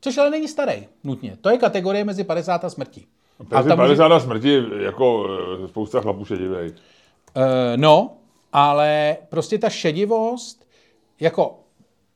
Což 0.00 0.18
ale 0.18 0.30
není 0.30 0.48
starý, 0.48 0.86
nutně. 1.04 1.36
To 1.40 1.50
je 1.50 1.58
kategorie 1.58 2.04
mezi 2.04 2.24
50 2.24 2.64
a 2.64 2.70
smrtí. 2.70 3.06
Mezi 3.56 3.76
50 3.76 4.12
a 4.12 4.20
smrti 4.20 4.62
jako 4.80 5.28
eh, 5.64 5.68
spousta 5.68 6.00
chlapů 6.00 6.24
šedivej. 6.24 6.68
Uh, 6.68 7.44
no, 7.76 8.16
ale 8.52 9.16
prostě 9.28 9.58
ta 9.58 9.70
šedivost, 9.70 10.66
jako 11.20 11.58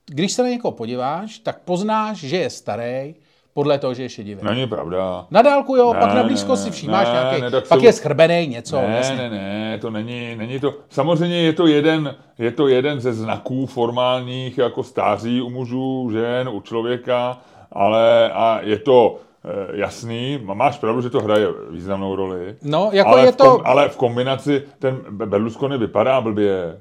když 0.06 0.32
se 0.32 0.42
na 0.42 0.48
někoho 0.48 0.72
podíváš, 0.72 1.38
tak 1.38 1.60
poznáš, 1.60 2.18
že 2.18 2.36
je 2.36 2.50
starý, 2.50 3.14
podle 3.54 3.78
toho, 3.78 3.94
že 3.94 4.02
je 4.02 4.08
šedivý. 4.08 4.40
Není 4.44 4.66
pravda. 4.66 5.26
Na 5.30 5.42
dálku 5.42 5.76
jo, 5.76 5.92
ne, 5.92 6.00
pak 6.00 6.14
na 6.14 6.22
blízko 6.22 6.56
si 6.56 6.70
všímáš 6.70 7.06
ne, 7.06 7.12
nějaký, 7.12 7.40
ne, 7.40 7.50
pak 7.50 7.78
jsou... 7.78 7.84
je 7.84 7.92
schrbený 7.92 8.46
něco. 8.46 8.76
Ne, 8.76 8.96
jasně. 8.96 9.16
ne, 9.16 9.30
ne, 9.30 9.78
to 9.78 9.90
není, 9.90 10.36
není 10.36 10.60
to. 10.60 10.74
Samozřejmě 10.88 11.40
je 11.40 11.52
to 11.52 11.66
jeden, 11.66 12.16
je 12.38 12.50
to 12.50 12.68
jeden 12.68 13.00
ze 13.00 13.12
znaků 13.12 13.66
formálních 13.66 14.58
jako 14.58 14.82
stáří 14.82 15.42
u 15.42 15.50
mužů, 15.50 16.10
žen, 16.12 16.48
u 16.48 16.60
člověka, 16.60 17.38
ale 17.72 18.32
a 18.32 18.60
je 18.62 18.78
to 18.78 19.18
e, 19.44 19.76
jasný, 19.76 20.40
máš 20.42 20.78
pravdu, 20.78 21.02
že 21.02 21.10
to 21.10 21.20
hraje 21.20 21.46
významnou 21.70 22.16
roli. 22.16 22.56
No, 22.62 22.90
jako 22.92 23.10
ale 23.10 23.24
je 23.24 23.32
to... 23.32 23.44
Kom, 23.44 23.60
ale 23.64 23.88
v 23.88 23.96
kombinaci 23.96 24.62
ten 24.78 25.00
Berlusconi 25.10 25.78
vypadá 25.78 26.20
blbě. 26.20 26.80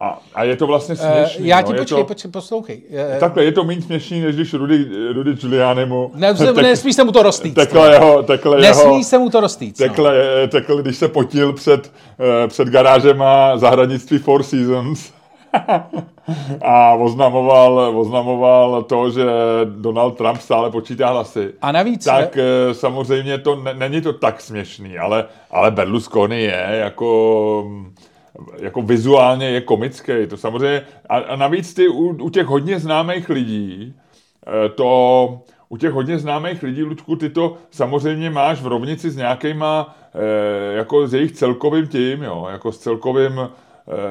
A, 0.00 0.18
a 0.34 0.44
je 0.44 0.56
to 0.56 0.66
vlastně 0.66 0.96
směšný. 0.96 1.40
Uh, 1.40 1.46
já 1.46 1.62
ti 1.62 1.72
no, 1.72 1.78
počkej, 1.78 1.98
to, 1.98 2.04
počkej, 2.04 2.30
poslouchej. 2.30 2.82
Uh, 2.90 3.20
takhle, 3.20 3.44
je 3.44 3.52
to 3.52 3.64
méně 3.64 3.82
směšný, 3.82 4.20
než 4.20 4.34
když 4.34 4.54
Rudy, 4.54 4.86
Rudy 5.12 5.34
Giuliani 5.34 5.86
mu... 5.86 6.10
Ne, 6.14 6.34
tek, 6.54 6.56
nesmí 6.56 6.92
se 6.92 7.04
mu 7.04 7.12
to 7.12 7.22
roztýct. 7.22 7.54
Tekle 7.54 7.92
jeho, 7.92 8.22
tekle 8.22 8.60
nesmí 8.60 8.92
jeho, 8.92 9.04
se 9.04 9.18
mu 9.18 9.30
to 9.30 9.40
roztýct. 9.40 9.78
Tekle, 9.78 10.14
no. 10.42 10.48
tekle, 10.48 10.82
když 10.82 10.96
se 10.96 11.08
potil 11.08 11.52
před, 11.52 11.92
před 12.48 12.68
garážem 12.68 13.22
a 13.22 13.58
zahradnictví 13.58 14.18
Four 14.18 14.42
Seasons. 14.42 15.12
a 16.62 16.94
oznamoval, 16.94 17.92
oznamoval 17.98 18.82
to, 18.82 19.10
že 19.10 19.24
Donald 19.64 20.16
Trump 20.16 20.40
stále 20.40 20.70
počítá 20.70 21.10
hlasy. 21.10 21.54
A 21.62 21.72
navíc... 21.72 22.04
Tak 22.04 22.36
eh, 22.36 22.74
samozřejmě 22.74 23.38
to 23.38 23.56
ne, 23.56 23.74
není 23.74 24.00
to 24.00 24.12
tak 24.12 24.40
směšný, 24.40 24.98
ale, 24.98 25.24
ale 25.50 25.70
Berlusconi 25.70 26.42
je 26.42 26.68
jako 26.70 27.70
jako 28.58 28.82
vizuálně 28.82 29.46
je 29.46 29.60
komický. 29.60 30.12
To 30.28 30.36
samozřejmě, 30.36 30.82
a, 31.08 31.16
a 31.16 31.36
navíc 31.36 31.74
ty 31.74 31.88
u, 31.88 32.24
u 32.24 32.30
těch 32.30 32.46
hodně 32.46 32.78
známých 32.78 33.28
lidí, 33.28 33.94
eh, 34.46 34.68
to 34.68 35.40
u 35.68 35.76
těch 35.76 35.92
hodně 35.92 36.18
známých 36.18 36.62
lidí, 36.62 36.82
Lučku, 36.82 37.16
ty 37.16 37.30
to 37.30 37.56
samozřejmě 37.70 38.30
máš 38.30 38.60
v 38.60 38.66
rovnici 38.66 39.10
s 39.10 39.16
nějakýma, 39.16 39.96
eh, 40.14 40.74
jako 40.76 41.06
s 41.06 41.14
jejich 41.14 41.32
celkovým 41.32 41.86
tím, 41.86 42.22
jo, 42.22 42.46
jako 42.50 42.72
s 42.72 42.78
celkovým 42.78 43.40
Eh, 43.40 43.48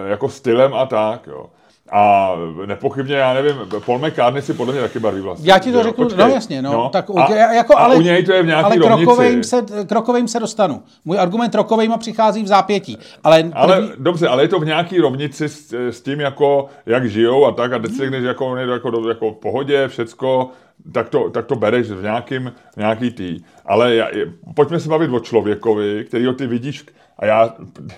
jako 0.09 0.29
stylem 0.29 0.73
a 0.73 0.85
tak, 0.85 1.27
jo. 1.27 1.45
A 1.93 2.31
nepochybně, 2.65 3.15
já 3.15 3.33
nevím, 3.33 3.55
Paul 3.85 3.99
McCartney 3.99 4.41
si 4.41 4.53
podle 4.53 4.73
mě 4.73 4.81
taky 4.81 4.99
barví 4.99 5.21
vlastně. 5.21 5.51
Já 5.51 5.59
ti 5.59 5.71
to 5.71 5.83
řeknu, 5.83 6.03
Počkej, 6.05 6.25
no 6.25 6.33
jasně, 6.33 6.61
no. 6.61 6.71
no 6.71 6.89
tak, 6.89 7.05
a, 7.15 7.53
jako, 7.53 7.77
ale, 7.77 7.95
a 7.95 7.97
u 7.97 8.01
něj 8.01 8.25
to 8.25 8.33
je 8.33 8.43
v 8.43 8.45
nějaký 8.45 8.65
ale 8.65 8.77
krokovým 8.77 9.43
se, 9.43 9.65
krokovým 9.87 10.27
se 10.27 10.39
dostanu. 10.39 10.83
Můj 11.05 11.19
argument 11.19 11.55
rokovejma 11.55 11.97
přichází 11.97 12.43
v 12.43 12.47
zápětí. 12.47 12.97
Ale, 13.23 13.37
první... 13.37 13.53
ale 13.53 13.89
dobře, 13.97 14.27
ale 14.27 14.43
je 14.43 14.47
to 14.47 14.59
v 14.59 14.65
nějaký 14.65 14.99
rovnici 14.99 15.49
s, 15.49 15.73
s 15.73 16.01
tím, 16.01 16.19
jako, 16.19 16.67
jak 16.85 17.09
žijou 17.09 17.45
a 17.45 17.51
tak, 17.51 17.73
a 17.73 17.79
teď 17.79 17.91
si 17.91 17.97
řekneš, 17.97 18.23
jako 18.23 18.47
on 18.47 18.59
je 18.59 18.67
jako, 18.67 19.07
jako 19.07 19.31
v 19.31 19.35
pohodě, 19.35 19.87
všecko, 19.87 20.49
tak 20.93 21.09
to, 21.09 21.29
tak 21.29 21.45
to 21.45 21.55
bereš 21.55 21.91
v 21.91 22.01
nějakým, 22.01 22.53
v 22.73 22.77
nějaký 22.77 23.11
tý. 23.11 23.39
Ale 23.65 23.95
já, 23.95 24.07
pojďme 24.55 24.79
se 24.79 24.89
bavit 24.89 25.11
o 25.13 25.19
člověkovi, 25.19 26.05
kterýho 26.07 26.33
ty 26.33 26.47
vidíš, 26.47 26.85
a 27.21 27.25
já 27.25 27.55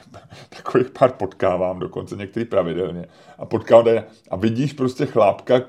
takových 0.57 0.89
pár 0.99 1.11
potkávám, 1.11 1.79
dokonce 1.79 2.15
některý 2.15 2.45
pravidelně. 2.45 3.05
A 3.37 3.45
potkávám 3.45 3.85
tady, 3.85 4.01
a 4.31 4.35
vidíš 4.35 4.73
prostě 4.73 5.05
chlápka, 5.05 5.61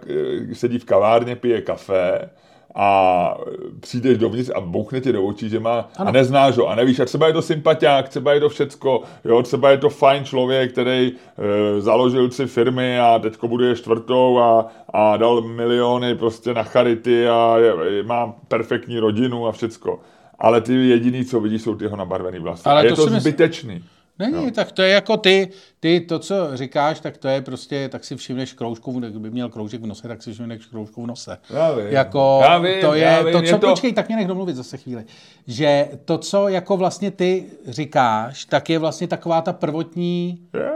sedí 0.53 0.79
v 0.79 0.85
kavárně, 0.85 1.37
pije 1.37 1.63
kafe 1.63 2.31
a 2.75 3.39
přijdeš 3.81 4.19
dovnitř 4.19 4.51
a 4.55 4.61
bouchne 4.61 5.01
tě 5.01 5.13
do 5.13 5.25
očí, 5.25 5.49
že 5.49 5.61
má, 5.61 5.91
ano. 5.97 6.09
a 6.09 6.13
neznáš 6.13 6.57
ho, 6.57 6.69
a 6.69 6.75
nevíš, 6.75 7.01
a 7.01 7.05
třeba 7.05 7.27
je 7.27 7.33
to 7.33 7.43
sympatiák, 7.43 8.09
třeba 8.09 8.33
je 8.33 8.41
to 8.41 8.49
všecko, 8.49 9.03
jo, 9.25 9.43
třeba 9.43 9.71
je 9.71 9.79
to 9.79 9.89
fajn 9.89 10.25
člověk, 10.25 10.73
který 10.73 11.13
e, 11.13 11.81
založil 11.81 12.29
tři 12.29 12.47
firmy 12.47 13.01
a 13.01 13.19
teďko 13.19 13.49
bude 13.49 13.77
čtvrtou 13.77 14.39
a, 14.39 14.67
a 14.93 15.17
dal 15.17 15.41
miliony 15.41 16.15
prostě 16.15 16.55
na 16.55 16.63
charity 16.63 17.29
a 17.29 17.57
je, 17.59 18.03
má 18.03 18.35
perfektní 18.49 18.99
rodinu 18.99 19.47
a 19.47 19.53
všecko 19.53 20.01
ale 20.39 20.61
ty 20.61 20.89
jediný, 20.89 21.25
co 21.25 21.41
vidíš, 21.41 21.63
jsou 21.63 21.75
ty 21.75 21.85
jeho 21.85 21.97
nabarvený 21.97 22.39
vlasy. 22.39 22.63
Ale 22.65 22.81
a 22.81 22.85
je 22.85 22.93
to, 22.93 23.09
to 23.09 23.21
zbytečný. 23.21 23.85
Není, 24.19 24.45
no. 24.45 24.51
tak 24.51 24.73
to 24.73 24.83
je 24.83 24.89
jako 24.89 25.17
ty, 25.17 25.49
ty, 25.81 26.01
to, 26.01 26.19
co 26.19 26.57
říkáš, 26.57 27.01
tak 27.01 27.17
to 27.17 27.29
je 27.29 27.43
prostě, 27.43 27.89
tak 27.89 28.05
si 28.05 28.17
všimneš 28.17 28.53
kroužku, 28.53 29.01
kdyby 29.01 29.31
měl 29.31 29.49
kroužek 29.49 29.81
v 29.81 29.87
nose, 29.87 30.09
tak 30.09 30.23
si 30.23 30.33
všimneš 30.33 30.67
kroužku 30.67 31.03
v 31.03 31.07
nose. 31.07 31.39
Já 31.51 31.73
vím, 31.73 31.87
jako, 31.87 32.41
já 32.43 32.59
vím, 32.59 32.81
to 32.81 32.95
je, 32.95 33.03
já 33.03 33.23
vím, 33.23 33.33
to, 33.33 33.39
co, 33.39 33.45
je 33.45 33.59
to... 33.59 33.69
počkej, 33.69 33.93
tak 33.93 34.09
mě 34.09 34.17
nech 34.17 34.27
domluvit 34.27 34.57
zase 34.57 34.77
chvíli, 34.77 35.05
že 35.47 35.89
to, 36.05 36.19
co 36.19 36.49
jako 36.49 36.77
vlastně 36.77 37.11
ty 37.11 37.47
říkáš, 37.69 38.45
tak 38.45 38.71
je 38.71 38.79
vlastně 38.79 39.09
taková 39.09 39.41
ta 39.43 39.53
prvotní... 39.53 40.39
Je. 40.55 40.73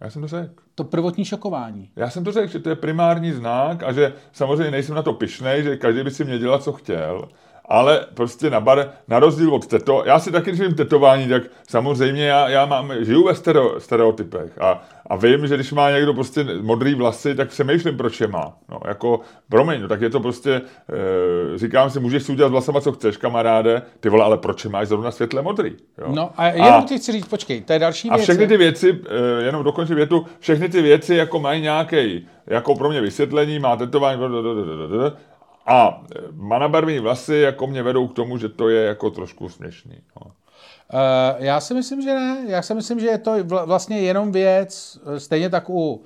Já 0.00 0.10
jsem 0.10 0.22
to 0.22 0.28
řekl. 0.28 0.54
To 0.74 0.84
prvotní 0.84 1.24
šokování. 1.24 1.90
Já 1.96 2.10
jsem 2.10 2.24
to 2.24 2.32
řekl, 2.32 2.52
že 2.52 2.58
to 2.58 2.68
je 2.68 2.76
primární 2.76 3.32
znak 3.32 3.82
a 3.82 3.92
že 3.92 4.12
samozřejmě 4.32 4.70
nejsem 4.70 4.94
na 4.94 5.02
to 5.02 5.12
pišnej, 5.12 5.62
že 5.62 5.76
každý 5.76 6.02
by 6.02 6.10
si 6.10 6.24
mě 6.24 6.38
dělat, 6.38 6.62
co 6.62 6.72
chtěl, 6.72 7.28
ale 7.68 8.06
prostě 8.14 8.50
na 8.50 8.60
bar, 8.60 8.90
na 9.08 9.18
rozdíl 9.18 9.54
od 9.54 9.66
teto, 9.66 10.02
já 10.06 10.18
si 10.18 10.32
taky 10.32 10.52
když 10.52 10.74
tetování, 10.76 11.28
tak 11.28 11.42
samozřejmě 11.68 12.26
já, 12.26 12.48
já 12.48 12.66
mám, 12.66 12.92
žiju 13.00 13.24
ve 13.24 13.34
stereo, 13.34 13.80
stereotypech 13.80 14.58
a, 14.60 14.82
a 15.06 15.16
vím, 15.16 15.46
že 15.46 15.54
když 15.54 15.72
má 15.72 15.90
někdo 15.90 16.14
prostě 16.14 16.44
modrý 16.60 16.94
vlasy, 16.94 17.34
tak 17.34 17.48
přemýšlím, 17.48 17.96
proč 17.96 18.20
je 18.20 18.26
má. 18.26 18.52
No, 18.68 18.80
jako, 18.88 19.20
promiň, 19.48 19.82
no, 19.82 19.88
tak 19.88 20.00
je 20.00 20.10
to 20.10 20.20
prostě, 20.20 20.52
e, 20.54 21.58
říkám 21.58 21.90
si, 21.90 22.00
můžeš 22.00 22.22
si 22.22 22.32
udělat 22.32 22.52
vlasama, 22.52 22.80
co 22.80 22.92
chceš, 22.92 23.16
kamaráde, 23.16 23.82
ty 24.00 24.08
vole, 24.08 24.24
ale 24.24 24.38
proč 24.38 24.64
je 24.64 24.70
máš 24.70 24.88
zrovna 24.88 25.10
světle 25.10 25.42
modrý? 25.42 25.72
Jo? 25.98 26.06
No 26.08 26.30
a 26.36 26.46
jenom 26.46 26.74
a, 26.74 26.82
ti 26.82 26.98
chci 26.98 27.12
říct, 27.12 27.28
počkej, 27.28 27.60
to 27.60 27.72
je 27.72 27.78
další 27.78 28.08
věc. 28.08 28.20
A 28.20 28.22
všechny 28.22 28.46
ty 28.46 28.56
věci, 28.56 29.00
e, 29.08 29.42
jenom 29.42 29.64
dokončím 29.64 29.96
větu, 29.96 30.26
všechny 30.38 30.68
ty 30.68 30.82
věci 30.82 31.14
jako 31.14 31.40
mají 31.40 31.62
nějaký, 31.62 32.28
jako 32.46 32.74
pro 32.74 32.88
mě 32.88 33.00
vysvětlení, 33.00 33.58
má 33.58 33.76
tetování, 33.76 34.20
a 35.66 36.02
manabarvní 36.32 36.98
vlasy 36.98 37.34
jako 37.34 37.66
mě 37.66 37.82
vedou 37.82 38.08
k 38.08 38.14
tomu, 38.14 38.38
že 38.38 38.48
to 38.48 38.68
je 38.68 38.86
jako 38.86 39.10
trošku 39.10 39.48
směšný. 39.48 39.98
No. 40.20 40.32
Uh, 40.92 41.44
já 41.44 41.60
si 41.60 41.74
myslím, 41.74 42.02
že 42.02 42.14
ne. 42.14 42.44
Já 42.46 42.62
si 42.62 42.74
myslím, 42.74 43.00
že 43.00 43.06
je 43.06 43.18
to 43.18 43.44
vlastně 43.44 44.00
jenom 44.00 44.32
věc, 44.32 44.98
stejně 45.18 45.50
tak 45.50 45.70
u 45.70 46.04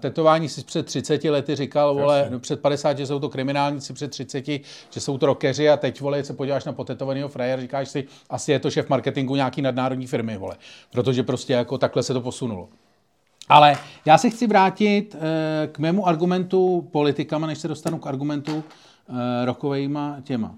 tetování 0.00 0.48
si 0.48 0.64
před 0.64 0.86
30 0.86 1.24
lety 1.24 1.56
říkal, 1.56 1.94
vole, 1.94 2.28
no, 2.30 2.40
před 2.40 2.60
50, 2.60 2.98
že 2.98 3.06
jsou 3.06 3.18
to 3.18 3.28
kriminálníci, 3.28 3.92
před 3.92 4.10
30, 4.10 4.48
že 4.90 5.00
jsou 5.00 5.18
to 5.18 5.26
rokeři 5.26 5.68
a 5.68 5.76
teď, 5.76 6.00
vole, 6.00 6.24
se 6.24 6.32
podíváš 6.32 6.64
na 6.64 6.72
potetovaného 6.72 7.28
frajera, 7.28 7.62
říkáš 7.62 7.88
si, 7.88 8.04
asi 8.30 8.52
je 8.52 8.58
to 8.58 8.70
šéf 8.70 8.88
marketingu 8.88 9.36
nějaký 9.36 9.62
nadnárodní 9.62 10.06
firmy, 10.06 10.36
vole. 10.36 10.56
Protože 10.90 11.22
prostě 11.22 11.52
jako 11.52 11.78
takhle 11.78 12.02
se 12.02 12.12
to 12.12 12.20
posunulo. 12.20 12.68
Ale 13.48 13.78
já 14.04 14.18
se 14.18 14.30
chci 14.30 14.46
vrátit 14.46 15.14
uh, 15.14 15.20
k 15.72 15.78
mému 15.78 16.06
argumentu 16.06 16.88
politikama, 16.92 17.46
než 17.46 17.58
se 17.58 17.68
dostanu 17.68 17.98
k 17.98 18.06
argumentu 18.06 18.56
uh, 18.56 19.16
rokovejma 19.44 20.16
těma. 20.22 20.54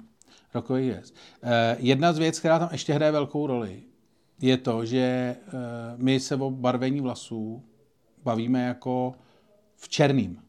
Rokový 0.54 0.86
jest. 0.86 1.14
Uh, 1.42 1.50
jedna 1.78 2.12
z 2.12 2.18
věcí, 2.18 2.38
která 2.38 2.58
tam 2.58 2.68
ještě 2.72 2.92
hraje 2.92 3.12
velkou 3.12 3.46
roli, 3.46 3.82
je 4.40 4.56
to, 4.56 4.84
že 4.84 5.36
my 5.96 6.20
se 6.20 6.36
o 6.36 6.50
barvení 6.50 7.00
vlasů 7.00 7.62
bavíme 8.24 8.62
jako 8.62 9.14
v 9.76 9.88
černým. 9.88 10.42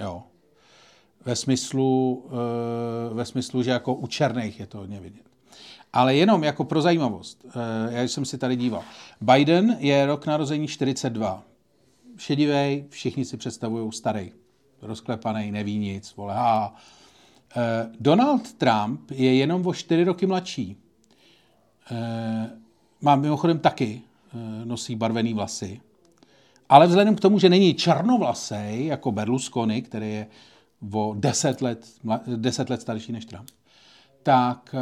Jo. 0.00 0.22
Ve 1.24 1.36
smyslu, 1.36 2.24
ve 3.12 3.24
smyslu, 3.24 3.62
že 3.62 3.70
jako 3.70 3.94
u 3.94 4.06
černých 4.06 4.60
je 4.60 4.66
to 4.66 4.78
hodně 4.78 5.00
vidět. 5.00 5.22
Ale 5.92 6.14
jenom 6.14 6.44
jako 6.44 6.64
pro 6.64 6.82
zajímavost, 6.82 7.46
já 7.90 8.02
jsem 8.02 8.24
si 8.24 8.38
tady 8.38 8.56
díval. 8.56 8.82
Biden 9.20 9.76
je 9.78 10.06
rok 10.06 10.26
narození 10.26 10.68
42 10.68 11.42
šedivý, 12.16 12.84
všichni 12.88 13.24
si 13.24 13.36
představují 13.36 13.92
starý, 13.92 14.32
rozklepaný, 14.82 15.50
neví 15.50 15.78
nic, 15.78 16.16
vole, 16.16 16.34
ha. 16.34 16.74
Eh, 17.56 17.88
Donald 18.00 18.52
Trump 18.52 19.10
je 19.10 19.34
jenom 19.34 19.66
o 19.66 19.74
čtyři 19.74 20.04
roky 20.04 20.26
mladší. 20.26 20.76
Eh, 21.90 22.50
má 23.00 23.16
mimochodem 23.16 23.58
taky, 23.58 24.02
eh, 24.02 24.64
nosí 24.64 24.96
barvený 24.96 25.34
vlasy. 25.34 25.80
Ale 26.68 26.86
vzhledem 26.86 27.16
k 27.16 27.20
tomu, 27.20 27.38
že 27.38 27.48
není 27.48 27.74
černovlasej, 27.74 28.86
jako 28.86 29.12
Berlusconi, 29.12 29.82
který 29.82 30.12
je 30.12 30.26
o 30.92 31.14
deset 31.18 31.62
let, 31.62 31.86
deset 32.36 32.70
let 32.70 32.80
starší 32.80 33.12
než 33.12 33.24
Trump, 33.24 33.50
tak 34.22 34.74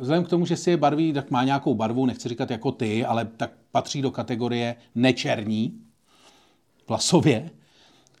vzhledem 0.00 0.24
k 0.24 0.28
tomu, 0.28 0.46
že 0.46 0.56
si 0.56 0.70
je 0.70 0.76
barví, 0.76 1.12
tak 1.12 1.30
má 1.30 1.44
nějakou 1.44 1.74
barvu, 1.74 2.06
nechci 2.06 2.28
říkat 2.28 2.50
jako 2.50 2.72
ty, 2.72 3.04
ale 3.04 3.24
tak 3.24 3.50
patří 3.72 4.02
do 4.02 4.10
kategorie 4.10 4.76
nečerní, 4.94 5.80
vlasově. 6.90 7.50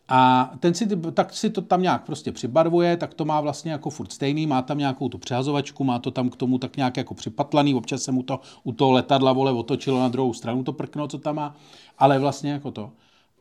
A 0.08 0.50
ten 0.60 0.74
si, 0.74 0.86
tak 1.14 1.32
si 1.34 1.50
to 1.50 1.60
tam 1.62 1.82
nějak 1.82 2.04
prostě 2.06 2.32
přibarvuje, 2.32 2.96
tak 2.96 3.14
to 3.14 3.24
má 3.24 3.40
vlastně 3.40 3.72
jako 3.72 3.90
furt 3.90 4.12
stejný, 4.12 4.46
má 4.46 4.62
tam 4.62 4.78
nějakou 4.78 5.08
tu 5.08 5.18
přehazovačku, 5.18 5.84
má 5.84 5.98
to 5.98 6.10
tam 6.10 6.30
k 6.30 6.36
tomu 6.36 6.58
tak 6.58 6.76
nějak 6.76 6.96
jako 6.96 7.14
připatlaný, 7.14 7.74
občas 7.74 8.02
se 8.02 8.12
mu 8.12 8.22
to 8.22 8.40
u 8.64 8.72
toho 8.72 8.92
letadla 8.92 9.32
vole 9.32 9.52
otočilo 9.52 10.00
na 10.00 10.08
druhou 10.08 10.34
stranu 10.34 10.64
to 10.64 10.72
prkno, 10.72 11.08
co 11.08 11.18
tam 11.18 11.36
má, 11.36 11.54
ale 11.98 12.18
vlastně 12.18 12.50
jako 12.50 12.70
to. 12.70 12.90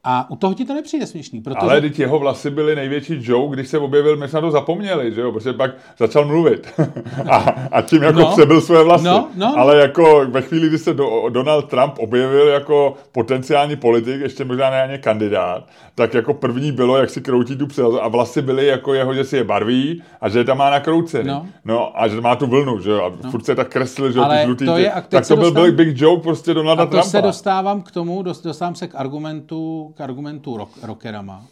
A 0.04 0.32
u 0.32 0.36
toho 0.36 0.54
ti 0.54 0.66
to 0.66 0.74
nepřijde 0.74 1.06
směšný. 1.06 1.42
Protože... 1.42 1.58
Ale 1.60 1.82
teď 1.82 2.00
jeho 2.00 2.20
vlasy 2.20 2.50
byly 2.50 2.76
největší 2.76 3.18
joke, 3.22 3.56
když 3.56 3.68
se 3.68 3.78
objevil, 3.78 4.18
my 4.18 4.28
jsme 4.28 4.42
to 4.42 4.52
zapomněli, 4.52 5.14
že 5.14 5.22
jo, 5.22 5.32
protože 5.32 5.54
pak 5.54 5.72
začal 5.98 6.26
mluvit. 6.26 6.68
a, 7.32 7.36
a 7.72 7.82
tím 7.82 8.04
jako 8.04 8.20
no, 8.20 8.32
přebyl 8.32 8.62
své 8.62 8.84
vlasy. 8.84 9.06
No, 9.06 9.30
no, 9.36 9.54
Ale 9.58 9.78
jako 9.78 10.26
ve 10.30 10.42
chvíli, 10.42 10.68
kdy 10.68 10.78
se 10.78 10.94
do, 10.94 11.30
Donald 11.30 11.70
Trump 11.70 11.94
objevil 12.00 12.48
jako 12.48 12.94
potenciální 13.12 13.76
politik, 13.76 14.22
ještě 14.22 14.46
možná 14.46 14.70
ne 14.70 14.84
ani 14.84 14.98
kandidát, 14.98 15.68
tak 15.96 16.14
jako 16.14 16.34
první 16.34 16.72
bylo, 16.72 16.98
jak 16.98 17.10
si 17.10 17.22
kroutí 17.22 17.56
tu 17.56 17.68
přes 17.68 17.86
a 18.02 18.08
vlasy 18.08 18.42
byly 18.42 18.68
jako 18.68 18.94
jeho, 18.94 19.14
že 19.14 19.24
si 19.24 19.38
je 19.38 19.44
barví 19.44 20.04
a 20.22 20.30
že 20.30 20.40
je 20.40 20.44
tam 20.44 20.58
má 20.58 20.70
nakroucený. 20.70 21.28
No. 21.28 21.46
no 21.66 22.02
a 22.02 22.08
že 22.08 22.22
má 22.22 22.36
tu 22.36 22.48
vlnu, 22.48 22.80
že 22.80 22.90
jo, 22.90 23.04
a 23.04 23.24
no. 23.24 23.32
furt 23.32 23.46
se 23.46 23.56
tak 23.56 23.70
kreslil, 23.70 24.12
že 24.12 24.20
jo, 24.20 24.26
ty 24.26 24.46
žlutý. 24.46 24.66
To 24.66 24.78
je, 24.78 24.92
tak 25.10 25.28
to 25.28 25.36
byl 25.36 25.46
dostávám, 25.46 25.76
big 25.76 26.02
joke 26.02 26.24
prostě 26.24 26.54
Donalda. 26.54 26.84
A 26.84 26.86
to 26.86 26.92
Trumpa. 26.92 27.08
se 27.10 27.22
dostávám 27.22 27.82
k 27.82 27.92
tomu, 27.92 28.24
dostávám 28.24 28.76
se 28.76 28.88
k 28.88 28.96
argumentu 28.96 29.89
k 29.94 30.02
argumentu 30.02 30.58
rock, 30.58 30.84
rockerama, 30.84 31.48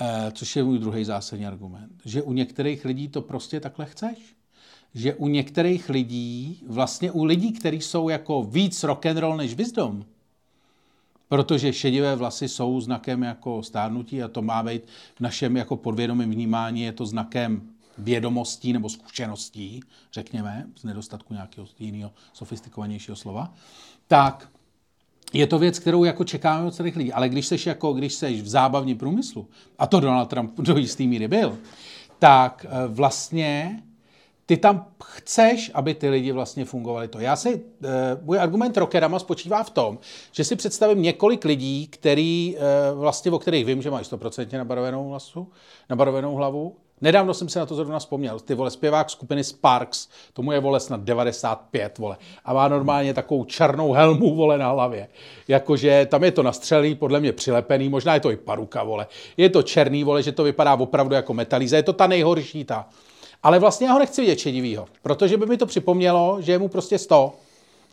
eh, 0.00 0.32
což 0.32 0.56
je 0.56 0.64
můj 0.64 0.78
druhý 0.78 1.04
zásadní 1.04 1.46
argument, 1.46 2.02
že 2.04 2.22
u 2.22 2.32
některých 2.32 2.84
lidí 2.84 3.08
to 3.08 3.22
prostě 3.22 3.60
takhle 3.60 3.86
chceš. 3.86 4.18
Že 4.94 5.14
u 5.14 5.28
některých 5.28 5.88
lidí, 5.88 6.62
vlastně 6.66 7.10
u 7.10 7.24
lidí, 7.24 7.52
kteří 7.52 7.80
jsou 7.80 8.08
jako 8.08 8.42
víc 8.42 8.82
rock 8.82 9.06
and 9.06 9.16
roll 9.18 9.36
než 9.36 9.54
wisdom, 9.54 10.04
protože 11.28 11.72
šedivé 11.72 12.16
vlasy 12.16 12.48
jsou 12.48 12.80
znakem 12.80 13.22
jako 13.22 13.62
stárnutí 13.62 14.22
a 14.22 14.28
to 14.28 14.42
má 14.42 14.62
být 14.62 14.82
v 15.14 15.20
našem 15.20 15.56
jako 15.56 15.76
podvědomém 15.76 16.30
vnímání, 16.30 16.82
je 16.82 16.92
to 16.92 17.06
znakem 17.06 17.70
vědomostí 17.98 18.72
nebo 18.72 18.88
zkušeností, 18.88 19.80
řekněme, 20.12 20.66
z 20.76 20.84
nedostatku 20.84 21.34
nějakého 21.34 21.66
jiného 21.78 22.12
sofistikovanějšího 22.32 23.16
slova, 23.16 23.54
tak 24.08 24.48
je 25.32 25.46
to 25.46 25.58
věc, 25.58 25.78
kterou 25.78 26.04
jako 26.04 26.24
čekáme 26.24 26.66
od 26.66 26.74
celých 26.74 26.96
lidí. 26.96 27.12
Ale 27.12 27.28
když 27.28 27.46
seš, 27.46 27.66
jako, 27.66 27.92
když 27.92 28.14
seš 28.14 28.42
v 28.42 28.48
zábavním 28.48 28.98
průmyslu, 28.98 29.46
a 29.78 29.86
to 29.86 30.00
Donald 30.00 30.26
Trump 30.26 30.60
do 30.60 30.76
jistý 30.76 31.08
míry 31.08 31.28
byl, 31.28 31.58
tak 32.18 32.66
eh, 32.68 32.88
vlastně 32.88 33.82
ty 34.50 34.56
tam 34.56 34.86
chceš, 35.04 35.70
aby 35.74 35.94
ty 35.94 36.08
lidi 36.08 36.32
vlastně 36.32 36.64
fungovali 36.64 37.08
to. 37.08 37.20
Já 37.20 37.36
si, 37.36 37.54
uh, 37.54 37.90
můj 38.22 38.38
argument 38.38 38.76
rockerama 38.76 39.18
spočívá 39.18 39.62
v 39.62 39.70
tom, 39.70 39.98
že 40.32 40.44
si 40.44 40.56
představím 40.56 41.02
několik 41.02 41.44
lidí, 41.44 41.86
který, 41.86 42.56
uh, 42.92 42.98
vlastně 42.98 43.30
o 43.30 43.38
kterých 43.38 43.66
vím, 43.66 43.82
že 43.82 43.90
mají 43.90 44.04
100% 44.04 44.58
nabarvenou 44.58 45.08
hlasu, 45.08 45.48
nabarvenou 45.90 46.34
hlavu, 46.34 46.76
Nedávno 47.00 47.34
jsem 47.34 47.48
se 47.48 47.58
na 47.58 47.66
to 47.66 47.74
zrovna 47.74 47.98
vzpomněl. 47.98 48.40
Ty 48.40 48.54
vole, 48.54 48.70
zpěvák 48.70 49.10
skupiny 49.10 49.44
Sparks, 49.44 50.08
tomu 50.32 50.52
je 50.52 50.60
vole 50.60 50.80
snad 50.80 51.00
95, 51.00 51.98
vole. 51.98 52.16
A 52.44 52.52
má 52.52 52.68
normálně 52.68 53.14
takovou 53.14 53.44
černou 53.44 53.92
helmu, 53.92 54.34
vole, 54.34 54.58
na 54.58 54.70
hlavě. 54.70 55.08
Jakože 55.48 56.06
tam 56.10 56.24
je 56.24 56.32
to 56.32 56.42
nastřelý, 56.42 56.94
podle 56.94 57.20
mě 57.20 57.32
přilepený, 57.32 57.88
možná 57.88 58.14
je 58.14 58.20
to 58.20 58.30
i 58.30 58.36
paruka, 58.36 58.82
vole. 58.82 59.06
Je 59.36 59.48
to 59.48 59.62
černý, 59.62 60.04
vole, 60.04 60.22
že 60.22 60.32
to 60.32 60.44
vypadá 60.44 60.74
opravdu 60.74 61.14
jako 61.14 61.34
metalíza. 61.34 61.76
Je 61.76 61.82
to 61.82 61.92
ta 61.92 62.06
nejhorší 62.06 62.64
ta. 62.64 62.88
Ale 63.42 63.58
vlastně 63.58 63.86
já 63.86 63.92
ho 63.92 63.98
nechci 63.98 64.20
vidět 64.20 64.36
čedivýho, 64.36 64.86
protože 65.02 65.36
by 65.36 65.46
mi 65.46 65.56
to 65.56 65.66
připomnělo, 65.66 66.36
že 66.40 66.52
je 66.52 66.58
mu 66.58 66.68
prostě 66.68 66.98
100. 66.98 67.32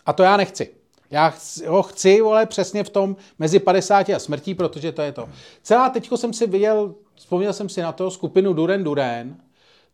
A 0.06 0.14
to 0.14 0.24
já 0.24 0.38
nechci. 0.38 0.77
Já 1.12 1.34
ho 1.68 1.84
chci, 1.84 2.22
vole, 2.22 2.46
přesně 2.46 2.84
v 2.84 2.90
tom 2.90 3.16
mezi 3.40 3.60
50 3.60 4.10
a 4.10 4.20
smrtí, 4.20 4.56
protože 4.56 4.92
to 4.92 5.02
je 5.02 5.12
to. 5.12 5.30
Celá 5.62 5.90
teďko 5.90 6.18
jsem 6.18 6.34
si 6.34 6.48
viděl 6.48 6.96
vzpomněl 7.18 7.54
jsem 7.54 7.70
si 7.70 7.82
na 7.82 7.92
to 7.92 8.12
skupinu 8.12 8.54
Duren 8.54 8.84
Duren, 8.84 9.38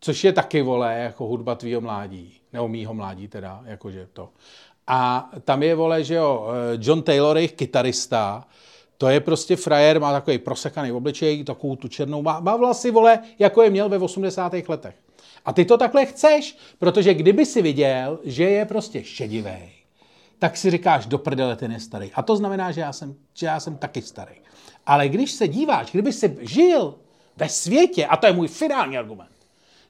což 0.00 0.24
je 0.24 0.32
taky, 0.32 0.62
vole, 0.62 0.94
jako 0.94 1.26
hudba 1.26 1.54
tvýho 1.54 1.80
mládí, 1.80 2.34
nebo 2.52 2.68
mýho 2.68 2.94
mládí 2.94 3.28
teda, 3.28 3.62
jakože 3.64 4.08
to. 4.12 4.28
A 4.86 5.30
tam 5.44 5.62
je, 5.62 5.74
vole, 5.74 6.04
že 6.04 6.14
jo, 6.14 6.46
eh, 6.48 6.78
John 6.80 7.02
Taylor, 7.02 7.36
jejich 7.36 7.52
kytarista, 7.52 8.44
to 8.98 9.08
je 9.08 9.20
prostě 9.20 9.56
frajer, 9.56 10.00
má 10.00 10.12
takový 10.12 10.38
prosekaný 10.38 10.92
obličej, 10.92 11.44
takovou 11.44 11.76
tu 11.76 11.88
černou, 11.88 12.22
má, 12.22 12.40
má 12.40 12.56
vlasy, 12.56 12.90
vole, 12.90 13.18
jako 13.38 13.62
je 13.62 13.70
měl 13.70 13.88
ve 13.88 13.98
80. 13.98 14.68
letech. 14.68 14.94
A 15.44 15.52
ty 15.52 15.64
to 15.64 15.78
takhle 15.78 16.06
chceš, 16.06 16.58
protože 16.78 17.14
kdyby 17.14 17.46
si 17.46 17.62
viděl, 17.62 18.18
že 18.24 18.44
je 18.44 18.64
prostě 18.64 19.04
šedivý, 19.04 19.72
tak 20.44 20.56
si 20.56 20.70
říkáš, 20.70 21.06
do 21.06 21.18
prdele 21.18 21.56
ten 21.56 21.72
je 21.72 21.80
starý. 21.80 22.10
A 22.14 22.22
to 22.22 22.36
znamená, 22.36 22.72
že 22.72 22.80
já 22.80 22.92
jsem, 22.92 23.14
že 23.34 23.46
já 23.46 23.60
jsem 23.60 23.76
taky 23.76 24.02
starý. 24.02 24.34
Ale 24.86 25.08
když 25.08 25.32
se 25.32 25.48
díváš, 25.48 25.90
kdyby 25.90 26.12
si 26.12 26.36
žil 26.40 26.94
ve 27.36 27.48
světě, 27.48 28.06
a 28.06 28.16
to 28.16 28.26
je 28.26 28.32
můj 28.32 28.48
finální 28.48 28.98
argument, 28.98 29.30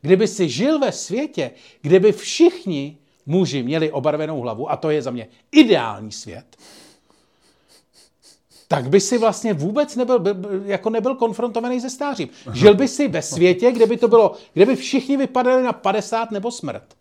kdyby 0.00 0.28
si 0.28 0.48
žil 0.48 0.78
ve 0.78 0.92
světě, 0.92 1.50
kde 1.82 2.00
by 2.00 2.12
všichni 2.12 2.98
muži 3.26 3.62
měli 3.62 3.92
obarvenou 3.92 4.40
hlavu, 4.40 4.70
a 4.70 4.76
to 4.76 4.90
je 4.90 5.02
za 5.02 5.10
mě 5.10 5.26
ideální 5.52 6.12
svět, 6.12 6.56
tak 8.68 8.88
by 8.88 9.00
si 9.00 9.18
vlastně 9.18 9.52
vůbec 9.52 9.96
nebyl, 9.96 10.18
by, 10.18 10.30
jako 10.64 10.90
nebyl 10.90 11.14
konfrontovaný 11.14 11.80
se 11.80 11.90
stářím. 11.90 12.28
Žil 12.52 12.74
by 12.74 12.88
si 12.88 13.08
ve 13.08 13.22
světě, 13.22 13.72
kde 13.72 13.86
by 13.86 13.96
to 13.96 14.08
bylo, 14.08 14.36
kde 14.52 14.66
by 14.66 14.76
všichni 14.76 15.16
vypadali 15.16 15.62
na 15.62 15.72
50 15.72 16.30
nebo 16.30 16.50
smrt. 16.50 16.94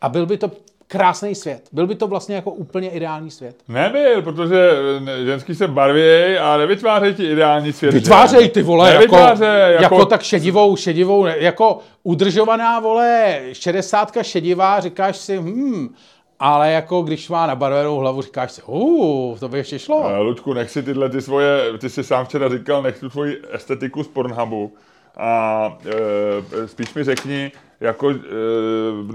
A 0.00 0.08
byl 0.08 0.26
by 0.26 0.38
to 0.38 0.50
krásný 0.88 1.34
svět. 1.34 1.68
Byl 1.72 1.86
by 1.86 1.94
to 1.94 2.06
vlastně 2.06 2.34
jako 2.34 2.50
úplně 2.50 2.90
ideální 2.90 3.30
svět. 3.30 3.56
Nebyl, 3.68 4.22
protože 4.22 4.70
ženský 5.24 5.54
se 5.54 5.68
barví 5.68 6.38
a 6.40 6.56
nevytvářejí 6.56 7.14
ti 7.14 7.24
ideální 7.24 7.72
svět. 7.72 7.94
Vytvářejí 7.94 8.48
ty 8.48 8.62
vole, 8.62 8.94
jako, 8.94 9.16
jako... 9.16 9.44
jako, 9.82 10.06
tak 10.06 10.22
šedivou, 10.22 10.76
šedivou, 10.76 11.26
jako 11.26 11.78
udržovaná 12.02 12.80
vole, 12.80 13.40
šedesátka 13.52 14.22
šedivá, 14.22 14.80
říkáš 14.80 15.16
si, 15.16 15.38
hm, 15.38 15.94
ale 16.40 16.72
jako 16.72 17.02
když 17.02 17.28
má 17.28 17.46
nabarvenou 17.46 17.96
hlavu, 17.96 18.22
říkáš 18.22 18.52
si, 18.52 18.62
uh, 18.66 19.38
to 19.38 19.48
by 19.48 19.58
ještě 19.58 19.78
šlo. 19.78 19.98
Uh, 19.98 20.18
Luďku, 20.18 20.52
nech 20.52 20.70
si 20.70 20.82
tyhle 20.82 21.08
ty 21.08 21.22
svoje, 21.22 21.78
ty 21.78 21.90
jsi 21.90 22.04
sám 22.04 22.24
včera 22.24 22.48
říkal, 22.48 22.82
nech 22.82 22.98
tu 22.98 23.08
tvoji 23.08 23.42
estetiku 23.52 24.02
z 24.02 24.08
Pornhubu 24.08 24.72
a 25.16 25.78
e, 26.62 26.68
spíš 26.68 26.94
mi 26.94 27.04
řekni, 27.04 27.52
jako 27.80 28.10
e, 28.10 28.14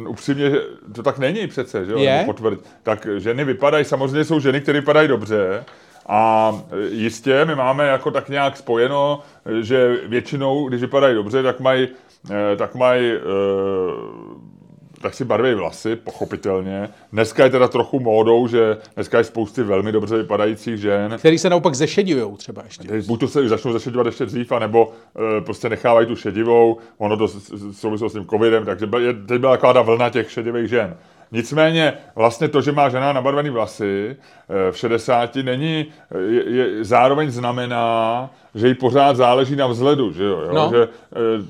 upřímně, 0.07 0.51
to 0.95 1.03
tak 1.03 1.19
není 1.19 1.47
přece, 1.47 1.85
že 1.85 1.91
jo? 1.91 1.97
Je? 1.97 2.23
Potvrd. 2.25 2.59
Tak 2.83 3.07
ženy 3.17 3.43
vypadají, 3.43 3.85
samozřejmě 3.85 4.25
jsou 4.25 4.39
ženy, 4.39 4.61
které 4.61 4.79
vypadají 4.79 5.07
dobře, 5.07 5.63
a 6.07 6.53
jistě 6.89 7.45
my 7.45 7.55
máme 7.55 7.87
jako 7.87 8.11
tak 8.11 8.29
nějak 8.29 8.57
spojeno, 8.57 9.19
že 9.61 9.97
většinou, 10.07 10.69
když 10.69 10.81
vypadají 10.81 11.15
dobře, 11.15 11.43
tak 11.43 11.59
mají 11.59 11.87
tak 12.57 12.75
mají 12.75 13.13
tak 15.01 15.13
si 15.13 15.25
barví 15.25 15.53
vlasy, 15.53 15.95
pochopitelně. 15.95 16.89
Dneska 17.11 17.43
je 17.43 17.49
teda 17.49 17.67
trochu 17.67 17.99
módou, 17.99 18.47
že 18.47 18.77
dneska 18.95 19.17
je 19.17 19.23
spousty 19.23 19.63
velmi 19.63 19.91
dobře 19.91 20.17
vypadajících 20.17 20.77
žen. 20.77 21.15
Který 21.17 21.37
se 21.37 21.49
naopak 21.49 21.75
zešedivují 21.75 22.37
třeba 22.37 22.61
ještě. 22.65 23.01
Buď 23.07 23.19
to 23.19 23.27
se 23.27 23.49
začnou 23.49 23.73
zešedivovat 23.73 24.05
ještě 24.05 24.25
dřív, 24.25 24.51
anebo 24.51 24.91
e, 25.37 25.41
prostě 25.41 25.69
nechávají 25.69 26.07
tu 26.07 26.15
šedivou, 26.15 26.77
ono 26.97 27.17
to 27.17 27.27
souvislo 27.71 28.09
s 28.09 28.13
tím 28.13 28.25
covidem, 28.25 28.65
takže 28.65 28.89
je, 28.99 29.13
teď 29.13 29.39
byla 29.39 29.57
taková 29.57 29.81
vlna 29.81 30.09
těch 30.09 30.31
šedivých 30.31 30.69
žen. 30.69 30.97
Nicméně 31.31 31.93
vlastně 32.15 32.47
to, 32.47 32.61
že 32.61 32.71
má 32.71 32.89
žena 32.89 33.13
nabarvený 33.13 33.49
vlasy 33.49 34.15
e, 34.67 34.71
v 34.71 34.77
60 34.77 35.35
není, 35.35 35.85
je, 36.27 36.49
je, 36.49 36.83
zároveň 36.83 37.31
znamená, 37.31 38.29
že 38.55 38.67
jí 38.67 38.73
pořád 38.73 39.15
záleží 39.15 39.55
na 39.55 39.67
vzhledu, 39.67 40.13
že 40.13 40.23
jo? 40.23 40.41
jo? 40.41 40.53
No. 40.53 40.71
Že, 40.73 40.83
e, 40.83 40.87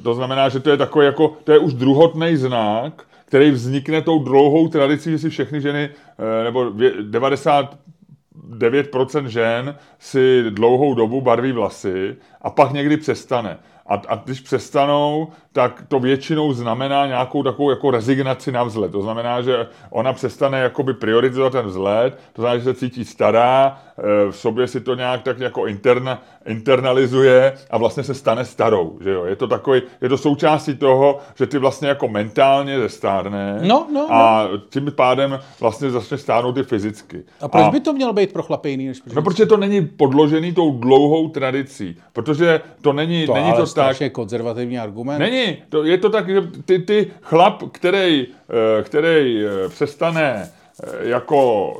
to 0.04 0.14
znamená, 0.14 0.50
že 0.50 0.60
to 0.60 0.70
je 0.70 0.78
takový 0.78 1.06
jako, 1.06 1.34
to 1.44 1.52
je 1.52 1.60
už 1.60 1.74
druhotný 1.74 2.36
znak, 2.36 3.04
který 3.32 3.52
vznikne 3.52 4.02
tou 4.02 4.24
dlouhou 4.24 4.68
tradicí, 4.68 5.12
že 5.12 5.20
si 5.20 5.30
všechny 5.30 5.62
ženy, 5.62 5.90
eh, 5.90 6.44
nebo 6.44 6.66
99% 7.02 9.26
žen 9.26 9.76
si 10.00 10.44
dlouhou 10.50 10.94
dobu 10.94 11.22
barví 11.22 11.52
vlasy 11.52 12.16
a 12.42 12.50
pak 12.50 12.74
někdy 12.74 12.98
přestane. 12.98 13.58
A, 13.92 14.02
a 14.08 14.16
když 14.16 14.40
přestanou, 14.40 15.28
tak 15.54 15.84
to 15.88 16.00
většinou 16.00 16.54
znamená 16.54 17.08
nějakou 17.08 17.44
takovou 17.44 17.70
jako 17.70 17.92
rezignaci 17.92 18.52
na 18.52 18.64
vzhled. 18.64 18.92
To 18.92 19.02
znamená, 19.02 19.42
že 19.42 19.68
ona 19.90 20.14
přestane 20.14 20.60
jakoby 20.60 20.94
prioritizovat 20.94 21.52
ten 21.52 21.66
vzhled, 21.66 22.20
to 22.34 22.42
znamená, 22.42 22.58
že 22.58 22.64
se 22.64 22.74
cítí 22.74 23.06
stará, 23.06 23.80
e, 23.98 24.32
v 24.32 24.36
sobě 24.36 24.68
si 24.68 24.82
to 24.82 24.96
nějak 24.96 25.24
tak 25.24 25.40
jako 25.40 25.68
interna, 25.68 26.22
internalizuje 26.46 27.54
a 27.72 27.78
vlastně 27.78 28.04
se 28.04 28.14
stane 28.14 28.46
starou. 28.46 28.98
Že 29.02 29.12
jo? 29.12 29.26
Je 29.26 29.36
to 29.36 29.48
takový, 29.48 29.82
je 30.02 30.10
to 30.10 30.18
součástí 30.18 30.76
toho, 30.76 31.20
že 31.36 31.48
ty 31.48 31.58
vlastně 31.58 31.88
jako 31.88 32.08
mentálně 32.08 32.80
zestárne 32.80 33.60
no, 33.62 33.88
no, 33.94 34.08
no. 34.10 34.14
a 34.14 34.50
tím 34.70 34.92
pádem 34.96 35.40
vlastně 35.60 35.92
začne 35.92 36.18
stárnout 36.18 36.58
i 36.58 36.64
fyzicky. 36.64 37.24
A 37.42 37.48
proč 37.48 37.66
a, 37.66 37.72
by 37.72 37.80
to 37.80 37.94
mělo 37.94 38.14
být 38.14 38.34
pro 38.34 38.44
chlapy 38.44 38.70
jiný 38.70 38.88
než 38.88 39.00
pro 39.00 39.14
No, 39.16 39.22
protože 39.22 39.46
to 39.46 39.58
není 39.58 39.82
podložený 39.82 40.54
tou 40.54 40.72
dlouhou 40.80 41.30
tradicí. 41.30 41.98
Protože 42.14 42.62
to 42.82 42.94
není 42.94 43.26
to, 43.26 43.34
není 43.34 43.54
to 43.54 43.66
tak... 43.88 44.02
je 44.02 44.10
konzervativní 44.10 44.80
argument. 44.80 45.20
Není, 45.20 45.58
to, 45.70 45.84
je 45.84 45.98
to 45.98 46.10
tak, 46.10 46.30
že 46.30 46.42
ty, 46.66 46.80
ty 46.80 47.12
chlap, 47.22 47.64
který, 47.72 48.28
eh, 48.28 48.84
který 48.84 49.46
eh, 49.46 49.70
přestane 49.70 50.52
eh, 50.84 51.10
jako 51.10 51.74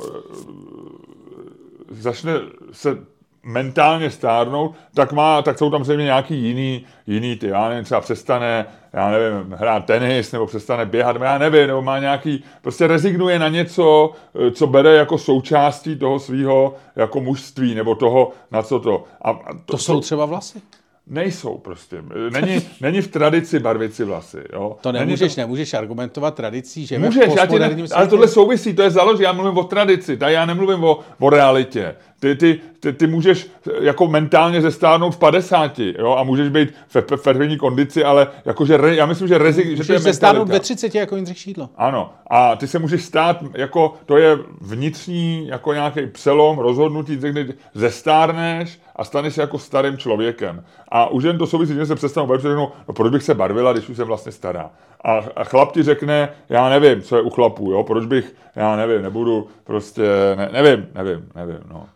začne 1.90 2.32
se 2.72 2.98
mentálně 3.44 4.10
stárnout, 4.10 4.74
tak, 4.94 5.12
má, 5.12 5.42
tak 5.42 5.58
jsou 5.58 5.70
tam 5.70 5.84
zřejmě 5.84 6.04
nějaký 6.04 6.34
jiný, 6.34 6.86
jiný 7.06 7.36
ty, 7.36 7.46
já 7.46 7.68
nevím, 7.68 7.84
třeba 7.84 8.00
přestane, 8.00 8.66
já 8.92 9.10
nevím, 9.10 9.52
hrát 9.52 9.84
tenis, 9.84 10.32
nebo 10.32 10.46
přestane 10.46 10.86
běhat, 10.86 11.16
já 11.20 11.38
nevím, 11.38 11.66
nebo 11.66 11.82
má 11.82 11.98
nějaký, 11.98 12.44
prostě 12.62 12.86
rezignuje 12.86 13.38
na 13.38 13.48
něco, 13.48 14.12
co 14.52 14.66
bere 14.66 14.94
jako 14.94 15.18
součástí 15.18 15.96
toho 15.96 16.18
svého 16.18 16.74
jako 16.96 17.20
mužství, 17.20 17.74
nebo 17.74 17.94
toho, 17.94 18.30
na 18.50 18.62
co 18.62 18.80
to. 18.80 19.04
A, 19.22 19.30
a 19.30 19.52
to, 19.52 19.60
to 19.64 19.78
jsou 19.78 20.00
třeba 20.00 20.26
vlasy? 20.26 20.62
Nejsou 21.06 21.58
prostě. 21.58 22.02
Není, 22.32 22.62
není 22.80 23.00
v 23.00 23.08
tradici 23.08 23.58
barvit 23.58 23.94
si 23.94 24.04
vlasy. 24.04 24.44
Jo? 24.52 24.76
To 24.80 24.92
nemůžeš, 24.92 25.34
to... 25.34 25.40
nemůžeš 25.40 25.74
argumentovat 25.74 26.34
tradicí, 26.34 26.86
že 26.86 26.98
Můžeš, 26.98 27.34
já 27.36 27.46
ti 27.46 27.58
ne, 27.58 27.76
ale 27.94 28.06
tohle 28.06 28.28
souvisí, 28.28 28.74
to 28.74 28.82
je 28.82 28.90
založí, 28.90 29.22
já 29.22 29.32
mluvím 29.32 29.58
o 29.58 29.64
tradici, 29.64 30.16
tady 30.16 30.32
já 30.32 30.46
nemluvím 30.46 30.84
o, 30.84 31.00
o 31.18 31.30
realitě. 31.30 31.96
Ty, 32.22 32.36
ty, 32.36 32.60
ty, 32.80 32.92
ty 32.92 33.06
můžeš 33.06 33.50
jako 33.80 34.08
mentálně 34.08 34.60
zestárnout 34.60 35.14
v 35.14 35.18
50 35.18 35.78
jo, 35.78 36.16
a 36.18 36.22
můžeš 36.22 36.48
být 36.48 36.74
v 36.88 37.02
perfektní 37.02 37.56
kondici, 37.56 38.04
ale 38.04 38.26
jakože 38.44 38.76
re, 38.76 38.94
já 38.94 39.06
myslím, 39.06 39.28
že 39.28 39.38
rezik, 39.38 39.64
můžeš 39.64 39.78
že 39.78 39.86
to 39.86 39.92
je 39.92 39.98
zestárnout 39.98 40.48
ve 40.48 40.60
30 40.60 40.94
jako 40.94 41.16
Jindřich 41.16 41.38
Šídlo. 41.38 41.68
Ano, 41.76 42.12
a 42.26 42.56
ty 42.56 42.66
se 42.66 42.78
můžeš 42.78 43.04
stát, 43.04 43.44
jako 43.54 43.94
to 44.06 44.16
je 44.16 44.38
vnitřní, 44.60 45.48
jako 45.48 45.72
nějaký 45.72 46.06
přelom, 46.06 46.58
rozhodnutí, 46.58 47.16
kdy 47.16 47.54
zestárneš 47.74 48.80
a 48.96 49.04
staneš 49.04 49.34
se 49.34 49.40
jako 49.40 49.58
starým 49.58 49.98
člověkem. 49.98 50.64
A 50.88 51.06
už 51.06 51.24
jen 51.24 51.38
to 51.38 51.46
souvisí, 51.46 51.74
že 51.74 51.86
se 51.86 51.94
přestanou 51.94 52.26
bavit, 52.26 52.42
že 52.42 52.48
no, 52.48 52.72
proč 52.92 53.12
bych 53.12 53.22
se 53.22 53.34
barvila, 53.34 53.72
když 53.72 53.88
už 53.88 53.96
jsem 53.96 54.06
vlastně 54.06 54.32
stará. 54.32 54.70
A, 55.04 55.20
a 55.36 55.44
chlap 55.44 55.72
ti 55.72 55.82
řekne, 55.82 56.28
já 56.48 56.68
nevím, 56.68 57.02
co 57.02 57.16
je 57.16 57.22
u 57.22 57.30
chlapů, 57.30 57.72
jo, 57.72 57.82
proč 57.82 58.06
bych, 58.06 58.34
já 58.56 58.76
nevím, 58.76 59.02
nebudu, 59.02 59.48
prostě, 59.64 60.02
ne, 60.36 60.48
nevím, 60.52 60.86
nevím, 60.94 61.28
nevím, 61.34 61.58
no. 61.72 61.86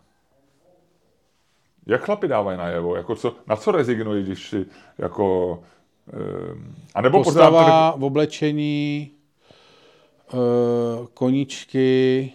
Jak 1.86 2.04
chlapi 2.04 2.28
dávají 2.28 2.58
najevo? 2.58 2.96
Jako 2.96 3.14
co, 3.14 3.36
na 3.46 3.56
co 3.56 3.72
rezignují, 3.72 4.24
když 4.24 4.48
si 4.48 4.66
jako... 4.98 5.58
Eh, 6.12 6.56
a 6.94 7.00
nebo 7.00 7.24
Postava, 7.24 7.64
pořád... 7.64 7.96
v 7.96 8.04
oblečení, 8.04 9.10
eh, 10.28 11.06
koníčky, 11.14 12.32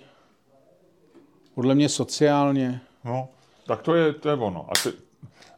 podle 1.56 1.76
mě 1.76 1.90
sociálně. 1.90 2.82
No, 3.06 3.28
tak 3.68 3.82
to 3.82 3.96
je, 3.96 4.14
to 4.14 4.30
je 4.30 4.36
ono. 4.36 4.66
A 4.70 4.74
ty, 4.84 4.90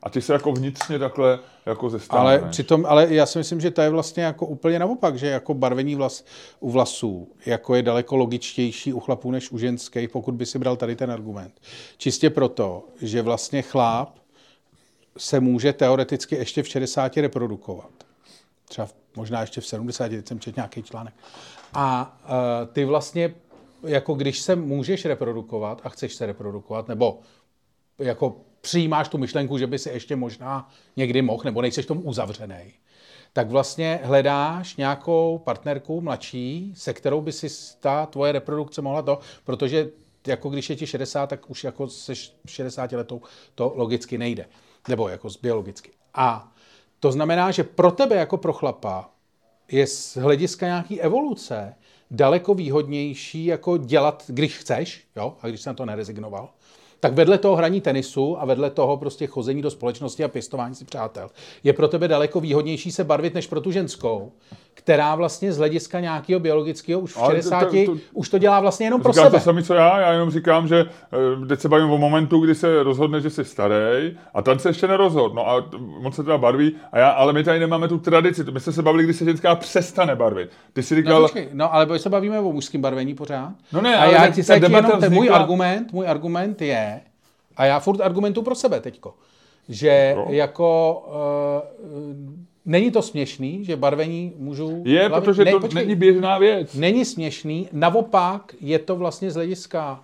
a 0.03 0.09
ty 0.09 0.21
se 0.21 0.33
jako 0.33 0.51
vnitřně 0.51 0.99
takhle 0.99 1.39
jako 1.65 1.89
zestáneš. 1.89 2.41
Ale, 2.41 2.49
přitom, 2.49 2.85
ale 2.85 3.07
já 3.09 3.25
si 3.25 3.37
myslím, 3.37 3.61
že 3.61 3.71
to 3.71 3.81
je 3.81 3.89
vlastně 3.89 4.23
jako 4.23 4.45
úplně 4.45 4.79
naopak, 4.79 5.17
že 5.17 5.27
jako 5.27 5.53
barvení 5.53 5.95
vlas, 5.95 6.25
u 6.59 6.71
vlasů 6.71 7.27
jako 7.45 7.75
je 7.75 7.81
daleko 7.81 8.15
logičtější 8.15 8.93
u 8.93 8.99
chlapů 8.99 9.31
než 9.31 9.51
u 9.51 9.57
ženských, 9.57 10.09
pokud 10.09 10.35
by 10.35 10.45
si 10.45 10.59
bral 10.59 10.75
tady 10.75 10.95
ten 10.95 11.11
argument. 11.11 11.61
Čistě 11.97 12.29
proto, 12.29 12.83
že 13.01 13.21
vlastně 13.21 13.61
chlap 13.61 14.09
se 15.17 15.39
může 15.39 15.73
teoreticky 15.73 16.35
ještě 16.35 16.63
v 16.63 16.67
60 16.67 17.17
reprodukovat. 17.17 17.91
Třeba 18.67 18.87
možná 19.15 19.41
ještě 19.41 19.61
v 19.61 19.65
70, 19.65 20.09
teď 20.09 20.27
jsem 20.27 20.39
četl 20.39 20.55
nějaký 20.55 20.83
článek. 20.83 21.13
A 21.73 22.17
uh, 22.23 22.73
ty 22.73 22.85
vlastně, 22.85 23.35
jako 23.83 24.13
když 24.13 24.39
se 24.39 24.55
můžeš 24.55 25.05
reprodukovat 25.05 25.81
a 25.83 25.89
chceš 25.89 26.13
se 26.13 26.25
reprodukovat, 26.25 26.87
nebo 26.87 27.19
jako 27.99 28.35
přijímáš 28.63 29.07
tu 29.07 29.17
myšlenku, 29.17 29.57
že 29.57 29.67
by 29.67 29.79
si 29.79 29.89
ještě 29.89 30.15
možná 30.15 30.69
někdy 30.95 31.21
mohl, 31.21 31.41
nebo 31.45 31.61
nejseš 31.61 31.85
tomu 31.85 32.01
uzavřený, 32.01 32.73
tak 33.33 33.49
vlastně 33.49 33.99
hledáš 34.03 34.75
nějakou 34.75 35.41
partnerku 35.43 36.01
mladší, 36.01 36.73
se 36.75 36.93
kterou 36.93 37.21
by 37.21 37.31
si 37.31 37.47
ta 37.79 38.05
tvoje 38.05 38.31
reprodukce 38.31 38.81
mohla 38.81 39.01
to, 39.01 39.19
protože 39.43 39.89
jako 40.27 40.49
když 40.49 40.69
je 40.69 40.75
ti 40.75 40.87
60, 40.87 41.27
tak 41.27 41.49
už 41.49 41.63
jako 41.63 41.87
se 41.87 42.13
60 42.45 42.91
letou 42.91 43.21
to 43.55 43.73
logicky 43.75 44.17
nejde. 44.17 44.45
Nebo 44.87 45.09
jako 45.09 45.29
biologicky. 45.41 45.91
A 46.13 46.51
to 46.99 47.11
znamená, 47.11 47.51
že 47.51 47.63
pro 47.63 47.91
tebe 47.91 48.15
jako 48.15 48.37
pro 48.37 48.53
chlapa 48.53 49.09
je 49.71 49.87
z 49.87 50.17
hlediska 50.17 50.65
nějaký 50.65 51.01
evoluce 51.01 51.75
daleko 52.11 52.53
výhodnější 52.53 53.45
jako 53.45 53.77
dělat, 53.77 54.23
když 54.27 54.57
chceš, 54.57 55.07
jo, 55.15 55.37
a 55.41 55.47
když 55.47 55.61
jsem 55.61 55.71
na 55.71 55.75
to 55.75 55.85
nerezignoval, 55.85 56.49
tak 57.03 57.13
vedle 57.13 57.37
toho 57.37 57.55
hraní 57.55 57.81
tenisu 57.81 58.41
a 58.41 58.45
vedle 58.45 58.69
toho 58.69 58.97
prostě 58.97 59.27
chození 59.27 59.61
do 59.61 59.71
společnosti 59.71 60.23
a 60.23 60.27
pěstování 60.27 60.75
si 60.75 60.85
přátel. 60.85 61.29
Je 61.63 61.73
pro 61.73 61.87
tebe 61.87 62.07
daleko 62.07 62.39
výhodnější 62.39 62.91
se 62.91 63.03
barvit 63.03 63.33
než 63.33 63.47
pro 63.47 63.61
tu 63.61 63.71
ženskou, 63.71 64.31
která 64.73 65.15
vlastně 65.15 65.53
z 65.53 65.57
hlediska 65.57 65.99
nějakého 65.99 66.39
biologického 66.39 66.99
už 66.99 67.15
v 67.15 67.25
60 67.31 67.59
to, 67.59 67.65
to, 67.65 67.85
to, 67.85 67.97
už 68.13 68.29
to 68.29 68.37
dělá 68.37 68.59
vlastně 68.59 68.85
jenom 68.85 69.01
pro 69.01 69.13
sebe. 69.13 69.29
to 69.29 69.39
sami, 69.39 69.63
co 69.63 69.73
já, 69.73 69.99
já 69.99 70.11
jenom 70.11 70.31
říkám, 70.31 70.67
že 70.67 70.85
eh, 71.43 71.45
teď 71.45 71.59
se 71.59 71.69
bavím 71.69 71.91
o 71.91 71.97
momentu, 71.97 72.39
kdy 72.39 72.55
se 72.55 72.83
rozhodne, 72.83 73.21
že 73.21 73.29
jsi 73.29 73.45
starý 73.45 74.17
a 74.33 74.41
ten 74.41 74.59
se 74.59 74.69
ještě 74.69 74.87
nerozhodl. 74.87 75.35
No 75.35 75.49
a 75.49 75.69
moc 75.77 76.15
se 76.15 76.23
teda 76.23 76.37
barví, 76.37 76.75
a 76.91 76.99
já, 76.99 77.09
ale 77.09 77.33
my 77.33 77.43
tady 77.43 77.59
nemáme 77.59 77.87
tu 77.87 77.97
tradici. 77.97 78.43
My 78.51 78.59
jsme 78.59 78.73
se 78.73 78.81
bavili, 78.81 79.03
kdy 79.03 79.13
se 79.13 79.25
ženská 79.25 79.55
přestane 79.55 80.15
barvit. 80.15 80.49
Ty 80.73 80.83
si 80.83 80.95
říkal... 80.95 81.21
No, 81.21 81.21
počkej, 81.21 81.49
no 81.53 81.73
ale 81.73 81.99
se 81.99 82.09
bavíme 82.09 82.39
o 82.39 82.51
mužském 82.51 82.81
barvení 82.81 83.15
pořád. 83.15 83.53
No 83.73 83.81
ne, 83.81 83.97
a 83.97 84.05
já 84.05 84.31
ti 84.31 84.43
se 84.43 84.53
jenom, 84.53 84.99
ten 84.99 85.13
můj 85.13 85.29
argument, 85.29 85.93
můj 85.93 86.07
argument 86.07 86.61
je, 86.61 87.01
a 87.57 87.65
já 87.65 87.79
furt 87.79 88.01
argumentu 88.01 88.41
pro 88.41 88.55
sebe 88.55 88.79
teďko, 88.79 89.13
že 89.69 90.13
no. 90.17 90.25
jako 90.29 90.99
uh, 91.07 92.52
Není 92.65 92.91
to 92.91 93.01
směšný, 93.01 93.65
že 93.65 93.75
barvení 93.75 94.33
můžu... 94.37 94.83
Je, 94.85 95.07
hlavně- 95.07 95.25
protože 95.25 95.45
ne, 95.45 95.51
to 95.51 95.59
počkej. 95.59 95.81
není 95.81 95.95
běžná 95.95 96.37
věc. 96.37 96.73
Není 96.73 97.05
směšný, 97.05 97.69
naopak 97.71 98.55
je 98.61 98.79
to 98.79 98.95
vlastně 98.95 99.31
z 99.31 99.35
hlediska 99.35 100.03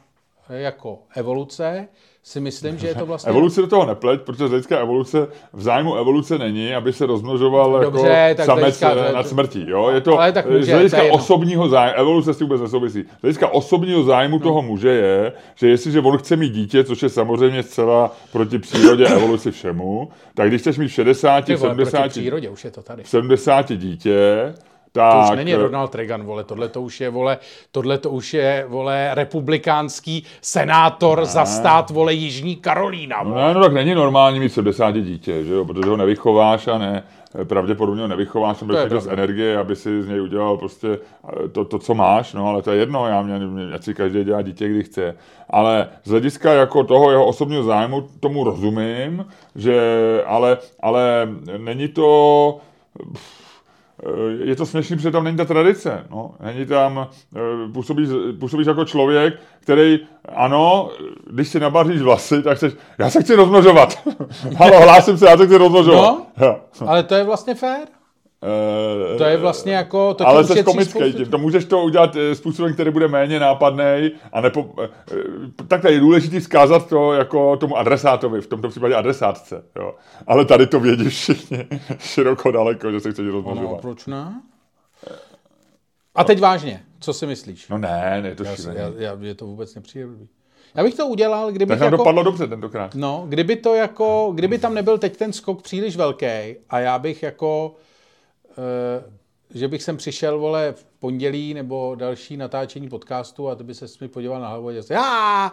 eh, 0.50 0.60
jako 0.60 1.00
evoluce, 1.16 1.88
si 2.30 2.40
myslím, 2.40 2.78
že 2.78 2.88
je 2.88 2.96
to 2.96 3.06
vlastně... 3.06 3.30
Evoluce 3.30 3.62
do 3.62 3.68
toho 3.68 3.86
nepleť, 3.86 4.22
protože 4.22 4.48
z 4.48 4.50
hlediska 4.50 4.80
evoluce 4.80 5.28
v 5.54 5.62
zájmu 5.62 5.96
evoluce 5.96 6.38
není, 6.38 6.74
aby 6.76 6.94
se 6.94 7.06
rozmnožoval 7.06 7.80
Dobře, 7.82 8.08
jako 8.08 8.38
tak 8.38 8.44
z 8.44 8.48
samec 8.48 8.62
hlediska- 8.82 9.10
eh, 9.10 9.14
nad 9.14 9.28
smrtí. 9.28 9.66
Jo? 9.68 9.90
Je 9.90 10.02
to 10.02 10.20
Ale 10.20 10.32
tak 10.32 10.50
může, 10.50 10.64
z 10.64 10.68
hlediska 10.70 11.02
to 11.02 11.14
osobního 11.14 11.70
zájmu, 11.70 11.94
evoluce 11.98 12.34
s 12.34 12.38
tím 12.38 12.48
vůbec 12.48 12.62
nesouvisí. 12.62 13.02
Z 13.20 13.22
hlediska 13.22 13.48
osobního 13.48 14.04
zájmu 14.04 14.38
No. 14.38 14.44
toho 14.44 14.62
muže 14.62 14.90
je, 14.90 15.34
že 15.56 15.68
jestliže 15.70 16.00
on 16.00 16.18
chce 16.18 16.36
mít 16.36 16.54
dítě, 16.54 16.84
což 16.84 17.04
je 17.04 17.10
samozřejmě 17.10 17.64
zcela 17.64 18.16
proti 18.32 18.60
přírodě, 18.60 19.06
evoluci 19.16 19.52
všemu, 19.52 20.10
tak 20.36 20.48
když 20.48 20.62
chceš 20.62 20.78
mít 20.78 20.88
v 20.88 20.92
60, 20.94 21.46
Ty 21.46 21.56
vole, 21.56 21.76
proti 21.76 21.92
70, 21.92 22.10
přírodě, 22.10 22.50
už 22.50 22.66
je 22.66 22.72
to 22.72 22.82
tady. 22.82 23.04
v 23.04 23.10
70 23.10 23.72
dítě, 23.78 24.54
To 24.92 25.00
tak... 25.00 25.24
už 25.32 25.38
není 25.38 25.54
eh, 25.54 25.58
Ronald 25.58 25.96
Reagan, 25.96 26.24
vole, 26.24 26.44
tohle 26.44 26.70
to 26.70 26.82
už 26.82 27.02
je, 27.02 27.10
vole, 27.10 27.38
tohle 27.72 27.98
to 27.98 28.10
už 28.10 28.34
je, 28.34 28.66
vole, 28.68 29.10
republikánský 29.14 30.24
senátor 30.42 31.26
za 31.26 31.46
stát, 31.46 31.90
vole, 31.90 32.14
Jižní 32.14 32.56
Karolína, 32.56 33.24
No, 33.24 33.30
vole. 33.30 33.48
ne, 33.48 33.54
no 33.54 33.62
tak 33.62 33.74
není 33.74 33.96
normální 33.96 34.40
mít 34.40 34.50
70 34.50 34.92
dítě, 34.92 35.44
že 35.44 35.54
jo? 35.54 35.66
protože 35.66 35.90
ho 35.90 35.98
nevychováš 35.98 36.68
a 36.68 36.78
ne, 36.78 37.04
pravděpodobně 37.44 38.02
ho 38.02 38.08
nevychováš, 38.08 38.62
nebo 38.62 38.74
dost 38.88 39.08
energie, 39.08 39.58
aby 39.58 39.76
si 39.76 40.04
z 40.04 40.08
něj 40.08 40.22
udělal 40.22 40.58
prostě 40.58 40.88
eh, 41.44 41.48
to, 41.48 41.66
to, 41.66 41.80
co 41.80 41.94
máš, 41.94 42.34
no 42.34 42.48
ale 42.48 42.62
to 42.62 42.72
je 42.72 42.78
jedno, 42.78 43.08
já 43.08 43.22
mě, 43.22 43.40
mě, 43.40 43.82
si 43.82 43.94
každý 43.94 44.24
dělá 44.24 44.42
dítě, 44.42 44.70
kdy 44.70 44.84
chce. 44.84 45.16
Ale 45.50 45.90
z 46.04 46.10
hlediska 46.10 46.54
jako 46.54 46.84
toho 46.84 47.12
jeho 47.12 47.26
osobního 47.26 47.64
zájmu 47.64 48.08
tomu 48.20 48.44
rozumím, 48.44 49.26
že, 49.56 49.82
ale, 50.26 50.58
ale 50.80 51.30
není 51.58 51.88
to, 51.88 52.58
Eh, 53.00 53.49
je 54.44 54.56
to 54.56 54.66
směšný, 54.66 54.96
protože 54.96 55.12
tam 55.12 55.24
není 55.24 55.38
ta 55.38 55.46
tradice. 55.46 56.06
No. 56.12 56.32
Není 56.40 56.66
tam, 56.66 57.08
eh, 57.36 57.40
působíš, 57.74 58.10
působíš 58.40 58.68
jako 58.68 58.86
člověk, 58.86 59.40
který, 59.60 60.00
ano, 60.36 60.90
když 61.30 61.48
si 61.48 61.60
nabaříš 61.60 62.02
vlasy, 62.02 62.44
tak 62.44 62.58
chceš, 62.58 62.74
já 62.98 63.10
se 63.10 63.22
chci 63.22 63.36
rozmnožovat. 63.36 64.08
Halo, 64.58 64.82
hlásím 64.82 65.18
se, 65.18 65.26
já 65.26 65.38
se 65.38 65.46
chci 65.46 65.58
rozmnožovat. 65.58 66.18
No. 66.38 66.60
Ale 66.88 67.04
to 67.04 67.16
je 67.16 67.24
vlastně 67.24 67.56
fér. 67.56 67.99
Eh, 68.44 69.18
To 69.18 69.24
je 69.24 69.38
vlastně 69.38 69.74
jako, 69.74 70.14
to 70.14 70.28
ale 70.28 70.44
jsi 70.44 70.64
komický, 70.64 71.14
tím. 71.14 71.26
to 71.26 71.38
můžeš 71.38 71.66
to 71.66 71.84
udělat 71.84 72.16
eh, 72.16 72.36
způsobem, 72.36 72.74
který 72.74 72.92
bude 72.92 73.08
méně 73.08 73.40
nápadný 73.40 74.12
a 74.34 74.42
nepo, 74.42 74.70
eh, 74.84 74.90
eh, 75.12 75.64
takhle 75.68 75.92
je 75.92 76.00
důležité 76.00 76.42
zkázat 76.42 76.90
to 76.90 77.14
jako 77.14 77.58
tomu 77.58 77.78
adresátovi, 77.78 78.42
v 78.42 78.48
tomto 78.48 78.70
případě 78.70 78.96
adresátce, 78.96 79.64
jo. 79.76 79.96
Ale 80.28 80.46
tady 80.46 80.68
to 80.68 80.80
vědí 80.80 81.10
všichni 81.10 81.68
široko 82.00 82.52
daleko, 82.52 82.92
že 82.92 83.00
se 83.00 83.12
chceš 83.12 83.26
No, 83.26 83.32
rozmnožovat. 83.32 83.82
proč 83.82 84.06
ne? 84.06 84.42
A 86.16 86.24
teď 86.24 86.40
vážně, 86.40 86.84
co 87.00 87.14
si 87.14 87.26
myslíš? 87.28 87.70
No 87.70 87.78
ne, 87.78 88.20
ne, 88.22 88.36
to 88.36 88.44
Já, 88.44 88.56
šílený. 88.56 88.80
já, 88.80 88.92
já, 88.98 89.18
je 89.22 89.36
to 89.36 89.46
vůbec 89.46 89.76
nepříjemný. 89.76 90.28
Já 90.76 90.84
bych 90.84 90.96
to 90.96 91.08
udělal, 91.08 91.52
Tak 91.52 91.70
nám 91.70 91.80
jako... 91.82 91.98
dopadlo 91.98 92.24
dobře 92.24 92.48
tentokrát. 92.48 92.96
No, 92.96 93.26
kdyby 93.30 93.56
to 93.56 93.76
jako, 93.76 94.32
kdyby 94.36 94.58
tam 94.60 94.74
nebyl 94.74 94.98
teď 94.98 95.18
ten 95.18 95.34
skok 95.34 95.62
příliš 95.62 95.96
velký 95.98 96.26
a 96.70 96.80
já 96.80 97.00
bych 97.00 97.24
jako, 97.24 97.76
že 99.54 99.68
bych 99.68 99.84
sem 99.84 99.98
přišel, 99.98 100.40
vole, 100.40 100.72
v 100.72 100.86
pondělí 101.00 101.54
nebo 101.54 101.96
další 101.96 102.38
natáčení 102.38 102.90
podcastu 102.90 103.50
a 103.50 103.56
ty 103.56 103.64
by 103.64 103.74
se 103.74 103.86
mi 104.02 104.08
podíval 104.08 104.42
na 104.42 104.48
hlavu 104.48 104.68
a 104.68 104.72
dělal, 104.72 104.86
já, 104.90 105.52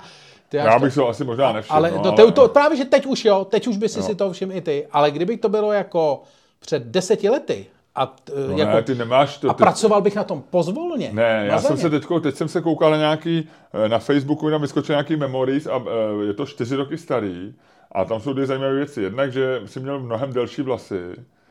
ty 0.49 0.57
Já 0.57 0.79
bych 0.79 0.93
se 0.93 1.01
ho 1.01 1.09
asi 1.09 1.25
možná 1.25 1.53
nevšiml. 1.53 1.77
ale, 1.77 1.91
no, 1.91 2.03
no, 2.05 2.13
to, 2.13 2.31
to, 2.31 2.49
právě, 2.49 2.79
že 2.79 2.85
teď 2.85 3.07
už 3.07 3.25
jo, 3.25 3.45
teď 3.45 3.67
už 3.67 3.77
by 3.77 3.89
si 3.89 4.03
si 4.03 4.15
to 4.15 4.33
všiml 4.33 4.53
i 4.53 4.61
ty, 4.61 4.87
ale 4.93 5.11
kdyby 5.11 5.37
to 5.37 5.49
bylo 5.49 5.73
jako 5.73 6.23
před 6.61 6.83
deseti 6.83 7.29
lety 7.29 7.67
a, 7.95 8.07
t, 8.07 8.33
no 8.49 8.59
jako, 8.59 8.73
ne, 8.77 8.83
ty 8.83 8.95
nemáš 8.95 9.39
to. 9.39 9.51
a 9.51 9.55
Ty, 9.55 9.59
pracoval 9.59 10.01
bych 10.03 10.15
na 10.15 10.25
tom 10.25 10.43
pozvolně. 10.51 11.11
ne, 11.13 11.45
já 11.47 11.59
jsem 11.59 11.71
mazaně. 11.71 11.81
se 11.83 11.91
teďko, 11.91 12.21
teď 12.21 12.35
jsem 12.35 12.49
se 12.49 12.61
koukal 12.61 12.91
na 12.91 12.97
nějaký, 12.97 13.49
eh, 13.85 13.89
na 13.89 13.99
Facebooku, 13.99 14.51
tam 14.51 14.61
vyskočil 14.63 14.93
nějaký 14.93 15.17
memories 15.17 15.67
a 15.67 15.85
eh, 15.87 16.25
je 16.27 16.35
to 16.35 16.47
čtyři 16.47 16.77
roky 16.77 16.99
starý 16.99 17.55
a 17.93 18.05
tam 18.05 18.21
jsou 18.21 18.33
dvě 18.33 18.47
zajímavé 18.47 18.75
věci. 18.75 19.03
Jednak, 19.03 19.33
že 19.33 19.63
jsi 19.67 19.81
měl 19.81 20.01
mnohem 20.01 20.33
delší 20.33 20.63
vlasy, 20.63 21.01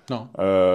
No. 0.09 0.29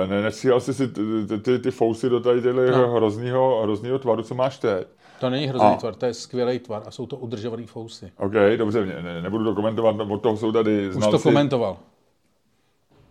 Eh, 0.05 0.07
ne, 0.07 0.23
nesíhal 0.23 0.61
jsi 0.61 0.75
si 0.75 0.89
ty, 0.89 1.01
ty, 1.43 1.59
ty, 1.59 1.71
fousy 1.71 2.09
do 2.09 2.21
tady 2.21 2.41
No. 2.71 2.89
hroznýho, 2.95 3.61
hroznýho 3.63 3.99
tvaru, 3.99 4.23
co 4.23 4.35
máš 4.35 4.59
teď. 4.59 4.87
To 5.21 5.31
není 5.31 5.47
hrozný 5.47 5.69
A- 5.69 5.77
tvar, 5.77 5.95
to 5.95 6.07
je 6.07 6.15
skvělý 6.15 6.59
tvar 6.59 6.83
a 6.87 6.91
jsou 6.91 7.07
to 7.07 7.17
udržovaný 7.17 7.67
fousy. 7.67 8.13
OK, 8.17 8.33
dobře, 8.57 8.87
ne, 8.87 9.03
ne, 9.03 9.23
nebudu 9.23 9.45
to 9.45 9.55
komentovat, 9.55 9.97
no, 9.97 10.05
od 10.15 10.23
toho 10.23 10.37
jsou 10.37 10.53
tady 10.53 10.89
Už 10.89 10.95
znalci. 10.95 11.17
to 11.17 11.23
komentoval. 11.23 11.77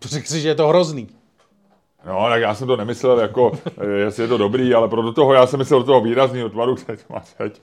Řekl 0.04 0.26
si, 0.28 0.40
že 0.40 0.48
je 0.48 0.54
to 0.54 0.68
hrozný. 0.68 1.08
No, 2.06 2.26
tak 2.28 2.40
já 2.42 2.54
jsem 2.54 2.66
to 2.66 2.76
nemyslel 2.76 3.18
jako, 3.20 3.52
eh, 3.80 3.86
jestli 3.86 4.22
je 4.22 4.28
to 4.28 4.38
dobrý, 4.38 4.74
ale 4.74 4.88
pro 4.88 5.02
do 5.02 5.12
toho, 5.12 5.34
já 5.34 5.46
jsem 5.46 5.58
myslel 5.58 5.80
do 5.80 5.86
toho 5.86 6.00
výrazného 6.00 6.48
tvaru, 6.48 6.74
který 6.74 6.98
to 6.98 7.12
má 7.14 7.22
teď, 7.38 7.62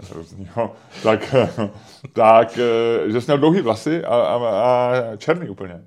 hroznýho, 0.10 0.72
tak, 1.02 1.34
tak, 2.12 2.58
eh, 2.58 3.10
že 3.10 3.20
jsi 3.20 3.26
měl 3.30 3.38
dlouhý 3.38 3.60
vlasy 3.60 4.04
a, 4.04 4.16
a, 4.16 4.36
a 4.36 5.16
černý 5.16 5.48
úplně. 5.48 5.84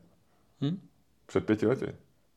Hm? 0.61 0.79
Před 1.35 1.45
pěti 1.45 1.67
lety. 1.67 1.85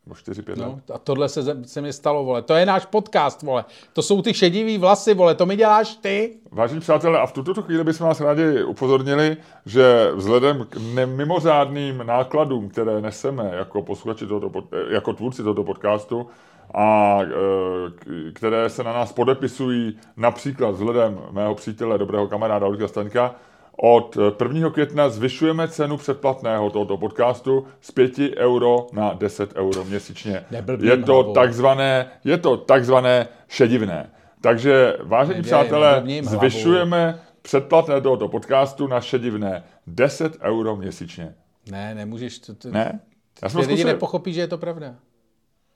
Nebo 0.06 0.14
čtyři, 0.14 0.42
pět 0.42 0.58
let. 0.58 0.66
No, 0.66 0.80
a 0.94 0.98
tohle 0.98 1.28
se, 1.28 1.64
se 1.64 1.80
mi 1.80 1.92
stalo, 1.92 2.24
vole. 2.24 2.42
To 2.42 2.54
je 2.54 2.66
náš 2.66 2.86
podcast, 2.86 3.42
vole. 3.42 3.64
To 3.92 4.02
jsou 4.02 4.22
ty 4.22 4.34
šedivý 4.34 4.78
vlasy, 4.78 5.14
vole. 5.14 5.34
To 5.34 5.46
mi 5.46 5.56
děláš 5.56 5.96
ty. 5.96 6.36
Vážení 6.50 6.80
přátelé, 6.80 7.18
a 7.20 7.26
v 7.26 7.32
tuto 7.32 7.62
chvíli 7.62 7.84
bychom 7.84 8.06
vás 8.06 8.20
rádi 8.20 8.62
upozornili, 8.62 9.36
že 9.66 10.10
vzhledem 10.14 10.66
k 10.70 10.76
mimořádným 11.06 12.02
nákladům, 12.06 12.68
které 12.68 13.00
neseme 13.00 13.50
jako 13.54 13.82
posluchači 13.82 14.26
tohoto, 14.26 14.50
pod- 14.50 14.72
eh, 14.72 14.94
jako 14.94 15.12
tvůrci 15.12 15.42
tohoto 15.42 15.64
podcastu, 15.64 16.26
a 16.74 17.18
eh, 17.22 18.32
které 18.32 18.70
se 18.70 18.84
na 18.84 18.92
nás 18.92 19.12
podepisují 19.12 19.98
například 20.16 20.70
vzhledem 20.70 21.20
mého 21.30 21.54
přítele, 21.54 21.98
dobrého 21.98 22.28
kamaráda 22.28 22.66
Olga 22.66 22.88
Staňka, 22.88 23.34
od 23.82 24.16
eh, 24.40 24.44
1. 24.44 24.70
května 24.70 25.08
zvyšujeme 25.08 25.68
cenu 25.68 25.96
předplatného 25.96 26.70
tohoto 26.70 26.96
podcastu 26.96 27.66
z 27.80 27.90
5 27.90 28.12
euro 28.36 28.86
na 28.92 29.14
10 29.14 29.56
euro 29.56 29.84
měsíčně. 29.84 30.44
Neblbým 30.50 30.90
Je 30.90 30.96
to 30.96 31.32
takzvané, 31.32 32.10
je 32.24 32.38
to 32.38 32.56
takzvané 32.56 33.28
šedivné. 33.48 34.10
Takže, 34.40 34.96
vážení 35.02 35.38
Nedělej, 35.38 35.64
přátelé, 35.64 36.02
zvyšujeme 36.22 37.20
předplatné 37.42 38.00
tohoto 38.00 38.28
podcastu 38.28 38.86
na 38.86 39.00
šedivné 39.00 39.64
10 39.86 40.36
euro 40.42 40.76
měsíčně. 40.76 41.34
Ne, 41.70 41.94
nemůžeš. 41.94 42.38
To, 42.38 42.54
to, 42.54 42.70
Ne? 42.70 43.00
Já 43.42 43.48
jsem 43.48 43.60
lidi 43.60 43.72
zkusil. 43.72 43.86
nepochopí, 43.86 44.32
že 44.32 44.40
je 44.40 44.48
to 44.48 44.58
pravda. 44.58 44.94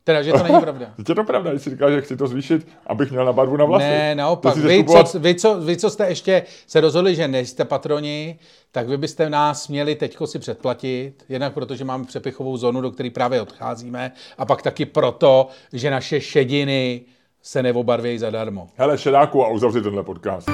Teda, 0.05 0.23
že 0.23 0.33
to 0.33 0.43
není 0.43 0.61
pravda. 0.61 0.87
Teď 0.97 1.09
je 1.09 1.15
to 1.15 1.25
pravda, 1.25 1.51
když 1.51 1.63
si 1.63 1.71
říkal, 1.71 1.91
že 1.91 2.01
chci 2.01 2.17
to 2.17 2.27
zvýšit, 2.27 2.69
abych 2.87 3.11
měl 3.11 3.25
na 3.25 3.33
barvu 3.33 3.57
na 3.57 3.65
vlasy. 3.65 3.85
Ne, 3.85 4.15
naopak. 4.15 4.57
Vy 4.57 4.85
co, 4.85 5.19
vy, 5.19 5.35
co, 5.35 5.61
vy, 5.61 5.77
co 5.77 5.91
jste 5.91 6.09
ještě 6.09 6.43
se 6.67 6.81
rozhodli, 6.81 7.15
že 7.15 7.29
nejste 7.29 7.65
patroni, 7.65 8.39
tak 8.73 8.89
vy 8.89 8.97
byste 8.97 9.31
nás 9.31 9.69
měli 9.69 9.95
teďko 9.95 10.27
si 10.27 10.39
předplatit. 10.39 11.25
Jednak 11.29 11.55
proto, 11.55 11.77
že 11.77 11.85
máme 11.85 12.05
přepichovou 12.05 12.57
zónu, 12.57 12.81
do 12.81 12.91
které 12.91 13.11
právě 13.11 13.43
odcházíme. 13.43 14.13
A 14.39 14.45
pak 14.45 14.63
taky 14.63 14.87
proto, 14.87 15.49
že 15.73 15.91
naše 15.91 16.21
šediny 16.21 17.01
se 17.43 17.63
neobarvějí 17.63 18.19
zadarmo. 18.19 18.69
Hele, 18.77 18.99
šedáku 18.99 19.45
a 19.45 19.49
uzavři 19.49 19.83
tenhle 19.83 20.03
podcast. 20.03 20.49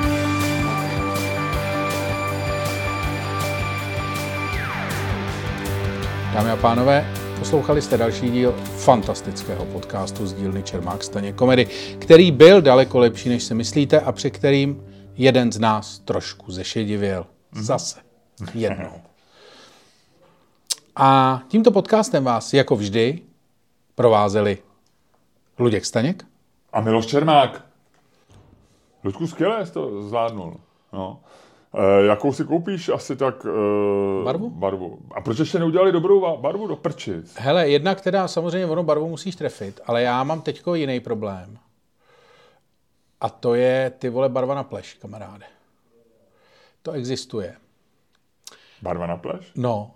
Dámy 6.34 6.50
a 6.50 6.56
pánové, 6.56 7.27
poslouchali 7.38 7.82
jste 7.82 7.96
další 7.96 8.30
díl 8.30 8.52
fantastického 8.62 9.64
podcastu 9.64 10.26
z 10.26 10.34
dílny 10.34 10.62
Čermák 10.62 11.02
Staně 11.02 11.32
komedy, 11.32 11.66
který 11.98 12.30
byl 12.30 12.62
daleko 12.62 12.98
lepší, 12.98 13.28
než 13.28 13.42
si 13.42 13.54
myslíte 13.54 14.00
a 14.00 14.12
při 14.12 14.30
kterým 14.30 14.84
jeden 15.16 15.52
z 15.52 15.58
nás 15.58 15.98
trošku 15.98 16.52
zešedivěl. 16.52 17.26
Zase. 17.52 18.00
Jednou. 18.54 18.92
A 20.96 21.40
tímto 21.48 21.70
podcastem 21.70 22.24
vás, 22.24 22.54
jako 22.54 22.76
vždy, 22.76 23.20
provázeli 23.94 24.58
Luděk 25.58 25.84
Staněk, 25.84 26.24
A 26.72 26.80
Miloš 26.80 27.06
Čermák. 27.06 27.64
Ludku, 29.04 29.26
skvěle 29.26 29.66
jsi 29.66 29.72
to 29.72 30.02
zvládnul. 30.02 30.56
No. 30.92 31.20
E, 31.74 32.06
jakou 32.06 32.32
si 32.32 32.44
koupíš 32.44 32.88
asi 32.88 33.16
tak... 33.16 33.46
E, 33.46 34.24
Barvu? 34.24 34.50
Barvu. 34.50 34.98
A 35.14 35.20
proč 35.20 35.38
ještě 35.38 35.58
neudělali 35.58 35.92
dobrou 35.92 36.36
barvu 36.36 36.66
do 36.66 36.76
prčic? 36.76 37.36
Hele, 37.38 37.68
jednak 37.68 38.00
teda 38.00 38.28
samozřejmě 38.28 38.66
ono 38.66 38.82
barvu 38.82 39.08
musíš 39.08 39.36
trefit, 39.36 39.80
ale 39.86 40.02
já 40.02 40.24
mám 40.24 40.40
teďko 40.40 40.74
jiný 40.74 41.00
problém. 41.00 41.58
A 43.20 43.30
to 43.30 43.54
je 43.54 43.92
ty 43.98 44.08
vole 44.08 44.28
barva 44.28 44.54
na 44.54 44.64
pleš, 44.64 44.94
kamaráde. 44.94 45.44
To 46.82 46.92
existuje. 46.92 47.54
Barva 48.82 49.06
na 49.06 49.16
pleš? 49.16 49.52
No. 49.56 49.90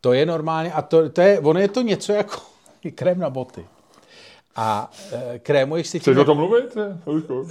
To 0.00 0.12
je 0.12 0.26
normálně, 0.26 0.72
a 0.72 0.82
to, 0.82 1.10
to 1.10 1.20
je, 1.20 1.40
ono 1.40 1.60
je 1.60 1.68
to 1.68 1.82
něco 1.82 2.12
jako 2.12 2.40
krém 2.94 3.18
na 3.18 3.30
boty. 3.30 3.66
A 4.56 4.90
e, 5.12 5.38
krémuješ 5.38 5.86
si... 5.86 5.98
Chceš 5.98 6.16
o 6.16 6.24
tom 6.24 6.38
mluvit? 6.38 6.76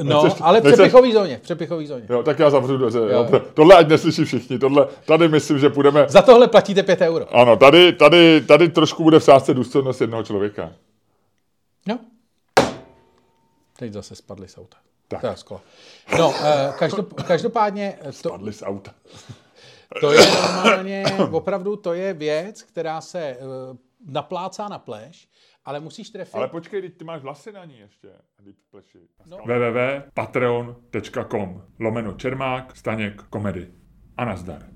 No, 0.03 0.23
Nechceš, 0.23 0.41
ale 0.41 0.61
v 0.61 0.63
přepichový 0.63 1.13
zóně, 1.13 1.37
v 1.37 1.41
přepichový 1.41 1.87
zóně. 1.87 2.05
Jo, 2.09 2.23
tak 2.23 2.39
já 2.39 2.49
zavřu 2.49 2.77
dveře. 2.77 2.99
Jo. 2.99 3.07
Jo. 3.09 3.41
Tohle 3.53 3.75
ať 3.75 3.87
neslyší 3.87 4.25
všichni. 4.25 4.59
Tohle, 4.59 4.87
tady 5.05 5.27
myslím, 5.27 5.59
že 5.59 5.69
půjdeme... 5.69 6.05
Za 6.09 6.21
tohle 6.21 6.47
platíte 6.47 6.83
5 6.83 7.01
euro. 7.01 7.35
Ano, 7.35 7.57
tady, 7.57 7.93
tady, 7.93 8.41
tady 8.41 8.69
trošku 8.69 9.03
bude 9.03 9.19
v 9.19 9.23
sázce 9.23 9.53
důstojnost 9.53 10.01
jednoho 10.01 10.23
člověka. 10.23 10.71
No. 11.87 11.99
Teď 13.79 13.93
zase 13.93 14.15
spadly 14.15 14.47
z 14.47 14.57
auta. 14.57 14.77
Tak. 15.07 15.21
To 15.21 15.27
je 15.27 15.37
sklo. 15.37 15.61
No, 16.19 16.33
e, 16.43 16.73
každop, 16.79 17.21
každopádně... 17.27 17.97
To, 18.03 18.11
spadly 18.11 18.53
z 18.53 18.63
auta. 18.63 18.91
To 20.01 20.11
je 20.11 20.31
normálně, 20.31 21.03
opravdu 21.31 21.75
to 21.75 21.93
je 21.93 22.13
věc, 22.13 22.63
která 22.63 23.01
se 23.01 23.37
uh, 23.39 23.77
naplácá 24.07 24.67
na 24.67 24.79
pleš, 24.79 25.27
ale 25.65 25.79
musíš 25.79 26.09
trefit. 26.09 26.35
Ale 26.35 26.47
počkej, 26.47 26.89
ty 26.89 27.03
máš 27.03 27.21
vlasy 27.21 27.51
na 27.51 27.65
ní 27.65 27.79
ještě. 27.79 28.09
Pleši. 28.71 28.99
No. 29.25 29.37
www.patreon.com 29.37 31.63
lomeno 31.79 32.13
Čermák, 32.13 32.77
Staněk, 32.77 33.21
komedy. 33.21 33.71
A 34.17 34.25
nazdar. 34.25 34.74